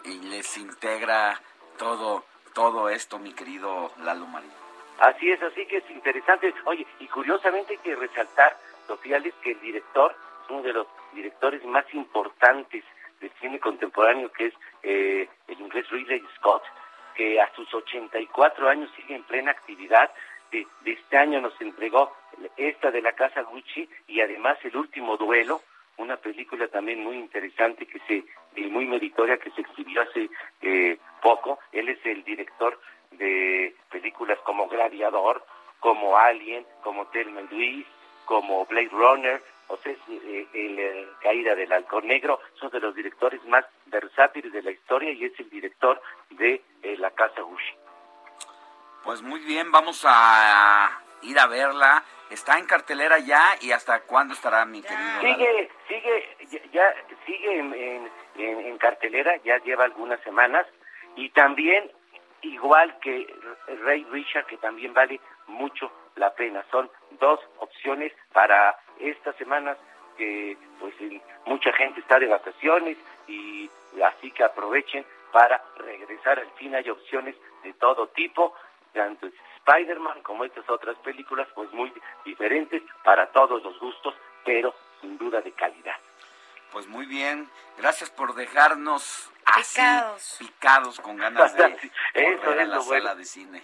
les 0.05 0.57
integra 0.57 1.41
todo 1.77 2.25
todo 2.53 2.87
esto, 2.89 3.17
mi 3.17 3.33
querido 3.33 3.91
Lalo 4.03 4.27
Marín. 4.27 4.62
Así 4.99 5.31
es, 5.31 5.41
así 5.41 5.65
que 5.65 5.77
es 5.77 5.89
interesante. 5.89 6.53
Oye, 6.65 6.85
y 6.99 7.07
curiosamente 7.07 7.73
hay 7.73 7.79
que 7.79 7.95
resaltar, 7.95 8.57
Sofía 8.87 9.21
que 9.41 9.51
el 9.51 9.61
director 9.61 10.15
uno 10.49 10.61
de 10.61 10.73
los 10.73 10.87
directores 11.13 11.63
más 11.65 11.85
importantes 11.93 12.83
del 13.19 13.31
cine 13.39 13.59
contemporáneo, 13.59 14.31
que 14.31 14.47
es 14.47 14.53
eh, 14.83 15.27
el 15.47 15.59
inglés 15.59 15.89
Ridley 15.89 16.23
Scott, 16.35 16.63
que 17.15 17.39
a 17.39 17.53
sus 17.55 17.73
84 17.73 18.69
años 18.69 18.89
sigue 18.95 19.15
en 19.15 19.23
plena 19.23 19.51
actividad. 19.51 20.11
De, 20.51 20.67
de 20.81 20.91
este 20.91 21.17
año 21.17 21.41
nos 21.41 21.59
entregó 21.61 22.15
esta 22.57 22.91
de 22.91 23.01
la 23.01 23.13
casa 23.13 23.41
Gucci 23.41 23.89
y 24.07 24.21
además 24.21 24.57
el 24.63 24.75
último 24.75 25.17
duelo, 25.17 25.61
una 25.97 26.17
película 26.17 26.67
también 26.67 27.03
muy 27.03 27.17
interesante 27.17 27.85
que 27.85 27.99
se 28.07 28.23
y 28.55 28.67
muy 28.67 28.85
meritoria 28.85 29.37
que 29.37 29.51
se 29.51 29.61
exhibió 29.61 30.01
hace 30.01 30.29
eh, 30.61 30.97
poco. 31.21 31.59
Él 31.71 31.89
es 31.89 32.05
el 32.05 32.23
director 32.23 32.79
de 33.17 33.75
películas 33.91 34.37
como 34.45 34.67
Gladiador, 34.67 35.45
como 35.79 36.17
Alien, 36.17 36.65
como 36.83 37.05
Thelma 37.07 37.41
y 37.41 37.47
Luis, 37.55 37.87
como 38.25 38.65
Blade 38.65 38.89
Runner, 38.91 39.41
o 39.67 39.77
sea, 39.77 39.91
es, 39.91 39.97
eh, 40.09 40.47
el, 40.53 40.79
eh, 40.79 41.07
Caída 41.21 41.55
del 41.55 41.71
Halcón 41.71 42.07
Negro, 42.07 42.39
son 42.59 42.69
de 42.71 42.79
los 42.79 42.93
directores 42.95 43.43
más 43.45 43.65
versátiles 43.87 44.51
de 44.53 44.61
la 44.61 44.71
historia 44.71 45.11
y 45.11 45.25
es 45.25 45.39
el 45.39 45.49
director 45.49 46.01
de 46.29 46.61
eh, 46.83 46.95
la 46.97 47.11
Casa 47.11 47.41
Gucci. 47.41 47.73
Pues 49.03 49.21
muy 49.21 49.39
bien, 49.41 49.71
vamos 49.71 50.03
a 50.07 51.01
ir 51.23 51.37
a 51.39 51.47
verla. 51.47 52.03
Está 52.29 52.57
en 52.57 52.65
cartelera 52.65 53.19
ya 53.19 53.55
y 53.61 53.71
hasta 53.71 54.01
cuándo 54.01 54.33
estará 54.33 54.65
mi 54.65 54.81
querido. 54.81 55.21
Sigue, 55.21 55.69
sigue, 55.87 56.37
ya, 56.51 56.59
ya 56.71 56.95
sigue 57.25 57.59
en, 57.59 57.73
en- 57.73 58.11
en- 58.37 58.59
en 58.67 58.77
cartelera, 58.77 59.35
ya 59.43 59.57
lleva 59.59 59.83
algunas 59.83 60.19
semanas 60.21 60.65
y 61.15 61.29
también 61.29 61.91
igual 62.43 62.97
que 62.99 63.33
Ray 63.83 64.05
Richard, 64.11 64.45
que 64.45 64.57
también 64.57 64.93
vale 64.93 65.19
mucho 65.47 65.91
la 66.15 66.33
pena. 66.33 66.63
Son 66.71 66.89
dos 67.19 67.39
opciones 67.59 68.13
para 68.31 68.77
estas 68.99 69.35
semanas 69.37 69.77
que 70.17 70.57
pues 70.79 70.93
mucha 71.45 71.73
gente 71.73 71.99
está 71.99 72.19
de 72.19 72.27
vacaciones 72.27 72.97
y 73.27 73.69
así 74.03 74.31
que 74.31 74.43
aprovechen 74.43 75.05
para 75.31 75.63
regresar 75.77 76.39
al 76.39 76.51
cine. 76.57 76.77
Hay 76.77 76.89
opciones 76.89 77.35
de 77.63 77.73
todo 77.73 78.07
tipo, 78.09 78.53
tanto 78.93 79.27
Spider-Man 79.65 80.21
como 80.21 80.43
estas 80.45 80.69
otras 80.69 80.97
películas, 80.97 81.47
pues 81.55 81.71
muy 81.73 81.91
diferentes 82.25 82.83
para 83.03 83.27
todos 83.31 83.63
los 83.63 83.79
gustos, 83.79 84.13
pero 84.45 84.75
sin 85.01 85.17
duda 85.17 85.41
de 85.41 85.51
calidad. 85.53 85.95
Pues 86.71 86.87
muy 86.87 87.05
bien, 87.05 87.49
gracias 87.77 88.09
por 88.09 88.35
dejarnos 88.35 89.32
así 89.45 89.75
Picados. 89.75 90.35
picados 90.39 90.99
con 90.99 91.17
ganas 91.17 91.53
de 91.55 91.63
volver 92.15 92.59
a 92.59 92.61
es 92.63 92.67
la 92.69 92.75
lo 92.75 92.81
sala 92.81 92.99
bueno. 92.99 93.15
de 93.15 93.25
cine. 93.25 93.63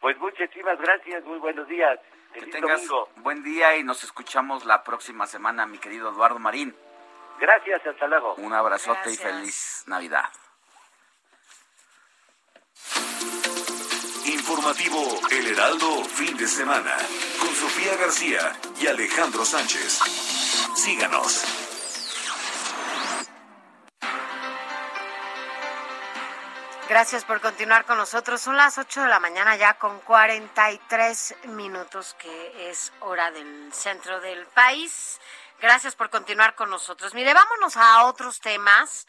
Pues 0.00 0.18
muchísimas 0.18 0.78
gracias, 0.78 1.22
muy 1.24 1.38
buenos 1.38 1.66
días. 1.68 1.98
Que 2.32 2.40
Feliz 2.40 2.54
tengas 2.54 2.86
domingo. 2.86 3.08
buen 3.16 3.42
día 3.44 3.76
y 3.76 3.84
nos 3.84 4.02
escuchamos 4.04 4.64
la 4.64 4.82
próxima 4.82 5.26
semana, 5.26 5.66
mi 5.66 5.78
querido 5.78 6.10
Eduardo 6.10 6.38
Marín. 6.38 6.74
Gracias, 7.38 7.86
hasta 7.86 8.06
luego. 8.06 8.34
Un 8.36 8.52
abrazote 8.52 9.10
y 9.12 9.16
feliz 9.16 9.84
Navidad. 9.86 10.28
Informativo 14.26 15.20
El 15.30 15.46
Heraldo 15.48 16.04
Fin 16.04 16.36
de 16.36 16.46
Semana 16.46 16.96
con 17.38 17.48
Sofía 17.54 17.96
García 17.96 18.52
y 18.80 18.86
Alejandro 18.86 19.44
Sánchez. 19.44 19.98
Síganos. 20.74 21.71
Gracias 26.92 27.24
por 27.24 27.40
continuar 27.40 27.86
con 27.86 27.96
nosotros. 27.96 28.42
Son 28.42 28.54
las 28.54 28.76
8 28.76 29.04
de 29.04 29.08
la 29.08 29.18
mañana 29.18 29.56
ya 29.56 29.78
con 29.78 29.98
43 30.00 31.36
minutos, 31.44 32.14
que 32.18 32.68
es 32.68 32.92
hora 33.00 33.30
del 33.30 33.72
centro 33.72 34.20
del 34.20 34.46
país. 34.48 35.18
Gracias 35.58 35.96
por 35.96 36.10
continuar 36.10 36.54
con 36.54 36.68
nosotros. 36.68 37.14
Mire, 37.14 37.32
vámonos 37.32 37.78
a 37.78 38.04
otros 38.04 38.40
temas, 38.40 39.06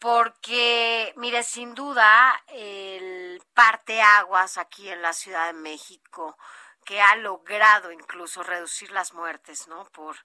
porque, 0.00 1.14
mire, 1.16 1.44
sin 1.44 1.76
duda, 1.76 2.42
el 2.48 3.40
parteaguas 3.54 4.58
aquí 4.58 4.88
en 4.88 5.00
la 5.00 5.12
Ciudad 5.12 5.46
de 5.46 5.52
México, 5.52 6.36
que 6.84 7.00
ha 7.00 7.14
logrado 7.14 7.92
incluso 7.92 8.42
reducir 8.42 8.90
las 8.90 9.14
muertes, 9.14 9.68
¿no? 9.68 9.84
Por, 9.90 10.16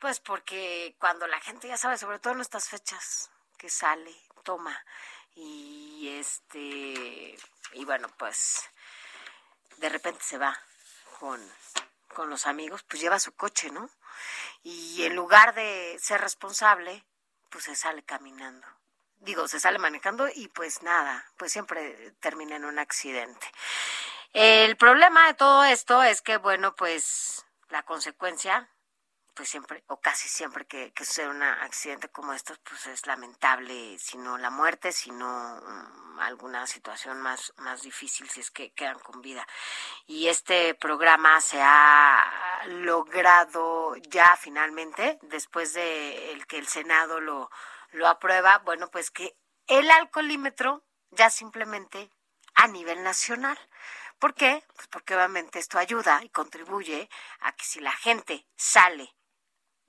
pues 0.00 0.18
porque 0.18 0.96
cuando 0.98 1.28
la 1.28 1.38
gente, 1.38 1.68
ya 1.68 1.76
sabe, 1.76 1.96
sobre 1.96 2.18
todo 2.18 2.32
en 2.32 2.40
estas 2.40 2.68
fechas, 2.68 3.30
que 3.56 3.70
sale, 3.70 4.16
toma 4.42 4.76
y 5.40 6.18
este 6.18 7.36
y 7.72 7.84
bueno 7.86 8.08
pues 8.18 8.62
de 9.78 9.88
repente 9.88 10.22
se 10.22 10.36
va 10.36 10.58
con, 11.18 11.40
con 12.08 12.28
los 12.28 12.46
amigos 12.46 12.82
pues 12.82 13.00
lleva 13.00 13.18
su 13.18 13.32
coche 13.32 13.70
no 13.70 13.90
y 14.62 15.02
en 15.04 15.16
lugar 15.16 15.54
de 15.54 15.96
ser 15.98 16.20
responsable 16.20 17.06
pues 17.48 17.64
se 17.64 17.74
sale 17.74 18.02
caminando. 18.04 18.66
Digo 19.18 19.48
se 19.48 19.60
sale 19.60 19.78
manejando 19.78 20.28
y 20.28 20.48
pues 20.48 20.82
nada 20.82 21.24
pues 21.38 21.52
siempre 21.52 22.12
termina 22.20 22.56
en 22.56 22.66
un 22.66 22.78
accidente. 22.78 23.50
El 24.32 24.76
problema 24.76 25.26
de 25.26 25.34
todo 25.34 25.64
esto 25.64 26.02
es 26.02 26.20
que 26.20 26.36
bueno 26.36 26.76
pues 26.76 27.46
la 27.70 27.82
consecuencia 27.82 28.68
pues 29.40 29.48
siempre 29.48 29.82
o 29.86 29.98
casi 29.98 30.28
siempre 30.28 30.66
que, 30.66 30.92
que 30.92 31.06
sucede 31.06 31.30
un 31.30 31.42
accidente 31.42 32.10
como 32.10 32.34
estos, 32.34 32.58
pues 32.58 32.86
es 32.88 33.06
lamentable, 33.06 33.98
si 33.98 34.18
no 34.18 34.36
la 34.36 34.50
muerte, 34.50 34.92
sino 34.92 35.24
um, 35.26 36.18
alguna 36.18 36.66
situación 36.66 37.22
más, 37.22 37.54
más 37.56 37.80
difícil 37.80 38.28
si 38.28 38.40
es 38.40 38.50
que 38.50 38.74
quedan 38.74 38.98
con 38.98 39.22
vida. 39.22 39.48
Y 40.06 40.28
este 40.28 40.74
programa 40.74 41.40
se 41.40 41.58
ha 41.62 42.66
logrado 42.66 43.96
ya 44.10 44.36
finalmente, 44.36 45.18
después 45.22 45.72
de 45.72 46.32
el 46.32 46.46
que 46.46 46.58
el 46.58 46.68
Senado 46.68 47.18
lo, 47.18 47.50
lo 47.92 48.08
aprueba, 48.08 48.58
bueno, 48.58 48.90
pues 48.90 49.10
que 49.10 49.38
el 49.68 49.90
alcoholímetro 49.90 50.84
ya 51.12 51.30
simplemente 51.30 52.10
a 52.56 52.68
nivel 52.68 53.02
nacional. 53.02 53.58
¿Por 54.18 54.34
qué? 54.34 54.62
Pues 54.74 54.86
porque 54.88 55.14
obviamente 55.14 55.58
esto 55.58 55.78
ayuda 55.78 56.22
y 56.22 56.28
contribuye 56.28 57.08
a 57.38 57.52
que 57.52 57.64
si 57.64 57.80
la 57.80 57.92
gente 57.92 58.46
sale 58.54 59.14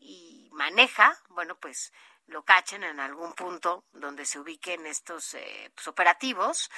y 0.02 0.50
maneja, 0.52 1.18
bueno, 1.30 1.56
pues 1.56 1.94
lo 2.28 2.44
cachen 2.44 2.84
en 2.84 3.00
algún 3.00 3.34
punto 3.34 3.86
donde 3.92 4.26
se 4.26 4.40
ubiquen 4.40 4.86
estos 4.88 5.34
eh, 5.34 5.72
pues, 5.76 5.88
operativos 5.88 6.72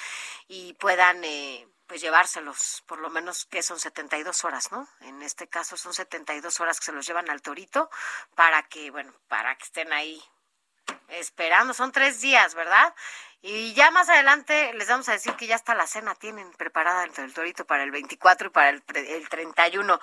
y 0.48 0.74
puedan 0.74 1.24
eh, 1.24 1.68
pues 1.88 2.02
llevárselos, 2.02 2.84
por 2.88 3.00
lo 3.00 3.10
menos 3.10 3.46
que 3.46 3.62
son 3.62 3.80
72 3.80 4.44
horas, 4.46 4.72
¿no? 4.72 4.88
En 5.02 5.22
este 5.22 5.48
caso 5.48 5.78
son 5.78 5.94
72 5.94 6.60
horas 6.60 6.80
que 6.80 6.86
se 6.86 6.92
los 6.92 7.06
llevan 7.06 7.30
al 7.30 7.42
torito 7.42 7.90
para 8.36 8.64
que, 8.64 8.90
bueno, 8.90 9.14
para 9.28 9.56
que 9.56 9.64
estén 9.64 9.94
ahí 9.94 10.22
esperando, 11.10 11.74
son 11.74 11.92
tres 11.92 12.20
días, 12.20 12.56
¿verdad? 12.56 12.94
Y 13.42 13.74
ya 13.74 13.92
más 13.92 14.10
adelante 14.10 14.74
les 14.74 14.88
vamos 14.88 15.08
a 15.10 15.14
decir 15.14 15.34
que 15.36 15.48
ya 15.48 15.56
está 15.56 15.76
la 15.76 15.86
cena, 15.86 16.16
tienen 16.16 16.52
preparada 16.54 17.04
el, 17.04 17.34
torito 17.34 17.66
para 17.66 17.84
el 17.84 17.92
24 17.92 18.48
y 18.48 18.50
para 18.52 18.70
el, 18.70 18.84
el 18.96 19.30
31, 19.30 20.00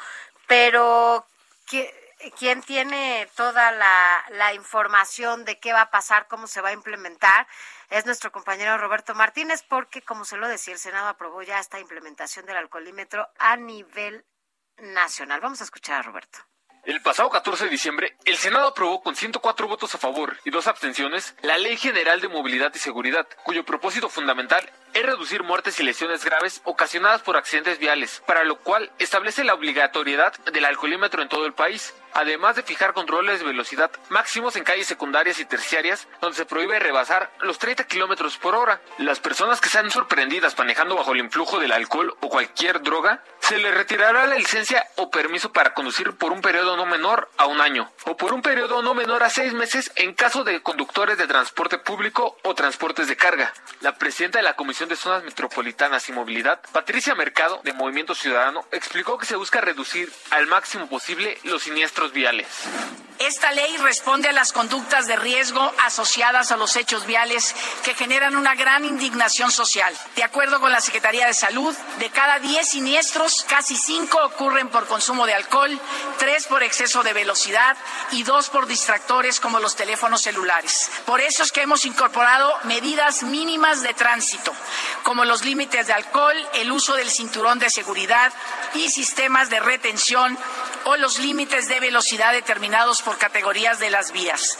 pero... 0.46 1.26
que 1.66 2.09
quien 2.38 2.62
tiene 2.62 3.28
toda 3.36 3.72
la, 3.72 4.24
la, 4.30 4.54
información 4.54 5.44
de 5.44 5.58
qué 5.58 5.72
va 5.72 5.82
a 5.82 5.90
pasar, 5.90 6.26
cómo 6.28 6.46
se 6.46 6.60
va 6.60 6.70
a 6.70 6.72
implementar, 6.72 7.46
es 7.88 8.06
nuestro 8.06 8.30
compañero 8.32 8.78
Roberto 8.78 9.14
Martínez, 9.14 9.64
porque 9.68 10.02
como 10.02 10.24
se 10.24 10.36
lo 10.36 10.48
decía, 10.48 10.74
el 10.74 10.80
Senado 10.80 11.08
aprobó 11.08 11.42
ya 11.42 11.58
esta 11.58 11.80
implementación 11.80 12.46
del 12.46 12.56
alcoholímetro 12.56 13.28
a 13.38 13.56
nivel 13.56 14.24
nacional. 14.78 15.40
Vamos 15.40 15.60
a 15.60 15.64
escuchar 15.64 16.00
a 16.00 16.02
Roberto. 16.02 16.38
El 16.84 17.02
pasado 17.02 17.28
14 17.28 17.64
de 17.64 17.70
diciembre, 17.70 18.16
el 18.24 18.38
Senado 18.38 18.68
aprobó 18.68 19.02
con 19.02 19.14
104 19.14 19.68
votos 19.68 19.94
a 19.94 19.98
favor 19.98 20.38
y 20.44 20.50
dos 20.50 20.66
abstenciones 20.66 21.34
la 21.42 21.58
Ley 21.58 21.76
General 21.76 22.22
de 22.22 22.28
Movilidad 22.28 22.72
y 22.74 22.78
Seguridad, 22.78 23.28
cuyo 23.44 23.64
propósito 23.64 24.08
fundamental 24.08 24.66
es 24.94 25.02
reducir 25.04 25.42
muertes 25.42 25.78
y 25.80 25.82
lesiones 25.82 26.24
graves 26.24 26.60
ocasionadas 26.64 27.22
por 27.22 27.36
accidentes 27.36 27.78
viales, 27.78 28.22
para 28.26 28.44
lo 28.44 28.56
cual 28.56 28.90
establece 28.98 29.44
la 29.44 29.54
obligatoriedad 29.54 30.32
del 30.52 30.64
alcoholímetro 30.64 31.22
en 31.22 31.28
todo 31.28 31.46
el 31.46 31.52
país, 31.52 31.94
además 32.12 32.56
de 32.56 32.62
fijar 32.62 32.92
controles 32.92 33.40
de 33.40 33.46
velocidad 33.46 33.90
máximos 34.08 34.56
en 34.56 34.64
calles 34.64 34.86
secundarias 34.86 35.38
y 35.38 35.44
terciarias, 35.44 36.08
donde 36.20 36.36
se 36.36 36.46
prohíbe 36.46 36.78
rebasar 36.78 37.30
los 37.40 37.58
30 37.58 37.84
kilómetros 37.84 38.36
por 38.38 38.54
hora. 38.54 38.80
Las 38.98 39.20
personas 39.20 39.60
que 39.60 39.68
sean 39.68 39.90
sorprendidas 39.90 40.58
manejando 40.58 40.96
bajo 40.96 41.12
el 41.12 41.20
influjo 41.20 41.58
del 41.58 41.72
alcohol 41.72 42.16
o 42.20 42.28
cualquier 42.28 42.82
droga, 42.82 43.22
se 43.40 43.58
les 43.58 43.74
retirará 43.74 44.26
la 44.26 44.36
licencia 44.36 44.86
o 44.96 45.10
permiso 45.10 45.52
para 45.52 45.74
conducir 45.74 46.12
por 46.12 46.32
un 46.32 46.40
periodo 46.40 46.76
no 46.76 46.86
menor 46.86 47.30
a 47.36 47.46
un 47.46 47.60
año, 47.60 47.90
o 48.04 48.16
por 48.16 48.32
un 48.32 48.42
periodo 48.42 48.82
no 48.82 48.94
menor 48.94 49.22
a 49.22 49.30
seis 49.30 49.52
meses 49.52 49.90
en 49.96 50.14
caso 50.14 50.44
de 50.44 50.62
conductores 50.62 51.18
de 51.18 51.26
transporte 51.26 51.78
público 51.78 52.36
o 52.44 52.54
transportes 52.54 53.08
de 53.08 53.16
carga. 53.16 53.52
La 53.80 53.96
presidenta 53.96 54.38
de 54.38 54.44
la 54.44 54.54
Comisión 54.54 54.79
de 54.88 54.96
Zonas 54.96 55.24
Metropolitanas 55.24 56.08
y 56.08 56.12
Movilidad, 56.12 56.60
Patricia 56.72 57.14
Mercado, 57.14 57.60
de 57.64 57.72
Movimiento 57.72 58.14
Ciudadano, 58.14 58.64
explicó 58.72 59.18
que 59.18 59.26
se 59.26 59.36
busca 59.36 59.60
reducir 59.60 60.12
al 60.30 60.46
máximo 60.46 60.88
posible 60.88 61.38
los 61.44 61.62
siniestros 61.62 62.12
viales. 62.12 62.46
Esta 63.18 63.52
ley 63.52 63.76
responde 63.76 64.28
a 64.30 64.32
las 64.32 64.50
conductas 64.50 65.06
de 65.06 65.14
riesgo 65.14 65.60
asociadas 65.84 66.52
a 66.52 66.56
los 66.56 66.74
hechos 66.76 67.04
viales 67.04 67.54
que 67.84 67.92
generan 67.94 68.34
una 68.34 68.54
gran 68.54 68.86
indignación 68.86 69.50
social. 69.50 69.94
De 70.16 70.24
acuerdo 70.24 70.58
con 70.58 70.72
la 70.72 70.80
Secretaría 70.80 71.26
de 71.26 71.34
Salud, 71.34 71.76
de 71.98 72.08
cada 72.08 72.38
10 72.38 72.66
siniestros, 72.66 73.44
casi 73.46 73.76
5 73.76 74.18
ocurren 74.24 74.68
por 74.68 74.86
consumo 74.86 75.26
de 75.26 75.34
alcohol, 75.34 75.78
3 76.18 76.46
por 76.46 76.62
exceso 76.62 77.02
de 77.02 77.12
velocidad 77.12 77.76
y 78.12 78.22
2 78.22 78.48
por 78.48 78.66
distractores 78.66 79.38
como 79.38 79.60
los 79.60 79.76
teléfonos 79.76 80.22
celulares. 80.22 80.90
Por 81.04 81.20
eso 81.20 81.42
es 81.42 81.52
que 81.52 81.60
hemos 81.60 81.84
incorporado 81.84 82.54
medidas 82.64 83.22
mínimas 83.22 83.82
de 83.82 83.92
tránsito, 83.92 84.54
como 85.02 85.24
los 85.24 85.44
límites 85.44 85.86
de 85.86 85.92
alcohol, 85.92 86.36
el 86.54 86.70
uso 86.72 86.94
del 86.94 87.10
cinturón 87.10 87.58
de 87.58 87.70
seguridad 87.70 88.32
y 88.74 88.88
sistemas 88.90 89.50
de 89.50 89.60
retención 89.60 90.36
o 90.84 90.96
los 90.96 91.18
límites 91.18 91.68
de 91.68 91.80
velocidad 91.80 92.32
determinados 92.32 93.02
por 93.02 93.18
categorías 93.18 93.78
de 93.78 93.90
las 93.90 94.12
vías. 94.12 94.58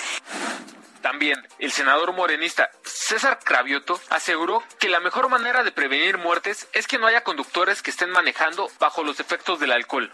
También 1.02 1.46
el 1.58 1.72
senador 1.72 2.12
morenista 2.12 2.70
César 2.84 3.38
Cravioto 3.42 3.98
aseguró 4.10 4.62
que 4.78 4.90
la 4.90 5.00
mejor 5.00 5.28
manera 5.28 5.62
de 5.62 5.72
prevenir 5.72 6.18
muertes 6.18 6.68
es 6.72 6.86
que 6.86 6.98
no 6.98 7.06
haya 7.06 7.24
conductores 7.24 7.82
que 7.82 7.90
estén 7.90 8.10
manejando 8.10 8.70
bajo 8.78 9.02
los 9.02 9.18
efectos 9.18 9.58
del 9.60 9.72
alcohol. 9.72 10.12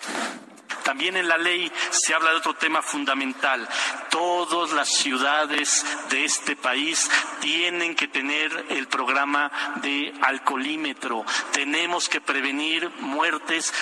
También 0.87 1.17
en 1.17 1.27
la 1.27 1.37
ley 1.37 1.71
se 1.91 2.15
habla 2.15 2.31
de 2.31 2.37
otro 2.37 2.55
tema 2.55 2.81
fundamental. 2.81 3.69
Todas 4.09 4.71
las 4.71 4.89
ciudades 4.89 5.85
de 6.11 6.25
este 6.25 6.55
país 6.55 7.11
tienen 7.41 7.97
que 7.97 8.07
tener 8.07 8.67
el 8.69 8.87
programa 8.87 9.51
de 9.83 10.15
alcoholímetro. 10.23 11.25
Tenemos 11.51 12.09
que 12.09 12.21
prevenir 12.21 12.89
muertes 13.01 13.75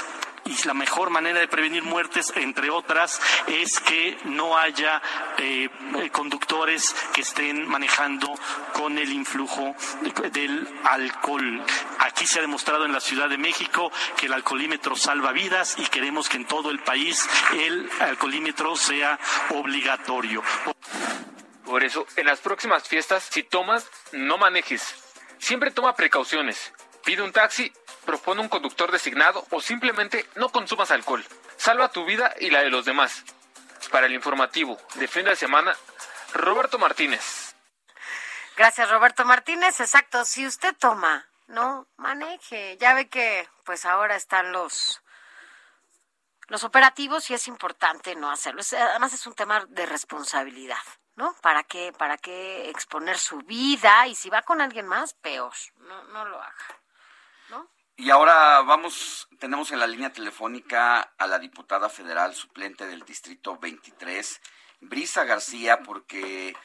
y 0.44 0.66
la 0.66 0.74
mejor 0.74 1.10
manera 1.10 1.40
de 1.40 1.48
prevenir 1.48 1.82
muertes, 1.82 2.32
entre 2.36 2.70
otras, 2.70 3.20
es 3.46 3.80
que 3.80 4.16
no 4.24 4.58
haya 4.58 5.02
eh, 5.38 5.68
conductores 6.12 6.94
que 7.12 7.22
estén 7.22 7.66
manejando 7.68 8.32
con 8.72 8.98
el 8.98 9.12
influjo 9.12 9.74
del 10.32 10.68
alcohol. 10.84 11.64
Aquí 12.00 12.26
se 12.26 12.38
ha 12.38 12.42
demostrado 12.42 12.84
en 12.84 12.92
la 12.92 13.00
Ciudad 13.00 13.28
de 13.28 13.38
México 13.38 13.90
que 14.16 14.26
el 14.26 14.32
alcoholímetro 14.32 14.96
salva 14.96 15.32
vidas 15.32 15.76
y 15.78 15.86
queremos 15.86 16.28
que 16.28 16.36
en 16.36 16.46
todo 16.46 16.70
el 16.70 16.80
país 16.80 17.28
el 17.54 17.90
alcoholímetro 18.00 18.76
sea 18.76 19.18
obligatorio. 19.50 20.42
Por 21.64 21.82
eso, 21.82 22.06
en 22.16 22.26
las 22.26 22.40
próximas 22.40 22.86
fiestas, 22.86 23.26
si 23.30 23.42
tomas, 23.42 23.88
no 24.12 24.36
manejes. 24.38 24.94
Siempre 25.38 25.70
toma 25.70 25.94
precauciones. 25.94 26.72
Pide 27.04 27.22
un 27.22 27.32
taxi 27.32 27.72
propone 28.04 28.40
un 28.40 28.48
conductor 28.48 28.92
designado 28.92 29.46
o 29.50 29.60
simplemente 29.60 30.28
no 30.36 30.50
consumas 30.50 30.90
alcohol. 30.90 31.24
Salva 31.56 31.90
tu 31.90 32.04
vida 32.04 32.34
y 32.40 32.50
la 32.50 32.62
de 32.62 32.70
los 32.70 32.84
demás. 32.84 33.24
Para 33.90 34.06
el 34.06 34.14
informativo 34.14 34.78
de 34.94 35.08
fin 35.08 35.24
de 35.24 35.36
semana, 35.36 35.76
Roberto 36.32 36.78
Martínez. 36.78 37.54
Gracias, 38.56 38.90
Roberto 38.90 39.24
Martínez. 39.24 39.80
Exacto, 39.80 40.24
si 40.24 40.46
usted 40.46 40.74
toma, 40.78 41.28
no 41.48 41.86
maneje. 41.96 42.76
Ya 42.78 42.94
ve 42.94 43.08
que 43.08 43.48
pues 43.64 43.84
ahora 43.84 44.16
están 44.16 44.52
los 44.52 45.00
los 46.48 46.62
operativos 46.62 47.30
y 47.30 47.34
es 47.34 47.48
importante 47.48 48.14
no 48.14 48.30
hacerlo. 48.30 48.62
Además 48.72 49.12
es 49.12 49.26
un 49.26 49.34
tema 49.34 49.64
de 49.68 49.86
responsabilidad. 49.86 50.78
¿no? 51.16 51.34
¿Para 51.40 51.62
qué, 51.62 51.92
para 51.92 52.18
qué 52.18 52.68
exponer 52.70 53.18
su 53.18 53.38
vida? 53.38 54.06
Y 54.06 54.14
si 54.14 54.30
va 54.30 54.42
con 54.42 54.60
alguien 54.60 54.86
más, 54.86 55.14
peor. 55.14 55.52
No, 55.76 56.04
no 56.04 56.24
lo 56.24 56.40
haga. 56.40 56.80
Y 57.96 58.10
ahora 58.10 58.60
vamos, 58.62 59.28
tenemos 59.38 59.70
en 59.70 59.78
la 59.78 59.86
línea 59.86 60.12
telefónica 60.12 61.12
a 61.16 61.26
la 61.28 61.38
diputada 61.38 61.88
federal 61.88 62.34
suplente 62.34 62.88
del 62.88 63.04
Distrito 63.04 63.56
23, 63.56 64.40
Brisa 64.80 65.22
García, 65.22 65.78
porque 65.78 66.56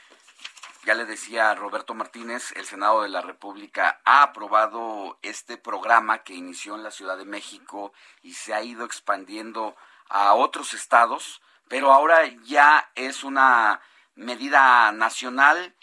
ya 0.85 0.95
le 0.95 1.05
decía 1.05 1.53
Roberto 1.53 1.93
Martínez, 1.93 2.51
el 2.55 2.65
Senado 2.65 3.03
de 3.03 3.09
la 3.09 3.21
República 3.21 4.01
ha 4.05 4.23
aprobado 4.23 5.19
este 5.21 5.57
programa 5.57 6.23
que 6.23 6.33
inició 6.33 6.73
en 6.73 6.81
la 6.81 6.89
Ciudad 6.89 7.15
de 7.15 7.25
México 7.25 7.93
y 8.23 8.33
se 8.33 8.55
ha 8.55 8.63
ido 8.63 8.83
expandiendo 8.83 9.75
a 10.09 10.33
otros 10.33 10.73
estados, 10.73 11.43
pero 11.67 11.93
ahora 11.93 12.25
ya 12.41 12.89
es 12.95 13.23
una 13.23 13.81
medida 14.15 14.91
nacional 14.93 15.75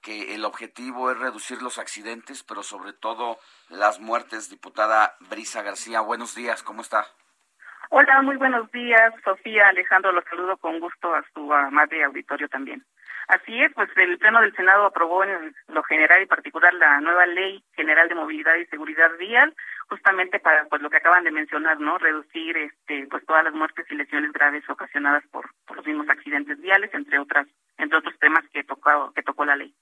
que 0.00 0.34
el 0.34 0.44
objetivo 0.44 1.10
es 1.10 1.18
reducir 1.18 1.62
los 1.62 1.78
accidentes, 1.78 2.42
pero 2.44 2.62
sobre 2.62 2.92
todo 2.92 3.38
las 3.72 4.00
muertes. 4.00 4.50
Diputada 4.50 5.16
Brisa 5.30 5.62
García, 5.62 6.00
buenos 6.00 6.34
días, 6.34 6.62
¿cómo 6.62 6.82
está? 6.82 7.04
Hola, 7.90 8.22
muy 8.22 8.36
buenos 8.36 8.70
días, 8.72 9.12
Sofía, 9.24 9.68
Alejandro, 9.68 10.12
los 10.12 10.24
saludo 10.24 10.56
con 10.56 10.80
gusto 10.80 11.14
a 11.14 11.22
su 11.34 11.52
amable 11.52 12.02
auditorio 12.04 12.48
también. 12.48 12.84
Así 13.28 13.62
es, 13.62 13.72
pues 13.74 13.88
el 13.96 14.18
Pleno 14.18 14.40
del 14.40 14.54
Senado 14.56 14.86
aprobó 14.86 15.24
en 15.24 15.54
lo 15.68 15.82
general 15.84 16.22
y 16.22 16.26
particular 16.26 16.72
la 16.74 17.00
nueva 17.00 17.26
Ley 17.26 17.62
General 17.74 18.08
de 18.08 18.14
Movilidad 18.14 18.56
y 18.56 18.66
Seguridad 18.66 19.10
Vial, 19.18 19.54
justamente 19.88 20.40
para 20.40 20.64
pues 20.66 20.82
lo 20.82 20.90
que 20.90 20.96
acaban 20.96 21.24
de 21.24 21.30
mencionar, 21.30 21.78
¿no? 21.80 21.98
Reducir 21.98 22.56
este 22.56 23.06
pues 23.10 23.24
todas 23.26 23.44
las 23.44 23.54
muertes 23.54 23.86
y 23.90 23.94
lesiones 23.94 24.32
graves 24.32 24.68
ocasionadas 24.68 25.22
por, 25.30 25.50
por 25.66 25.76
los 25.76 25.86
mismos 25.86 26.08
accidentes 26.08 26.60
viales, 26.60 26.92
entre 26.94 27.18
otras 27.18 27.46
entre 27.78 27.98
otros 27.98 28.18
temas 28.18 28.44
que 28.52 28.64
tocó 28.64 29.12
que 29.14 29.22
tocó 29.22 29.44
la 29.44 29.56
ley. 29.56 29.74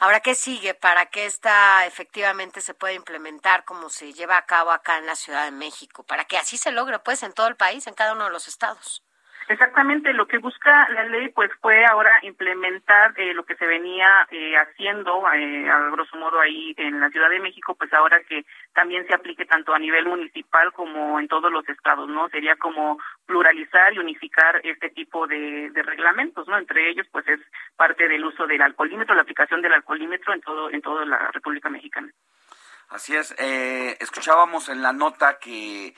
Ahora, 0.00 0.20
¿qué 0.20 0.34
sigue 0.34 0.74
para 0.74 1.06
que 1.06 1.26
esta 1.26 1.84
efectivamente 1.86 2.60
se 2.60 2.74
pueda 2.74 2.94
implementar 2.94 3.64
como 3.64 3.90
se 3.90 4.12
lleva 4.12 4.36
a 4.36 4.46
cabo 4.46 4.70
acá 4.70 4.98
en 4.98 5.06
la 5.06 5.16
Ciudad 5.16 5.44
de 5.44 5.50
México? 5.50 6.04
Para 6.04 6.24
que 6.24 6.36
así 6.38 6.56
se 6.56 6.70
logre, 6.72 6.98
pues, 7.00 7.22
en 7.22 7.32
todo 7.32 7.48
el 7.48 7.56
país, 7.56 7.86
en 7.86 7.94
cada 7.94 8.12
uno 8.12 8.24
de 8.24 8.30
los 8.30 8.48
estados. 8.48 9.02
Exactamente, 9.48 10.12
lo 10.12 10.28
que 10.28 10.36
busca 10.36 10.90
la 10.90 11.04
ley 11.04 11.30
pues 11.30 11.50
fue 11.62 11.82
ahora 11.86 12.18
implementar 12.20 13.14
eh, 13.16 13.32
lo 13.32 13.46
que 13.46 13.56
se 13.56 13.66
venía 13.66 14.28
eh, 14.30 14.54
haciendo 14.58 15.22
eh, 15.32 15.70
a 15.70 15.88
grosso 15.90 16.18
modo 16.18 16.38
ahí 16.38 16.74
en 16.76 17.00
la 17.00 17.08
Ciudad 17.08 17.30
de 17.30 17.40
México, 17.40 17.74
pues 17.74 17.90
ahora 17.94 18.22
que 18.24 18.44
también 18.74 19.06
se 19.06 19.14
aplique 19.14 19.46
tanto 19.46 19.72
a 19.74 19.78
nivel 19.78 20.04
municipal 20.04 20.70
como 20.74 21.18
en 21.18 21.28
todos 21.28 21.50
los 21.50 21.66
estados, 21.66 22.10
¿no? 22.10 22.28
Sería 22.28 22.56
como 22.56 22.98
pluralizar 23.24 23.94
y 23.94 23.98
unificar 23.98 24.60
este 24.64 24.90
tipo 24.90 25.26
de, 25.26 25.70
de 25.70 25.82
reglamentos, 25.82 26.46
¿no? 26.46 26.58
Entre 26.58 26.90
ellos 26.90 27.06
pues 27.10 27.26
es 27.26 27.40
parte 27.74 28.06
del 28.06 28.26
uso 28.26 28.46
del 28.46 28.60
alcoholímetro, 28.60 29.14
la 29.14 29.22
aplicación 29.22 29.62
del 29.62 29.72
alcoholímetro 29.72 30.34
en 30.34 30.42
todo 30.42 30.70
en 30.70 30.82
toda 30.82 31.06
la 31.06 31.30
República 31.32 31.70
Mexicana. 31.70 32.12
Así 32.90 33.16
es, 33.16 33.34
escuchábamos 33.38 34.68
en 34.68 34.82
la 34.82 34.92
nota 34.92 35.38
que 35.38 35.94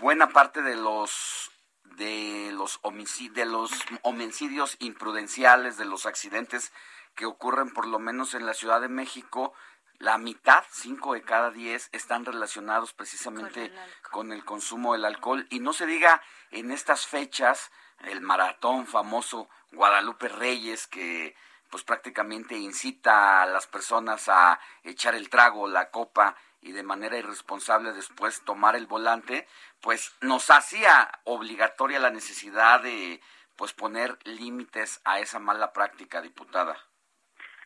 buena 0.00 0.28
parte 0.28 0.62
de 0.62 0.76
los 0.76 1.53
de 1.96 2.50
los, 2.52 2.78
homicidios, 2.82 3.34
de 3.34 3.46
los 3.46 3.70
homicidios 4.02 4.76
imprudenciales, 4.80 5.76
de 5.76 5.84
los 5.84 6.06
accidentes 6.06 6.72
que 7.14 7.26
ocurren 7.26 7.70
por 7.70 7.86
lo 7.86 7.98
menos 7.98 8.34
en 8.34 8.46
la 8.46 8.54
Ciudad 8.54 8.80
de 8.80 8.88
México, 8.88 9.52
la 9.98 10.18
mitad, 10.18 10.64
cinco 10.70 11.14
de 11.14 11.22
cada 11.22 11.50
diez, 11.50 11.88
están 11.92 12.24
relacionados 12.24 12.92
precisamente 12.92 13.72
con 14.10 14.32
el, 14.32 14.44
consumo 14.44 14.92
del 14.92 15.04
alcohol. 15.04 15.46
Y 15.50 15.60
no 15.60 15.72
se 15.72 15.86
diga 15.86 16.20
en 16.50 16.70
estas 16.70 17.06
fechas, 17.06 17.70
el 18.00 18.20
maratón 18.20 18.86
famoso 18.86 19.48
Guadalupe 19.72 20.28
Reyes, 20.28 20.86
que 20.86 21.36
pues 21.70 21.84
prácticamente 21.84 22.56
incita 22.56 23.42
a 23.42 23.46
las 23.46 23.66
personas 23.66 24.28
a 24.28 24.60
echar 24.82 25.14
el 25.14 25.28
trago, 25.28 25.68
la 25.68 25.90
copa 25.90 26.36
y 26.64 26.72
de 26.72 26.82
manera 26.82 27.18
irresponsable 27.18 27.92
después 27.92 28.42
tomar 28.44 28.74
el 28.74 28.86
volante, 28.86 29.46
pues 29.80 30.16
nos 30.22 30.50
hacía 30.50 31.20
obligatoria 31.24 32.00
la 32.00 32.10
necesidad 32.10 32.82
de 32.82 33.20
pues 33.54 33.74
poner 33.74 34.18
límites 34.24 35.00
a 35.04 35.20
esa 35.20 35.38
mala 35.38 35.74
práctica, 35.74 36.22
diputada. 36.22 36.76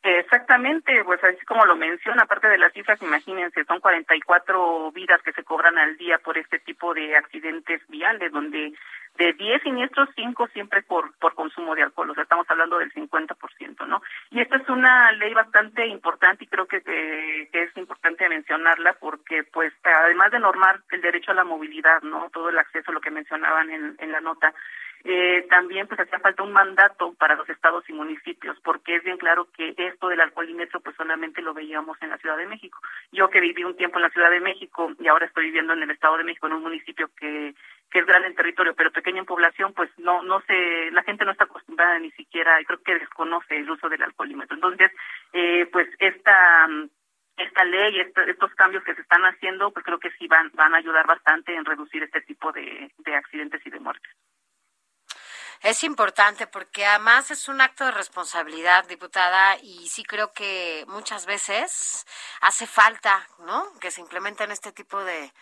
Exactamente, 0.03 1.03
pues 1.05 1.23
así 1.25 1.45
como 1.45 1.65
lo 1.67 1.77
menciona, 1.77 2.23
aparte 2.23 2.49
de 2.49 2.59
las 2.59 2.73
cifras, 2.73 3.03
imagínense, 3.03 3.65
son 3.65 3.81
44 3.81 4.93
vidas 4.93 5.21
que 5.23 5.33
se 5.33 5.43
cobran 5.43 5.77
al 5.77 5.97
día 5.97 6.19
por 6.19 6.39
este 6.39 6.61
tipo 6.61 6.95
de 6.95 7.17
accidentes 7.17 7.83
viales, 7.89 8.31
donde 8.31 8.73
de 9.17 9.33
10 9.33 9.63
siniestros, 9.63 10.09
5 10.15 10.47
siempre 10.53 10.83
por, 10.83 11.13
por 11.19 11.35
consumo 11.35 11.75
de 11.75 11.83
alcohol, 11.83 12.11
o 12.11 12.15
sea, 12.15 12.23
estamos 12.23 12.49
hablando 12.49 12.79
del 12.79 12.93
50%, 12.93 13.87
¿no? 13.89 14.01
Y 14.31 14.41
esta 14.41 14.57
es 14.57 14.69
una 14.69 15.11
ley 15.13 15.35
bastante 15.35 15.85
importante 15.87 16.45
y 16.45 16.47
creo 16.47 16.67
que, 16.67 16.81
que, 16.83 17.49
es 17.53 17.77
importante 17.77 18.29
mencionarla 18.29 18.93
porque, 19.01 19.43
pues, 19.43 19.73
además 19.83 20.31
de 20.31 20.39
normar 20.39 20.81
el 20.93 21.01
derecho 21.01 21.33
a 21.33 21.35
la 21.35 21.43
movilidad, 21.45 22.03
¿no? 22.03 22.31
Todo 22.31 22.51
el 22.51 22.59
acceso, 22.59 22.93
lo 22.93 23.01
que 23.01 23.11
mencionaban 23.11 23.71
en, 23.71 23.97
en 23.99 24.13
la 24.13 24.21
nota, 24.21 24.55
eh, 25.05 25.47
también 25.49 25.87
pues 25.87 26.01
hacía 26.01 26.19
falta 26.19 26.43
un 26.43 26.53
mandato 26.53 27.15
para 27.15 27.37
los 27.37 27.49
estados 27.49 27.89
y 27.89 27.93
municipios, 27.93 28.59
porque 28.63 28.97
es 28.97 29.05
bien 29.05 29.17
claro 29.17 29.49
que 29.53 29.75
esto 29.77 30.09
del 30.09 30.21
alcoholímetro 30.21 30.81
pues 30.81 30.97
solamente 30.97 31.43
lo 31.43 31.55
veíamos 31.55 31.97
en 32.03 32.11
la 32.11 32.19
Ciudad 32.19 32.37
de 32.37 32.47
México. 32.47 32.79
Yo 33.13 33.31
que 33.31 33.41
viví 33.41 33.65
un 33.65 33.77
tiempo 33.77 33.99
en 33.99 34.03
la 34.03 34.11
Ciudad 34.11 34.31
de 34.31 34.41
México 34.41 34.93
y 34.99 35.09
ahora 35.09 35.27
estoy 35.27 35.47
viviendo 35.47 35.73
en 35.73 35.83
el 35.83 35.91
Estado 35.91 36.17
de 36.19 36.25
México, 36.25 36.47
en 36.47 36.55
un 36.55 36.63
municipio 36.63 37.09
que, 37.17 37.55
que 37.91 37.99
es 38.01 38.07
grande 38.07 38.29
en 38.29 38.35
territorio, 38.35 38.75
pero 38.75 38.93
pequeño 38.93 39.21
en 39.21 39.27
población, 39.27 39.73
pues 39.73 39.91
no, 39.99 40.23
no 40.23 40.41
se, 40.43 40.91
la 40.91 41.03
gente 41.03 41.25
no 41.25 41.33
está 41.33 41.45
acostumbrada 41.45 41.99
ni 41.99 42.11
siquiera, 42.13 42.59
creo 42.67 42.83
que 42.83 42.99
desconoce 42.99 43.57
el 43.57 43.71
uso 43.71 43.89
del 43.89 44.03
alcoholímetro. 44.03 44.57
Entonces, 44.57 44.91
eh, 45.33 45.67
pues 45.73 45.89
esta 45.99 46.69
esta 47.37 47.65
ley, 47.65 48.01
estos 48.01 48.53
cambios 48.57 48.83
que 48.83 48.97
se 48.97 49.01
están 49.03 49.23
haciendo, 49.23 49.71
pues 49.71 49.85
creo 49.85 50.01
que 50.01 50.11
sí 50.19 50.27
van, 50.27 50.51
van 50.55 50.75
a 50.75 50.79
ayudar 50.79 51.07
bastante 51.07 51.55
en 51.55 51.65
reducir 51.65 52.03
este 52.03 52.21
tipo 52.23 52.51
de 52.51 52.91
accidentes 53.15 53.65
y 53.65 53.71
de 53.71 53.79
muertes. 53.79 54.13
Es 55.63 55.83
importante 55.83 56.47
porque 56.47 56.87
además 56.87 57.31
es 57.33 57.49
un 57.49 57.61
acto 57.61 57.85
de 57.85 57.91
responsabilidad, 57.91 58.87
diputada, 58.87 59.57
y 59.61 59.89
sí 59.89 60.05
creo 60.05 60.33
que 60.33 60.85
muchas 60.89 61.27
veces 61.27 62.07
hace 62.41 62.67
falta, 62.67 63.27
¿no? 63.41 63.73
Que 63.81 63.91
se 63.91 64.01
implementen 64.01 64.53
este 64.53 64.71
tipo 64.71 65.03
de, 65.03 65.33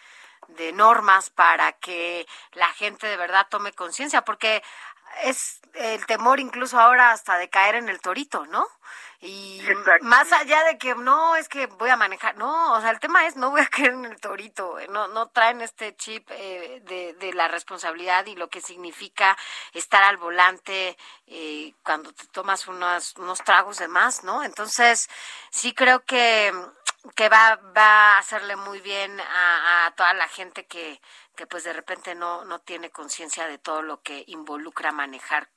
de 0.48 0.72
normas 0.72 1.28
para 1.28 1.72
que 1.72 2.26
la 2.52 2.68
gente 2.68 3.06
de 3.06 3.16
verdad 3.16 3.47
tome 3.51 3.72
conciencia, 3.72 4.22
porque 4.22 4.62
es 5.24 5.60
el 5.74 6.04
temor 6.06 6.40
incluso 6.40 6.78
ahora 6.78 7.10
hasta 7.10 7.38
de 7.38 7.48
caer 7.48 7.76
en 7.76 7.88
el 7.88 8.00
torito, 8.00 8.46
¿no? 8.46 8.66
Y 9.20 9.62
más 10.02 10.30
allá 10.32 10.62
de 10.64 10.76
que 10.76 10.94
no, 10.94 11.36
es 11.36 11.48
que 11.48 11.66
voy 11.66 11.88
a 11.88 11.96
manejar, 11.96 12.36
no, 12.36 12.74
o 12.74 12.80
sea, 12.80 12.90
el 12.90 13.00
tema 13.00 13.26
es 13.26 13.34
no 13.34 13.50
voy 13.50 13.62
a 13.62 13.66
caer 13.68 13.92
en 13.92 14.04
el 14.04 14.20
torito, 14.20 14.78
eh, 14.78 14.88
no, 14.88 15.08
no 15.08 15.28
traen 15.28 15.62
este 15.62 15.96
chip 15.96 16.28
eh, 16.32 16.82
de, 16.84 17.14
de, 17.14 17.32
la 17.32 17.48
responsabilidad 17.48 18.26
y 18.26 18.36
lo 18.36 18.48
que 18.48 18.60
significa 18.60 19.36
estar 19.72 20.02
al 20.02 20.18
volante 20.18 20.98
eh, 21.26 21.74
cuando 21.82 22.12
te 22.12 22.26
tomas 22.26 22.68
unos, 22.68 23.14
unos 23.16 23.42
tragos 23.42 23.78
de 23.78 23.88
más, 23.88 24.22
¿no? 24.22 24.44
Entonces, 24.44 25.08
sí 25.50 25.72
creo 25.72 26.04
que, 26.04 26.52
que 27.14 27.28
va, 27.30 27.56
va 27.76 28.16
a 28.16 28.18
hacerle 28.18 28.56
muy 28.56 28.80
bien 28.80 29.18
a, 29.18 29.86
a 29.86 29.90
toda 29.92 30.12
la 30.12 30.28
gente 30.28 30.66
que, 30.66 31.00
que 31.36 31.46
pues 31.46 31.64
de 31.64 31.72
repente 31.72 32.14
no, 32.14 32.44
no 32.44 32.58
tiene 32.58 32.90
conciencia 32.90 33.46
de 33.46 33.58
todo 33.58 33.82
lo 33.82 34.02
que 34.02 34.24
involucra 34.26 34.90
manejar 34.90 35.48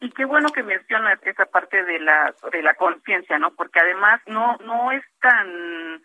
y 0.00 0.10
qué 0.10 0.24
bueno 0.24 0.50
que 0.50 0.62
mencionas 0.62 1.18
esa 1.24 1.46
parte 1.46 1.82
de 1.84 1.98
la 1.98 2.34
de 2.52 2.62
la 2.62 2.74
conciencia, 2.74 3.38
¿no? 3.38 3.54
Porque 3.54 3.80
además 3.80 4.20
no 4.26 4.56
no 4.58 4.92
es 4.92 5.02
tan 5.20 6.02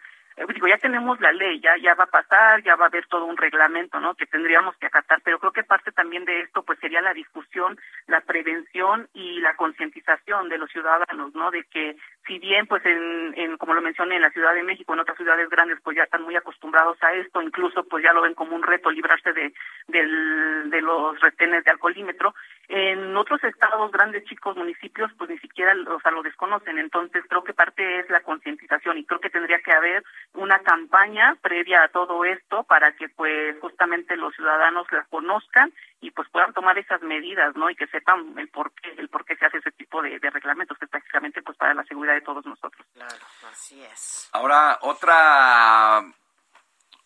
digo, 0.48 0.68
ya 0.68 0.78
tenemos 0.78 1.20
la 1.20 1.32
ley, 1.32 1.60
ya, 1.60 1.76
ya 1.78 1.96
va 1.96 2.06
a 2.06 2.08
pasar, 2.08 2.64
ya 2.64 2.76
va 2.76 2.86
a 2.86 2.88
haber 2.88 3.06
todo 3.08 3.26
un 3.26 3.38
reglamento, 3.38 4.00
¿no? 4.00 4.16
Que 4.16 4.26
tendríamos 4.26 4.76
que 4.78 4.86
acatar, 4.86 5.22
pero 5.24 5.40
creo 5.40 5.52
que 5.52 5.64
parte 5.64 5.92
también 5.92 6.26
de 6.26 6.42
esto, 6.42 6.64
pues 6.64 6.80
sería 6.80 7.02
la 7.02 7.14
discusión, 7.14 7.78
la 8.08 8.22
prevención 8.22 9.10
y 9.14 9.40
la 9.42 9.56
concientización 9.56 10.50
de 10.50 10.58
los 10.58 10.72
ciudadanos, 10.72 11.34
¿no? 11.36 11.52
De 11.52 11.64
que 11.66 11.98
si 12.26 12.40
bien, 12.40 12.68
pues 12.68 12.86
en, 12.86 13.34
en, 13.36 13.58
como 13.58 13.74
lo 13.74 13.82
mencioné, 13.82 14.16
en 14.16 14.22
la 14.22 14.32
Ciudad 14.32 14.54
de 14.54 14.64
México, 14.64 14.94
en 14.94 15.00
otras 15.00 15.18
ciudades 15.18 15.50
grandes, 15.50 15.80
pues 15.84 15.98
ya 15.98 16.04
están 16.04 16.24
muy 16.24 16.36
acostumbrados 16.36 16.98
a 17.04 17.14
esto, 17.14 17.42
incluso 17.42 17.84
pues 17.84 18.04
ya 18.04 18.14
lo 18.14 18.22
ven 18.22 18.36
como 18.36 18.56
un 18.56 18.64
reto 18.64 18.92
librarse 18.92 19.34
de, 19.34 19.54
del, 19.88 20.70
de 20.70 20.82
los 20.82 21.20
retenes 21.20 21.64
de 21.64 21.72
alcoholímetro, 21.72 22.34
en 22.70 23.18
otros 23.18 23.44
estados 23.44 23.92
grandes, 23.92 24.24
chicos, 24.26 24.56
municipios, 24.56 25.12
pues 25.18 25.28
ni 25.28 25.40
siquiera, 25.40 25.74
o 25.90 26.00
sea, 26.02 26.12
lo 26.12 26.22
desconocen. 26.22 26.78
Entonces, 26.78 27.24
creo 27.28 27.44
que 27.44 27.56
parte 27.56 28.00
es 28.00 28.10
la 28.12 28.22
concientización 28.22 29.00
y 29.00 29.06
creo 29.06 29.20
que 29.20 29.32
tendría 29.32 29.60
que 29.62 29.72
haber 29.72 30.04
una 30.36 30.60
campaña 30.60 31.36
previa 31.42 31.84
a 31.84 31.88
todo 31.88 32.24
esto 32.26 32.64
para 32.66 32.96
que, 32.96 33.10
pues, 33.10 33.60
justamente 33.60 34.16
los 34.16 34.36
ciudadanos 34.36 34.86
la 34.92 35.04
conozcan 35.06 35.74
y, 36.00 36.12
pues, 36.12 36.30
puedan 36.30 36.54
tomar 36.54 36.78
esas 36.78 37.02
medidas, 37.02 37.56
¿no? 37.56 37.72
Y 37.72 37.76
que 37.76 37.88
sepan 37.88 38.38
el 38.38 38.50
por 38.50 38.72
qué, 38.74 38.94
el 39.00 39.10
por 39.10 39.26
qué 39.26 39.36
se 39.36 39.48
hace 39.48 39.58
ese 39.58 39.72
tipo 39.72 40.04
de, 40.04 40.20
de 40.20 40.30
reglamentos, 40.30 40.78
que 40.78 40.86
es 40.86 40.92
prácticamente, 40.92 41.42
pues, 41.42 41.58
para 41.58 41.74
la 41.74 41.84
seguridad 41.86 42.14
de 42.14 42.22
todos 42.22 42.46
nosotros. 42.46 42.86
Claro, 42.94 43.26
así 43.52 43.84
es. 43.84 44.30
Ahora, 44.32 44.78
otra 44.82 46.04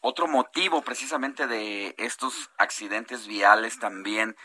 otro 0.02 0.27
motivo 0.27 0.81
precisamente 0.81 1.48
de 1.48 1.95
estos 1.98 2.52
accidentes 2.57 3.26
viales 3.26 3.80
también 3.80 4.35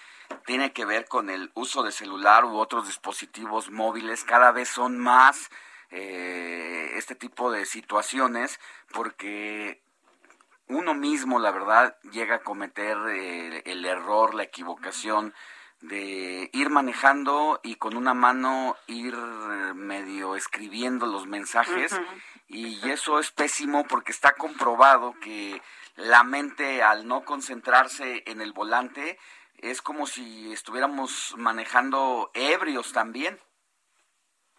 tiene 0.46 0.72
que 0.72 0.84
ver 0.84 1.06
con 1.06 1.30
el 1.30 1.50
uso 1.54 1.82
de 1.82 1.92
celular 1.92 2.44
u 2.44 2.56
otros 2.56 2.86
dispositivos 2.86 3.70
móviles. 3.70 4.24
Cada 4.24 4.52
vez 4.52 4.68
son 4.68 4.98
más 4.98 5.50
eh, 5.90 6.92
este 6.96 7.14
tipo 7.14 7.50
de 7.50 7.66
situaciones 7.66 8.60
porque 8.92 9.82
uno 10.68 10.94
mismo, 10.94 11.38
la 11.38 11.50
verdad, 11.50 11.96
llega 12.12 12.36
a 12.36 12.42
cometer 12.42 12.96
eh, 13.08 13.62
el 13.66 13.84
error, 13.84 14.34
la 14.34 14.42
equivocación 14.42 15.34
de 15.80 16.50
ir 16.52 16.70
manejando 16.70 17.60
y 17.62 17.76
con 17.76 17.96
una 17.96 18.12
mano 18.12 18.76
ir 18.88 19.16
medio 19.16 20.34
escribiendo 20.34 21.06
los 21.06 21.26
mensajes 21.26 21.98
y 22.48 22.90
eso 22.90 23.20
es 23.20 23.30
pésimo 23.30 23.86
porque 23.86 24.10
está 24.10 24.32
comprobado 24.32 25.14
que 25.20 25.62
la 25.94 26.24
mente 26.24 26.82
al 26.82 27.06
no 27.06 27.24
concentrarse 27.24 28.24
en 28.26 28.40
el 28.40 28.52
volante 28.52 29.18
es 29.58 29.82
como 29.82 30.06
si 30.06 30.52
estuviéramos 30.52 31.34
manejando 31.36 32.30
ebrios 32.34 32.92
también. 32.92 33.38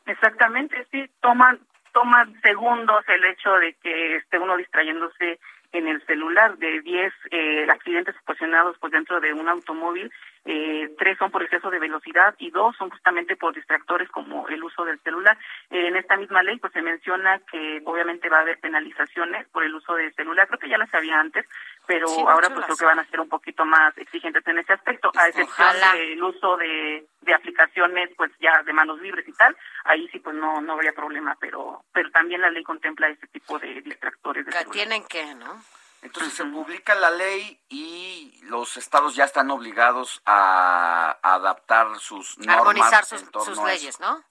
Exactamente, 0.05 0.87
sí, 0.91 1.09
toman 1.21 1.59
toman 1.91 2.39
segundos 2.41 3.03
el 3.07 3.25
hecho 3.25 3.51
de 3.55 3.73
que 3.75 4.17
esté 4.17 4.37
uno 4.37 4.57
distrayéndose 4.57 5.39
en 5.71 5.87
el 5.87 6.05
celular 6.05 6.57
de 6.57 6.81
10 6.81 7.13
eh, 7.31 7.67
accidentes 7.69 8.15
ocasionados 8.21 8.77
pues 8.79 8.91
dentro 8.91 9.19
de 9.19 9.33
un 9.33 9.47
automóvil 9.49 10.11
eh, 10.45 10.89
tres 10.97 11.17
son 11.17 11.31
por 11.31 11.43
exceso 11.43 11.69
de 11.69 11.79
velocidad 11.79 12.35
y 12.37 12.49
dos 12.51 12.75
son 12.77 12.89
justamente 12.89 13.35
por 13.35 13.53
distractores 13.53 14.09
como 14.09 14.47
el 14.47 14.63
uso 14.63 14.85
del 14.85 14.99
celular. 15.01 15.37
en 15.69 15.95
esta 15.95 16.17
misma 16.17 16.43
ley 16.43 16.57
pues 16.57 16.73
se 16.73 16.81
menciona 16.81 17.39
que 17.51 17.81
obviamente 17.85 18.29
va 18.29 18.37
a 18.37 18.41
haber 18.41 18.59
penalizaciones 18.59 19.47
por 19.49 19.63
el 19.63 19.73
uso 19.75 19.95
del 19.95 20.13
celular, 20.13 20.47
creo 20.47 20.59
que 20.59 20.69
ya 20.69 20.77
las 20.77 20.93
había 20.93 21.19
antes, 21.19 21.45
pero 21.85 22.07
ahora 22.29 22.49
pues 22.49 22.65
creo 22.65 22.77
que 22.77 22.85
van 22.85 22.99
a 22.99 23.05
ser 23.05 23.19
un 23.19 23.29
poquito 23.29 23.65
más 23.65 23.97
exigentes 23.97 24.45
en 24.47 24.59
ese 24.59 24.73
aspecto, 24.73 25.11
a 25.15 25.27
excepción 25.27 25.75
del 25.93 26.23
uso 26.23 26.57
de, 26.57 27.05
de 27.21 27.33
aplicaciones 27.33 28.09
pues 28.15 28.31
ya 28.39 28.63
de 28.63 28.73
manos 28.73 28.99
libres 29.01 29.27
y 29.27 29.33
tal, 29.33 29.55
ahí 29.85 30.07
sí 30.09 30.19
pues 30.19 30.35
no 30.35 30.61
no 30.61 30.73
habría 30.73 30.93
problema, 30.93 31.35
pero 31.39 31.83
pero 31.91 32.09
también 32.11 32.41
la 32.41 32.49
ley 32.49 32.63
contempla 32.63 33.09
este 33.09 33.27
tipo 33.27 33.59
de 33.59 33.81
distractores. 33.81 34.45
De 34.45 34.51
tienen 34.71 35.03
que, 35.07 35.35
¿no? 35.35 35.61
Entonces 36.01 36.33
se 36.33 36.45
publica 36.45 36.95
la 36.95 37.11
ley 37.11 37.59
y 37.69 38.39
los 38.43 38.77
estados 38.77 39.15
ya 39.15 39.25
están 39.25 39.51
obligados 39.51 40.21
a, 40.25 41.17
adaptar 41.21 41.87
sus 41.99 42.37
normas. 42.37 42.57
Armonizar 42.57 43.05
sus, 43.05 43.21
sus 43.43 43.63
leyes, 43.63 43.99
¿no? 43.99 44.23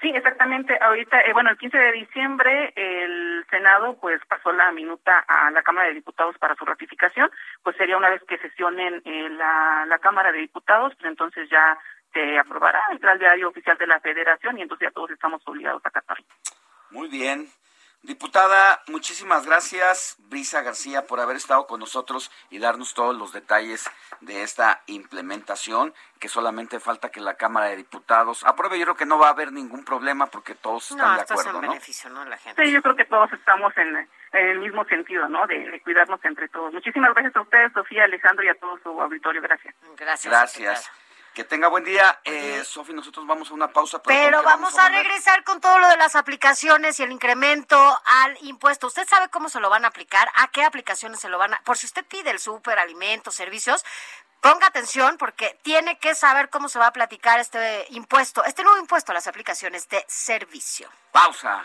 Sí, 0.00 0.10
exactamente. 0.12 0.76
Ahorita, 0.80 1.20
eh, 1.20 1.32
bueno, 1.32 1.50
el 1.50 1.58
15 1.58 1.78
de 1.78 1.92
diciembre 1.92 2.72
el 2.74 3.46
Senado 3.48 3.96
pues 4.00 4.20
pasó 4.28 4.50
la 4.52 4.72
minuta 4.72 5.24
a 5.28 5.48
la 5.52 5.62
Cámara 5.62 5.88
de 5.88 5.94
Diputados 5.94 6.36
para 6.38 6.56
su 6.56 6.64
ratificación. 6.64 7.30
Pues 7.62 7.76
sería 7.76 7.96
una 7.96 8.10
vez 8.10 8.20
que 8.26 8.36
sesionen 8.38 9.00
eh, 9.04 9.28
la, 9.30 9.86
la 9.86 9.98
Cámara 10.00 10.32
de 10.32 10.38
Diputados, 10.38 10.92
pues 10.96 11.08
entonces 11.08 11.48
ya 11.48 11.78
se 12.12 12.36
aprobará, 12.36 12.80
entra 12.90 13.12
al 13.12 13.20
diario 13.20 13.48
oficial 13.48 13.78
de 13.78 13.86
la 13.86 14.00
Federación 14.00 14.58
y 14.58 14.62
entonces 14.62 14.88
ya 14.88 14.92
todos 14.92 15.12
estamos 15.12 15.40
obligados 15.46 15.84
a 15.84 15.88
acatarlo. 15.88 16.26
Muy 16.90 17.08
bien. 17.08 17.48
Diputada, 18.02 18.82
muchísimas 18.88 19.46
gracias, 19.46 20.16
Brisa 20.28 20.60
García, 20.62 21.06
por 21.06 21.20
haber 21.20 21.36
estado 21.36 21.68
con 21.68 21.78
nosotros 21.78 22.32
y 22.50 22.58
darnos 22.58 22.94
todos 22.94 23.16
los 23.16 23.32
detalles 23.32 23.88
de 24.20 24.42
esta 24.42 24.82
implementación, 24.86 25.94
que 26.18 26.28
solamente 26.28 26.80
falta 26.80 27.10
que 27.10 27.20
la 27.20 27.34
Cámara 27.34 27.66
de 27.66 27.76
Diputados 27.76 28.42
apruebe. 28.44 28.76
Yo 28.76 28.86
creo 28.86 28.96
que 28.96 29.06
no 29.06 29.20
va 29.20 29.28
a 29.28 29.30
haber 29.30 29.52
ningún 29.52 29.84
problema 29.84 30.26
porque 30.26 30.56
todos 30.56 30.90
están 30.90 31.14
de 31.14 31.22
acuerdo, 31.22 31.54
en 31.54 31.60
beneficio, 31.60 32.10
¿no? 32.10 32.24
La 32.24 32.38
gente. 32.38 32.64
Sí, 32.64 32.72
yo 32.72 32.82
creo 32.82 32.96
que 32.96 33.04
todos 33.04 33.32
estamos 33.32 33.72
en, 33.76 34.08
el 34.32 34.58
mismo 34.58 34.84
sentido, 34.86 35.28
¿no? 35.28 35.46
De, 35.46 35.80
cuidarnos 35.84 36.18
entre 36.24 36.48
todos. 36.48 36.72
Muchísimas 36.72 37.14
gracias 37.14 37.36
a 37.36 37.40
ustedes, 37.40 37.72
Sofía, 37.72 38.02
Alejandro 38.02 38.44
y 38.44 38.48
a 38.48 38.54
todo 38.54 38.78
su 38.82 39.00
auditorio. 39.00 39.40
Gracias. 39.40 39.76
Gracias. 39.96 40.32
Gracias. 40.32 40.90
Que 41.34 41.44
tenga 41.44 41.68
buen 41.68 41.84
día. 41.84 42.20
Eh, 42.24 42.62
Sofi, 42.64 42.92
nosotros 42.92 43.26
vamos 43.26 43.50
a 43.50 43.54
una 43.54 43.68
pausa. 43.72 44.02
Pero, 44.02 44.42
vamos, 44.42 44.78
a, 44.78 44.88
regresar 44.88 45.44
con 45.44 45.60
todo 45.60 45.78
lo 45.78 45.88
de 45.88 45.96
las 45.96 46.14
aplicaciones 46.14 47.00
y 47.00 47.02
el 47.02 47.12
incremento 47.12 47.76
al 48.04 48.36
impuesto. 48.42 48.86
¿Usted 48.86 49.08
sabe 49.08 49.28
cómo 49.30 49.48
se 49.48 49.58
lo 49.60 49.70
van 49.70 49.84
a 49.84 49.88
aplicar? 49.88 50.28
¿A 50.36 50.48
qué 50.48 50.62
aplicaciones 50.62 51.20
se 51.20 51.28
lo 51.28 51.38
van 51.38 51.54
a...? 51.54 51.60
Por 51.64 51.78
si 51.78 51.86
usted 51.86 52.04
pide 52.04 52.30
el 52.30 52.38
súper, 52.38 52.78
alimentos, 52.78 53.34
servicios, 53.34 53.82
ponga 54.42 54.66
atención 54.66 55.16
porque 55.16 55.58
tiene 55.62 55.98
que 55.98 56.14
saber 56.14 56.50
cómo 56.50 56.68
se 56.68 56.78
va 56.78 56.88
a 56.88 56.92
platicar 56.92 57.40
este 57.40 57.86
impuesto, 57.90 58.44
este 58.44 58.62
nuevo 58.62 58.78
impuesto 58.78 59.12
a 59.12 59.14
las 59.14 59.26
aplicaciones 59.26 59.88
de 59.88 60.04
servicio. 60.08 60.90
Pausa. 61.12 61.64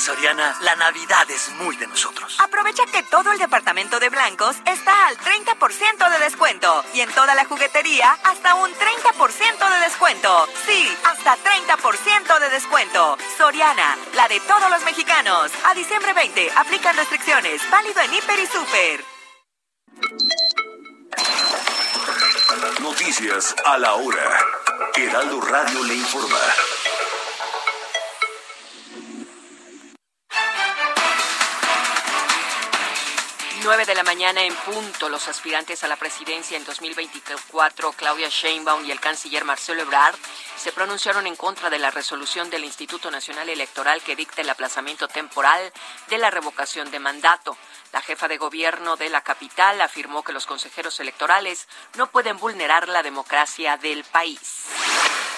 En 0.00 0.06
Soriana, 0.06 0.56
la 0.62 0.76
Navidad 0.76 1.30
es 1.30 1.50
muy 1.56 1.76
de 1.76 1.86
nosotros. 1.86 2.34
Aprovecha 2.38 2.84
que 2.90 3.02
todo 3.02 3.32
el 3.32 3.38
departamento 3.38 4.00
de 4.00 4.08
blancos 4.08 4.56
está 4.64 5.08
al 5.08 5.18
30% 5.18 6.10
de 6.10 6.24
descuento. 6.24 6.82
Y 6.94 7.02
en 7.02 7.12
toda 7.12 7.34
la 7.34 7.44
juguetería, 7.44 8.16
hasta 8.24 8.54
un 8.54 8.70
30% 8.70 9.70
de 9.70 9.80
descuento. 9.80 10.48
Sí, 10.64 10.96
hasta 11.04 11.36
30% 11.36 12.38
de 12.40 12.48
descuento. 12.48 13.18
Soriana, 13.36 13.98
la 14.14 14.26
de 14.28 14.40
todos 14.40 14.70
los 14.70 14.82
mexicanos. 14.84 15.52
A 15.66 15.74
diciembre 15.74 16.14
20, 16.14 16.50
aplican 16.56 16.96
restricciones. 16.96 17.60
Válido 17.70 18.00
en 18.00 18.14
Hiper 18.14 18.38
y 18.38 18.46
Super. 18.46 19.04
Noticias 22.80 23.54
a 23.66 23.76
la 23.76 23.92
hora. 23.96 24.40
Heraldo 24.94 25.42
Radio 25.42 25.84
le 25.84 25.94
informa. 25.94 26.38
9 33.62 33.84
de 33.84 33.94
la 33.94 34.04
mañana 34.04 34.42
en 34.42 34.54
punto, 34.54 35.10
los 35.10 35.28
aspirantes 35.28 35.84
a 35.84 35.88
la 35.88 35.96
presidencia 35.96 36.56
en 36.56 36.64
2024, 36.64 37.92
Claudia 37.92 38.28
Sheinbaum 38.30 38.86
y 38.86 38.90
el 38.90 39.00
canciller 39.00 39.44
Marcelo 39.44 39.82
Ebrard, 39.82 40.16
se 40.56 40.72
pronunciaron 40.72 41.26
en 41.26 41.36
contra 41.36 41.68
de 41.68 41.78
la 41.78 41.90
resolución 41.90 42.48
del 42.48 42.64
Instituto 42.64 43.10
Nacional 43.10 43.50
Electoral 43.50 44.00
que 44.02 44.16
dicta 44.16 44.40
el 44.40 44.48
aplazamiento 44.48 45.08
temporal 45.08 45.72
de 46.08 46.18
la 46.18 46.30
revocación 46.30 46.90
de 46.90 47.00
mandato. 47.00 47.56
La 47.92 48.00
jefa 48.02 48.28
de 48.28 48.38
gobierno 48.38 48.96
de 48.96 49.08
la 49.08 49.22
capital 49.22 49.80
afirmó 49.80 50.22
que 50.22 50.32
los 50.32 50.46
consejeros 50.46 51.00
electorales 51.00 51.66
no 51.96 52.08
pueden 52.08 52.36
vulnerar 52.38 52.88
la 52.88 53.02
democracia 53.02 53.76
del 53.78 54.04
país. 54.04 54.66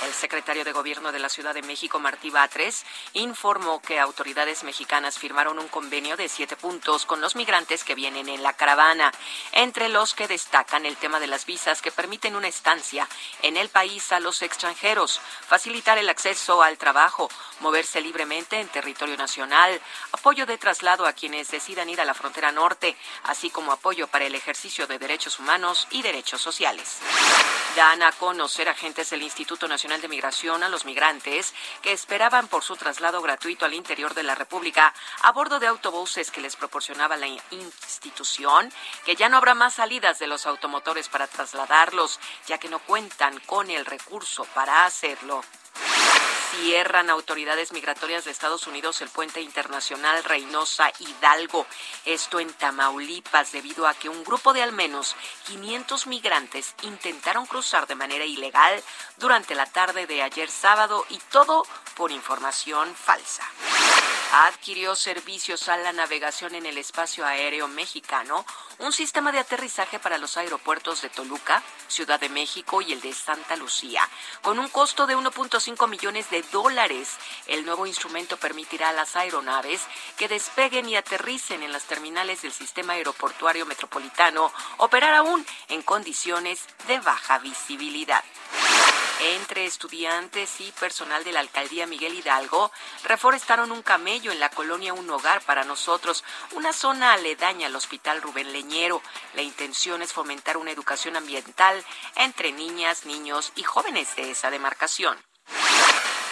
El 0.04 0.12
secretario 0.12 0.64
de 0.64 0.72
Gobierno 0.72 1.12
de 1.12 1.20
la 1.20 1.28
Ciudad 1.28 1.54
de 1.54 1.62
México, 1.62 2.00
Martí 2.00 2.28
Batres, 2.28 2.84
informó 3.12 3.80
que 3.80 4.00
autoridades 4.00 4.64
mexicanas 4.64 5.16
firmaron 5.16 5.60
un 5.60 5.68
convenio 5.68 6.16
de 6.16 6.28
siete 6.28 6.56
puntos 6.56 7.06
con 7.06 7.20
los 7.20 7.36
migrantes 7.36 7.84
que 7.84 7.94
vienen 7.94 8.28
en 8.28 8.42
la 8.42 8.52
caravana, 8.52 9.12
entre 9.52 9.88
los 9.88 10.14
que 10.14 10.26
destacan 10.26 10.86
el 10.86 10.96
tema 10.96 11.20
de 11.20 11.28
las 11.28 11.46
visas 11.46 11.80
que 11.80 11.92
permiten 11.92 12.34
una 12.34 12.48
estancia 12.48 13.08
en 13.42 13.56
el 13.56 13.68
país 13.68 14.10
a 14.10 14.18
los 14.18 14.42
extranjeros, 14.42 15.20
facilitar 15.46 15.98
el 15.98 16.08
acceso 16.08 16.64
al 16.64 16.78
trabajo, 16.78 17.30
moverse 17.60 18.00
libremente 18.00 18.58
en 18.58 18.66
territorio 18.66 19.16
nacional, 19.16 19.80
apoyo 20.10 20.46
de 20.46 20.58
traslado 20.58 21.06
a 21.06 21.12
quienes 21.12 21.48
decidan 21.48 21.88
ir 21.88 22.00
a 22.00 22.04
la 22.04 22.14
frontera 22.14 22.41
norte, 22.51 22.97
así 23.24 23.51
como 23.51 23.73
apoyo 23.73 24.09
para 24.09 24.24
el 24.24 24.35
ejercicio 24.35 24.86
de 24.86 24.98
derechos 24.98 25.39
humanos 25.39 25.86
y 25.90 26.02
derechos 26.02 26.40
sociales. 26.40 26.98
Dan 27.77 28.02
a 28.02 28.12
conocer 28.12 28.69
agentes 28.69 29.10
del 29.10 29.23
Instituto 29.23 29.69
Nacional 29.69 30.01
de 30.01 30.09
Migración 30.09 30.62
a 30.62 30.69
los 30.69 30.85
migrantes 30.85 31.55
que 31.82 31.93
esperaban 31.93 32.48
por 32.48 32.64
su 32.64 32.77
traslado 32.77 33.23
gratuito 33.23 33.64
al 33.64 33.74
interior 33.74 34.14
de 34.14 34.23
la 34.23 34.35
República 34.35 34.93
a 35.23 35.32
bordo 35.32 35.60
de 35.60 35.69
autobuses 35.69 36.31
que 36.31 36.40
les 36.40 36.56
proporcionaba 36.56 37.16
la 37.16 37.28
institución, 37.28 38.73
que 39.05 39.14
ya 39.14 39.28
no 39.28 39.36
habrá 39.36 39.55
más 39.55 39.74
salidas 39.74 40.19
de 40.19 40.27
los 40.27 40.47
automotores 40.47 41.09
para 41.09 41.27
trasladarlos, 41.27 42.19
ya 42.47 42.59
que 42.59 42.69
no 42.69 42.78
cuentan 42.81 43.39
con 43.40 43.70
el 43.70 43.85
recurso 43.86 44.44
para 44.55 44.85
hacerlo. 44.85 45.43
Cierran 46.60 47.10
autoridades 47.10 47.72
migratorias 47.72 48.24
de 48.24 48.30
Estados 48.30 48.66
Unidos 48.66 49.00
el 49.00 49.08
puente 49.08 49.40
internacional 49.40 50.22
Reynosa 50.22 50.92
Hidalgo. 50.98 51.66
Esto 52.04 52.40
en 52.40 52.52
Tamaulipas 52.52 53.52
debido 53.52 53.86
a 53.88 53.94
que 53.94 54.08
un 54.08 54.22
grupo 54.22 54.52
de 54.52 54.62
al 54.62 54.72
menos 54.72 55.16
500 55.46 56.06
migrantes 56.06 56.74
intentaron 56.82 57.46
cruzar 57.46 57.86
de 57.86 57.94
manera 57.94 58.24
ilegal 58.24 58.82
durante 59.16 59.54
la 59.54 59.66
tarde 59.66 60.06
de 60.06 60.22
ayer 60.22 60.50
sábado 60.50 61.04
y 61.08 61.18
todo 61.30 61.64
por 61.96 62.12
información 62.12 62.94
falsa 62.94 63.42
adquirió 64.32 64.96
servicios 64.96 65.68
a 65.68 65.76
la 65.76 65.92
navegación 65.92 66.54
en 66.54 66.64
el 66.64 66.78
espacio 66.78 67.26
aéreo 67.26 67.68
mexicano, 67.68 68.46
un 68.78 68.92
sistema 68.92 69.32
de 69.32 69.38
aterrizaje 69.38 69.98
para 69.98 70.18
los 70.18 70.36
aeropuertos 70.36 71.02
de 71.02 71.08
Toluca, 71.08 71.62
Ciudad 71.88 72.20
de 72.20 72.28
México 72.28 72.82
y 72.82 72.92
el 72.92 73.00
de 73.00 73.12
Santa 73.12 73.56
Lucía, 73.56 74.08
con 74.42 74.58
un 74.58 74.68
costo 74.68 75.06
de 75.06 75.16
1.5 75.16 75.60
5 75.60 75.86
millones 75.86 76.30
de 76.30 76.42
dólares. 76.52 77.16
El 77.46 77.64
nuevo 77.64 77.86
instrumento 77.86 78.36
permitirá 78.36 78.90
a 78.90 78.92
las 78.92 79.16
aeronaves 79.16 79.80
que 80.16 80.28
despeguen 80.28 80.88
y 80.88 80.96
aterricen 80.96 81.62
en 81.62 81.72
las 81.72 81.84
terminales 81.84 82.42
del 82.42 82.52
sistema 82.52 82.94
aeroportuario 82.94 83.66
metropolitano 83.66 84.52
operar 84.78 85.14
aún 85.14 85.46
en 85.68 85.82
condiciones 85.82 86.66
de 86.86 86.98
baja 87.00 87.38
visibilidad 87.38 88.22
entre 89.20 89.66
estudiantes 89.66 90.60
y 90.60 90.72
personal 90.72 91.22
de 91.24 91.32
la 91.32 91.40
alcaldía 91.40 91.86
Miguel 91.86 92.14
Hidalgo, 92.14 92.72
reforestaron 93.04 93.70
un 93.70 93.82
camello 93.82 94.32
en 94.32 94.40
la 94.40 94.48
colonia 94.48 94.94
Un 94.94 95.08
Hogar 95.10 95.42
para 95.42 95.64
nosotros, 95.64 96.24
una 96.52 96.72
zona 96.72 97.12
aledaña 97.12 97.68
al 97.68 97.76
Hospital 97.76 98.20
Rubén 98.20 98.52
Leñero. 98.52 99.00
La 99.34 99.42
intención 99.42 100.02
es 100.02 100.12
fomentar 100.12 100.56
una 100.56 100.72
educación 100.72 101.16
ambiental 101.16 101.84
entre 102.16 102.52
niñas, 102.52 103.06
niños 103.06 103.52
y 103.54 103.62
jóvenes 103.62 104.16
de 104.16 104.30
esa 104.30 104.50
demarcación. 104.50 105.16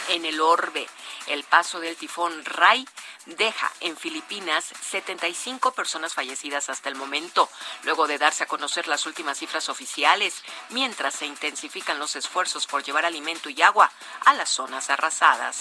En 0.08 0.24
el 0.24 0.40
orbe, 0.40 0.88
el 1.28 1.44
paso 1.44 1.78
del 1.78 1.96
tifón 1.96 2.44
Rai 2.44 2.86
deja 3.26 3.70
en 3.80 3.96
Filipinas 3.96 4.72
75 4.82 5.72
personas 5.72 6.14
fallecidas 6.14 6.68
hasta 6.70 6.88
el 6.88 6.94
momento, 6.94 7.48
luego 7.82 8.06
de 8.06 8.18
darse 8.18 8.44
a 8.44 8.46
conocer 8.46 8.88
las 8.88 9.06
últimas 9.06 9.38
cifras 9.38 9.68
oficiales, 9.68 10.42
mientras 10.70 11.14
se 11.14 11.26
intensifican 11.26 11.98
los 11.98 12.16
esfuerzos 12.16 12.66
por 12.66 12.82
llevar 12.82 13.04
alimento 13.04 13.50
y 13.50 13.62
agua 13.62 13.90
a 14.24 14.34
las 14.34 14.50
zonas 14.50 14.90
arrasadas. 14.90 15.60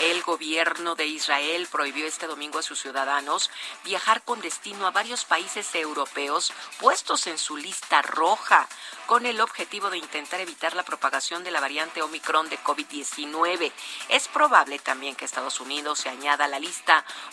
El 0.00 0.22
gobierno 0.22 0.94
de 0.94 1.06
Israel 1.06 1.68
prohibió 1.70 2.06
este 2.06 2.26
domingo 2.26 2.58
a 2.58 2.62
sus 2.62 2.80
ciudadanos 2.80 3.50
viajar 3.84 4.22
con 4.22 4.40
destino 4.40 4.86
a 4.86 4.90
varios 4.90 5.24
países 5.24 5.74
europeos 5.74 6.52
puestos 6.80 7.26
en 7.26 7.38
su 7.38 7.56
lista 7.56 8.02
roja, 8.02 8.68
con 9.06 9.24
el 9.24 9.40
objetivo 9.40 9.88
de 9.88 9.98
intentar 9.98 10.40
evitar 10.40 10.74
la 10.74 10.82
propagación 10.82 11.44
de 11.44 11.50
la 11.50 11.60
variante 11.60 12.02
Omicron 12.02 12.48
de 12.48 12.58
COVID-19. 12.58 13.72
Es 14.08 14.28
probable 14.28 14.78
también 14.80 15.14
que 15.14 15.24
Estados 15.24 15.60
Unidos 15.60 16.00
se 16.00 16.08
añada 16.08 16.46
a 16.46 16.48
la 16.48 16.58
lista 16.58 16.76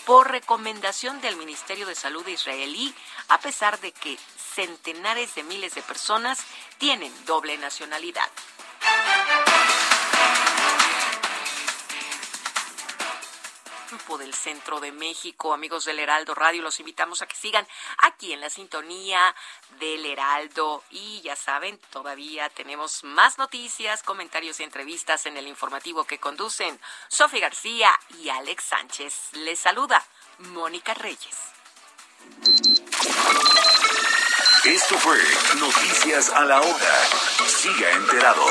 por 0.05 0.31
recomendación 0.31 1.21
del 1.21 1.35
Ministerio 1.37 1.85
de 1.85 1.95
Salud 1.95 2.27
israelí, 2.27 2.93
a 3.29 3.39
pesar 3.39 3.79
de 3.79 3.91
que 3.91 4.17
centenares 4.55 5.35
de 5.35 5.43
miles 5.43 5.75
de 5.75 5.81
personas 5.81 6.39
tienen 6.77 7.13
doble 7.25 7.57
nacionalidad. 7.57 8.29
Del 13.93 14.33
centro 14.33 14.79
de 14.79 14.91
México. 14.91 15.53
Amigos 15.53 15.85
del 15.85 15.99
Heraldo 15.99 16.33
Radio, 16.33 16.63
los 16.63 16.79
invitamos 16.79 17.21
a 17.21 17.27
que 17.27 17.35
sigan 17.35 17.67
aquí 17.99 18.33
en 18.33 18.41
la 18.41 18.49
sintonía 18.49 19.35
del 19.79 20.03
Heraldo. 20.05 20.83
Y 20.89 21.21
ya 21.21 21.35
saben, 21.35 21.79
todavía 21.91 22.49
tenemos 22.49 23.03
más 23.03 23.37
noticias, 23.37 24.01
comentarios 24.01 24.59
y 24.59 24.63
entrevistas 24.63 25.27
en 25.27 25.37
el 25.37 25.47
informativo 25.47 26.05
que 26.05 26.17
conducen 26.17 26.79
Sofía 27.07 27.41
García 27.41 27.91
y 28.19 28.29
Alex 28.29 28.63
Sánchez. 28.63 29.13
Les 29.33 29.59
saluda 29.59 30.03
Mónica 30.39 30.95
Reyes. 30.95 31.37
Esto 34.65 34.97
fue 34.97 35.19
Noticias 35.59 36.29
a 36.31 36.45
la 36.45 36.61
Hora. 36.61 37.07
Siga 37.45 37.91
enterado. 37.91 38.43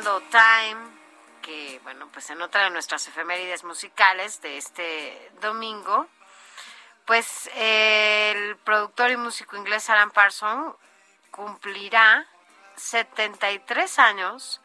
Time, 0.00 0.80
que 1.42 1.78
bueno, 1.82 2.08
pues 2.10 2.30
en 2.30 2.40
otra 2.40 2.64
de 2.64 2.70
nuestras 2.70 3.06
efemérides 3.08 3.62
musicales 3.62 4.40
de 4.40 4.56
este 4.56 5.30
domingo, 5.42 6.06
pues 7.04 7.50
el 7.54 8.56
productor 8.56 9.10
y 9.10 9.18
músico 9.18 9.54
inglés 9.54 9.90
Alan 9.90 10.10
Parsons 10.10 10.74
cumplirá 11.30 12.26
73 12.76 13.98
años 13.98 14.62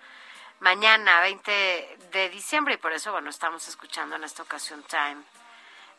mañana, 0.61 1.19
20 1.19 1.97
de 2.13 2.29
diciembre, 2.29 2.75
y 2.75 2.77
por 2.77 2.93
eso, 2.93 3.11
bueno, 3.11 3.29
estamos 3.29 3.67
escuchando 3.67 4.15
en 4.15 4.23
esta 4.23 4.43
ocasión 4.43 4.81
Time 4.83 5.23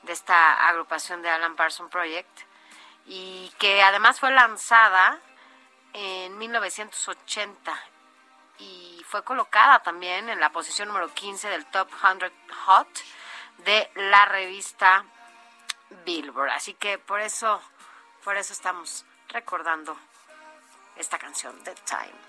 de 0.04 0.14
esta 0.14 0.68
agrupación 0.68 1.20
de 1.20 1.28
Alan 1.28 1.54
Parsons 1.54 1.90
Project, 1.90 2.40
y 3.04 3.52
que 3.58 3.82
además 3.82 4.20
fue 4.20 4.30
lanzada 4.30 5.18
en 5.92 6.38
1980 6.38 7.78
y 8.58 9.04
fue 9.08 9.22
colocada 9.24 9.80
también 9.82 10.28
en 10.28 10.40
la 10.40 10.50
posición 10.50 10.88
número 10.88 11.12
15 11.12 11.48
del 11.48 11.66
Top 11.66 11.88
100 12.00 12.32
Hot 12.66 12.88
de 13.58 13.90
la 13.94 14.26
revista 14.26 15.04
Billboard. 16.04 16.50
Así 16.50 16.74
que 16.74 16.98
por 16.98 17.20
eso, 17.20 17.60
por 18.24 18.36
eso 18.36 18.52
estamos 18.52 19.04
recordando 19.28 19.96
esta 20.96 21.18
canción, 21.18 21.58
The 21.64 21.74
Time. 21.86 22.28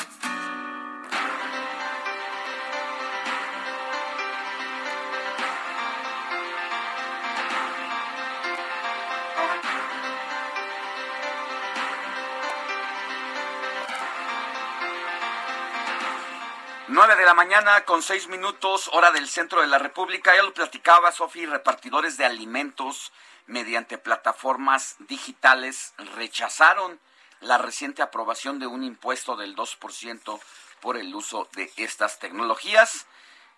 De 17.21 17.27
la 17.27 17.33
mañana 17.35 17.85
con 17.85 18.01
6 18.01 18.29
minutos, 18.29 18.89
hora 18.93 19.11
del 19.11 19.27
centro 19.27 19.61
de 19.61 19.67
la 19.67 19.77
República. 19.77 20.35
Ya 20.35 20.41
lo 20.41 20.55
platicaba, 20.55 21.11
Sofi, 21.11 21.45
repartidores 21.45 22.17
de 22.17 22.25
alimentos 22.25 23.11
mediante 23.45 23.99
plataformas 23.99 24.95
digitales 25.07 25.93
rechazaron 26.15 26.99
la 27.39 27.59
reciente 27.59 28.01
aprobación 28.01 28.57
de 28.57 28.65
un 28.65 28.83
impuesto 28.83 29.35
del 29.35 29.55
2% 29.55 30.39
por 30.79 30.97
el 30.97 31.13
uso 31.13 31.47
de 31.53 31.71
estas 31.77 32.17
tecnologías. 32.17 33.05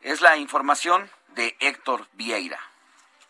Es 0.02 0.20
la 0.20 0.36
información 0.36 1.10
de 1.30 1.56
Héctor 1.62 2.10
Vieira. 2.12 2.60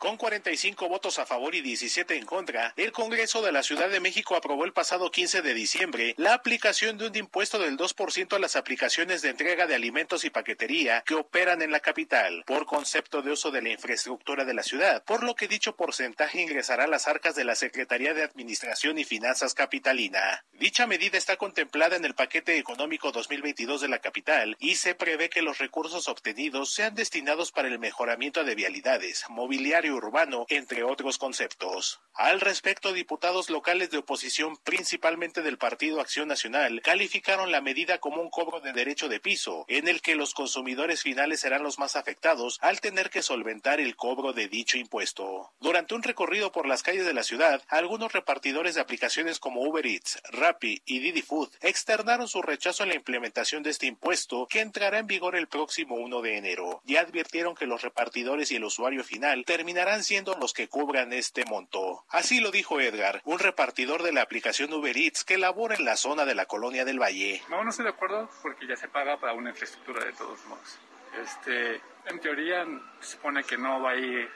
Con 0.03 0.17
45 0.17 0.89
votos 0.89 1.17
a 1.17 1.25
favor 1.25 1.55
y 1.55 1.61
17 1.61 2.17
en 2.17 2.25
contra, 2.25 2.73
el 2.75 2.91
Congreso 2.91 3.41
de 3.41 3.53
la 3.53 3.63
Ciudad 3.63 3.89
de 3.89 4.01
México 4.01 4.35
aprobó 4.35 4.65
el 4.65 4.73
pasado 4.73 5.09
15 5.09 5.41
de 5.41 5.53
diciembre 5.53 6.13
la 6.17 6.33
aplicación 6.33 6.97
de 6.97 7.07
un 7.07 7.15
impuesto 7.15 7.57
del 7.57 7.77
2% 7.77 8.33
a 8.35 8.39
las 8.39 8.57
aplicaciones 8.57 9.21
de 9.21 9.29
entrega 9.29 9.65
de 9.65 9.75
alimentos 9.75 10.25
y 10.25 10.29
paquetería 10.29 11.03
que 11.05 11.13
operan 11.13 11.61
en 11.61 11.71
la 11.71 11.79
capital, 11.79 12.43
por 12.45 12.65
concepto 12.65 13.21
de 13.21 13.31
uso 13.31 13.49
de 13.49 13.61
la 13.61 13.69
infraestructura 13.69 14.43
de 14.43 14.53
la 14.53 14.63
ciudad, 14.63 15.05
por 15.05 15.23
lo 15.23 15.35
que 15.35 15.47
dicho 15.47 15.77
porcentaje 15.77 16.41
ingresará 16.41 16.83
a 16.83 16.87
las 16.87 17.07
arcas 17.07 17.33
de 17.35 17.45
la 17.45 17.55
Secretaría 17.55 18.13
de 18.13 18.23
Administración 18.23 18.97
y 18.97 19.05
Finanzas 19.05 19.53
Capitalina. 19.53 20.43
Dicha 20.51 20.85
medida 20.85 21.17
está 21.17 21.37
contemplada 21.37 21.95
en 21.95 22.03
el 22.03 22.13
paquete 22.13 22.57
económico 22.57 23.13
2022 23.13 23.79
de 23.79 23.87
la 23.87 23.99
capital 23.99 24.57
y 24.59 24.75
se 24.75 24.95
prevé 24.95 25.29
que 25.29 25.41
los 25.41 25.59
recursos 25.59 26.09
obtenidos 26.09 26.73
sean 26.73 26.93
destinados 26.93 27.53
para 27.53 27.69
el 27.69 27.79
mejoramiento 27.79 28.43
de 28.43 28.55
vialidades, 28.55 29.23
mobiliario 29.29 29.92
urbano, 29.93 30.45
entre 30.49 30.83
otros 30.83 31.17
conceptos. 31.17 32.01
Al 32.15 32.41
respecto, 32.41 32.93
diputados 32.93 33.49
locales 33.49 33.89
de 33.89 33.97
oposición, 33.97 34.57
principalmente 34.63 35.41
del 35.41 35.57
Partido 35.57 35.99
Acción 35.99 36.27
Nacional, 36.27 36.81
calificaron 36.83 37.51
la 37.51 37.61
medida 37.61 37.97
como 37.97 38.21
un 38.21 38.29
cobro 38.29 38.59
de 38.59 38.71
derecho 38.71 39.09
de 39.09 39.19
piso, 39.19 39.65
en 39.67 39.87
el 39.87 40.01
que 40.01 40.15
los 40.15 40.33
consumidores 40.33 41.01
finales 41.01 41.39
serán 41.39 41.63
los 41.63 41.79
más 41.79 41.95
afectados 41.95 42.59
al 42.61 42.81
tener 42.81 43.09
que 43.09 43.23
solventar 43.23 43.79
el 43.79 43.95
cobro 43.95 44.33
de 44.33 44.47
dicho 44.47 44.77
impuesto. 44.77 45.51
Durante 45.59 45.95
un 45.95 46.03
recorrido 46.03 46.51
por 46.51 46.67
las 46.67 46.83
calles 46.83 47.05
de 47.05 47.13
la 47.13 47.23
ciudad, 47.23 47.63
algunos 47.67 48.13
repartidores 48.13 48.75
de 48.75 48.81
aplicaciones 48.81 49.39
como 49.39 49.61
Uber 49.61 49.85
Eats, 49.85 50.21
Rappi 50.29 50.81
y 50.85 50.99
Didi 50.99 51.21
Food 51.21 51.49
externaron 51.61 52.27
su 52.27 52.41
rechazo 52.41 52.83
a 52.83 52.85
la 52.85 52.95
implementación 52.95 53.63
de 53.63 53.71
este 53.71 53.87
impuesto 53.87 54.47
que 54.49 54.61
entrará 54.61 54.99
en 54.99 55.07
vigor 55.07 55.35
el 55.35 55.47
próximo 55.47 55.95
1 55.95 56.21
de 56.21 56.37
enero 56.37 56.81
y 56.85 56.97
advirtieron 56.97 57.55
que 57.55 57.65
los 57.65 57.81
repartidores 57.81 58.51
y 58.51 58.55
el 58.55 58.63
usuario 58.63 59.03
final 59.03 59.45
terminarán 59.45 59.82
siendo 60.03 60.35
los 60.39 60.53
que 60.53 60.67
cubran 60.67 61.13
este 61.13 61.45
monto. 61.45 62.05
Así 62.09 62.39
lo 62.39 62.51
dijo 62.51 62.79
Edgar, 62.79 63.21
un 63.25 63.39
repartidor 63.39 64.01
de 64.03 64.13
la 64.13 64.21
aplicación 64.21 64.73
Uber 64.73 64.95
Eats 64.95 65.23
que 65.23 65.37
labora 65.37 65.75
en 65.75 65.85
la 65.85 65.97
zona 65.97 66.25
de 66.25 66.35
la 66.35 66.45
colonia 66.45 66.85
del 66.85 67.01
Valle. 67.01 67.41
No, 67.49 67.63
no 67.63 67.69
estoy 67.69 67.83
de 67.83 67.91
acuerdo 67.91 68.29
porque 68.41 68.65
ya 68.65 68.75
se 68.75 68.87
paga 68.87 69.17
para 69.17 69.33
una 69.33 69.49
infraestructura 69.49 70.05
de 70.05 70.13
todos 70.13 70.43
modos. 70.45 70.79
Este, 71.21 71.81
en 72.05 72.19
teoría 72.19 72.65
se 73.01 73.11
supone 73.11 73.43
que 73.43 73.57
no 73.57 73.81
va 73.81 73.91
a 73.91 73.95
ir 73.95 74.29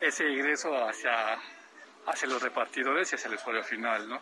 ese 0.00 0.28
ingreso 0.28 0.74
hacia, 0.86 1.38
hacia 2.06 2.28
los 2.28 2.42
repartidores 2.42 3.10
y 3.12 3.16
hacia 3.16 3.28
el 3.28 3.34
usuario 3.34 3.64
final, 3.64 4.08
¿no? 4.08 4.20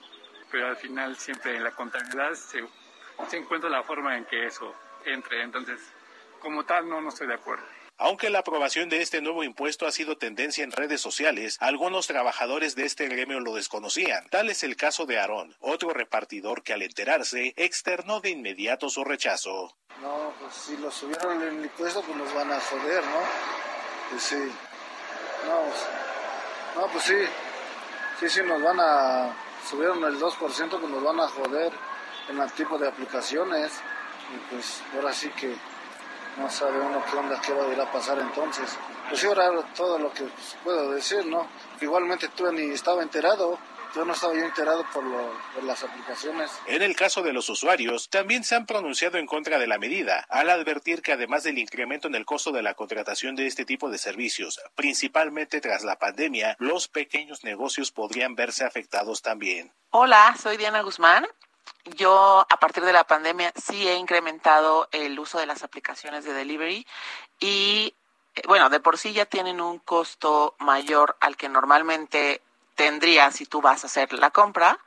Pero 0.50 0.68
al 0.68 0.76
final 0.76 1.16
siempre 1.16 1.56
en 1.56 1.64
la 1.64 1.72
contabilidad 1.72 2.34
se, 2.34 2.64
se 3.28 3.36
encuentra 3.36 3.68
la 3.68 3.82
forma 3.82 4.16
en 4.16 4.24
que 4.24 4.46
eso 4.46 4.74
entre. 5.04 5.42
Entonces, 5.42 5.80
como 6.40 6.64
tal, 6.64 6.88
no, 6.88 7.00
no 7.00 7.08
estoy 7.10 7.26
de 7.26 7.34
acuerdo. 7.34 7.64
Aunque 8.02 8.30
la 8.30 8.38
aprobación 8.38 8.88
de 8.88 9.02
este 9.02 9.20
nuevo 9.20 9.44
impuesto 9.44 9.86
ha 9.86 9.92
sido 9.92 10.16
tendencia 10.16 10.64
en 10.64 10.72
redes 10.72 11.02
sociales, 11.02 11.58
algunos 11.60 12.06
trabajadores 12.06 12.74
de 12.74 12.86
este 12.86 13.06
gremio 13.08 13.40
lo 13.40 13.54
desconocían. 13.54 14.26
Tal 14.30 14.48
es 14.48 14.62
el 14.62 14.74
caso 14.74 15.04
de 15.04 15.20
Aarón, 15.20 15.54
otro 15.60 15.90
repartidor 15.90 16.62
que 16.62 16.72
al 16.72 16.80
enterarse 16.80 17.52
externó 17.58 18.22
de 18.22 18.30
inmediato 18.30 18.88
su 18.88 19.04
rechazo. 19.04 19.76
No, 20.00 20.32
pues 20.40 20.54
si 20.54 20.78
lo 20.78 20.90
subieron 20.90 21.42
el 21.42 21.62
impuesto, 21.62 22.00
pues 22.00 22.16
nos 22.16 22.32
van 22.32 22.50
a 22.50 22.58
joder, 22.58 23.04
¿no? 23.04 23.20
Pues 24.08 24.22
sí. 24.22 24.50
No, 25.46 25.60
pues, 25.60 25.86
no, 26.76 26.92
pues 26.92 27.04
sí. 27.04 27.18
Sí, 28.18 28.30
sí, 28.30 28.40
nos 28.46 28.62
van 28.62 28.80
a... 28.80 29.36
Subieron 29.68 30.02
el 30.04 30.18
2%, 30.18 30.38
pues 30.38 30.90
nos 30.90 31.02
van 31.04 31.20
a 31.20 31.28
joder 31.28 31.70
en 32.30 32.40
el 32.40 32.50
tipo 32.52 32.78
de 32.78 32.88
aplicaciones. 32.88 33.72
Y 34.34 34.54
pues 34.54 34.82
ahora 34.94 35.12
sí 35.12 35.28
que 35.38 35.54
no 36.36 36.50
sabe 36.50 36.80
uno 36.80 37.02
qué 37.10 37.16
onda, 37.16 37.40
qué 37.40 37.52
va 37.52 37.64
a 37.64 37.72
ir 37.72 37.80
a 37.80 37.90
pasar 37.90 38.18
entonces. 38.18 38.76
Pues 39.08 39.20
yo 39.20 39.30
ahora 39.30 39.62
todo 39.74 39.98
lo 39.98 40.12
que 40.12 40.24
pues, 40.24 40.56
puedo 40.62 40.92
decir, 40.92 41.26
¿no? 41.26 41.48
Igualmente 41.80 42.28
tú 42.28 42.50
ni 42.52 42.70
estaba 42.70 43.02
enterado, 43.02 43.58
yo 43.94 44.04
no 44.04 44.12
estaba 44.12 44.34
yo 44.34 44.44
enterado 44.44 44.84
por, 44.92 45.02
lo, 45.02 45.32
por 45.54 45.64
las 45.64 45.82
aplicaciones. 45.82 46.50
En 46.66 46.82
el 46.82 46.94
caso 46.94 47.22
de 47.22 47.32
los 47.32 47.48
usuarios, 47.48 48.08
también 48.08 48.44
se 48.44 48.54
han 48.54 48.66
pronunciado 48.66 49.18
en 49.18 49.26
contra 49.26 49.58
de 49.58 49.66
la 49.66 49.78
medida, 49.78 50.24
al 50.28 50.50
advertir 50.50 51.02
que 51.02 51.12
además 51.12 51.42
del 51.42 51.58
incremento 51.58 52.06
en 52.06 52.14
el 52.14 52.24
costo 52.24 52.52
de 52.52 52.62
la 52.62 52.74
contratación 52.74 53.34
de 53.34 53.46
este 53.46 53.64
tipo 53.64 53.90
de 53.90 53.98
servicios, 53.98 54.60
principalmente 54.76 55.60
tras 55.60 55.82
la 55.82 55.98
pandemia, 55.98 56.56
los 56.58 56.88
pequeños 56.88 57.42
negocios 57.42 57.90
podrían 57.90 58.34
verse 58.34 58.64
afectados 58.64 59.22
también. 59.22 59.72
Hola, 59.90 60.36
soy 60.40 60.56
Diana 60.56 60.82
Guzmán. 60.82 61.26
Yo 61.84 62.46
a 62.48 62.56
partir 62.58 62.84
de 62.84 62.92
la 62.92 63.04
pandemia 63.04 63.52
sí 63.56 63.88
he 63.88 63.96
incrementado 63.96 64.88
el 64.92 65.18
uso 65.18 65.38
de 65.38 65.46
las 65.46 65.62
aplicaciones 65.62 66.24
de 66.24 66.34
delivery 66.34 66.86
y 67.38 67.94
eh, 68.34 68.42
bueno, 68.46 68.68
de 68.68 68.80
por 68.80 68.98
sí 68.98 69.12
ya 69.12 69.26
tienen 69.26 69.60
un 69.60 69.78
costo 69.78 70.54
mayor 70.58 71.16
al 71.20 71.36
que 71.36 71.48
normalmente 71.48 72.42
tendría 72.74 73.30
si 73.30 73.46
tú 73.46 73.60
vas 73.60 73.84
a 73.84 73.86
hacer 73.86 74.12
la 74.12 74.30
compra. 74.30 74.78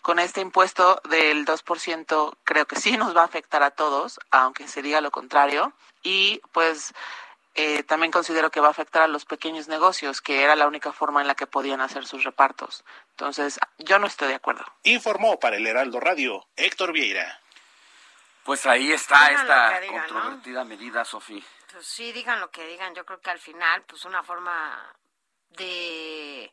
Con 0.00 0.18
este 0.18 0.40
impuesto 0.40 1.00
del 1.08 1.46
2% 1.46 2.36
creo 2.42 2.66
que 2.66 2.76
sí 2.76 2.96
nos 2.96 3.16
va 3.16 3.22
a 3.22 3.26
afectar 3.26 3.62
a 3.62 3.70
todos, 3.70 4.18
aunque 4.32 4.66
se 4.66 4.82
diga 4.82 5.00
lo 5.00 5.12
contrario. 5.12 5.72
Y 6.02 6.40
pues 6.50 6.92
eh, 7.54 7.82
también 7.82 8.10
considero 8.10 8.50
que 8.50 8.60
va 8.60 8.68
a 8.68 8.70
afectar 8.70 9.02
a 9.02 9.08
los 9.08 9.24
pequeños 9.24 9.68
negocios, 9.68 10.20
que 10.20 10.42
era 10.42 10.56
la 10.56 10.66
única 10.66 10.92
forma 10.92 11.20
en 11.20 11.26
la 11.26 11.34
que 11.34 11.46
podían 11.46 11.80
hacer 11.80 12.06
sus 12.06 12.24
repartos. 12.24 12.84
Entonces, 13.10 13.58
yo 13.78 13.98
no 13.98 14.06
estoy 14.06 14.28
de 14.28 14.36
acuerdo. 14.36 14.64
Informó 14.84 15.38
para 15.38 15.56
el 15.56 15.66
Heraldo 15.66 16.00
Radio 16.00 16.46
Héctor 16.56 16.92
Vieira. 16.92 17.40
Pues 18.44 18.66
ahí 18.66 18.90
está 18.90 19.28
Digan 19.28 19.42
esta 19.42 19.80
controvertida 19.86 20.64
medida, 20.64 21.04
Sofía. 21.04 21.42
Pues 21.70 21.86
sí, 21.86 22.12
digan 22.12 22.40
lo 22.40 22.50
que 22.50 22.66
digan. 22.66 22.94
Yo 22.94 23.04
creo 23.04 23.20
que 23.20 23.30
al 23.30 23.38
final, 23.38 23.82
pues 23.82 24.04
una 24.04 24.22
forma 24.22 24.94
de, 25.50 26.52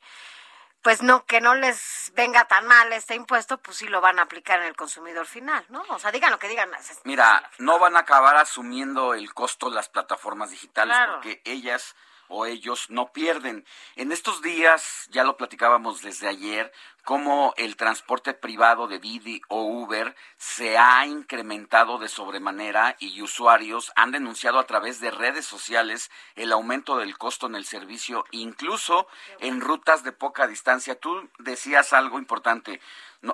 pues 0.82 1.02
no, 1.02 1.26
que 1.26 1.42
no 1.42 1.56
les 1.56 2.12
venga 2.16 2.46
tan 2.46 2.66
mal 2.66 2.92
este 2.94 3.16
impuesto, 3.16 3.58
pues 3.58 3.78
sí 3.78 3.88
lo 3.88 4.00
van 4.02 4.18
a 4.20 4.24
aplicar 4.24 4.60
en 4.62 4.68
el 4.68 4.76
consumidor 4.76 5.26
final, 5.26 5.66
¿no? 5.70 5.82
O 5.90 6.00
sea, 6.00 6.12
digan 6.12 6.32
lo 6.32 6.40
que 6.40 6.48
digan. 6.48 6.72
Mira, 7.04 7.50
no 7.58 7.80
van 7.80 7.98
a 7.98 8.00
acabar 8.00 8.38
asumiendo 8.38 9.14
el 9.14 9.34
costo 9.34 9.70
las 9.70 9.90
plataformas 9.90 10.52
digitales 10.52 10.96
Claro. 10.96 11.14
porque 11.16 11.42
ellas 11.46 11.96
o 12.30 12.46
ellos 12.46 12.90
no 12.90 13.12
pierden. 13.12 13.66
En 13.96 14.12
estos 14.12 14.42
días, 14.42 15.08
ya 15.12 15.24
lo 15.24 15.36
platicábamos 15.36 16.02
desde 16.02 16.28
ayer, 16.28 16.72
cómo 17.04 17.54
el 17.58 17.76
transporte 17.76 18.34
privado 18.34 18.88
de 18.88 19.00
Didi 19.00 19.42
o 19.48 19.64
Uber 19.64 20.16
se 20.38 20.78
ha 20.78 21.06
incrementado 21.06 21.98
de 21.98 22.08
sobremanera 22.08 22.96
y 23.00 23.22
usuarios 23.22 23.92
han 23.96 24.12
denunciado 24.12 24.60
a 24.60 24.68
través 24.68 25.00
de 25.00 25.12
redes 25.12 25.46
sociales 25.46 26.12
el 26.36 26.52
aumento 26.52 26.98
del 26.98 27.18
costo 27.18 27.48
en 27.48 27.56
el 27.56 27.66
servicio, 27.66 28.26
incluso 28.32 29.08
en 29.40 29.60
rutas 29.60 30.04
de 30.04 30.12
poca 30.12 30.48
distancia. 30.48 31.00
Tú 31.00 31.30
decías 31.40 31.94
algo 31.94 32.20
importante. 32.20 32.80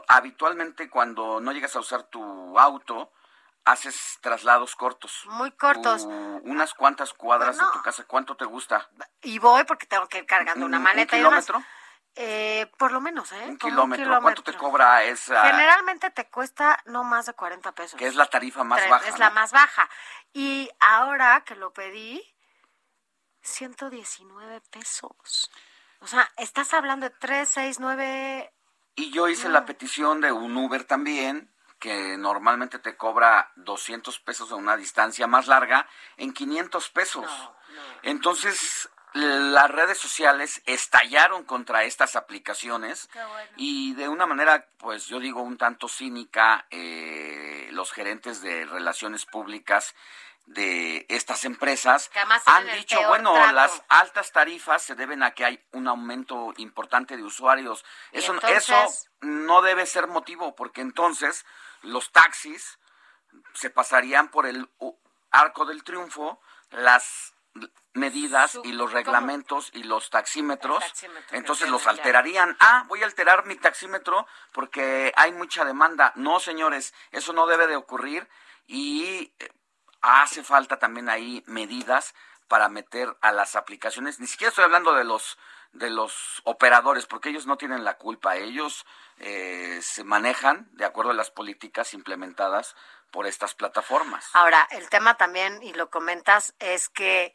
Habitualmente 0.08 0.90
cuando 0.90 1.40
no 1.42 1.52
llegas 1.52 1.76
a 1.76 1.80
usar 1.80 2.04
tu 2.04 2.58
auto, 2.58 3.12
haces 3.66 4.18
traslados 4.22 4.76
cortos. 4.76 5.24
Muy 5.26 5.52
cortos. 5.52 6.04
Unas 6.06 6.74
cuantas 6.74 7.14
cuadras 7.14 7.56
Bueno. 7.58 7.72
de 7.72 7.78
tu 7.78 7.84
casa. 7.84 8.04
¿Cuánto 8.06 8.38
te 8.38 8.46
gusta? 8.46 8.88
Y 9.22 9.40
voy 9.40 9.64
porque 9.66 9.86
tengo 9.88 10.08
que 10.08 10.20
ir 10.20 10.26
cargando 10.26 10.66
una 10.66 10.78
¿Un- 10.78 10.84
maleta 10.84 11.16
un 11.16 11.22
y 11.22 11.24
demás. 11.24 11.46
kilómetro? 11.46 11.70
Eh, 12.18 12.72
por 12.78 12.94
lo 12.94 13.02
menos, 13.02 13.30
¿eh? 13.34 13.46
Un 13.46 13.58
kilómetro. 13.58 14.22
¿Cuánto 14.22 14.42
te 14.44 14.54
cobra 14.54 15.04
esa? 15.04 15.48
Generalmente 15.48 16.10
te 16.12 16.30
cuesta 16.30 16.80
no 16.86 17.04
más 17.04 17.26
de 17.26 17.34
40 17.34 17.74
pesos. 17.74 17.98
Que 18.00 18.08
es 18.08 18.16
la 18.16 18.28
tarifa 18.28 18.64
más 18.64 18.80
Tres- 18.80 18.90
baja. 18.90 19.08
Es 19.10 19.20
la 19.20 19.30
más 19.32 19.52
baja. 19.52 19.90
Y 20.32 20.70
ahora 20.80 21.44
que 21.46 21.56
lo 21.56 21.74
pedí, 21.74 22.24
119 23.42 24.62
pesos. 24.72 25.52
O 26.00 26.08
sea, 26.08 26.30
estás 26.38 26.74
hablando 26.74 27.10
de 27.10 27.16
3, 27.20 27.48
6, 27.50 27.80
9... 27.80 28.52
Y 28.96 29.12
yo 29.12 29.28
hice 29.28 29.50
la 29.50 29.66
petición 29.66 30.22
de 30.22 30.32
un 30.32 30.56
Uber 30.56 30.86
también, 30.86 31.54
que 31.86 32.18
normalmente 32.18 32.80
te 32.80 32.98
cobra 32.98 33.52
200 33.58 34.20
pesos 34.22 34.52
a 34.52 34.56
una 34.56 34.76
distancia 34.76 35.28
más 35.28 35.46
larga, 35.46 35.88
en 36.18 36.34
500 36.34 36.90
pesos. 36.90 37.30
Entonces, 38.02 38.90
las 39.14 39.70
redes 39.70 40.00
sociales 40.00 40.64
estallaron 40.66 41.44
contra 41.44 41.84
estas 41.84 42.16
aplicaciones 42.16 43.08
y 43.56 43.94
de 43.94 44.10
una 44.10 44.26
manera, 44.26 44.68
pues 44.80 45.06
yo 45.06 45.20
digo, 45.20 45.44
un 45.44 45.58
tanto 45.60 45.88
cínica, 45.88 46.66
eh, 46.72 47.70
los 47.72 47.92
gerentes 47.92 48.42
de 48.42 48.66
relaciones 48.66 49.28
públicas 49.28 49.94
de 50.48 51.06
estas 51.10 51.44
empresas 51.46 52.10
han 52.46 52.66
dicho, 52.80 52.98
bueno, 53.10 53.34
trato. 53.34 53.54
las 53.54 53.84
altas 53.90 54.32
tarifas 54.32 54.82
se 54.82 54.96
deben 54.96 55.22
a 55.22 55.32
que 55.32 55.46
hay 55.46 55.64
un 55.72 55.88
aumento 55.88 56.52
importante 56.58 57.16
de 57.16 57.24
usuarios. 57.24 57.86
Eso, 58.12 58.34
entonces- 58.34 58.70
eso 58.70 59.10
no 59.22 59.62
debe 59.62 59.86
ser 59.86 60.08
motivo, 60.08 60.56
porque 60.56 60.82
entonces 60.82 61.46
los 61.86 62.12
taxis 62.12 62.80
se 63.54 63.70
pasarían 63.70 64.30
por 64.30 64.46
el 64.46 64.70
arco 65.32 65.66
del 65.66 65.84
triunfo, 65.84 66.40
las 66.72 67.34
medidas 67.94 68.52
Su- 68.52 68.62
y 68.66 68.74
los 68.74 68.88
¿cómo? 68.88 68.96
reglamentos 68.98 69.70
y 69.74 69.84
los 69.84 70.10
taxímetros, 70.10 70.80
taxímetro 70.80 71.38
entonces 71.38 71.70
los 71.70 71.84
ya. 71.86 71.92
alterarían. 71.92 72.58
Ah, 72.60 72.84
voy 72.88 73.02
a 73.04 73.06
alterar 73.06 73.46
mi 73.46 73.56
taxímetro 73.56 74.28
porque 74.52 75.14
hay 75.16 75.32
mucha 75.32 75.64
demanda. 75.64 76.12
No, 76.16 76.40
señores, 76.40 76.94
eso 77.12 77.32
no 77.34 77.48
debe 77.48 77.68
de 77.68 77.78
ocurrir 77.78 78.28
y 78.68 79.34
eh, 79.40 79.50
hace 80.02 80.44
falta 80.44 80.78
también 80.80 81.08
ahí 81.10 81.44
medidas 81.48 82.14
para 82.50 82.68
meter 82.70 83.16
a 83.22 83.32
las 83.32 83.56
aplicaciones. 83.56 84.20
Ni 84.20 84.28
siquiera 84.28 84.50
estoy 84.50 84.66
hablando 84.66 84.94
de 84.94 85.04
los 85.06 85.38
de 85.76 85.90
los 85.90 86.42
operadores, 86.46 87.06
porque 87.06 87.30
ellos 87.30 87.46
no 87.46 87.58
tienen 87.58 87.84
la 87.84 87.98
culpa. 87.98 88.38
Ellos 88.38 88.86
eh, 89.18 89.80
se 89.82 90.04
manejan 90.04 90.68
de 90.72 90.86
acuerdo 90.86 91.12
a 91.12 91.16
las 91.16 91.32
políticas 91.32 91.94
implementadas 91.94 92.76
por 93.12 93.28
estas 93.28 93.54
plataformas. 93.54 94.30
Ahora, 94.34 94.68
el 94.72 94.90
tema 94.90 95.16
también, 95.16 95.62
y 95.62 95.74
lo 95.74 95.90
comentas, 95.90 96.56
es 96.60 96.90
que 96.90 97.34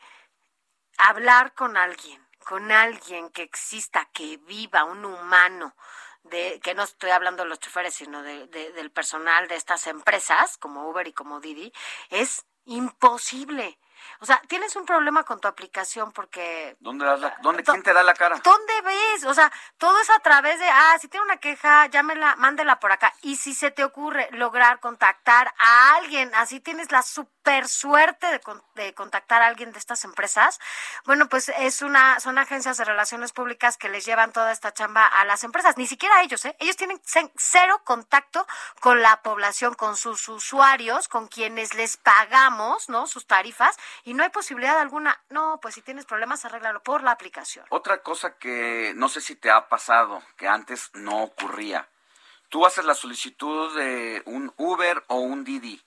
hablar 0.99 1.55
con 1.55 1.77
alguien, 1.77 2.27
con 2.45 2.73
alguien 2.73 3.31
que 3.31 3.43
exista, 3.43 4.09
que 4.13 4.39
viva, 4.39 4.85
un 4.85 5.05
humano, 5.05 5.77
de 6.23 6.61
que 6.63 6.75
no 6.75 6.83
estoy 6.83 7.11
hablando 7.11 7.43
de 7.43 7.49
los 7.49 7.61
choferes, 7.61 7.95
sino 7.95 8.23
de, 8.23 8.47
del 8.49 8.91
personal 8.91 9.49
de 9.49 9.57
estas 9.57 9.87
empresas, 9.87 10.59
como 10.59 10.89
Uber 10.89 11.07
y 11.07 11.13
como 11.13 11.41
Didi, 11.41 11.73
es 12.11 12.47
imposible. 12.65 13.79
O 14.21 14.27
sea, 14.27 14.41
tienes 14.49 14.77
un 14.77 14.85
problema 14.85 15.25
con 15.25 15.41
tu 15.41 15.49
aplicación 15.49 16.13
porque... 16.13 16.77
¿Dónde 16.81 17.05
das 17.05 17.21
la, 17.21 17.37
dónde, 17.43 17.63
¿Quién 17.65 17.83
te 17.83 17.93
da 17.93 18.03
la 18.03 18.15
cara? 18.15 18.41
¿Dónde 18.43 18.81
ves? 18.83 19.25
O 19.25 19.35
sea, 19.35 19.51
todo 19.79 19.99
es 20.01 20.11
a 20.11 20.19
través 20.21 20.59
de, 20.59 20.69
ah, 20.69 20.97
si 21.01 21.09
tiene 21.09 21.25
una 21.25 21.39
queja, 21.39 21.87
llámela, 21.87 22.37
mándela 22.37 22.79
por 22.81 22.93
acá. 22.93 23.13
Y 23.23 23.37
si 23.37 23.55
se 23.55 23.71
te 23.71 23.85
ocurre 23.85 24.29
lograr 24.33 24.81
contactar 24.81 25.53
a 25.59 25.95
alguien, 25.97 26.31
así 26.35 26.61
tienes 26.61 26.93
la 26.93 27.03
super 27.03 27.40
suerte 27.69 28.27
de, 28.27 28.41
de 28.75 28.95
contactar 28.95 29.43
a 29.43 29.47
alguien 29.47 29.73
de 29.73 29.79
estas 29.79 30.05
empresas, 30.05 30.59
bueno, 31.05 31.29
pues 31.29 31.51
es 31.59 31.83
una, 31.83 32.21
son 32.21 32.39
agencias 32.39 32.77
de 32.77 32.85
relaciones 32.85 33.33
públicas 33.33 33.77
que 33.77 33.89
les 33.89 34.05
llevan 34.05 34.33
toda 34.33 34.53
esta 34.53 34.73
chamba 34.73 35.07
a 35.07 35.25
las 35.25 35.45
empresas. 35.45 35.77
Ni 35.77 35.87
siquiera 35.87 36.23
ellos, 36.23 36.45
¿eh? 36.45 36.57
Ellos 36.59 36.77
tienen 36.77 37.01
cero 37.37 37.81
contacto 37.85 38.47
con 38.81 39.03
la 39.03 39.23
población, 39.23 39.75
con 39.75 39.97
sus 39.97 40.29
usuarios, 40.29 41.09
con 41.09 41.29
quienes 41.29 41.75
les 41.75 41.97
pagamos, 41.97 42.89
¿no? 42.89 43.07
Sus 43.07 43.27
tarifas 43.27 43.77
y 44.05 44.15
no 44.15 44.23
hay 44.23 44.31
posibilidad 44.31 44.79
alguna. 44.79 45.21
No, 45.29 45.59
pues 45.61 45.75
si 45.75 45.83
tienes 45.83 46.07
problemas, 46.07 46.45
arréglalo 46.45 46.83
por 46.83 47.03
la 47.03 47.13
aplicación. 47.13 47.65
Otra 47.71 48.03
cosa 48.03 48.37
que 48.39 48.93
no 48.97 49.09
sé 49.09 49.21
si 49.21 49.37
te 49.37 49.51
ha 49.51 49.69
pasado, 49.69 50.23
que 50.37 50.49
antes 50.49 50.91
no 50.95 51.23
ocurría. 51.23 51.89
Tú 52.49 52.67
haces 52.67 52.85
la 52.85 52.95
solicitud 52.95 53.77
de 53.77 54.23
un 54.27 54.53
Uber 54.57 55.05
o 55.07 55.17
un 55.17 55.45
Didi 55.45 55.81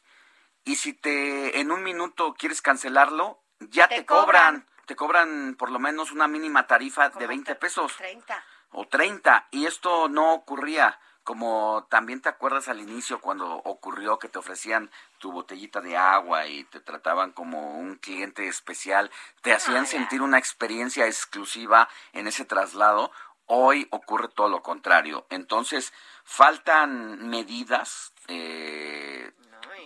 y 0.66 0.76
si 0.76 0.94
te 0.94 1.60
en 1.60 1.72
un 1.72 1.84
minuto 1.84 2.34
quieres 2.38 2.62
cancelarlo, 2.62 3.42
ya 3.60 3.88
te, 3.88 4.06
cobran. 4.06 4.66
Te 4.86 4.96
cobran 4.96 5.56
por 5.58 5.72
lo 5.72 5.80
menos 5.80 6.12
una 6.12 6.28
mínima 6.28 6.68
tarifa 6.68 7.10
de 7.10 7.28
20 7.28 7.56
pesos. 7.56 7.96
30. 7.98 8.44
O 8.72 8.88
30. 8.88 9.48
Y 9.52 9.66
esto 9.66 10.10
no 10.10 10.34
ocurría 10.34 11.00
como 11.24 11.88
también 11.90 12.22
te 12.22 12.30
acuerdas 12.30 12.68
al 12.68 12.82
inicio 12.82 13.22
cuando 13.22 13.48
ocurrió 13.50 14.20
que 14.20 14.28
te 14.28 14.40
ofrecían 14.40 14.92
tu 15.20 15.32
botellita 15.32 15.80
de 15.80 15.96
agua 15.96 16.48
y 16.48 16.66
te 16.66 16.82
trataban 16.82 17.32
como 17.32 17.78
un 17.78 17.96
cliente 17.96 18.48
especial, 18.48 19.10
te 19.42 19.54
hacían 19.54 19.88
sentir 19.88 20.22
una 20.22 20.38
experiencia 20.38 21.06
exclusiva 21.06 21.88
en 22.12 22.28
ese 22.28 22.44
traslado, 22.46 23.12
hoy 23.46 23.88
ocurre 23.92 24.28
todo 24.28 24.50
lo 24.50 24.62
contrario. 24.62 25.26
Entonces, 25.30 25.94
faltan 26.26 27.30
medidas 27.30 28.14
eh, 28.28 29.32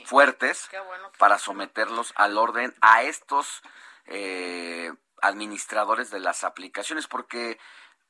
fuertes 0.08 0.70
para 1.18 1.38
someterlos 1.38 2.14
al 2.16 2.38
orden 2.38 2.74
a 2.82 3.04
estos 3.04 3.62
eh, 4.06 4.92
administradores 5.22 6.10
de 6.10 6.20
las 6.20 6.44
aplicaciones, 6.44 7.08
porque 7.08 7.60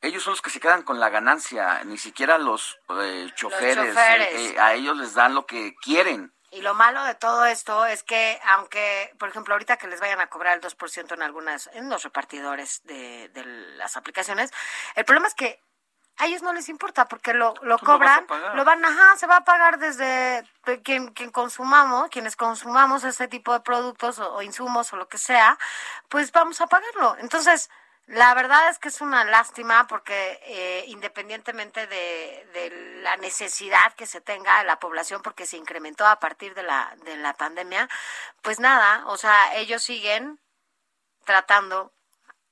ellos 0.02 0.24
son 0.24 0.32
los 0.32 0.41
que 0.41 0.52
se 0.52 0.60
quedan 0.60 0.84
con 0.84 0.99
la 0.99 1.10
ganancia, 1.10 1.84
ni 1.84 1.98
siquiera 1.98 2.38
los, 2.38 2.78
eh, 3.02 3.30
choferes, 3.36 3.95
eh, 3.95 4.52
eh, 4.53 4.60
a 4.60 4.76
ellos 4.76 4.95
les 4.98 5.15
dan 5.15 5.34
lo 5.34 5.45
que 5.45 5.76
quieren. 5.82 6.34
Y 6.52 6.61
lo 6.61 6.76
malo 6.76 7.03
de 7.03 7.15
todo 7.15 7.45
esto 7.45 7.86
es 7.86 8.03
que, 8.03 8.40
aunque, 8.45 9.14
por 9.19 9.28
ejemplo, 9.28 9.53
ahorita 9.53 9.78
que 9.78 9.88
les 9.88 9.99
vayan 9.99 10.22
a 10.22 10.28
cobrar 10.28 10.56
el 10.56 10.61
2% 10.61 11.14
en 11.14 11.22
algunas, 11.22 11.69
en 11.74 11.90
los 11.90 12.03
repartidores 12.03 12.84
de, 12.86 13.30
de 13.30 13.44
las 13.76 13.98
aplicaciones, 13.98 14.52
el 14.95 15.03
problema 15.03 15.28
es 15.28 15.34
que 15.34 15.60
a 16.18 16.26
ellos 16.26 16.41
no 16.41 16.53
les 16.53 16.69
importa 16.69 17.07
porque 17.07 17.34
lo, 17.34 17.53
lo 17.61 17.77
cobran, 17.77 18.26
lo, 18.56 18.65
van, 18.65 18.84
ajá, 18.84 19.18
se 19.18 19.27
va 19.27 19.38
a 19.38 19.44
pagar 19.44 19.77
desde 19.77 20.44
quien, 20.84 21.14
quien 21.14 21.31
consumamos, 21.31 22.10
quienes 22.10 22.35
consumamos 22.35 23.03
ese 23.03 23.27
tipo 23.27 23.53
de 23.53 23.60
productos 23.60 24.19
o 24.19 24.41
insumos 24.41 24.91
o 24.94 24.98
lo 24.98 25.07
que 25.07 25.18
sea, 25.18 25.57
pues 26.10 26.31
vamos 26.31 26.60
a 26.61 26.68
pagarlo. 26.68 27.15
Entonces, 27.19 27.69
la 28.07 28.34
verdad 28.34 28.69
es 28.69 28.80
que 28.80 28.88
es 28.88 29.02
una 29.02 29.26
lástima 29.26 29.85
porque 29.85 30.39
eh, 30.45 30.85
independientemente 30.88 31.88
de, 31.88 33.02
la 33.03 33.18
necesidad 33.18 33.94
que 33.95 34.06
se 34.06 34.22
tenga 34.22 34.60
de 34.60 34.65
la 34.65 34.80
población, 34.80 35.22
porque 35.22 35.45
se 35.45 35.57
incrementó 35.57 36.06
a 36.06 36.19
partir 36.19 36.53
de 36.56 36.64
la, 36.64 36.95
de 37.03 37.18
la 37.18 37.34
pandemia, 37.34 37.88
pues 38.41 38.60
nada, 38.60 39.03
o 39.07 39.18
sea, 39.18 39.56
ellos 39.56 39.84
siguen 39.84 40.39
tratando 41.26 41.94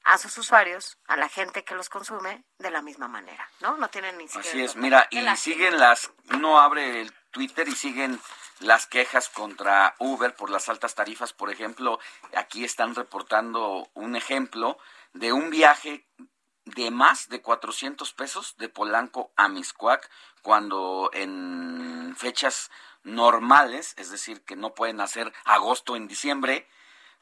a 0.06 0.19
sus 0.19 0.38
usuarios, 0.38 0.98
a 1.07 1.18
la 1.18 1.27
gente 1.30 1.64
que 1.64 1.73
los 1.76 1.90
consume, 1.90 2.45
de 2.60 2.69
la 2.69 2.84
misma 2.84 3.07
manera, 3.07 3.49
¿no? 3.60 3.76
No 3.77 3.90
tienen 3.90 4.18
ni 4.18 4.27
siquiera... 4.27 4.48
Así 4.48 4.61
es, 4.61 4.76
mira, 4.76 5.07
y 5.10 5.19
siguen 5.36 5.80
las, 5.80 6.11
uno 6.32 6.60
abre 6.60 7.02
el 7.02 7.11
Twitter 7.32 7.68
y 7.68 7.76
siguen 7.76 8.22
las 8.60 8.86
quejas 8.86 9.30
contra 9.30 9.95
Uber 9.98 10.36
por 10.36 10.52
las 10.52 10.69
altas 10.69 10.94
tarifas, 10.94 11.34
por 11.34 11.49
ejemplo, 11.49 11.99
aquí 12.36 12.64
están 12.64 12.94
reportando 12.94 13.90
un 13.95 14.15
ejemplo 14.15 14.77
de 15.14 15.34
un 15.34 15.49
viaje 15.49 16.07
de 16.65 16.91
más 16.91 17.27
de 17.27 17.41
400 17.41 18.14
pesos 18.14 18.56
de 18.57 18.69
Polanco 18.69 19.32
a 19.36 19.49
Miscuac, 19.49 20.10
cuando 20.44 21.10
en 21.14 22.15
fechas 22.15 22.69
normales, 23.03 23.95
es 23.98 24.11
decir, 24.11 24.44
que 24.44 24.56
no 24.56 24.76
pueden 24.76 25.02
hacer 25.02 25.34
agosto 25.45 25.95
en 25.95 26.07
diciembre, 26.07 26.68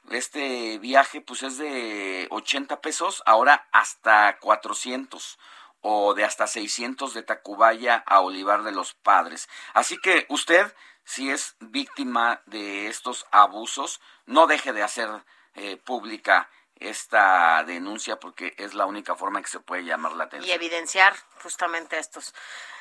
este 0.10 0.78
viaje 0.80 1.22
pues 1.22 1.44
es 1.44 1.58
de 1.58 2.28
80 2.30 2.82
pesos, 2.82 3.24
ahora 3.26 3.68
hasta 3.72 4.38
400 4.40 5.40
o 5.82 6.14
de 6.14 6.24
hasta 6.24 6.48
600 6.48 7.14
de 7.14 7.24
Tacubaya 7.24 8.04
a 8.06 8.22
Olivar 8.22 8.64
de 8.64 8.72
los 8.72 8.94
Padres. 8.94 9.50
Así 9.74 9.98
que 9.98 10.26
usted, 10.30 10.74
si 11.04 11.30
es 11.30 11.56
víctima 11.60 12.42
de 12.46 12.88
estos 12.88 13.26
abusos, 13.32 14.02
no 14.26 14.48
deje 14.48 14.72
de 14.72 14.84
hacer 14.84 15.10
eh, 15.56 15.78
pública 15.78 16.50
esta 16.78 17.64
denuncia 17.64 18.20
porque 18.20 18.56
es 18.58 18.74
la 18.74 18.86
única 18.86 19.16
forma 19.16 19.42
que 19.42 19.50
se 19.50 19.60
puede 19.60 19.84
llamar 19.84 20.14
la 20.14 20.26
atención. 20.26 20.50
Y 20.50 20.54
evidenciar 20.54 21.16
justamente 21.42 22.00
estos, 22.00 22.34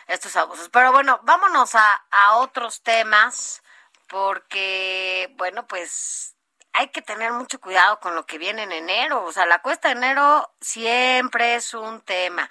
estos 0.07 0.37
abusos. 0.37 0.69
Pero 0.69 0.93
bueno, 0.93 1.21
vámonos 1.25 1.75
a, 1.75 2.05
a 2.11 2.37
otros 2.37 2.83
temas 2.83 3.63
porque, 4.09 5.33
bueno, 5.37 5.67
pues 5.67 6.37
hay 6.73 6.89
que 6.89 7.03
tener 7.03 7.33
mucho 7.33 7.61
cuidado 7.61 8.01
con 8.01 8.15
lo 8.15 8.27
que 8.27 8.39
viene 8.39 8.63
en 8.65 8.73
enero. 8.73 9.25
O 9.25 9.33
sea, 9.33 9.47
la 9.47 9.61
cuesta 9.61 9.89
de 9.89 9.95
enero 9.95 10.51
siempre 10.61 11.55
es 11.57 11.75
un 11.75 12.01
tema. 12.01 12.49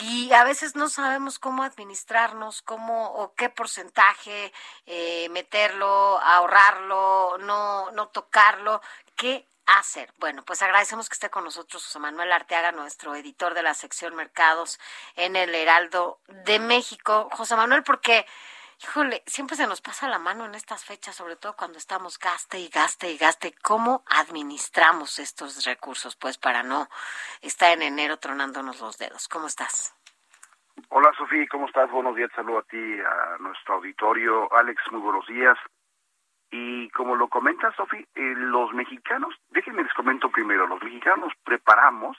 Y 0.00 0.32
a 0.32 0.44
veces 0.44 0.74
no 0.74 0.88
sabemos 0.88 1.38
cómo 1.38 1.62
administrarnos, 1.62 2.62
cómo 2.62 3.12
o 3.14 3.34
qué 3.34 3.48
porcentaje 3.48 4.52
eh, 4.86 5.28
meterlo, 5.30 6.18
ahorrarlo, 6.20 7.38
no, 7.38 7.90
no 7.92 8.08
tocarlo. 8.08 8.80
¿Qué 9.16 9.46
hacer. 9.66 10.12
Bueno, 10.18 10.42
pues 10.44 10.62
agradecemos 10.62 11.08
que 11.08 11.14
esté 11.14 11.30
con 11.30 11.44
nosotros 11.44 11.84
José 11.84 11.98
Manuel 11.98 12.32
Arteaga, 12.32 12.72
nuestro 12.72 13.14
editor 13.14 13.54
de 13.54 13.62
la 13.62 13.74
sección 13.74 14.14
Mercados 14.14 14.78
en 15.16 15.36
el 15.36 15.54
Heraldo 15.54 16.20
de 16.44 16.58
México. 16.58 17.28
José 17.32 17.56
Manuel, 17.56 17.82
porque, 17.82 18.26
híjole, 18.84 19.22
siempre 19.26 19.56
se 19.56 19.66
nos 19.66 19.80
pasa 19.80 20.08
la 20.08 20.18
mano 20.18 20.44
en 20.44 20.54
estas 20.54 20.84
fechas, 20.84 21.16
sobre 21.16 21.36
todo 21.36 21.54
cuando 21.56 21.78
estamos 21.78 22.18
gaste 22.18 22.58
y 22.58 22.68
gaste 22.68 23.10
y 23.10 23.16
gaste. 23.16 23.54
¿Cómo 23.62 24.04
administramos 24.06 25.18
estos 25.18 25.64
recursos, 25.64 26.16
pues, 26.16 26.36
para 26.36 26.62
no 26.62 26.88
estar 27.40 27.72
en 27.72 27.82
enero 27.82 28.18
tronándonos 28.18 28.80
los 28.80 28.98
dedos? 28.98 29.26
¿Cómo 29.28 29.46
estás? 29.46 29.96
Hola, 30.90 31.10
Sofía, 31.16 31.46
¿cómo 31.50 31.66
estás? 31.66 31.90
Buenos 31.90 32.14
días, 32.14 32.30
saludo 32.36 32.58
a 32.58 32.62
ti, 32.62 32.76
a 32.76 33.38
nuestro 33.38 33.76
auditorio. 33.76 34.52
Alex, 34.54 34.82
muy 34.92 35.00
buenos 35.00 35.26
días. 35.26 35.56
Y 36.50 36.90
como 36.90 37.16
lo 37.16 37.28
comenta 37.28 37.74
Sofi, 37.74 38.06
eh, 38.14 38.34
los 38.36 38.72
mexicanos, 38.74 39.34
déjenme 39.48 39.82
les 39.82 39.94
comento 39.94 40.30
primero, 40.30 40.66
los 40.66 40.82
mexicanos 40.82 41.32
preparamos 41.42 42.16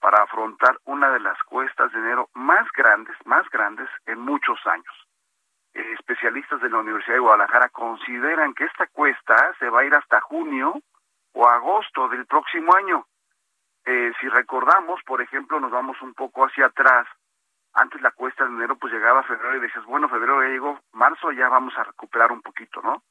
para 0.00 0.22
afrontar 0.22 0.78
una 0.84 1.10
de 1.10 1.20
las 1.20 1.40
cuestas 1.44 1.92
de 1.92 1.98
enero 1.98 2.30
más 2.32 2.66
grandes, 2.74 3.16
más 3.26 3.48
grandes 3.50 3.88
en 4.06 4.18
muchos 4.20 4.58
años. 4.66 5.03
Eh, 5.74 5.92
especialistas 5.98 6.60
de 6.60 6.70
la 6.70 6.78
Universidad 6.78 7.16
de 7.16 7.20
Guadalajara 7.20 7.68
consideran 7.70 8.54
que 8.54 8.64
esta 8.64 8.86
cuesta 8.86 9.54
se 9.58 9.68
va 9.68 9.80
a 9.80 9.84
ir 9.84 9.94
hasta 9.94 10.20
junio 10.20 10.80
o 11.32 11.48
agosto 11.48 12.08
del 12.08 12.26
próximo 12.26 12.74
año. 12.76 13.06
Eh, 13.84 14.12
si 14.20 14.28
recordamos, 14.28 15.02
por 15.04 15.20
ejemplo, 15.20 15.60
nos 15.60 15.70
vamos 15.70 16.00
un 16.00 16.14
poco 16.14 16.44
hacia 16.44 16.66
atrás, 16.66 17.06
antes 17.74 18.00
la 18.00 18.12
cuesta 18.12 18.44
de 18.44 18.50
enero 18.50 18.76
pues 18.76 18.92
llegaba 18.92 19.20
a 19.20 19.24
febrero 19.24 19.56
y 19.56 19.60
decías, 19.60 19.84
bueno, 19.84 20.08
febrero 20.08 20.42
ya 20.42 20.48
llegó, 20.48 20.78
marzo 20.92 21.32
ya 21.32 21.48
vamos 21.48 21.76
a 21.76 21.84
recuperar 21.84 22.30
un 22.30 22.40
poquito, 22.40 22.80
¿no? 22.82 23.02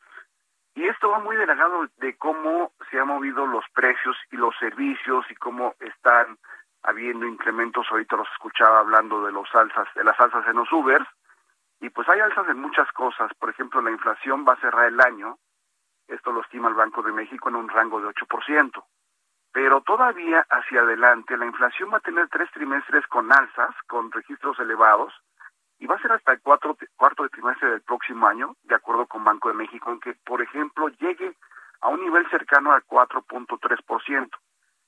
Y 0.76 0.88
esto 0.88 1.10
va 1.10 1.20
muy 1.20 1.36
delegado 1.36 1.88
de 1.98 2.16
cómo 2.18 2.72
se 2.90 3.00
han 3.00 3.08
movido 3.08 3.46
los 3.46 3.66
precios 3.76 4.18
y 4.32 4.38
los 4.38 4.58
servicios 4.58 5.26
y 5.30 5.36
cómo 5.36 5.76
están 5.80 6.40
habiendo 6.82 7.28
incrementos. 7.28 7.86
Ahorita 7.92 8.16
los 8.16 8.28
escuchaba 8.32 8.80
hablando 8.80 9.24
de 9.24 9.32
los 9.32 9.54
alzas, 9.54 9.88
de 9.94 10.04
las 10.04 10.20
alzas 10.20 10.48
en 10.48 10.56
los 10.56 10.72
Ubers. 10.72 11.08
Y 11.84 11.90
pues 11.90 12.08
hay 12.08 12.22
alzas 12.22 12.48
en 12.48 12.62
muchas 12.62 12.90
cosas. 12.94 13.30
Por 13.34 13.50
ejemplo, 13.50 13.82
la 13.82 13.92
inflación 13.92 14.46
va 14.48 14.54
a 14.54 14.62
cerrar 14.62 14.86
el 14.86 15.02
año. 15.02 15.38
Esto 16.08 16.32
lo 16.32 16.40
estima 16.40 16.70
el 16.70 16.76
Banco 16.76 17.04
de 17.04 17.12
México 17.12 17.50
en 17.50 17.58
un 17.58 17.68
rango 17.68 18.00
de 18.00 18.08
8%. 18.08 18.86
pero 19.52 19.82
todavía 19.82 20.44
hacia 20.50 20.82
adelante 20.82 21.38
la 21.38 21.46
inflación 21.46 21.92
va 21.94 21.98
a 21.98 22.08
tener 22.08 22.28
tres 22.30 22.50
trimestres 22.52 23.06
con 23.08 23.32
alzas, 23.32 23.76
con 23.88 24.12
registros 24.12 24.58
elevados, 24.60 25.14
y 25.78 25.86
va 25.86 25.96
a 25.96 26.02
ser 26.02 26.14
hasta 26.14 26.32
el 26.32 26.42
cuatro, 26.42 26.76
cuarto 26.96 27.28
trimestre 27.30 27.70
del 27.70 27.82
próximo 27.82 28.26
año, 28.26 28.56
de 28.64 28.76
acuerdo 28.76 29.06
con 29.06 29.24
Banco 29.24 29.50
de 29.50 29.56
México, 29.56 29.92
en 29.92 30.00
que, 30.00 30.16
por 30.26 30.42
ejemplo, 30.42 30.88
llegue 30.88 31.36
a 31.82 31.90
un 31.90 32.02
nivel 32.02 32.28
cercano 32.30 32.72
al 32.72 32.84
4.3%. 32.86 34.30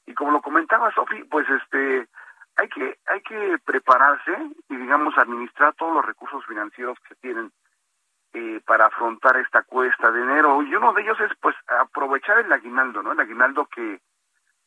Y 0.08 0.14
como 0.16 0.32
lo 0.32 0.42
comentaba 0.42 0.92
Sofi, 0.94 1.24
pues 1.26 1.48
este 1.50 2.08
hay 2.58 2.70
que 2.70 2.98
hay 3.08 3.22
que 3.22 3.58
prepararse 3.66 4.32
y 4.70 4.76
digamos 4.76 5.18
administrar 5.18 5.74
todos 5.76 5.94
los 5.94 6.06
recursos 6.06 6.46
financieros 6.46 6.98
que 7.08 7.16
tienen 7.16 7.52
eh, 8.34 8.62
para 8.66 8.88
afrontar 8.88 9.38
esta 9.38 9.64
cuesta 9.64 10.12
de 10.12 10.22
enero 10.22 10.62
y 10.64 10.74
uno 10.76 10.94
de 10.94 11.02
ellos 11.02 11.20
es 11.22 11.32
pues 11.42 11.56
aprovechar 11.68 12.40
el 12.40 12.52
aguinaldo, 12.52 13.04
¿no? 13.04 13.12
El 13.12 13.20
aguinaldo 13.20 13.66
que 13.68 14.00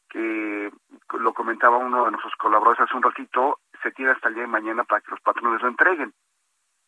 que 0.08 0.72
lo 1.18 1.34
comentaba 1.34 1.76
uno 1.76 2.04
de 2.04 2.12
nuestros 2.12 2.34
colaboradores 2.36 2.80
hace 2.80 2.96
un 2.96 3.02
ratito, 3.02 3.60
se 3.82 3.90
tiene 3.90 4.12
hasta 4.12 4.28
el 4.28 4.34
día 4.34 4.44
de 4.44 4.48
mañana 4.48 4.84
para 4.84 5.00
que 5.00 5.10
los 5.10 5.20
patrones 5.20 5.60
lo 5.60 5.68
entreguen. 5.68 6.14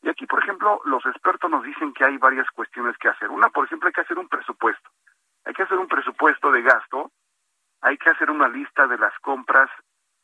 Y 0.02 0.08
aquí, 0.08 0.26
por 0.26 0.42
ejemplo, 0.42 0.80
los 0.84 1.04
expertos 1.04 1.50
nos 1.50 1.62
dicen 1.62 1.92
que 1.92 2.04
hay 2.04 2.16
varias 2.16 2.48
cuestiones 2.52 2.96
que 2.96 3.08
hacer. 3.08 3.28
Una, 3.28 3.50
por 3.50 3.66
ejemplo, 3.66 3.88
hay 3.88 3.92
que 3.92 4.00
hacer 4.00 4.18
un 4.18 4.28
presupuesto. 4.28 4.90
Hay 5.44 5.52
que 5.52 5.62
hacer 5.62 5.78
un 5.78 5.88
presupuesto 5.88 6.50
de 6.50 6.62
gasto, 6.62 7.10
hay 7.82 7.98
que 7.98 8.10
hacer 8.10 8.30
una 8.30 8.48
lista 8.48 8.86
de 8.86 8.98
las 8.98 9.16
compras 9.20 9.70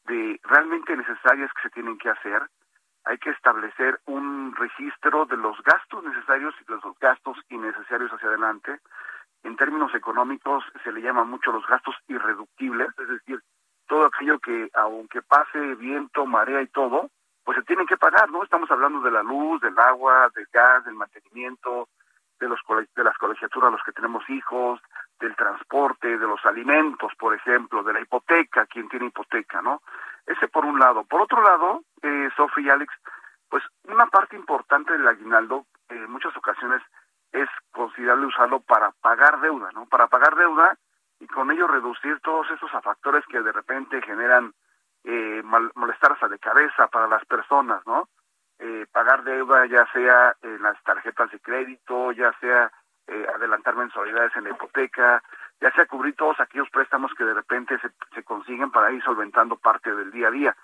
de 0.07 0.41
realmente 0.45 0.97
necesarias 0.97 1.51
que 1.53 1.63
se 1.63 1.71
tienen 1.71 1.99
que 1.99 2.11
hacer, 2.11 2.43
hay 3.05 3.19
que 3.19 3.31
establecer 3.31 4.01
un 4.07 4.55
registro 4.57 5.27
de 5.27 5.37
los 5.37 5.57
gastos 5.63 6.03
necesarios 6.05 6.55
y 6.61 6.71
los 6.71 6.83
gastos 6.99 7.39
innecesarios 7.49 8.11
hacia 8.13 8.29
adelante. 8.29 8.81
En 9.45 9.57
términos 9.57 9.95
económicos 9.95 10.65
se 10.83 10.91
le 10.91 11.01
llama 11.01 11.25
mucho 11.25 11.53
los 11.53 11.67
gastos 11.67 11.95
irreductibles, 12.09 12.89
es 12.99 13.09
decir, 13.09 13.41
todo 13.87 14.07
aquello 14.07 14.41
que 14.41 14.69
aunque 14.75 15.23
pase 15.23 15.77
viento, 15.77 16.27
marea 16.27 16.63
y 16.63 16.67
todo, 16.67 17.11
pues 17.45 17.57
se 17.59 17.65
tienen 17.65 17.87
que 17.87 17.97
pagar, 17.97 18.29
¿no? 18.29 18.43
Estamos 18.43 18.69
hablando 18.73 19.01
de 19.01 19.13
la 19.13 19.23
luz, 19.23 19.61
del 19.61 19.79
agua, 19.79 20.29
del 20.35 20.49
gas, 20.53 20.85
del 20.85 20.95
mantenimiento, 20.95 21.89
de 22.39 22.49
los 22.49 22.61
de 22.95 23.05
las 23.05 23.17
colegiaturas 23.19 23.73
los 23.73 23.83
que 23.83 23.93
tenemos 23.93 24.29
hijos, 24.29 24.81
del 25.21 25.35
transporte, 25.37 26.19
de 26.19 26.27
los 26.27 26.45
alimentos, 26.45 27.13
por 27.19 27.35
ejemplo, 27.35 27.83
de 27.83 27.93
la 27.93 28.01
hipoteca, 28.01 28.67
quien 28.67 28.89
tiene 28.89 29.07
hipoteca, 29.07 29.63
¿no? 29.63 29.83
Ese 30.27 30.49
por 30.49 30.65
un 30.65 30.79
lado. 30.79 31.05
Por 31.05 31.21
otro 31.23 31.43
lado, 31.43 31.83
eh, 32.03 32.29
y 32.59 32.71
Alex, 32.71 32.93
pues 33.49 33.63
una 33.85 34.07
parte 34.07 34.37
importante 34.37 34.93
del 34.93 35.07
aguinaldo, 35.07 35.67
en 35.89 36.11
muchas 36.11 36.37
ocasiones, 36.37 36.83
es 37.33 37.49
considerable 37.73 38.27
usarlo 38.27 38.61
para 38.61 38.91
pagar 38.93 39.41
deuda, 39.41 39.71
¿no? 39.73 39.87
Para 39.87 40.09
pagar 40.09 40.35
deuda 40.37 40.77
y 41.21 41.27
con 41.27 41.51
ello 41.51 41.67
reducir 41.67 42.21
todos 42.21 42.51
esos 42.51 42.71
factores 42.83 43.25
que 43.27 43.41
de 43.41 43.53
repente 43.53 44.03
generan 44.03 44.53
eh, 45.05 45.43
mal, 45.45 45.71
de 46.29 46.39
cabeza 46.39 46.89
para 46.89 47.07
las 47.07 47.25
personas, 47.27 47.87
¿no? 47.87 48.09
Eh, 48.59 48.87
pagar 48.91 49.23
deuda 49.25 49.67
ya 49.67 49.87
sea 49.93 50.35
en 50.43 50.63
las 50.63 50.83
tarjetas 50.83 51.31
de 51.31 51.41
crédito, 51.41 52.13
ya 52.13 52.33
sea 52.41 52.73
eh, 53.07 53.27
adelantar 53.35 53.77
mensualidades 53.77 54.35
en 54.37 54.45
la 54.45 54.51
hipoteca, 54.51 55.23
ya 55.61 55.71
sea 55.73 55.87
cubrir 55.87 56.17
todos 56.17 56.41
aquellos 56.41 56.71
préstamos 56.71 57.13
que 57.15 57.25
de 57.25 57.35
repente 57.35 57.79
se, 57.81 57.91
se 58.15 58.23
consiguen 58.25 58.71
para 58.71 58.91
ir 58.93 59.03
solventando 59.03 59.57
parte 59.57 59.95
del 59.95 60.11
día 60.11 60.29
a 60.29 60.31
día. 60.31 60.57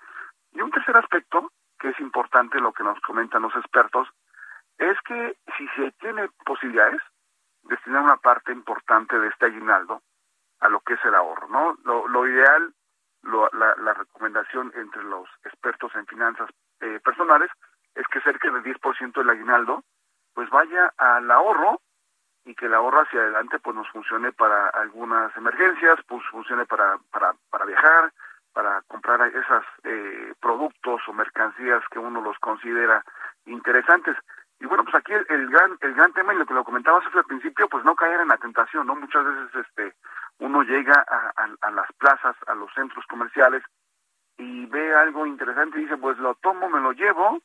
Y 0.53 0.61
un 0.61 0.71
tercer 0.71 0.97
aspecto, 0.97 1.51
que 1.79 1.89
es 1.89 1.99
importante 1.99 2.59
lo 2.59 2.73
que 2.73 2.83
nos 2.83 2.99
comentan 3.01 3.43
los 3.43 3.55
expertos, 3.55 4.07
es 4.77 4.99
que 5.01 5.37
si 5.57 5.67
se 5.69 5.91
tiene 5.93 6.29
posibilidades, 6.45 7.01
destinar 7.63 8.03
una 8.03 8.17
parte 8.17 8.51
importante 8.51 9.17
de 9.19 9.27
este 9.27 9.45
aguinaldo 9.45 10.01
a 10.59 10.69
lo 10.69 10.79
que 10.81 10.93
es 10.93 11.05
el 11.05 11.15
ahorro, 11.15 11.47
¿no? 11.49 11.77
Lo, 11.83 12.07
lo 12.07 12.27
ideal, 12.27 12.73
lo, 13.21 13.49
la, 13.53 13.93
recomendación 13.93 14.71
entre 14.75 15.03
los 15.03 15.27
expertos 15.43 15.93
en 15.95 16.05
finanzas 16.07 16.49
eh, 16.81 16.99
personales 17.03 17.49
es 17.95 18.07
que 18.07 18.21
cerca 18.21 18.51
del 18.51 18.63
10% 18.63 19.13
del 19.13 19.29
aguinaldo 19.29 19.83
pues 20.33 20.49
vaya 20.49 20.91
al 20.97 21.29
ahorro 21.29 21.79
y 22.45 22.55
que 22.55 22.65
el 22.65 22.73
ahorro 22.73 23.01
hacia 23.01 23.21
adelante 23.21 23.59
pues 23.59 23.75
nos 23.75 23.89
funcione 23.89 24.31
para 24.31 24.67
algunas 24.69 25.35
emergencias, 25.37 25.99
pues 26.07 26.23
funcione 26.29 26.65
para, 26.65 26.97
para, 27.11 27.33
para 27.49 27.65
viajar, 27.65 28.11
para 28.51 28.81
comprar 28.83 29.21
esos 29.27 29.63
eh, 29.83 30.33
productos 30.41 31.01
o 31.07 31.13
mercancías 31.13 31.83
que 31.89 31.99
uno 31.99 32.21
los 32.21 32.37
considera 32.39 33.03
interesantes. 33.45 34.17
Y 34.59 34.65
bueno, 34.65 34.83
pues 34.83 34.95
aquí 34.95 35.13
el, 35.13 35.49
gran 35.49 35.77
el 35.81 35.93
gran 35.93 36.13
tema 36.13 36.33
y 36.33 36.37
lo 36.37 36.45
que 36.45 36.53
lo 36.53 36.63
comentaba 36.63 36.99
al 36.99 37.23
principio, 37.25 37.67
pues 37.69 37.83
no 37.85 37.95
caer 37.95 38.21
en 38.21 38.27
la 38.27 38.37
tentación, 38.37 38.87
¿no? 38.87 38.95
Muchas 38.95 39.25
veces 39.25 39.65
este 39.67 39.93
uno 40.39 40.63
llega 40.63 41.05
a, 41.07 41.47
a 41.61 41.71
las 41.71 41.91
plazas, 41.93 42.35
a 42.47 42.55
los 42.55 42.73
centros 42.73 43.05
comerciales 43.07 43.63
y 44.37 44.65
ve 44.65 44.93
algo 44.95 45.25
interesante 45.25 45.77
y 45.77 45.83
dice, 45.83 45.97
pues 45.97 46.17
lo 46.17 46.35
tomo, 46.35 46.69
me 46.69 46.81
lo 46.81 46.91
llevo 46.91 47.39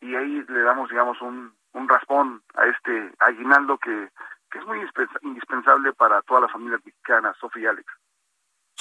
y 0.00 0.14
ahí 0.14 0.44
le 0.48 0.62
damos, 0.62 0.88
digamos, 0.90 1.20
un, 1.20 1.56
un 1.72 1.88
raspón 1.88 2.42
a 2.54 2.66
este 2.66 3.12
aguinaldo 3.18 3.78
que, 3.78 4.10
que 4.50 4.58
es 4.58 4.64
muy 4.64 4.78
indispensable 5.22 5.92
para 5.92 6.22
todas 6.22 6.42
las 6.42 6.52
familias 6.52 6.80
mexicanas, 6.84 7.36
Sofía 7.38 7.64
y 7.64 7.66
Alex. 7.66 7.92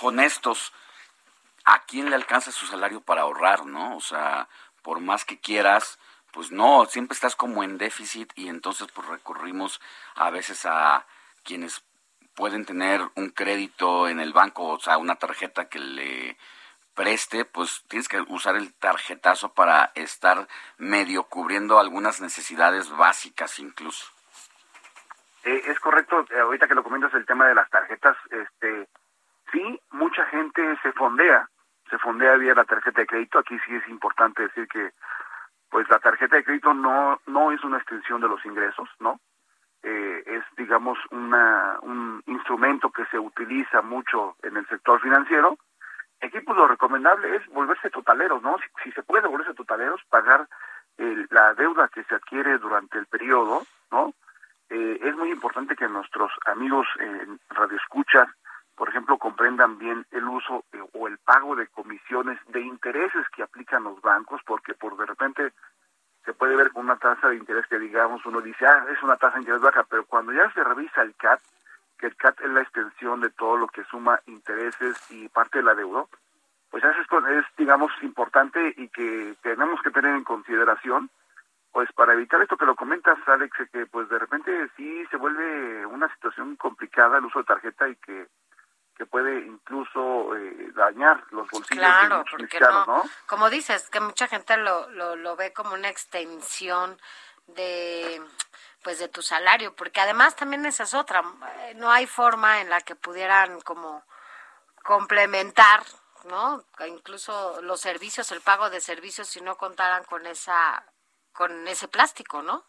Honestos, 0.01 0.73
¿a 1.65 1.79
quién 1.85 2.09
le 2.09 2.15
alcanza 2.15 2.51
su 2.51 2.65
salario 2.65 3.01
para 3.01 3.21
ahorrar, 3.21 3.65
no? 3.65 3.95
O 3.95 4.01
sea, 4.01 4.47
por 4.81 4.99
más 4.99 5.25
que 5.25 5.39
quieras, 5.39 5.99
pues 6.31 6.51
no, 6.51 6.85
siempre 6.85 7.15
estás 7.15 7.35
como 7.35 7.63
en 7.63 7.77
déficit 7.77 8.31
y 8.35 8.49
entonces 8.49 8.87
pues 8.93 9.07
recurrimos 9.07 9.81
a 10.15 10.29
veces 10.29 10.65
a 10.65 11.05
quienes 11.43 11.83
pueden 12.35 12.65
tener 12.65 13.01
un 13.15 13.29
crédito 13.29 14.09
en 14.09 14.19
el 14.19 14.33
banco, 14.33 14.67
o 14.67 14.79
sea, 14.79 14.97
una 14.97 15.15
tarjeta 15.15 15.69
que 15.69 15.79
le 15.79 16.37
preste, 16.95 17.45
pues 17.45 17.83
tienes 17.87 18.07
que 18.07 18.21
usar 18.21 18.55
el 18.55 18.73
tarjetazo 18.73 19.53
para 19.53 19.91
estar 19.95 20.47
medio 20.77 21.23
cubriendo 21.23 21.79
algunas 21.79 22.21
necesidades 22.21 22.89
básicas 22.95 23.59
incluso. 23.59 24.07
Eh, 25.43 25.61
es 25.67 25.79
correcto, 25.79 26.25
eh, 26.31 26.39
ahorita 26.39 26.67
que 26.67 26.73
lo 26.73 26.83
comentas 26.83 27.13
el 27.13 27.25
tema 27.25 27.47
de 27.47 27.53
las 27.53 27.69
tarjetas, 27.69 28.17
este, 28.31 28.87
sí, 29.51 29.79
mucha 29.91 30.25
gente 30.25 30.61
se 30.81 30.91
fondea, 30.93 31.47
se 31.89 31.99
fondea 31.99 32.35
vía 32.35 32.55
la 32.55 32.65
tarjeta 32.65 33.01
de 33.01 33.07
crédito. 33.07 33.39
Aquí 33.39 33.57
sí 33.67 33.75
es 33.75 33.87
importante 33.87 34.41
decir 34.41 34.67
que, 34.67 34.91
pues 35.69 35.87
la 35.89 35.99
tarjeta 35.99 36.37
de 36.37 36.43
crédito 36.43 36.73
no 36.73 37.19
no 37.27 37.51
es 37.51 37.63
una 37.63 37.77
extensión 37.77 38.21
de 38.21 38.29
los 38.29 38.43
ingresos, 38.45 38.89
¿no? 38.99 39.19
Eh, 39.83 40.23
es, 40.25 40.43
digamos, 40.57 40.97
una, 41.11 41.77
un 41.83 42.23
instrumento 42.25 42.89
que 42.89 43.05
se 43.05 43.19
utiliza 43.19 43.83
mucho 43.83 44.35
en 44.41 44.57
el 44.57 44.67
sector 44.67 44.99
financiero 44.99 45.59
Aquí 46.25 46.39
pues 46.39 46.57
lo 46.57 46.67
recomendable 46.67 47.35
es 47.35 47.45
volverse 47.49 47.91
totaleros, 47.91 48.41
¿no? 48.41 48.57
Si, 48.83 48.91
se 48.91 49.03
puede 49.03 49.27
volverse 49.27 49.53
totaleros, 49.53 50.01
pagar 50.09 50.47
la 50.97 51.53
deuda 51.53 51.89
que 51.89 52.03
se 52.05 52.15
adquiere 52.15 52.57
durante 52.57 52.97
el 52.97 53.05
periodo, 53.05 53.63
¿no? 53.91 54.13
Eh, 54.69 54.99
es 55.03 55.15
muy 55.15 55.29
importante 55.29 55.75
que 55.75 55.87
nuestros 55.87 56.31
amigos 56.45 56.87
en 56.99 57.39
Radio 57.49 57.77
Escucha, 57.77 58.33
por 58.75 58.89
ejemplo, 58.89 59.19
comprendan 59.19 59.77
bien 59.77 60.05
el 60.11 60.23
uso 60.23 60.63
eh, 60.73 60.79
o 60.93 61.07
el 61.07 61.19
pago 61.19 61.55
de 61.55 61.67
comisiones 61.67 62.39
de 62.47 62.61
intereses 62.61 63.27
que 63.35 63.43
aplican 63.43 63.83
los 63.83 64.01
bancos, 64.01 64.41
porque 64.47 64.73
por 64.73 64.97
de 64.97 65.05
repente 65.05 65.53
se 66.23 66.33
puede 66.33 66.55
ver 66.55 66.71
con 66.71 66.85
una 66.85 66.97
tasa 66.97 67.29
de 67.29 67.35
interés 67.35 67.67
que 67.67 67.77
digamos 67.77 68.25
uno 68.25 68.41
dice, 68.41 68.65
ah, 68.65 68.85
es 68.91 69.03
una 69.03 69.17
tasa 69.17 69.35
de 69.35 69.41
interés 69.41 69.61
baja, 69.61 69.85
pero 69.87 70.05
cuando 70.05 70.33
ya 70.33 70.51
se 70.53 70.63
revisa 70.63 71.03
el 71.03 71.13
CAT, 71.15 71.39
que 71.97 72.07
el 72.07 72.15
CAT 72.15 72.41
es 72.41 72.49
la 72.49 72.61
extensión 72.61 73.21
de 73.21 73.29
todo 73.29 73.57
lo 73.57 73.67
que 73.67 73.83
suma 73.85 74.19
intereses 74.25 74.97
y 75.09 75.29
parte 75.29 75.59
de 75.59 75.63
la 75.63 75.75
deuda, 75.75 76.05
pues 76.69 76.83
eso 76.83 77.27
es, 77.29 77.45
digamos, 77.57 77.91
importante 78.01 78.73
y 78.77 78.89
que 78.89 79.35
tenemos 79.41 79.81
que 79.81 79.91
tener 79.91 80.13
en 80.15 80.23
consideración, 80.23 81.09
pues 81.71 81.91
para 81.93 82.13
evitar 82.13 82.41
esto 82.41 82.57
que 82.57 82.65
lo 82.65 82.75
comentas, 82.75 83.17
Alex, 83.27 83.55
que 83.71 83.85
pues 83.85 84.09
de 84.09 84.19
repente 84.19 84.69
sí 84.75 85.05
se 85.09 85.17
vuelve 85.17 85.85
una 85.85 86.13
situación 86.13 86.55
complicada 86.55 87.17
el 87.17 87.25
uso 87.25 87.39
de 87.39 87.45
tarjeta 87.45 87.87
y 87.87 87.95
que 87.97 88.27
que 88.97 89.05
puede 89.05 89.45
incluso 89.45 90.35
eh, 90.37 90.71
dañar 90.73 91.21
los 91.31 91.49
bolsillos 91.49 91.85
de 92.09 92.15
muchos 92.15 92.39
mexicanos, 92.39 92.87
no, 92.87 93.03
Como 93.25 93.49
dices, 93.49 93.89
que 93.89 93.99
mucha 93.99 94.27
gente 94.27 94.55
lo, 94.57 94.89
lo, 94.91 95.15
lo 95.17 95.35
ve 95.35 95.51
como 95.51 95.73
una 95.73 95.89
extensión 95.89 96.97
de 97.47 98.21
pues 98.85 98.99
de 98.99 99.07
tu 99.07 99.23
salario, 99.23 99.75
porque 99.75 99.99
además 99.99 100.35
también 100.35 100.63
esa 100.67 100.83
es 100.83 100.93
otra, 100.93 101.23
eh, 101.63 101.73
no 101.75 101.89
hay 101.89 102.05
forma 102.05 102.61
en 102.61 102.69
la 102.69 102.81
que 102.81 102.93
pudieran 102.95 103.59
como 103.61 104.03
complementar, 104.83 105.81
¿no? 106.25 106.63
Incluso 106.87 107.63
los 107.63 107.81
servicios, 107.81 108.31
el 108.31 108.41
pago 108.41 108.69
de 108.69 108.79
servicios 108.79 109.27
si 109.27 109.41
no 109.41 109.55
contaran 109.55 110.03
con 110.03 110.27
esa 110.27 110.85
con 111.33 111.67
ese 111.67 111.87
plástico, 111.87 112.43
¿no? 112.43 112.63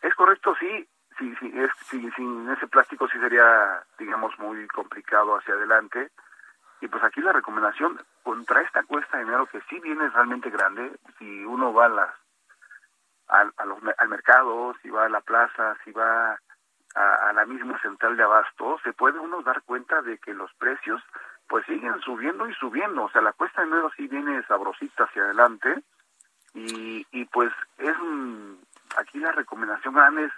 Es 0.00 0.14
correcto, 0.14 0.54
sí, 0.60 0.88
sí, 1.18 1.34
sí, 1.40 1.52
es, 1.56 1.70
sí, 1.88 2.08
sin 2.14 2.48
ese 2.48 2.68
plástico 2.68 3.08
sí 3.08 3.18
sería, 3.18 3.84
digamos, 3.98 4.38
muy 4.38 4.64
complicado 4.68 5.36
hacia 5.36 5.54
adelante. 5.54 6.12
Y 6.80 6.86
pues 6.86 7.02
aquí 7.02 7.20
la 7.20 7.32
recomendación 7.32 8.00
contra 8.22 8.62
esta 8.62 8.84
cuesta 8.84 9.16
de 9.16 9.24
dinero 9.24 9.46
que 9.46 9.60
sí 9.68 9.80
viene 9.80 10.08
realmente 10.08 10.50
grande, 10.50 10.92
si 11.18 11.44
uno 11.44 11.74
va 11.74 11.86
a 11.86 11.88
las 11.88 12.14
al, 13.30 13.52
al 13.98 14.08
mercado, 14.08 14.74
si 14.82 14.90
va 14.90 15.06
a 15.06 15.08
la 15.08 15.20
plaza, 15.20 15.76
si 15.84 15.92
va 15.92 16.38
a, 16.94 17.32
la 17.32 17.46
misma 17.46 17.80
central 17.80 18.16
de 18.16 18.22
abasto, 18.22 18.78
se 18.82 18.92
puede 18.92 19.18
uno 19.18 19.42
dar 19.42 19.62
cuenta 19.62 20.02
de 20.02 20.18
que 20.18 20.34
los 20.34 20.52
precios 20.54 21.02
pues 21.48 21.64
siguen 21.66 22.00
subiendo 22.00 22.48
y 22.48 22.54
subiendo. 22.54 23.04
O 23.04 23.10
sea, 23.10 23.22
la 23.22 23.32
cuesta 23.32 23.62
de 23.62 23.68
enero 23.68 23.90
sí 23.96 24.06
viene 24.06 24.42
sabrosita 24.46 25.04
hacia 25.04 25.22
adelante. 25.22 25.82
Y, 26.54 27.06
y 27.12 27.24
pues 27.26 27.52
es 27.78 27.96
aquí 28.96 29.18
la 29.18 29.32
recomendación 29.32 29.94
grande 29.94 30.24
es 30.24 30.32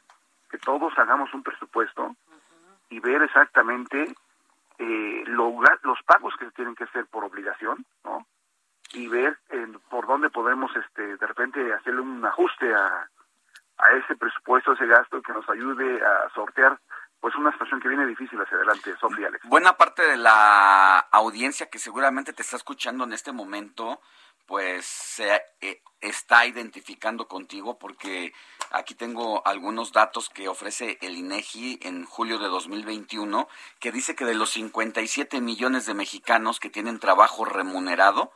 que 0.51 0.59
todos 0.59 0.97
hagamos 0.99 1.33
un 1.33 1.43
presupuesto 1.43 2.15
y 2.91 3.01
ver 3.01 3.23
exactamente 3.23 4.15
eh, 4.79 5.25
los 5.27 6.03
pagos 6.05 6.35
que 6.37 6.47
se 6.47 6.51
tienen 6.53 6.75
que 6.75 6.85
hacer 6.85 7.07
por 7.07 7.25
obligación, 7.25 7.85
¿no? 8.05 8.27
Y 8.95 9.09
ver 9.09 9.39
por 9.89 10.07
dónde 10.07 10.31
podemos, 10.31 10.71
este, 10.77 11.17
de 11.17 11.27
repente, 11.27 11.73
hacerle 11.73 12.01
un 12.01 12.25
ajuste 12.25 12.75
a, 12.75 13.09
a 13.79 13.91
ese 13.97 14.17
presupuesto, 14.17 14.73
ese 14.73 14.87
gasto 14.87 15.21
que 15.23 15.33
nos 15.33 15.49
ayude 15.49 16.01
a 16.05 16.29
sortear 16.35 16.79
pues 17.23 17.37
una 17.37 17.53
situación 17.53 17.81
que 17.81 17.89
viene 17.89 18.05
difícil 18.05 18.41
hacia 18.41 18.57
adelante, 18.57 18.97
Sofía 19.01 19.29
Alex. 19.29 19.47
Buena 19.47 19.77
parte 19.77 20.03
de 20.03 20.17
la 20.17 20.99
audiencia 21.13 21.71
que 21.71 21.79
seguramente 21.79 22.33
te 22.33 22.43
está 22.43 22.57
escuchando 22.57 23.05
en 23.05 23.13
este 23.13 23.31
momento, 23.31 24.01
pues 24.45 24.85
se 24.85 25.41
eh, 25.61 25.83
está 26.01 26.47
identificando 26.47 27.29
contigo 27.29 27.79
porque 27.79 28.33
aquí 28.73 28.97
tengo 28.97 29.47
algunos 29.47 29.93
datos 29.93 30.31
que 30.31 30.49
ofrece 30.49 30.99
el 31.01 31.17
INEGI 31.17 31.79
en 31.83 32.07
julio 32.07 32.41
de 32.41 32.49
2021 32.49 33.49
que 33.79 33.93
dice 33.93 34.17
que 34.17 34.25
de 34.25 34.35
los 34.35 34.51
57 34.51 35.41
millones 35.41 35.87
de 35.87 35.95
mexicanos 35.95 36.59
que 36.59 36.71
tienen 36.71 36.99
trabajo 36.99 37.45
remunerado, 37.45 38.33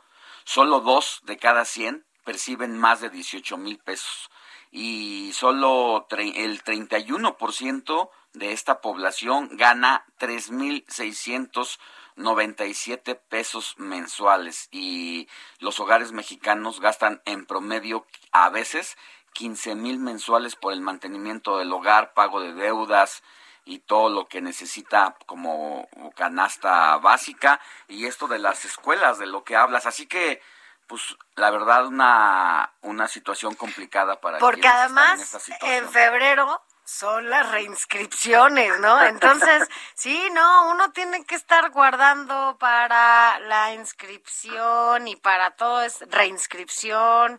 solo 0.47 0.79
dos 0.79 1.19
de 1.23 1.37
cada 1.37 1.65
100 1.65 2.05
perciben 2.23 2.77
más 2.77 3.01
de 3.01 3.09
18 3.09 3.57
mil 3.57 3.79
pesos. 3.79 4.31
Y 4.71 5.33
solo 5.33 6.07
el 6.09 6.63
31% 6.63 8.09
de 8.31 8.53
esta 8.53 8.79
población 8.79 9.57
gana 9.57 10.05
3.697 10.19 13.19
pesos 13.27 13.75
mensuales. 13.77 14.69
Y 14.71 15.27
los 15.59 15.81
hogares 15.81 16.13
mexicanos 16.13 16.79
gastan 16.79 17.21
en 17.25 17.45
promedio 17.45 18.07
a 18.31 18.49
veces 18.49 18.97
15 19.33 19.75
mil 19.75 19.99
mensuales 19.99 20.55
por 20.55 20.71
el 20.71 20.79
mantenimiento 20.79 21.57
del 21.57 21.73
hogar, 21.73 22.13
pago 22.13 22.39
de 22.39 22.53
deudas 22.53 23.21
y 23.67 23.79
todo 23.79 24.09
lo 24.09 24.27
que 24.27 24.41
necesita 24.41 25.17
como 25.25 25.89
canasta 26.15 26.97
básica 26.97 27.59
y 27.89 28.05
esto 28.05 28.27
de 28.27 28.39
las 28.39 28.63
escuelas, 28.63 29.19
de 29.19 29.27
lo 29.27 29.43
que 29.43 29.57
hablas. 29.57 29.85
Así 29.85 30.07
que 30.07 30.41
pues 30.87 31.17
la 31.35 31.51
verdad 31.51 31.85
una, 31.85 32.73
una 32.81 33.09
situación 33.09 33.55
complicada 33.55 34.21
para 34.21 34.39
Porque 34.39 34.69
además 34.69 35.37
en, 35.61 35.89
febrero 35.89 36.61
son 36.85 37.29
las 37.29 37.51
reinscripciones, 37.51 38.79
¿no? 38.79 39.03
Entonces, 39.03 39.67
sí, 39.95 40.29
no, 40.31 40.71
uno 40.71 40.93
tiene 40.93 41.25
que 41.25 41.35
estar 41.35 41.69
guardando 41.71 42.55
para 42.57 43.37
la 43.41 43.73
inscripción 43.73 45.09
y 45.09 45.17
para 45.17 45.51
todo 45.51 45.81
es 45.81 45.99
reinscripción. 46.09 47.37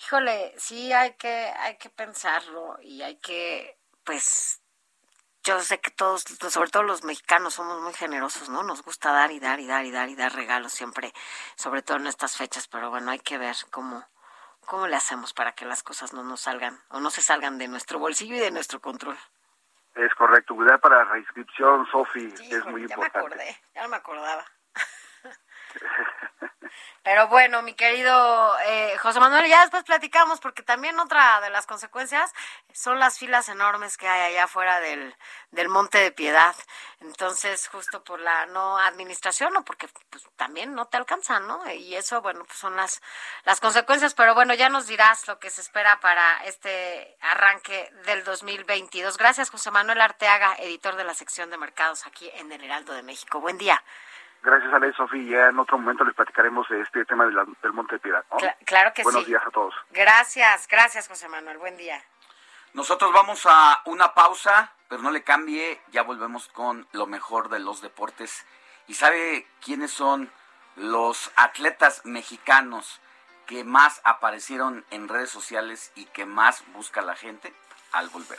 Híjole, 0.00 0.52
sí 0.58 0.92
hay 0.92 1.12
que 1.12 1.52
hay 1.56 1.76
que 1.76 1.88
pensarlo 1.88 2.76
y 2.82 3.02
hay 3.02 3.14
que 3.18 3.78
pues 4.02 4.61
yo 5.44 5.60
sé 5.60 5.80
que 5.80 5.90
todos, 5.90 6.22
sobre 6.22 6.70
todo 6.70 6.82
los 6.82 7.04
mexicanos, 7.04 7.54
somos 7.54 7.80
muy 7.80 7.92
generosos, 7.92 8.48
¿no? 8.48 8.62
Nos 8.62 8.82
gusta 8.82 9.12
dar 9.12 9.30
y 9.30 9.40
dar 9.40 9.60
y 9.60 9.66
dar 9.66 9.84
y 9.84 9.90
dar 9.90 10.08
y 10.08 10.14
dar 10.14 10.34
regalos 10.34 10.72
siempre, 10.72 11.12
sobre 11.56 11.82
todo 11.82 11.96
en 11.96 12.06
estas 12.06 12.36
fechas, 12.36 12.68
pero 12.68 12.90
bueno, 12.90 13.10
hay 13.10 13.18
que 13.18 13.38
ver 13.38 13.56
cómo, 13.70 14.04
cómo 14.66 14.86
le 14.86 14.96
hacemos 14.96 15.32
para 15.32 15.52
que 15.52 15.64
las 15.64 15.82
cosas 15.82 16.12
no 16.12 16.22
nos 16.22 16.42
salgan 16.42 16.78
o 16.90 17.00
no 17.00 17.10
se 17.10 17.22
salgan 17.22 17.58
de 17.58 17.68
nuestro 17.68 17.98
bolsillo 17.98 18.36
y 18.36 18.40
de 18.40 18.50
nuestro 18.50 18.80
control. 18.80 19.18
Es 19.94 20.14
correcto, 20.14 20.54
cuidar 20.54 20.80
para 20.80 20.98
la 20.98 21.04
reinscripción, 21.04 21.86
Sofi, 21.90 22.32
es 22.50 22.64
muy 22.66 22.86
ya 22.86 22.94
importante. 22.94 22.94
Ya 22.94 22.96
me 22.96 23.06
acordé, 23.06 23.60
ya 23.74 23.82
no 23.82 23.88
me 23.88 23.96
acordaba. 23.96 24.44
Pero 27.04 27.26
bueno, 27.26 27.62
mi 27.62 27.74
querido 27.74 28.56
eh, 28.64 28.96
José 28.98 29.18
Manuel, 29.18 29.48
ya 29.48 29.62
después 29.62 29.82
platicamos 29.82 30.38
porque 30.38 30.62
también 30.62 30.98
otra 31.00 31.40
de 31.40 31.50
las 31.50 31.66
consecuencias 31.66 32.32
son 32.72 33.00
las 33.00 33.18
filas 33.18 33.48
enormes 33.48 33.96
que 33.96 34.06
hay 34.06 34.32
allá 34.32 34.44
afuera 34.44 34.78
del, 34.78 35.14
del 35.50 35.68
Monte 35.68 35.98
de 35.98 36.12
Piedad. 36.12 36.54
Entonces, 37.00 37.66
justo 37.66 38.04
por 38.04 38.20
la 38.20 38.46
no 38.46 38.78
administración 38.78 39.56
o 39.56 39.64
porque 39.64 39.88
pues, 40.10 40.24
también 40.36 40.74
no 40.74 40.86
te 40.86 40.96
alcanzan, 40.96 41.48
¿no? 41.48 41.68
Y 41.72 41.96
eso, 41.96 42.22
bueno, 42.22 42.44
pues 42.44 42.58
son 42.58 42.76
las, 42.76 43.02
las 43.44 43.60
consecuencias. 43.60 44.14
Pero 44.14 44.34
bueno, 44.36 44.54
ya 44.54 44.68
nos 44.68 44.86
dirás 44.86 45.26
lo 45.26 45.40
que 45.40 45.50
se 45.50 45.60
espera 45.60 45.98
para 45.98 46.44
este 46.44 47.16
arranque 47.20 47.90
del 48.06 48.22
2022. 48.22 49.18
Gracias, 49.18 49.50
José 49.50 49.72
Manuel 49.72 50.00
Arteaga, 50.00 50.54
editor 50.60 50.94
de 50.94 51.04
la 51.04 51.14
sección 51.14 51.50
de 51.50 51.58
mercados 51.58 52.06
aquí 52.06 52.30
en 52.34 52.52
el 52.52 52.62
Heraldo 52.62 52.92
de 52.92 53.02
México. 53.02 53.40
Buen 53.40 53.58
día. 53.58 53.82
Gracias, 54.42 54.74
Ale, 54.74 54.92
Sofía. 54.94 55.30
Ya 55.30 55.48
en 55.48 55.58
otro 55.58 55.78
momento 55.78 56.04
les 56.04 56.14
platicaremos 56.14 56.68
de 56.68 56.80
este 56.80 57.04
tema 57.04 57.24
del 57.26 57.72
Monte 57.72 57.94
de 57.94 58.00
Piedad. 58.00 58.24
claro 58.64 58.92
que 58.92 59.02
sí. 59.02 59.04
Buenos 59.04 59.26
días 59.26 59.42
a 59.46 59.50
todos. 59.50 59.74
Gracias, 59.90 60.66
gracias, 60.68 61.08
José 61.08 61.28
Manuel. 61.28 61.58
Buen 61.58 61.76
día. 61.76 62.02
Nosotros 62.74 63.12
vamos 63.12 63.46
a 63.46 63.82
una 63.84 64.14
pausa, 64.14 64.72
pero 64.88 65.02
no 65.02 65.10
le 65.10 65.22
cambie. 65.22 65.80
Ya 65.92 66.02
volvemos 66.02 66.48
con 66.48 66.88
lo 66.92 67.06
mejor 67.06 67.50
de 67.50 67.60
los 67.60 67.82
deportes. 67.82 68.44
¿Y 68.88 68.94
sabe 68.94 69.46
quiénes 69.64 69.92
son 69.92 70.32
los 70.74 71.30
atletas 71.36 72.04
mexicanos 72.04 73.00
que 73.46 73.62
más 73.62 74.00
aparecieron 74.04 74.84
en 74.90 75.08
redes 75.08 75.30
sociales 75.30 75.92
y 75.94 76.06
que 76.06 76.26
más 76.26 76.64
busca 76.72 77.02
la 77.02 77.14
gente 77.14 77.54
al 77.92 78.08
volver? 78.08 78.38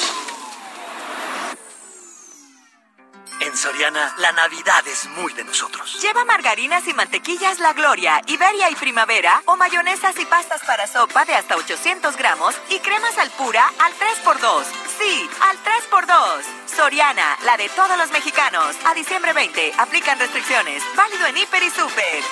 Soriana, 3.61 4.11
la 4.17 4.31
Navidad 4.31 4.81
es 4.87 5.05
muy 5.09 5.33
de 5.33 5.43
nosotros. 5.43 6.01
Lleva 6.01 6.25
margarinas 6.25 6.87
y 6.87 6.95
mantequillas 6.95 7.59
La 7.59 7.73
Gloria, 7.73 8.19
Iberia 8.25 8.71
y 8.71 8.75
Primavera, 8.75 9.43
o 9.45 9.55
mayonesas 9.55 10.17
y 10.17 10.25
pastas 10.25 10.61
para 10.65 10.87
sopa 10.87 11.25
de 11.25 11.35
hasta 11.35 11.57
800 11.57 12.17
gramos 12.17 12.55
y 12.71 12.79
cremas 12.79 13.15
al 13.19 13.29
pura 13.29 13.71
al 13.77 13.93
3x2. 13.93 14.63
Sí, 14.97 15.29
al 15.41 15.57
3x2. 15.57 16.41
Soriana, 16.75 17.37
la 17.43 17.55
de 17.55 17.69
todos 17.69 17.95
los 17.99 18.09
mexicanos. 18.09 18.75
A 18.83 18.95
diciembre 18.95 19.31
20, 19.31 19.73
aplican 19.77 20.17
restricciones. 20.17 20.81
Válido 20.95 21.27
en 21.27 21.37
Hiper 21.37 21.61
y 21.61 21.69
Super. 21.69 22.23